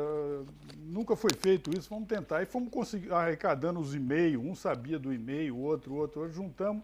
nunca 0.79 1.15
foi 1.15 1.33
feito 1.39 1.71
isso, 1.77 1.91
vamos 1.91 2.09
tentar. 2.09 2.43
E 2.43 2.47
fomos 2.47 2.71
arrecadando 3.11 3.79
os 3.79 3.95
e-mails, 3.95 4.43
um 4.43 4.55
sabia 4.55 4.99
do 4.99 5.13
e-mail, 5.13 5.55
o 5.55 5.61
outro, 5.61 5.93
o 5.93 5.97
outro, 5.97 6.27
juntamos. 6.33 6.83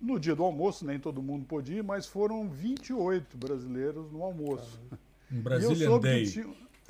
No 0.00 0.20
dia 0.20 0.34
do 0.34 0.44
almoço, 0.44 0.84
nem 0.84 0.98
todo 0.98 1.22
mundo 1.22 1.46
podia 1.46 1.78
ir, 1.78 1.82
mas 1.82 2.06
foram 2.06 2.48
28 2.48 3.36
brasileiros 3.36 4.10
no 4.10 4.22
almoço. 4.22 4.80
Um 5.32 5.40
Brazilian 5.40 5.98
Day. 5.98 6.26
Tinha, 6.26 6.46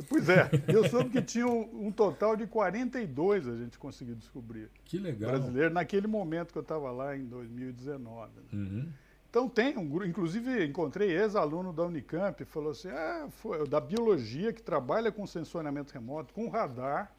pois 0.09 0.29
é, 0.29 0.51
eu 0.69 0.89
soube 0.89 1.11
que 1.11 1.23
tinha 1.23 1.47
um, 1.47 1.87
um, 1.87 1.93
total 1.93 2.37
de 2.37 2.47
42 2.47 3.49
a 3.49 3.57
gente 3.57 3.79
conseguiu 3.79 4.15
descobrir. 4.15 4.69
Que 4.85 4.99
legal. 4.99 5.31
Brasileiro, 5.31 5.73
naquele 5.73 6.07
momento 6.07 6.53
que 6.53 6.59
eu 6.59 6.63
estava 6.63 6.91
lá, 6.91 7.17
em 7.17 7.25
2019. 7.25 8.31
Né? 8.37 8.43
Uhum. 8.53 8.89
Então 9.31 9.49
tem 9.49 9.77
um 9.77 9.89
grupo, 9.89 10.07
inclusive 10.07 10.65
encontrei 10.65 11.11
ex-aluno 11.11 11.73
da 11.73 11.85
Unicamp, 11.85 12.45
falou 12.45 12.71
assim, 12.73 12.89
ah, 12.89 13.27
foi, 13.31 13.67
da 13.69 13.81
biologia, 13.81 14.53
que 14.53 14.63
trabalha 14.63 15.13
com 15.13 15.27
sensoriamento 15.27 15.93
remoto, 15.93 16.35
com 16.35 16.49
radar 16.49 17.16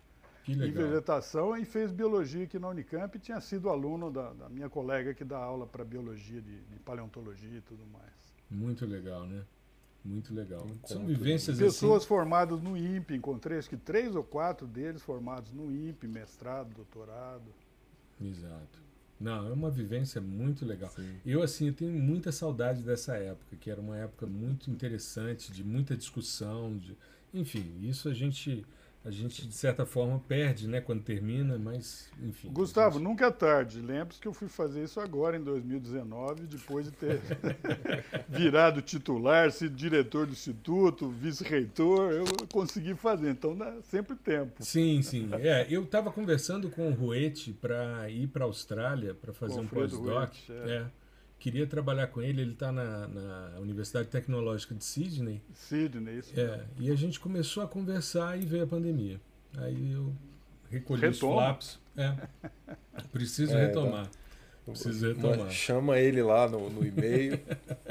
e 0.51 0.71
vegetação, 0.71 1.57
e 1.57 1.65
fez 1.65 1.91
biologia 1.91 2.45
aqui 2.45 2.57
na 2.57 2.69
Unicamp 2.69 3.17
e 3.17 3.19
tinha 3.19 3.39
sido 3.41 3.69
aluno 3.69 4.09
da, 4.09 4.31
da 4.33 4.49
minha 4.49 4.69
colega 4.69 5.13
que 5.13 5.23
dá 5.23 5.37
aula 5.37 5.65
para 5.65 5.83
biologia, 5.83 6.41
de, 6.41 6.61
de, 6.61 6.79
paleontologia 6.79 7.57
e 7.57 7.61
tudo 7.61 7.85
mais. 7.87 8.13
Muito 8.49 8.85
legal, 8.85 9.25
né? 9.25 9.43
Muito 10.03 10.33
legal. 10.33 10.65
São 10.85 11.05
vivências 11.05 11.57
Pessoas 11.57 11.97
assim... 11.97 12.07
formadas 12.07 12.61
no 12.61 12.77
INPE, 12.77 13.15
encontrei 13.15 13.57
acho 13.57 13.69
que 13.69 13.75
três 13.75 14.15
ou 14.15 14.23
quatro 14.23 14.65
deles 14.65 15.01
formados 15.01 15.51
no 15.51 15.69
INPE, 15.69 16.07
mestrado, 16.07 16.73
doutorado. 16.73 17.53
Exato. 18.21 18.87
Não, 19.19 19.47
é 19.47 19.51
uma 19.51 19.69
vivência 19.69 20.21
muito 20.21 20.63
legal. 20.63 20.91
Sim. 20.91 21.19
Eu, 21.25 21.41
assim, 21.41 21.67
eu 21.67 21.73
tenho 21.73 21.91
muita 21.91 22.31
saudade 22.31 22.83
dessa 22.83 23.17
época, 23.17 23.55
que 23.59 23.69
era 23.69 23.81
uma 23.81 23.97
época 23.97 24.27
muito 24.27 24.69
interessante, 24.69 25.51
de 25.51 25.63
muita 25.63 25.97
discussão, 25.97 26.77
de... 26.77 26.95
enfim, 27.33 27.79
isso 27.81 28.07
a 28.07 28.13
gente 28.13 28.65
a 29.07 29.11
gente 29.11 29.47
de 29.47 29.53
certa 29.53 29.85
forma 29.85 30.19
perde, 30.27 30.67
né, 30.67 30.81
quando 30.81 31.01
termina, 31.01 31.57
mas 31.57 32.11
enfim. 32.21 32.49
Gustavo, 32.51 32.97
gente... 32.97 33.07
nunca 33.07 33.27
é 33.27 33.31
tarde. 33.31 33.79
Lembre-se 33.79 34.19
que 34.19 34.27
eu 34.27 34.33
fui 34.33 34.49
fazer 34.49 34.83
isso 34.83 34.99
agora 34.99 35.37
em 35.37 35.43
2019, 35.43 36.43
depois 36.43 36.87
de 36.87 36.91
ter 36.91 37.21
virado 38.27 38.81
titular, 38.81 39.49
sido 39.49 39.73
diretor 39.73 40.25
do 40.25 40.33
instituto, 40.33 41.07
vice-reitor, 41.07 42.11
eu 42.11 42.25
consegui 42.51 42.95
fazer. 42.95 43.29
Então 43.29 43.55
dá 43.55 43.81
sempre 43.83 44.13
tempo. 44.17 44.61
Sim, 44.61 45.01
sim. 45.01 45.29
É, 45.35 45.65
eu 45.69 45.83
estava 45.83 46.11
conversando 46.11 46.69
com 46.69 46.89
o 46.89 46.93
Ruete 46.93 47.53
para 47.53 48.09
ir 48.09 48.27
para 48.27 48.43
a 48.43 48.47
Austrália 48.47 49.13
para 49.13 49.31
fazer 49.31 49.61
um 49.61 49.67
pós-doc. 49.67 50.33
É. 50.49 50.53
é 50.53 50.85
queria 51.39 51.67
trabalhar 51.67 52.07
com 52.07 52.21
ele. 52.21 52.41
Ele 52.41 52.53
está 52.53 52.71
na, 52.71 53.07
na, 53.07 53.59
Universidade 53.59 54.07
Tecnológica 54.07 54.75
de 54.75 54.83
Sydney. 54.83 55.41
Sydney, 55.53 56.19
isso. 56.19 56.39
É, 56.39 56.65
e 56.79 56.91
a 56.91 56.95
gente 56.95 57.19
começou 57.19 57.63
a 57.63 57.67
conversar 57.67 58.39
e 58.39 58.45
veio 58.45 58.63
a 58.63 58.67
pandemia. 58.67 59.19
Aí 59.57 59.91
eu 59.91 60.13
recolhi 60.69 61.01
Retoma. 61.01 61.33
os 61.33 61.39
flaps. 61.39 61.79
É, 61.95 62.15
preciso 63.11 63.55
é, 63.55 63.67
retomar. 63.67 64.05
Tá. 64.05 64.11
Preciso 64.65 65.07
retomar. 65.07 65.49
chama 65.49 65.97
ele 65.97 66.21
lá 66.21 66.47
no, 66.47 66.69
no 66.69 66.85
e-mail. 66.85 67.39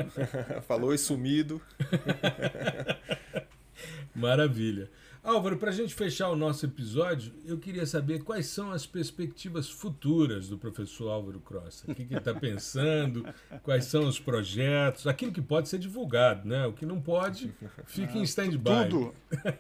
Falou 0.69 0.93
e 0.93 0.99
sumido. 0.99 1.61
Maravilha. 4.15 4.91
Álvaro, 5.27 5.57
para 5.57 5.71
a 5.71 5.73
gente 5.73 5.93
fechar 5.93 6.29
o 6.31 6.37
nosso 6.37 6.65
episódio, 6.65 7.33
eu 7.45 7.59
queria 7.59 7.85
saber 7.85 8.23
quais 8.23 8.47
são 8.47 8.71
as 8.71 8.87
perspectivas 8.87 9.69
futuras 9.69 10.49
do 10.49 10.57
professor 10.57 11.11
Álvaro 11.11 11.41
Cross. 11.41 11.83
O 11.83 11.95
que, 11.97 12.05
que 12.05 12.13
ele 12.15 12.19
está 12.21 12.33
pensando, 12.33 13.27
quais 13.65 13.87
são 13.87 14.07
os 14.07 14.21
projetos, 14.21 15.05
aquilo 15.05 15.33
que 15.33 15.43
pode 15.43 15.69
ser 15.69 15.81
divulgado, 15.81 16.49
né? 16.49 16.65
O 16.67 16.73
que 16.73 16.87
não 16.87 17.01
pode, 17.01 17.53
fica 17.87 18.17
em 18.17 18.23
stand-by. 18.23 18.89
Tudo, 18.89 19.15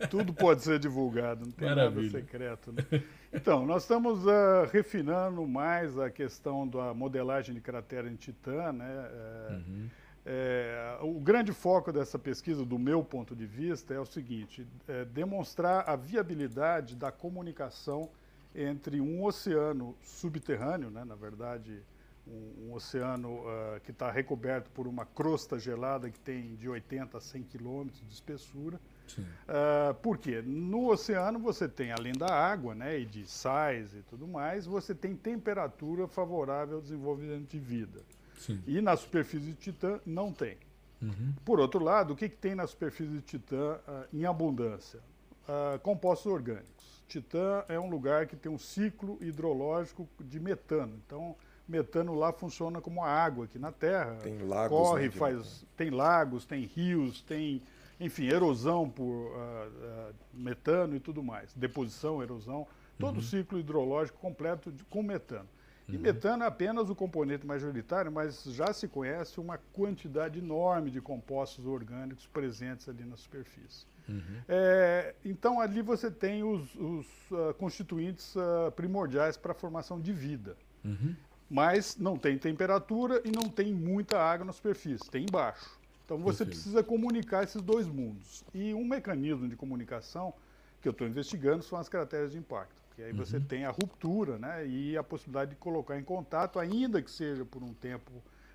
tudo 0.08 0.32
pode 0.32 0.62
ser 0.62 0.78
divulgado, 0.78 1.46
não 1.46 1.52
tem 1.52 1.68
Maravilha. 1.68 2.12
nada 2.12 2.18
secreto. 2.20 2.72
Né? 2.72 3.02
Então, 3.32 3.66
nós 3.66 3.82
estamos 3.82 4.24
uh, 4.24 4.70
refinando 4.72 5.44
mais 5.48 5.98
a 5.98 6.08
questão 6.08 6.66
da 6.68 6.94
modelagem 6.94 7.52
de 7.52 7.60
cratera 7.60 8.08
em 8.08 8.14
Titã, 8.14 8.72
né? 8.72 9.10
Uh, 9.10 9.52
uhum 9.54 9.88
é, 10.28 10.98
o 11.02 11.20
grande 11.20 11.52
foco 11.52 11.92
dessa 11.92 12.18
pesquisa, 12.18 12.64
do 12.64 12.80
meu 12.80 13.04
ponto 13.04 13.36
de 13.36 13.46
vista, 13.46 13.94
é 13.94 14.00
o 14.00 14.04
seguinte: 14.04 14.66
é 14.88 15.04
demonstrar 15.04 15.88
a 15.88 15.94
viabilidade 15.94 16.96
da 16.96 17.12
comunicação 17.12 18.10
entre 18.52 19.00
um 19.00 19.22
oceano 19.22 19.96
subterrâneo, 20.02 20.90
né, 20.90 21.04
na 21.04 21.14
verdade, 21.14 21.80
um, 22.26 22.66
um 22.66 22.74
oceano 22.74 23.34
uh, 23.34 23.80
que 23.84 23.92
está 23.92 24.10
recoberto 24.10 24.68
por 24.70 24.88
uma 24.88 25.06
crosta 25.06 25.60
gelada 25.60 26.10
que 26.10 26.18
tem 26.18 26.56
de 26.56 26.68
80 26.68 27.16
a 27.16 27.20
100 27.20 27.42
quilômetros 27.44 28.00
de 28.04 28.12
espessura. 28.12 28.80
Uh, 29.16 29.94
por 30.02 30.18
quê? 30.18 30.42
No 30.44 30.90
oceano 30.90 31.38
você 31.38 31.68
tem, 31.68 31.92
além 31.92 32.12
da 32.12 32.34
água 32.34 32.74
né, 32.74 32.98
e 32.98 33.06
de 33.06 33.28
sais 33.28 33.94
e 33.94 34.02
tudo 34.02 34.26
mais, 34.26 34.66
você 34.66 34.92
tem 34.92 35.14
temperatura 35.14 36.08
favorável 36.08 36.78
ao 36.78 36.82
desenvolvimento 36.82 37.48
de 37.48 37.60
vida. 37.60 38.00
Sim. 38.36 38.62
E 38.66 38.80
na 38.80 38.96
superfície 38.96 39.46
de 39.46 39.54
Titã 39.54 40.00
não 40.04 40.32
tem. 40.32 40.56
Uhum. 41.00 41.34
Por 41.44 41.60
outro 41.60 41.82
lado, 41.82 42.14
o 42.14 42.16
que, 42.16 42.28
que 42.28 42.36
tem 42.36 42.54
na 42.54 42.66
superfície 42.66 43.10
de 43.10 43.20
Titã 43.20 43.78
uh, 43.86 44.04
em 44.12 44.24
abundância? 44.24 45.00
Uh, 45.48 45.78
compostos 45.80 46.30
orgânicos. 46.30 47.02
Titã 47.08 47.64
é 47.68 47.78
um 47.78 47.88
lugar 47.88 48.26
que 48.26 48.34
tem 48.34 48.50
um 48.50 48.58
ciclo 48.58 49.18
hidrológico 49.20 50.08
de 50.20 50.40
metano. 50.40 51.00
Então, 51.06 51.36
metano 51.68 52.14
lá 52.14 52.32
funciona 52.32 52.80
como 52.80 53.02
a 53.02 53.08
água 53.08 53.44
aqui 53.44 53.58
na 53.58 53.70
Terra. 53.70 54.16
Tem 54.22 54.38
lagos. 54.38 54.76
Corre, 54.76 55.04
né, 55.04 55.10
faz, 55.10 55.64
tem 55.76 55.90
lagos, 55.90 56.44
tem 56.44 56.64
rios, 56.64 57.22
tem, 57.22 57.62
enfim, 58.00 58.26
erosão 58.26 58.88
por 58.88 59.04
uh, 59.04 60.14
metano 60.32 60.96
e 60.96 61.00
tudo 61.00 61.22
mais. 61.22 61.52
Deposição, 61.54 62.22
erosão. 62.22 62.66
Todo 62.98 63.16
uhum. 63.16 63.20
o 63.20 63.22
ciclo 63.22 63.58
hidrológico 63.58 64.18
completo 64.18 64.72
de, 64.72 64.82
com 64.84 65.02
metano. 65.02 65.48
E 65.88 65.96
metano 65.96 66.42
é 66.42 66.46
apenas 66.46 66.90
o 66.90 66.94
componente 66.94 67.46
majoritário, 67.46 68.10
mas 68.10 68.42
já 68.44 68.72
se 68.72 68.88
conhece 68.88 69.38
uma 69.38 69.56
quantidade 69.72 70.40
enorme 70.40 70.90
de 70.90 71.00
compostos 71.00 71.64
orgânicos 71.64 72.26
presentes 72.26 72.88
ali 72.88 73.04
na 73.04 73.16
superfície. 73.16 73.86
Uhum. 74.08 74.42
É, 74.48 75.14
então 75.24 75.60
ali 75.60 75.82
você 75.82 76.10
tem 76.10 76.42
os, 76.42 76.74
os 76.74 77.06
uh, 77.30 77.54
constituintes 77.54 78.34
uh, 78.34 78.72
primordiais 78.72 79.36
para 79.36 79.52
a 79.52 79.54
formação 79.54 80.00
de 80.00 80.12
vida. 80.12 80.56
Uhum. 80.84 81.14
Mas 81.48 81.96
não 81.96 82.16
tem 82.16 82.36
temperatura 82.36 83.22
e 83.24 83.30
não 83.30 83.48
tem 83.48 83.72
muita 83.72 84.18
água 84.18 84.44
na 84.44 84.52
superfície, 84.52 85.08
tem 85.08 85.24
embaixo. 85.24 85.78
Então 86.04 86.18
você 86.18 86.38
Perfeito. 86.38 86.48
precisa 86.50 86.82
comunicar 86.82 87.44
esses 87.44 87.62
dois 87.62 87.86
mundos. 87.86 88.44
E 88.52 88.74
um 88.74 88.84
mecanismo 88.84 89.48
de 89.48 89.54
comunicação 89.54 90.34
que 90.80 90.88
eu 90.88 90.92
estou 90.92 91.06
investigando 91.06 91.62
são 91.62 91.78
as 91.78 91.88
crateras 91.88 92.32
de 92.32 92.38
impacto. 92.38 92.85
Que 92.96 93.02
aí 93.02 93.12
uhum. 93.12 93.18
você 93.18 93.38
tem 93.38 93.66
a 93.66 93.70
ruptura 93.70 94.38
né, 94.38 94.66
e 94.66 94.96
a 94.96 95.02
possibilidade 95.02 95.50
de 95.50 95.56
colocar 95.56 95.98
em 95.98 96.02
contato, 96.02 96.58
ainda 96.58 97.02
que 97.02 97.10
seja 97.10 97.44
por 97.44 97.62
um 97.62 97.74
tempo 97.74 98.10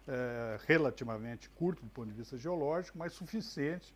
é, 0.07 0.59
relativamente 0.67 1.47
curto 1.51 1.83
do 1.83 1.91
ponto 1.91 2.07
de 2.07 2.13
vista 2.15 2.35
geológico, 2.35 2.97
mas 2.97 3.13
suficiente 3.13 3.93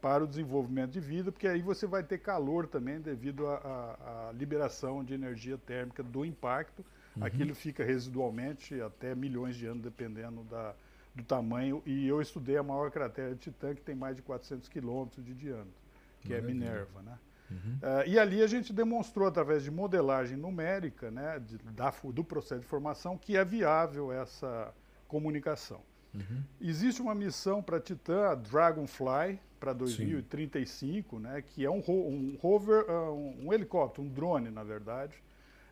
para 0.00 0.22
o 0.22 0.26
desenvolvimento 0.28 0.92
de 0.92 1.00
vida, 1.00 1.32
porque 1.32 1.48
aí 1.48 1.60
você 1.60 1.84
vai 1.84 2.04
ter 2.04 2.18
calor 2.18 2.68
também 2.68 3.00
devido 3.00 3.48
à 3.48 4.32
liberação 4.38 5.02
de 5.02 5.14
energia 5.14 5.58
térmica 5.58 6.00
do 6.00 6.24
impacto. 6.24 6.86
Uhum. 7.16 7.24
Aquilo 7.24 7.52
fica 7.52 7.82
residualmente 7.82 8.80
até 8.80 9.16
milhões 9.16 9.56
de 9.56 9.66
anos, 9.66 9.82
dependendo 9.82 10.44
da, 10.44 10.76
do 11.12 11.24
tamanho. 11.24 11.82
E 11.84 12.06
eu 12.06 12.22
estudei 12.22 12.56
a 12.56 12.62
maior 12.62 12.92
cratera 12.92 13.34
de 13.34 13.40
Titã, 13.40 13.74
que 13.74 13.80
tem 13.80 13.96
mais 13.96 14.14
de 14.14 14.22
400 14.22 14.68
quilômetros 14.68 15.24
de 15.24 15.34
diâmetro, 15.34 15.74
que 16.20 16.32
é 16.32 16.40
Minerva. 16.40 17.02
Né? 17.02 17.18
Uhum. 17.50 17.78
Uh, 17.82 18.08
e 18.08 18.18
ali 18.18 18.42
a 18.42 18.46
gente 18.46 18.72
demonstrou, 18.72 19.26
através 19.26 19.62
de 19.62 19.70
modelagem 19.70 20.36
numérica, 20.36 21.10
né, 21.10 21.38
de, 21.38 21.58
da, 21.72 21.92
do 22.12 22.22
processo 22.24 22.60
de 22.60 22.66
formação, 22.66 23.16
que 23.16 23.36
é 23.36 23.44
viável 23.44 24.12
essa 24.12 24.72
comunicação. 25.06 25.80
Uhum. 26.14 26.42
Existe 26.60 27.00
uma 27.00 27.14
missão 27.14 27.62
para 27.62 27.80
Titã, 27.80 28.30
a 28.30 28.34
Dragonfly, 28.34 29.40
para 29.58 29.72
2035, 29.72 31.18
né, 31.18 31.42
que 31.42 31.64
é 31.64 31.70
um, 31.70 31.82
um 31.88 32.38
rover, 32.40 32.84
uh, 32.88 33.12
um, 33.12 33.46
um, 33.46 33.52
helicóptero, 33.52 34.06
um 34.06 34.10
drone, 34.10 34.50
na 34.50 34.62
verdade, 34.62 35.14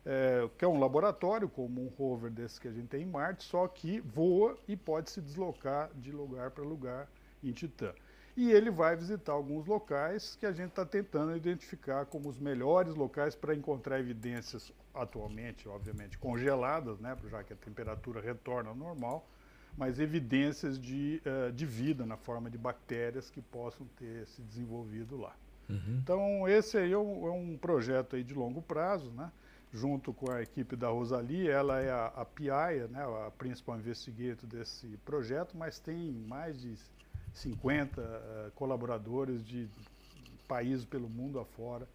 é, 0.05 0.47
que 0.57 0.63
é 0.63 0.67
um 0.67 0.79
laboratório, 0.79 1.49
como 1.49 1.83
um 1.83 1.87
rover 1.89 2.31
desse 2.31 2.59
que 2.59 2.67
a 2.67 2.71
gente 2.71 2.87
tem 2.87 3.03
em 3.03 3.05
Marte, 3.05 3.43
só 3.43 3.67
que 3.67 3.99
voa 3.99 4.57
e 4.67 4.75
pode 4.75 5.09
se 5.09 5.21
deslocar 5.21 5.89
de 5.95 6.11
lugar 6.11 6.51
para 6.51 6.63
lugar 6.63 7.09
em 7.43 7.51
Titã 7.51 7.93
e 8.37 8.51
ele 8.51 8.69
vai 8.69 8.95
visitar 8.95 9.31
alguns 9.31 9.65
locais 9.65 10.37
que 10.39 10.45
a 10.45 10.51
gente 10.51 10.69
está 10.69 10.85
tentando 10.85 11.35
identificar 11.35 12.05
como 12.05 12.29
os 12.29 12.37
melhores 12.37 12.93
locais 12.93 13.35
para 13.35 13.55
encontrar 13.55 13.99
evidências 13.99 14.71
atualmente, 14.93 15.67
obviamente, 15.67 16.19
congeladas, 16.19 16.99
né, 16.99 17.17
já 17.31 17.43
que 17.43 17.51
a 17.53 17.55
temperatura 17.55 18.21
retorna 18.21 18.69
ao 18.69 18.75
normal, 18.75 19.27
mas 19.75 19.99
evidências 19.99 20.79
de, 20.79 21.19
uh, 21.25 21.51
de 21.51 21.65
vida 21.65 22.05
na 22.05 22.15
forma 22.15 22.47
de 22.47 22.59
bactérias 22.59 23.31
que 23.31 23.41
possam 23.41 23.87
ter 23.97 24.27
se 24.27 24.43
desenvolvido 24.43 25.17
lá. 25.17 25.35
Uhum. 25.67 25.99
Então, 26.03 26.47
esse 26.47 26.77
aí 26.77 26.91
é 26.91 26.97
um, 26.97 27.27
é 27.27 27.31
um, 27.31 27.57
projeto 27.57 28.15
aí 28.15 28.23
de 28.23 28.35
longo 28.35 28.61
prazo, 28.61 29.09
né? 29.11 29.31
junto 29.73 30.13
com 30.13 30.31
a 30.31 30.41
equipe 30.41 30.75
da 30.75 30.89
Rosalie, 30.89 31.49
ela 31.49 31.81
é 31.81 31.91
a, 31.91 32.05
a 32.05 32.23
PI, 32.25 32.87
né, 32.89 33.03
a 33.25 33.31
principal 33.31 33.77
investigator 33.77 34.47
desse 34.47 34.87
projeto, 35.03 35.57
mas 35.57 35.77
tem 35.77 36.11
mais 36.11 36.61
de 36.61 36.73
50 37.33 38.01
uh, 38.01 38.03
eh, 38.03 38.51
colaboradores 38.55 39.45
de 39.45 39.69
países 40.47 40.85
pelo 40.85 41.09
mundo 41.09 41.39
afora 41.39 41.87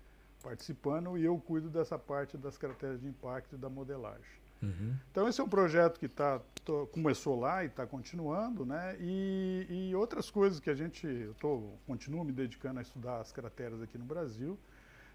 participando 0.42 1.16
e 1.16 1.24
eu 1.24 1.38
cuido 1.38 1.70
dessa 1.70 1.98
parte 1.98 2.36
das 2.36 2.58
características 2.58 3.00
de 3.00 3.08
impacto 3.08 3.54
e 3.54 3.58
da 3.58 3.70
modelagem. 3.70 4.42
Uhum. 4.62 4.94
Então 5.10 5.28
esse 5.28 5.40
é 5.40 5.44
um 5.44 5.48
projeto 5.48 5.98
que 5.98 6.08
tá, 6.08 6.40
tô, 6.64 6.86
começou 6.88 7.38
lá 7.38 7.64
e 7.64 7.66
está 7.66 7.86
continuando, 7.86 8.64
né? 8.64 8.96
E, 9.00 9.66
e, 9.68 9.94
outras 9.94 10.30
coisas 10.30 10.60
que 10.60 10.70
a 10.70 10.74
gente, 10.74 11.06
eu 11.06 11.34
tô, 11.34 11.72
continuo 11.86 12.24
me 12.24 12.32
dedicando 12.32 12.78
a 12.78 12.82
estudar 12.82 13.20
as 13.20 13.32
crateras 13.32 13.82
aqui 13.82 13.98
no 13.98 14.04
Brasil. 14.04 14.58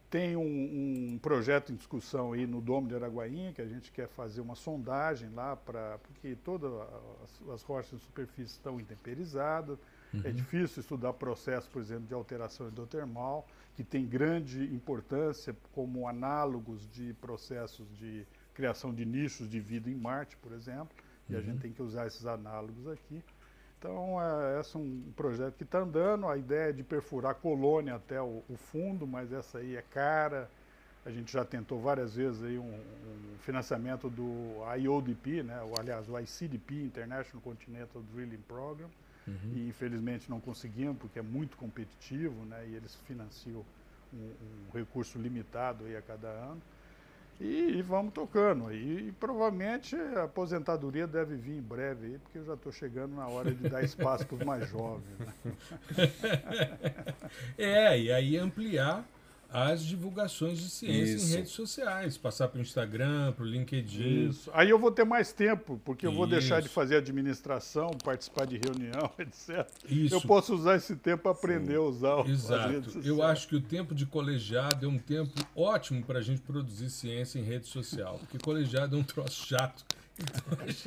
Tem 0.10 0.38
um, 0.38 1.14
um, 1.14 1.20
projeto 1.20 1.72
em 1.72 1.76
discussão 1.76 2.32
aí 2.32 2.48
no 2.48 2.62
Domo 2.62 2.88
de 2.88 2.96
Araguainha, 2.96 3.52
que 3.52 3.62
a 3.62 3.68
gente 3.68 3.92
quer 3.92 4.08
fazer 4.08 4.40
uma 4.40 4.56
sondagem 4.56 5.30
lá, 5.34 5.56
para 5.56 5.98
porque 5.98 6.36
todas 6.36 6.72
as, 7.24 7.50
as 7.50 7.62
rochas 7.62 8.00
de 8.00 8.06
superfície 8.06 8.54
estão 8.54 8.80
intemperizadas. 8.80 9.78
Uhum. 10.14 10.22
É 10.24 10.32
difícil 10.32 10.82
estudar 10.82 11.14
processos, 11.14 11.70
por 11.70 11.82
exemplo, 11.82 12.08
de 12.08 12.14
alteração 12.14 12.68
hidrotermal, 12.68 13.48
que 13.76 13.84
tem 13.84 14.06
grande 14.06 14.64
importância 14.74 15.56
como 15.74 16.08
análogos 16.08 16.90
de 16.92 17.14
processos 17.16 17.88
de 17.98 18.26
criação 18.54 18.94
de 18.94 19.06
nichos 19.06 19.50
de 19.50 19.60
vida 19.60 19.90
em 19.90 19.96
Marte, 19.96 20.36
por 20.38 20.52
exemplo, 20.52 20.90
e 21.30 21.34
uhum. 21.34 21.40
a 21.40 21.42
gente 21.42 21.56
uhum. 21.56 21.60
tem 21.60 21.72
que 21.72 21.82
usar 21.82 22.08
esses 22.08 22.26
análogos 22.26 22.88
aqui. 22.88 23.24
Então, 23.80 24.20
é, 24.20 24.60
esse 24.60 24.76
é 24.76 24.80
um 24.80 25.04
projeto 25.16 25.56
que 25.56 25.64
está 25.64 25.80
andando. 25.80 26.28
A 26.28 26.38
ideia 26.38 26.70
é 26.70 26.74
de 26.74 26.84
perfurar 26.84 27.32
a 27.32 27.36
colônia 27.36 27.96
até 27.96 28.20
o, 28.20 28.44
o, 28.50 28.58
fundo, 28.58 29.06
mas 29.06 29.32
essa 29.32 29.60
aí 29.60 29.76
é 29.76 29.82
cara. 29.82 30.50
A 31.06 31.12
gente 31.12 31.32
já 31.32 31.46
tentou 31.46 31.80
várias 31.80 32.16
vezes 32.16 32.44
aí 32.44 32.58
um, 32.58 32.74
um 32.74 33.38
financiamento 33.42 34.10
do 34.10 34.56
IODP, 34.78 35.44
né? 35.44 35.62
O, 35.62 35.80
aliás, 35.80 36.10
o 36.10 36.20
ICDP, 36.20 36.84
International 36.84 37.42
Continental 37.42 38.02
Drilling 38.14 38.42
Program, 38.48 38.90
uhum. 39.28 39.54
e 39.56 39.68
infelizmente 39.68 40.30
não 40.30 40.40
conseguimos 40.40 40.98
porque 40.98 41.20
é 41.20 41.22
muito 41.22 41.58
competitivo, 41.58 42.46
né? 42.46 42.66
E 42.70 42.76
eles 42.76 42.96
financiam 43.06 43.66
um, 44.14 44.18
um 44.18 44.78
recurso 44.78 45.20
limitado 45.20 45.86
aí 45.86 45.96
a 45.96 46.02
cada 46.02 46.28
ano. 46.28 46.62
E, 47.40 47.78
e, 47.78 47.82
vamos 47.84 48.14
tocando. 48.14 48.72
E, 48.72 49.10
e, 49.10 49.12
provavelmente 49.12 49.96
a 49.96 50.24
aposentadoria 50.24 51.06
deve 51.06 51.36
vir 51.36 51.58
em 51.58 51.62
breve 51.62 52.08
aí, 52.08 52.18
porque 52.18 52.40
eu 52.40 52.46
já 52.46 52.56
estou 52.56 52.72
chegando 52.72 53.16
na 53.16 53.28
hora 53.28 53.54
de 53.54 53.70
dar 53.70 53.84
espaço 53.84 54.26
para 54.26 54.38
os 54.38 54.44
mais 54.44 54.68
jovens. 54.70 55.04
Né? 55.20 55.34
é, 57.58 58.00
e 58.00 58.12
aí 58.12 58.38
ampliar 58.38 59.06
as 59.50 59.84
divulgações 59.84 60.60
de 60.60 60.70
ciência 60.70 61.16
Isso. 61.16 61.28
em 61.28 61.38
redes 61.38 61.52
sociais, 61.52 62.18
passar 62.18 62.48
para 62.50 62.60
o 62.60 62.62
Instagram, 62.62 63.32
para 63.32 63.44
o 63.44 63.48
LinkedIn. 63.48 64.30
Isso. 64.30 64.52
Aí 64.54 64.70
eu 64.70 64.78
vou 64.78 64.92
ter 64.92 65.06
mais 65.06 65.32
tempo, 65.32 65.80
porque 65.86 66.06
eu 66.06 66.12
vou 66.12 66.28
deixar 66.28 66.62
de 66.62 66.68
fazer 66.68 66.98
administração, 66.98 67.92
participar 68.04 68.46
de 68.46 68.58
reunião, 68.58 69.10
etc. 69.18 69.68
Isso. 69.90 70.16
Eu 70.16 70.22
posso 70.22 70.54
usar 70.54 70.76
esse 70.76 70.96
tempo 70.96 71.24
para 71.24 71.32
aprender 71.32 71.74
Sim. 71.74 71.78
a 71.78 71.82
usar 71.82 72.30
Exato. 72.30 73.00
Eu 73.04 73.24
acho 73.24 73.48
que 73.48 73.56
o 73.56 73.62
tempo 73.62 73.96
de 73.96 74.06
colegiado 74.06 74.86
é 74.86 74.90
um 74.90 75.00
tempo 75.00 75.32
ótimo 75.56 76.04
para 76.04 76.20
a 76.20 76.22
gente 76.22 76.42
produzir 76.42 76.90
ciência 76.90 77.40
em 77.40 77.44
rede 77.44 77.68
social, 77.68 78.20
porque 78.20 78.38
colegiado 78.38 78.96
é 78.96 79.00
um 79.00 79.04
troço 79.04 79.46
chato. 79.46 79.86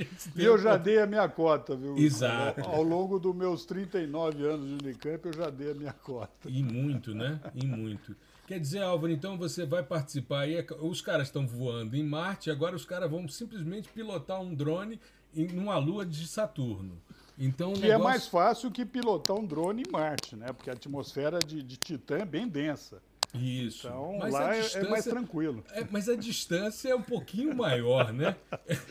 Então 0.00 0.42
e 0.42 0.44
eu 0.44 0.58
já 0.58 0.76
dei 0.76 0.98
a 1.00 1.06
minha 1.06 1.28
cota, 1.28 1.76
viu? 1.76 1.96
Exato. 1.96 2.60
Ao, 2.62 2.76
ao 2.76 2.82
longo 2.82 3.18
dos 3.18 3.34
meus 3.34 3.64
39 3.64 4.44
anos 4.44 4.66
de 4.66 4.84
Unicamp, 4.84 5.24
eu 5.24 5.32
já 5.32 5.50
dei 5.50 5.70
a 5.70 5.74
minha 5.74 5.92
cota. 5.92 6.48
E 6.48 6.62
muito, 6.62 7.14
né? 7.14 7.38
E 7.54 7.64
muito. 7.64 8.16
Quer 8.50 8.58
dizer, 8.58 8.82
Álvaro, 8.82 9.12
então 9.12 9.38
você 9.38 9.64
vai 9.64 9.80
participar 9.80 10.40
aí. 10.40 10.66
Os 10.80 11.00
caras 11.00 11.28
estão 11.28 11.46
voando 11.46 11.96
em 11.96 12.02
Marte, 12.02 12.50
agora 12.50 12.74
os 12.74 12.84
caras 12.84 13.08
vão 13.08 13.28
simplesmente 13.28 13.88
pilotar 13.90 14.40
um 14.40 14.52
drone 14.52 15.00
em 15.32 15.56
uma 15.56 15.78
lua 15.78 16.04
de 16.04 16.26
Saturno. 16.26 17.00
Então, 17.38 17.74
que 17.74 17.84
é 17.84 17.90
negócio... 17.90 18.02
é 18.02 18.10
mais 18.10 18.26
fácil 18.26 18.72
que 18.72 18.84
pilotar 18.84 19.36
um 19.36 19.46
drone 19.46 19.84
em 19.86 19.92
Marte, 19.92 20.34
né? 20.34 20.52
Porque 20.52 20.68
a 20.68 20.72
atmosfera 20.72 21.38
de, 21.38 21.62
de 21.62 21.76
Titã 21.76 22.18
é 22.18 22.24
bem 22.24 22.48
densa. 22.48 23.00
Isso. 23.32 23.86
Então 23.86 24.18
mas 24.18 24.34
lá 24.34 24.56
é, 24.56 24.68
é 24.74 24.88
mais 24.88 25.04
tranquilo. 25.04 25.62
É, 25.70 25.86
mas 25.88 26.08
a 26.08 26.16
distância 26.16 26.88
é 26.88 26.94
um 26.96 27.02
pouquinho 27.02 27.54
maior, 27.54 28.12
né? 28.12 28.34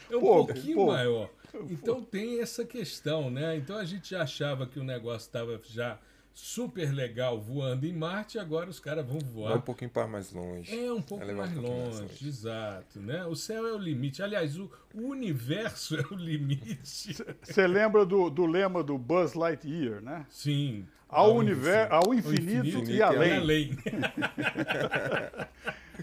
É 0.10 0.16
um 0.16 0.22
pouco, 0.22 0.54
pouquinho 0.54 0.76
pouco. 0.78 0.94
maior. 0.94 1.30
Então 1.70 2.02
tem 2.02 2.40
essa 2.40 2.64
questão, 2.64 3.30
né? 3.30 3.58
Então 3.58 3.78
a 3.78 3.84
gente 3.84 4.12
já 4.12 4.24
achava 4.24 4.66
que 4.66 4.80
o 4.80 4.86
negócio 4.86 5.28
estava 5.28 5.60
já 5.66 6.00
super 6.40 6.94
legal 6.94 7.40
voando 7.40 7.86
em 7.86 7.94
Marte, 7.94 8.40
agora 8.40 8.70
os 8.70 8.80
caras 8.80 9.06
vão 9.06 9.20
voar. 9.20 9.52
É 9.52 9.56
um 9.56 9.62
pouquinho 9.62 9.92
para 9.92 10.08
mais 10.08 10.32
longe. 10.32 10.74
É 10.74 10.92
um 10.92 11.02
pouco 11.02 11.26
mais, 11.26 11.58
um 11.58 11.62
longe, 11.62 11.82
mais, 11.82 12.00
longe, 12.00 12.28
exato. 12.28 13.00
Né? 13.00 13.26
O 13.26 13.36
céu 13.36 13.68
é 13.68 13.74
o 13.74 13.78
limite. 13.78 14.24
Aliás, 14.24 14.58
o, 14.58 14.72
universo 14.94 15.98
é 16.00 16.06
o 16.10 16.16
limite. 16.16 17.18
Você 17.44 17.68
lembra 17.68 18.06
do, 18.06 18.30
do 18.30 18.46
lema 18.46 18.82
do 18.82 18.98
Buzz 18.98 19.34
Lightyear, 19.34 20.02
né? 20.02 20.26
Sim. 20.30 20.88
Ao, 21.10 21.36
universo, 21.36 21.94
ao 21.94 22.14
infinito, 22.14 22.68
infinito 22.68 22.92
e 22.92 23.02
além. 23.02 23.38
além. 23.38 23.78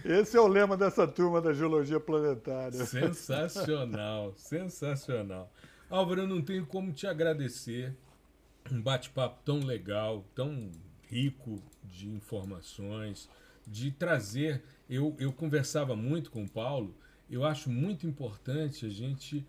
Esse 0.05 0.37
é 0.37 0.41
o 0.41 0.47
lema 0.47 0.77
dessa 0.77 1.09
turma 1.09 1.41
da 1.41 1.55
geologia 1.55 1.99
planetária. 1.99 2.85
Sensacional, 2.85 4.35
sensacional. 4.37 5.51
Álvaro, 5.89 6.23
eu 6.23 6.27
não 6.27 6.43
tenho 6.43 6.67
como 6.67 6.93
te 6.93 7.07
agradecer 7.07 7.97
um 8.75 8.81
bate-papo 8.81 9.41
tão 9.45 9.61
legal, 9.61 10.25
tão 10.35 10.71
rico 11.09 11.63
de 11.85 12.09
informações, 12.09 13.29
de 13.67 13.91
trazer. 13.91 14.63
Eu, 14.89 15.17
eu 15.19 15.33
conversava 15.33 15.97
muito 15.97 16.31
com 16.31 16.45
o 16.45 16.49
Paulo, 16.49 16.95
eu 17.31 17.45
acho 17.45 17.69
muito 17.69 18.07
importante 18.07 18.87
a 18.87 18.89
gente 18.89 19.45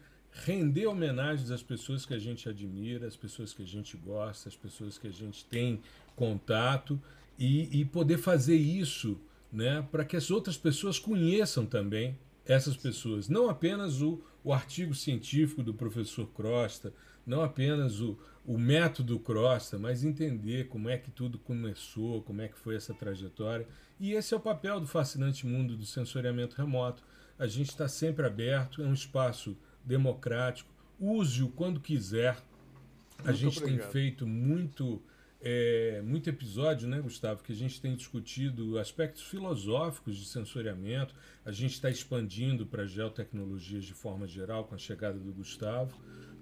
render 0.46 0.86
homenagens 0.88 1.52
às 1.52 1.64
pessoas 1.64 2.06
que 2.06 2.14
a 2.14 2.20
gente 2.20 2.48
admira, 2.48 3.08
às 3.08 3.16
pessoas 3.16 3.54
que 3.54 3.64
a 3.64 3.66
gente 3.66 3.98
gosta, 3.98 4.50
às 4.50 4.56
pessoas 4.56 4.98
que 4.98 5.08
a 5.08 5.12
gente 5.12 5.46
tem 5.46 5.82
contato 6.16 7.00
e, 7.38 7.82
e 7.82 7.86
poder 7.86 8.18
fazer 8.18 8.56
isso 8.56 9.20
né, 9.52 9.88
para 9.92 10.04
que 10.04 10.16
as 10.16 10.30
outras 10.30 10.58
pessoas 10.58 11.00
conheçam 11.00 11.66
também 11.66 12.18
essas 12.46 12.76
pessoas. 12.76 13.30
Não 13.30 13.50
apenas 13.50 14.02
o, 14.02 14.22
o 14.44 14.54
artigo 14.54 14.94
científico 14.94 15.64
do 15.64 15.74
professor 15.74 16.28
Crosta, 16.28 16.94
não 17.26 17.42
apenas 17.42 18.00
o, 18.00 18.18
o 18.48 18.58
método 18.58 19.20
Crosta, 19.20 19.78
mas 19.78 20.06
entender 20.06 20.70
como 20.70 20.88
é 20.88 20.98
que 20.98 21.12
tudo 21.12 21.38
começou, 21.38 22.22
como 22.22 22.42
é 22.42 22.48
que 22.48 22.58
foi 22.58 22.78
essa 22.78 22.94
trajetória. 22.94 23.68
E 24.00 24.14
esse 24.14 24.34
é 24.34 24.38
o 24.38 24.40
papel 24.40 24.80
do 24.80 24.88
fascinante 24.88 25.46
mundo 25.46 25.76
do 25.76 25.86
sensoriamento 25.86 26.56
remoto. 26.56 27.04
A 27.38 27.46
gente 27.46 27.70
está 27.70 27.90
sempre 27.90 28.26
aberto, 28.26 28.82
é 28.82 28.86
um 28.86 28.94
espaço 28.94 29.58
democrático, 29.84 30.70
use-o 30.98 31.50
quando 31.50 31.82
quiser. 31.82 32.38
A 33.20 33.26
muito 33.26 33.38
gente 33.38 33.58
obrigado. 33.58 33.82
tem 33.82 33.92
feito 33.92 34.26
muito, 34.26 35.02
é, 35.42 36.02
muito 36.02 36.30
episódio, 36.30 36.88
né, 36.88 37.02
Gustavo, 37.02 37.44
que 37.44 37.52
a 37.52 37.56
gente 37.56 37.82
tem 37.82 37.98
discutido 37.98 38.80
aspectos 38.80 39.24
filosóficos 39.24 40.16
de 40.16 40.26
sensoriamento. 40.26 41.14
A 41.44 41.52
gente 41.52 41.74
está 41.74 41.90
expandindo 41.90 42.66
para 42.66 42.86
geotecnologias 42.86 43.84
de 43.84 43.94
forma 43.94 44.26
geral 44.26 44.64
com 44.64 44.74
a 44.74 44.78
chegada 44.78 45.20
do 45.20 45.34
Gustavo 45.34 46.00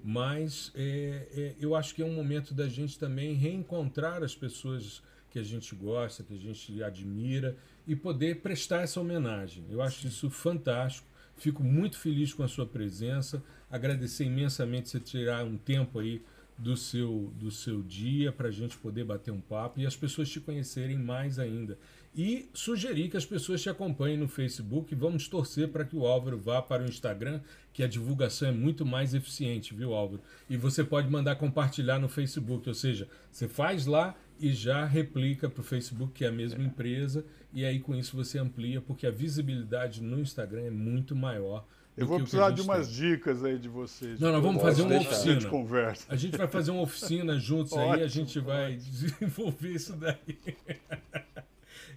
mas 0.07 0.71
é, 0.75 1.27
é, 1.35 1.55
eu 1.59 1.75
acho 1.75 1.95
que 1.95 2.03
é 2.03 2.05
um 2.05 2.13
momento 2.13 2.53
da 2.53 2.69
gente 2.69 2.99
também 2.99 3.33
reencontrar 3.33 4.21
as 4.21 4.35
pessoas 4.35 5.01
que 5.31 5.39
a 5.39 5.43
gente 5.43 5.73
gosta, 5.73 6.21
que 6.21 6.35
a 6.35 6.37
gente 6.37 6.83
admira 6.83 7.57
e 7.87 7.95
poder 7.95 8.35
prestar 8.35 8.83
essa 8.83 9.01
homenagem. 9.01 9.65
Eu 9.67 9.81
acho 9.81 10.05
isso 10.05 10.29
fantástico. 10.29 11.07
Fico 11.35 11.63
muito 11.63 11.97
feliz 11.97 12.31
com 12.31 12.43
a 12.43 12.47
sua 12.47 12.67
presença. 12.67 13.41
Agradecer 13.67 14.25
imensamente 14.25 14.89
você 14.89 14.99
tirar 14.99 15.43
um 15.43 15.57
tempo 15.57 15.97
aí 15.97 16.21
do 16.55 16.77
seu, 16.77 17.33
do 17.35 17.49
seu 17.49 17.81
dia 17.81 18.31
para 18.31 18.49
a 18.49 18.51
gente 18.51 18.77
poder 18.77 19.03
bater 19.03 19.31
um 19.31 19.41
papo 19.41 19.79
e 19.79 19.87
as 19.87 19.95
pessoas 19.95 20.29
te 20.29 20.39
conhecerem 20.39 20.99
mais 20.99 21.39
ainda. 21.39 21.79
E 22.15 22.47
sugerir 22.53 23.09
que 23.09 23.17
as 23.17 23.25
pessoas 23.25 23.61
te 23.61 23.69
acompanhem 23.69 24.17
no 24.17 24.27
Facebook. 24.27 24.95
Vamos 24.95 25.27
torcer 25.27 25.67
para 25.67 25.83
que 25.83 25.95
o 25.95 26.05
Álvaro 26.05 26.37
vá 26.37 26.61
para 26.61 26.83
o 26.83 26.85
Instagram, 26.85 27.41
que 27.75 27.83
a 27.83 27.87
divulgação 27.89 28.47
é 28.47 28.51
muito 28.53 28.85
mais 28.85 29.13
eficiente, 29.13 29.73
viu, 29.73 29.93
Álvaro? 29.93 30.21
E 30.49 30.55
você 30.55 30.81
pode 30.81 31.09
mandar 31.09 31.35
compartilhar 31.35 31.99
no 31.99 32.07
Facebook, 32.07 32.69
ou 32.69 32.73
seja, 32.73 33.05
você 33.29 33.49
faz 33.49 33.85
lá 33.85 34.15
e 34.39 34.53
já 34.53 34.85
replica 34.85 35.49
para 35.49 35.59
o 35.59 35.63
Facebook, 35.63 36.13
que 36.13 36.23
é 36.23 36.29
a 36.29 36.31
mesma 36.31 36.63
é. 36.63 36.67
empresa, 36.67 37.25
e 37.51 37.65
aí 37.65 37.81
com 37.81 37.93
isso 37.93 38.15
você 38.15 38.39
amplia, 38.39 38.79
porque 38.79 39.05
a 39.05 39.11
visibilidade 39.11 40.01
no 40.01 40.21
Instagram 40.21 40.61
é 40.61 40.69
muito 40.69 41.17
maior. 41.17 41.67
Eu 41.97 42.07
vou 42.07 42.17
precisar 42.17 42.51
de 42.51 42.61
umas 42.61 42.87
tem. 42.87 43.09
dicas 43.09 43.43
aí 43.43 43.59
de 43.59 43.67
vocês. 43.67 44.21
Não, 44.21 44.31
nós 44.31 44.41
vamos 44.41 44.61
fazer 44.61 44.81
uma 44.83 44.97
oficina. 44.97 45.33
Gente 45.33 45.47
conversa. 45.47 46.05
A 46.07 46.15
gente 46.15 46.37
vai 46.37 46.47
fazer 46.47 46.71
uma 46.71 46.81
oficina 46.81 47.35
juntos 47.37 47.73
aí, 47.73 48.03
a 48.03 48.07
gente 48.07 48.39
vai 48.39 48.77
desenvolver 48.77 49.71
isso 49.73 49.93
daí. 49.97 50.15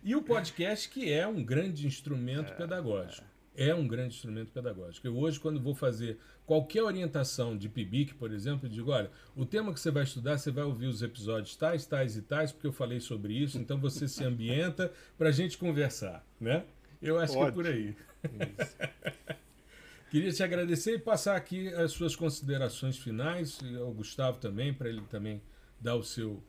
E 0.05 0.15
o 0.15 0.23
podcast, 0.23 0.89
que 0.89 1.13
é 1.13 1.27
um 1.27 1.43
grande 1.43 1.87
instrumento 1.87 2.53
é, 2.53 2.55
pedagógico. 2.55 3.27
É. 3.35 3.38
é. 3.59 3.75
um 3.75 3.87
grande 3.87 4.15
instrumento 4.15 4.53
pedagógico. 4.53 5.07
Eu 5.07 5.17
hoje, 5.19 5.41
quando 5.41 5.61
vou 5.61 5.75
fazer 5.75 6.19
qualquer 6.47 6.83
orientação 6.83 7.57
de 7.57 7.69
PIBIC, 7.69 8.15
por 8.15 8.33
exemplo, 8.33 8.67
eu 8.67 8.71
digo, 8.71 8.91
olha, 8.91 9.11
o 9.37 9.45
tema 9.45 9.73
que 9.73 9.81
você 9.81 9.91
vai 9.91 10.05
estudar, 10.05 10.39
você 10.39 10.51
vai 10.51 10.65
ouvir 10.65 10.87
os 10.87 11.03
episódios 11.03 11.57
tais, 11.57 11.85
tais 11.85 12.17
e 12.17 12.23
tais, 12.23 12.53
porque 12.53 12.67
eu 12.67 12.73
falei 12.73 13.01
sobre 13.01 13.35
isso, 13.35 13.59
então 13.59 13.79
você 13.79 14.07
se 14.09 14.25
ambienta 14.25 14.93
para 15.17 15.29
a 15.29 15.33
gente 15.33 15.59
conversar, 15.59 16.25
né? 16.41 16.65
Eu 17.03 17.19
acho 17.19 17.37
Ótimo. 17.37 17.63
que 17.63 17.69
é 17.69 17.73
por 17.73 17.75
aí. 17.75 17.97
Queria 20.11 20.33
te 20.33 20.43
agradecer 20.43 20.95
e 20.95 20.99
passar 20.99 21.37
aqui 21.37 21.69
as 21.75 21.93
suas 21.93 22.17
considerações 22.17 22.97
finais, 22.97 23.59
e 23.63 23.77
ao 23.77 23.93
Gustavo 23.93 24.39
também, 24.39 24.73
para 24.73 24.89
ele 24.89 25.03
também 25.11 25.43
dar 25.81 25.97
o 25.97 26.03
seu 26.03 26.43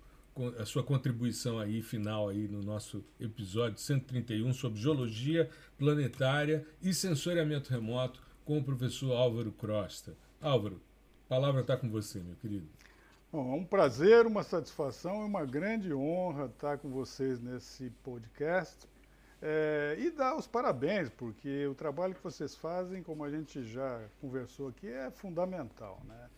a 0.57 0.66
sua 0.66 0.84
contribuição 0.84 1.60
aí 1.60 1.82
final 1.82 2.30
aí 2.30 2.48
no 2.48 2.61
nosso 2.61 3.03
episódio 3.20 3.80
131 3.80 4.53
sobre 4.53 4.80
geologia 4.80 5.49
planetária 5.78 6.66
e 6.82 6.94
sensoriamento 6.94 7.70
remoto 7.70 8.22
com 8.45 8.57
o 8.57 8.64
professor 8.64 9.14
Álvaro 9.14 9.52
Crosta. 9.52 10.16
Álvaro, 10.41 10.82
a 11.26 11.30
palavra 11.30 11.61
está 11.61 11.76
com 11.78 11.90
você, 11.90 12.20
meu 12.20 12.36
querido. 12.36 12.68
Bom, 13.32 13.53
é 13.53 13.56
um 13.57 13.64
prazer, 13.64 14.26
uma 14.26 14.41
satisfação 14.41 15.22
e 15.22 15.26
uma 15.26 15.45
grande 15.45 15.94
honra 15.94 16.45
estar 16.45 16.78
com 16.80 16.90
vocês 16.90 17.40
nesse 17.40 17.91
podcast. 18.03 18.88
É, 19.41 19.95
e 19.99 20.10
dar 20.11 20.36
os 20.36 20.48
parabéns, 20.48 21.10
porque 21.10 21.66
o 21.68 21.76
trabalho 21.76 22.16
que 22.16 22.24
vocês 22.24 22.56
fazem, 22.56 23.03
como 23.03 23.24
a 23.24 23.30
gente 23.30 23.64
já 23.64 24.02
conversou 24.20 24.68
aqui, 24.70 24.88
é 24.88 25.11
fundamental. 25.11 26.02
Né? 26.06 26.30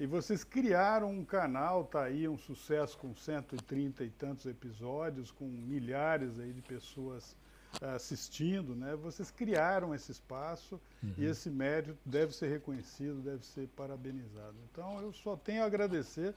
E 0.00 0.06
vocês 0.06 0.42
criaram 0.42 1.10
um 1.10 1.22
canal, 1.22 1.84
tá 1.84 2.04
aí 2.04 2.26
um 2.26 2.38
sucesso 2.38 2.96
com 2.96 3.14
130 3.14 4.02
e 4.02 4.08
tantos 4.08 4.46
episódios, 4.46 5.30
com 5.30 5.44
milhares 5.44 6.40
aí 6.40 6.54
de 6.54 6.62
pessoas 6.62 7.36
uh, 7.82 7.96
assistindo, 7.96 8.74
né? 8.74 8.96
Vocês 8.96 9.30
criaram 9.30 9.94
esse 9.94 10.10
espaço 10.10 10.80
uhum. 11.02 11.12
e 11.18 11.26
esse 11.26 11.50
mérito 11.50 11.98
deve 12.02 12.34
ser 12.34 12.48
reconhecido, 12.48 13.20
deve 13.20 13.44
ser 13.44 13.68
parabenizado. 13.76 14.56
Então 14.72 15.02
eu 15.02 15.12
só 15.12 15.36
tenho 15.36 15.62
a 15.62 15.66
agradecer 15.66 16.34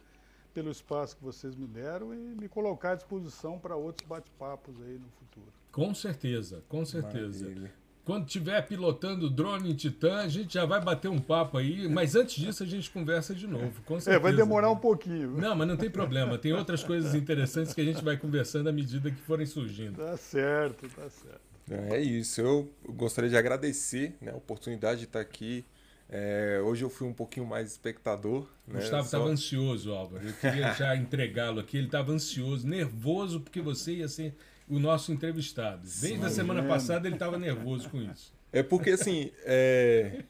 pelo 0.53 0.69
espaço 0.69 1.15
que 1.15 1.23
vocês 1.23 1.56
me 1.56 1.65
deram 1.65 2.14
e 2.14 2.18
me 2.18 2.49
colocar 2.49 2.91
à 2.91 2.95
disposição 2.95 3.57
para 3.57 3.77
outros 3.77 4.06
bate-papos 4.06 4.76
aí 4.81 4.99
no 4.99 5.07
futuro. 5.11 5.53
Com 5.72 5.95
certeza, 5.95 6.61
com 6.68 6.84
certeza. 6.85 7.45
Maravilha. 7.45 7.82
Quando 8.05 8.25
tiver 8.25 8.61
pilotando 8.67 9.27
o 9.27 9.30
drone 9.30 9.71
em 9.71 9.75
Titã, 9.75 10.17
a 10.17 10.27
gente 10.27 10.55
já 10.55 10.65
vai 10.65 10.81
bater 10.81 11.07
um 11.07 11.19
papo 11.19 11.57
aí, 11.57 11.88
mas 11.88 12.15
antes 12.15 12.35
disso 12.35 12.61
a 12.61 12.65
gente 12.65 12.91
conversa 12.91 13.34
de 13.34 13.47
novo, 13.47 13.81
com 13.85 13.97
certeza. 13.97 14.17
É, 14.17 14.19
vai 14.19 14.34
demorar 14.34 14.69
um 14.69 14.75
pouquinho. 14.75 15.31
Não, 15.38 15.55
mas 15.55 15.65
não 15.65 15.77
tem 15.77 15.89
problema. 15.89 16.38
Tem 16.38 16.51
outras 16.51 16.84
coisas 16.84 17.15
interessantes 17.15 17.73
que 17.73 17.80
a 17.80 17.84
gente 17.84 18.03
vai 18.03 18.17
conversando 18.17 18.67
à 18.67 18.73
medida 18.73 19.09
que 19.09 19.21
forem 19.21 19.45
surgindo. 19.45 19.95
Tá 20.03 20.17
certo, 20.17 20.89
tá 20.89 21.09
certo. 21.09 21.41
É 21.69 22.01
isso. 22.01 22.41
Eu 22.41 22.69
gostaria 22.89 23.30
de 23.30 23.38
agradecer 23.38 24.15
né, 24.19 24.31
a 24.31 24.35
oportunidade 24.35 24.99
de 24.99 25.05
estar 25.05 25.21
aqui. 25.21 25.65
É, 26.09 26.61
hoje 26.63 26.84
eu 26.84 26.89
fui 26.89 27.07
um 27.07 27.13
pouquinho 27.13 27.45
mais 27.45 27.71
espectador. 27.71 28.47
Né? 28.67 28.81
Gustavo 28.81 29.05
estava 29.05 29.25
Só... 29.25 29.31
ansioso, 29.31 29.93
Álvaro. 29.93 30.27
Eu 30.27 30.34
queria 30.34 30.73
já 30.75 30.95
entregá-lo 30.95 31.61
aqui. 31.61 31.77
Ele 31.77 31.85
estava 31.85 32.11
ansioso, 32.11 32.67
nervoso, 32.67 33.39
porque 33.39 33.61
você 33.61 33.93
ia 33.93 34.09
ser 34.09 34.35
o 34.68 34.80
nosso 34.80 35.11
entrevistado. 35.11 35.81
Desde 35.81 36.07
Sim, 36.07 36.23
a 36.23 36.30
semana 36.30 36.64
passada 36.64 37.07
ele 37.07 37.15
estava 37.15 37.38
nervoso 37.38 37.90
com 37.90 38.02
isso. 38.02 38.34
É 38.52 38.61
porque, 38.61 38.91
assim, 38.91 39.31
é... 39.45 40.23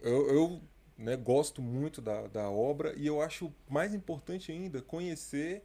eu, 0.00 0.28
eu 0.28 0.62
né, 0.96 1.16
gosto 1.16 1.60
muito 1.60 2.00
da, 2.00 2.26
da 2.26 2.50
obra 2.50 2.94
e 2.96 3.06
eu 3.06 3.20
acho 3.20 3.52
mais 3.68 3.94
importante 3.94 4.50
ainda 4.50 4.80
conhecer 4.80 5.64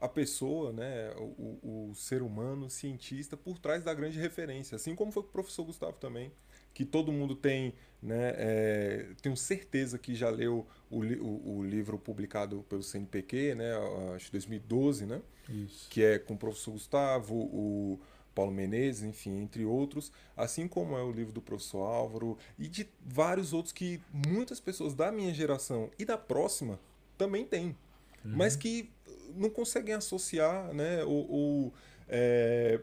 a 0.00 0.08
pessoa, 0.08 0.72
né, 0.72 1.14
o, 1.16 1.90
o 1.90 1.94
ser 1.94 2.22
humano, 2.22 2.66
o 2.66 2.70
cientista, 2.70 3.36
por 3.36 3.58
trás 3.60 3.84
da 3.84 3.94
grande 3.94 4.18
referência. 4.18 4.74
Assim 4.74 4.96
como 4.96 5.12
foi 5.12 5.22
com 5.22 5.28
o 5.28 5.32
professor 5.32 5.64
Gustavo 5.64 5.92
também 5.92 6.32
que 6.74 6.84
todo 6.84 7.12
mundo 7.12 7.34
tem, 7.34 7.74
né, 8.02 8.34
é, 8.36 9.06
tenho 9.20 9.36
certeza 9.36 9.98
que 9.98 10.14
já 10.14 10.30
leu 10.30 10.66
o, 10.90 11.00
o, 11.00 11.58
o, 11.58 11.64
livro 11.64 11.98
publicado 11.98 12.64
pelo 12.68 12.82
CNPq, 12.82 13.54
né, 13.54 13.72
acho 14.14 14.30
2012, 14.32 15.06
né, 15.06 15.20
Isso. 15.48 15.88
que 15.90 16.02
é 16.02 16.18
com 16.18 16.34
o 16.34 16.36
professor 16.36 16.72
Gustavo, 16.72 17.34
o 17.34 18.00
Paulo 18.34 18.50
Menezes, 18.50 19.02
enfim, 19.02 19.40
entre 19.40 19.64
outros, 19.64 20.10
assim 20.36 20.66
como 20.66 20.96
é 20.96 21.02
o 21.02 21.12
livro 21.12 21.32
do 21.32 21.42
professor 21.42 21.84
Álvaro 21.84 22.38
e 22.58 22.66
de 22.66 22.88
vários 23.04 23.52
outros 23.52 23.72
que 23.72 24.00
muitas 24.12 24.58
pessoas 24.58 24.94
da 24.94 25.12
minha 25.12 25.32
geração 25.34 25.90
e 25.98 26.04
da 26.04 26.16
próxima 26.16 26.80
também 27.18 27.44
têm, 27.44 27.76
uhum. 28.24 28.36
mas 28.36 28.56
que 28.56 28.90
não 29.34 29.50
conseguem 29.50 29.94
associar, 29.94 30.72
né, 30.72 31.04
ou, 31.04 31.30
ou 31.30 31.74
é, 32.08 32.80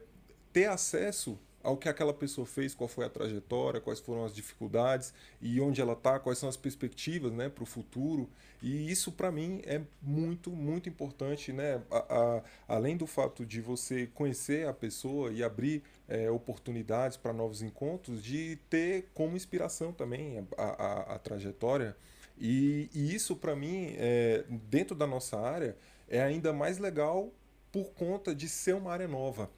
ter 0.53 0.65
acesso 0.65 1.37
ao 1.63 1.77
que 1.77 1.89
aquela 1.89 2.13
pessoa 2.13 2.47
fez, 2.47 2.73
qual 2.73 2.87
foi 2.87 3.05
a 3.05 3.09
trajetória, 3.09 3.81
quais 3.81 3.99
foram 3.99 4.23
as 4.23 4.33
dificuldades 4.33 5.13
e 5.41 5.59
onde 5.59 5.81
ela 5.81 5.93
está, 5.93 6.19
quais 6.19 6.37
são 6.37 6.47
as 6.47 6.57
perspectivas 6.57 7.31
né, 7.31 7.49
para 7.49 7.63
o 7.63 7.65
futuro. 7.65 8.29
E 8.61 8.89
isso, 8.91 9.11
para 9.11 9.31
mim, 9.31 9.61
é 9.65 9.81
muito, 10.01 10.49
muito 10.51 10.87
importante. 10.87 11.51
Né? 11.51 11.81
A, 11.91 11.97
a, 11.97 12.43
além 12.67 12.95
do 12.95 13.05
fato 13.05 13.45
de 13.45 13.61
você 13.61 14.07
conhecer 14.07 14.67
a 14.67 14.73
pessoa 14.73 15.31
e 15.31 15.43
abrir 15.43 15.83
é, 16.07 16.29
oportunidades 16.31 17.17
para 17.17 17.33
novos 17.33 17.61
encontros, 17.61 18.23
de 18.23 18.57
ter 18.69 19.09
como 19.13 19.35
inspiração 19.35 19.91
também 19.91 20.45
a, 20.57 20.63
a, 20.63 21.15
a 21.15 21.19
trajetória. 21.19 21.95
E, 22.37 22.89
e 22.93 23.13
isso, 23.13 23.35
para 23.35 23.55
mim, 23.55 23.93
é, 23.97 24.45
dentro 24.49 24.95
da 24.95 25.05
nossa 25.05 25.37
área, 25.37 25.75
é 26.07 26.21
ainda 26.21 26.53
mais 26.53 26.77
legal 26.77 27.31
por 27.71 27.91
conta 27.91 28.33
de 28.33 28.47
ser 28.47 28.75
uma 28.75 28.91
área 28.91 29.07
nova. 29.07 29.49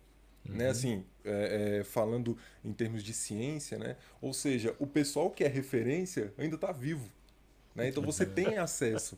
Né, 0.44 0.52
uhum. 0.52 0.58
Né? 0.58 0.70
Assim, 0.70 1.06
é, 1.24 1.80
é, 1.80 1.84
falando 1.84 2.38
em 2.64 2.74
termos 2.74 3.04
de 3.04 3.14
ciência, 3.14 3.78
né? 3.78 3.96
ou 4.22 4.34
seja, 4.34 4.76
o 4.80 4.88
pessoal 4.88 5.30
que 5.30 5.44
é 5.44 5.48
referência 5.48 6.34
ainda 6.38 6.56
está 6.56 6.72
vivo. 6.72 7.10
Né? 7.76 7.88
Então 7.90 8.04
você 8.04 8.26
tem 8.26 8.58
acesso. 8.58 9.18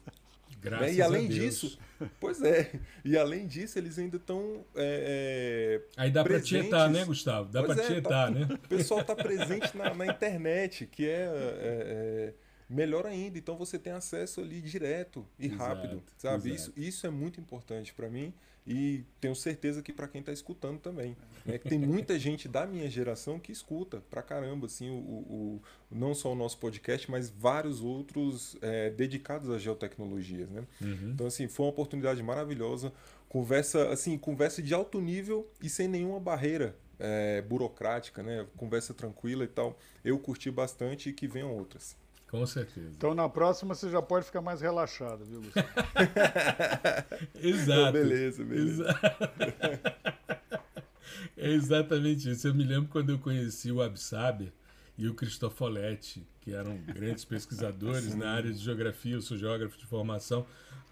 Graças 0.62 0.88
né? 0.88 0.94
E 0.94 1.02
além 1.02 1.28
disso, 1.28 1.78
pois 2.22 2.42
é, 2.42 2.72
e 3.04 3.18
além 3.18 3.46
disso, 3.46 3.78
eles 3.78 4.00
ainda 4.00 4.16
estão. 4.16 4.64
É, 4.76 5.82
é, 5.98 6.02
Aí 6.02 6.10
dá 6.10 6.24
para 6.24 6.40
tietar, 6.40 6.90
né, 6.90 7.04
Gustavo? 7.04 7.52
Dá 7.52 7.64
para 7.64 7.84
é, 7.84 7.88
tietar, 7.88 8.28
tá, 8.28 8.32
né? 8.32 8.48
O 8.64 8.68
pessoal 8.70 9.02
está 9.02 9.14
presente 9.14 9.76
na, 9.76 9.94
na, 9.94 10.08
internet, 10.08 10.86
que 10.86 11.06
é, 11.06 11.30
é, 11.30 12.34
melhor 12.70 13.06
ainda. 13.06 13.38
Então 13.38 13.58
você 13.58 13.78
tem 13.78 13.94
acesso 13.94 14.42
ali 14.42 14.62
direto 14.62 15.26
e 15.38 15.48
exato, 15.48 15.64
rápido, 15.64 16.04
sabe? 16.18 16.54
Isso, 16.54 16.74
isso 16.76 17.08
é 17.08 17.10
muito 17.10 17.40
importante 17.40 17.94
para 17.94 18.10
mim 18.10 18.34
e 18.66 19.04
tenho 19.20 19.36
certeza 19.36 19.82
que 19.82 19.92
para 19.92 20.08
quem 20.08 20.22
está 20.22 20.32
escutando 20.32 20.80
também. 20.80 21.18
Né? 21.46 21.58
Que 21.58 21.68
tem 21.68 21.78
muita 21.78 22.18
gente 22.18 22.48
da 22.48 22.66
minha 22.66 22.90
geração 22.90 23.38
que 23.38 23.52
escuta 23.52 24.02
pra 24.10 24.22
caramba, 24.22 24.68
assim, 24.68 24.90
o, 24.90 24.94
o 24.94 25.62
não 25.92 26.16
só 26.16 26.32
o 26.32 26.36
nosso 26.36 26.58
podcast, 26.58 27.12
mas 27.12 27.30
vários 27.30 27.82
outros 27.82 28.56
é, 28.62 28.90
dedicados 28.90 29.50
às 29.50 29.62
geotecnologias. 29.62 30.50
Né? 30.50 30.64
Uhum. 30.82 31.12
Então, 31.14 31.28
assim, 31.28 31.48
foi 31.48 31.66
uma 31.66 31.72
oportunidade 31.72 32.24
maravilhosa. 32.24 32.94
Conversa, 33.28 33.90
assim, 33.90 34.18
conversa 34.18 34.62
de 34.62 34.74
alto 34.74 35.02
nível 35.02 35.50
e 35.62 35.68
sem 35.68 35.88
nenhuma 35.88 36.20
barreira 36.20 36.76
é, 37.00 37.42
burocrática, 37.42 38.24
né? 38.24 38.46
Conversa 38.56 38.94
tranquila 38.94 39.44
e 39.44 39.48
tal. 39.48 39.78
Eu 40.06 40.18
curti 40.20 40.50
bastante 40.50 41.10
e 41.10 41.14
que 41.14 41.28
venham 41.28 41.52
outras. 41.52 41.98
Com 42.34 42.48
certeza. 42.48 42.90
Então 42.98 43.14
na 43.14 43.30
próxima 43.30 43.76
você 43.76 43.92
já 43.92 44.02
pode 44.02 44.26
ficar 44.26 44.42
mais 44.42 44.60
relaxado, 44.60 45.24
viu, 45.24 45.40
Gustavo? 45.40 45.68
Exato. 47.40 47.92
beleza, 47.92 48.44
beleza. 48.44 49.00
é 51.38 51.52
exatamente 51.54 52.32
isso. 52.32 52.48
Eu 52.48 52.56
me 52.56 52.64
lembro 52.64 52.90
quando 52.90 53.12
eu 53.12 53.20
conheci 53.20 53.72
o 53.72 53.84
Absaber 53.84 54.52
e 54.98 55.08
o 55.08 55.14
Cristofoletti, 55.14 56.26
que 56.42 56.56
eram 56.56 56.76
grandes 56.78 57.24
pesquisadores 57.24 58.06
Sim. 58.14 58.18
na 58.18 58.32
área 58.32 58.52
de 58.52 58.58
geografia, 58.58 59.14
eu 59.14 59.22
sou 59.22 59.38
geógrafo 59.38 59.78
de 59.78 59.86
formação. 59.86 60.44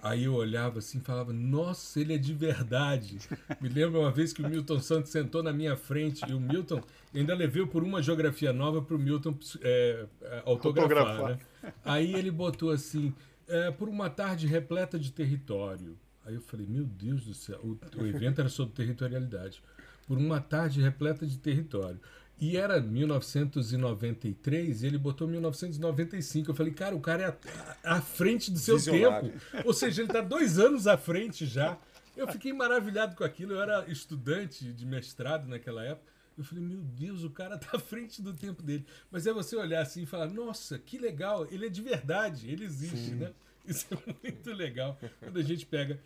Aí 0.03 0.25
eu 0.25 0.35
olhava 0.35 0.77
assim 0.77 0.99
e 0.99 1.01
falava, 1.01 1.33
nossa, 1.33 1.99
ele 1.99 2.13
é 2.13 2.17
de 2.19 2.35
verdade. 2.35 3.17
Me 3.59 3.67
lembro 3.67 4.01
uma 4.01 4.11
vez 4.11 4.31
que 4.31 4.43
o 4.43 4.47
Milton 4.47 4.79
Santos 4.79 5.11
sentou 5.11 5.41
na 5.41 5.51
minha 5.51 5.75
frente 5.75 6.23
e 6.29 6.33
o 6.33 6.39
Milton 6.39 6.83
ainda 7.19 7.35
levei 7.35 7.65
por 7.65 7.83
uma 7.83 8.01
geografia 8.01 8.53
nova 8.53 8.81
para 8.81 8.95
o 8.95 8.99
Milton 8.99 9.37
é, 9.61 10.05
é, 10.21 10.43
autografar. 10.45 10.99
autografar. 10.99 11.31
Né? 11.31 11.39
Aí 11.83 12.13
ele 12.13 12.31
botou 12.31 12.71
assim, 12.71 13.13
é, 13.47 13.71
por 13.71 13.89
uma 13.89 14.09
tarde 14.09 14.47
repleta 14.47 14.97
de 14.97 15.11
território. 15.11 15.97
Aí 16.25 16.35
eu 16.35 16.41
falei, 16.41 16.65
meu 16.67 16.85
Deus 16.85 17.25
do 17.25 17.33
céu, 17.33 17.59
o, 17.63 17.77
o 17.99 18.05
evento 18.05 18.39
era 18.39 18.49
sobre 18.49 18.73
territorialidade. 18.73 19.61
Por 20.07 20.17
uma 20.17 20.39
tarde 20.39 20.81
repleta 20.81 21.25
de 21.25 21.37
território. 21.37 21.99
E 22.39 22.55
era 22.57 22.81
1993 22.81 24.81
e 24.81 24.87
ele 24.87 24.97
botou 24.97 25.27
1995. 25.27 26.49
Eu 26.49 26.55
falei, 26.55 26.73
cara, 26.73 26.95
o 26.95 26.99
cara 26.99 27.23
é 27.23 27.37
à, 27.83 28.01
frente 28.01 28.49
do 28.49 28.57
seu 28.57 28.77
Visionário. 28.77 29.29
tempo. 29.29 29.39
Ou 29.63 29.73
seja, 29.73 30.01
ele 30.01 30.09
está 30.09 30.21
dois 30.21 30.57
anos 30.57 30.87
à 30.87 30.97
frente 30.97 31.45
já. 31.45 31.77
Eu 32.17 32.27
fiquei 32.27 32.51
maravilhado 32.51 33.15
com 33.15 33.23
aquilo. 33.23 33.53
Eu 33.53 33.61
era 33.61 33.85
estudante 33.87 34.73
de 34.73 34.85
mestrado 34.87 35.47
naquela 35.47 35.83
época. 35.83 36.11
Eu 36.37 36.43
falei, 36.43 36.63
meu 36.63 36.81
Deus, 36.81 37.23
o 37.23 37.29
cara 37.29 37.55
está 37.55 37.69
à 37.77 37.79
frente 37.79 38.21
do 38.21 38.33
tempo 38.33 38.63
dele. 38.63 38.85
Mas 39.09 39.27
é 39.27 39.33
você 39.33 39.55
olhar 39.55 39.81
assim 39.81 40.03
e 40.03 40.05
falar, 40.05 40.27
nossa, 40.27 40.79
que 40.79 40.97
legal, 40.97 41.47
ele 41.51 41.65
é 41.65 41.69
de 41.69 41.81
verdade, 41.81 42.49
ele 42.49 42.63
existe, 42.63 43.11
Sim. 43.11 43.15
né? 43.15 43.33
Isso 43.65 43.87
é 43.91 44.15
muito 44.23 44.51
legal 44.53 44.97
quando 45.19 45.37
a 45.37 45.43
gente 45.43 45.65
pega 45.65 45.99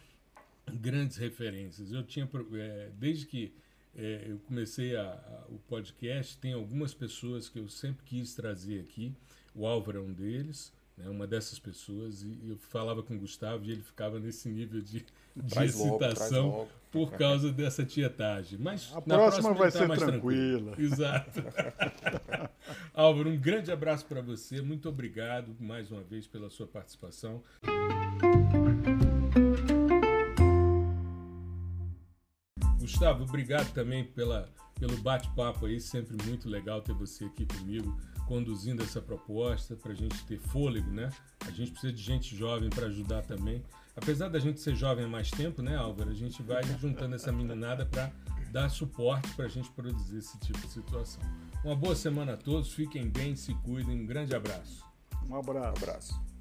grandes 0.74 1.18
referências. 1.18 1.92
Eu 1.92 2.04
tinha, 2.04 2.30
é, 2.54 2.90
desde 2.98 3.26
que 3.26 3.54
é, 3.96 4.26
eu 4.28 4.38
comecei 4.40 4.96
a, 4.96 5.04
a, 5.04 5.46
o 5.50 5.58
podcast, 5.68 6.38
tem 6.38 6.54
algumas 6.54 6.94
pessoas 6.94 7.48
que 7.48 7.58
eu 7.58 7.70
sempre 7.70 8.06
quis 8.06 8.36
trazer 8.36 8.82
aqui. 8.82 9.14
O 9.54 9.66
Álvaro 9.66 10.00
é 10.00 10.02
um 10.02 10.12
deles, 10.12 10.74
né, 10.98 11.10
uma 11.10 11.28
dessas 11.28 11.60
pessoas, 11.60 12.24
e 12.24 12.50
eu 12.50 12.58
falava 12.58 13.04
com 13.04 13.16
o 13.16 13.20
Gustavo 13.20 13.66
e 13.66 13.72
ele 13.72 13.82
ficava 13.82 14.20
nesse 14.20 14.48
nível 14.48 14.82
de, 14.82 15.06
de 15.36 15.64
excitação 15.64 16.50
logo, 16.50 16.70
por 16.92 17.12
causa 17.12 17.52
dessa 17.52 17.86
tietagem. 17.86 18.58
Mas 18.58 18.92
a 18.96 19.02
próxima, 19.02 19.54
próxima 19.54 19.54
vai 19.54 19.72
tá 19.72 19.80
ser 19.80 20.10
tranquila. 20.10 20.72
Tranquilo. 20.72 20.76
Exato. 20.80 21.44
Álvaro, 22.94 23.30
um 23.30 23.38
grande 23.38 23.72
abraço 23.72 24.06
para 24.06 24.22
você. 24.22 24.62
Muito 24.62 24.88
obrigado 24.88 25.56
mais 25.60 25.92
uma 25.92 26.02
vez 26.02 26.26
pela 26.28 26.50
sua 26.50 26.66
participação. 26.66 27.44
Gustavo, 32.80 33.24
obrigado 33.24 33.74
também 33.74 34.04
pela, 34.06 34.48
pelo 34.80 34.96
bate-papo 34.98 35.66
aí, 35.66 35.82
sempre 35.82 36.16
muito 36.26 36.48
legal 36.48 36.82
ter 36.82 36.94
você 36.94 37.26
aqui 37.26 37.46
comigo, 37.46 37.98
conduzindo 38.26 38.84
essa 38.84 39.02
proposta, 39.02 39.76
para 39.76 39.92
a 39.92 39.96
gente 39.96 40.24
ter 40.26 40.38
fôlego, 40.40 40.90
né? 40.90 41.10
A 41.46 41.52
gente 41.52 41.72
precisa 41.72 41.94
de 41.94 42.02
gente 42.02 42.36
jovem 42.36 42.70
para 42.70 42.88
ajudar 42.88 43.24
também. 43.24 43.64
Apesar 43.96 44.28
da 44.28 44.40
gente 44.40 44.60
ser 44.60 44.76
jovem 44.76 45.06
há 45.06 45.08
mais 45.08 45.32
tempo, 45.32 45.62
né, 45.62 45.78
Álvaro? 45.78 46.10
A 46.10 46.14
gente 46.14 46.44
vai 46.44 46.64
juntando 46.80 47.16
essa 47.16 47.32
meninada 47.32 47.86
para 47.86 48.12
dar 48.52 48.70
suporte 48.70 49.30
para 49.36 49.46
a 49.46 49.50
gente 49.50 49.72
produzir 49.72 50.18
esse 50.18 50.38
tipo 50.40 50.60
de 50.60 50.74
situação. 50.74 51.24
Uma 51.64 51.76
boa 51.76 51.96
semana 51.96 52.34
a 52.34 52.38
todos, 52.38 52.74
fiquem 52.74 53.10
bem, 53.10 53.36
se 53.36 53.54
cuidem, 53.56 54.02
um 54.02 54.06
grande 54.06 54.36
abraço. 54.36 54.84
Um 55.30 55.36
abraço. 55.36 55.68
Um 55.68 55.84
abraço. 55.84 56.35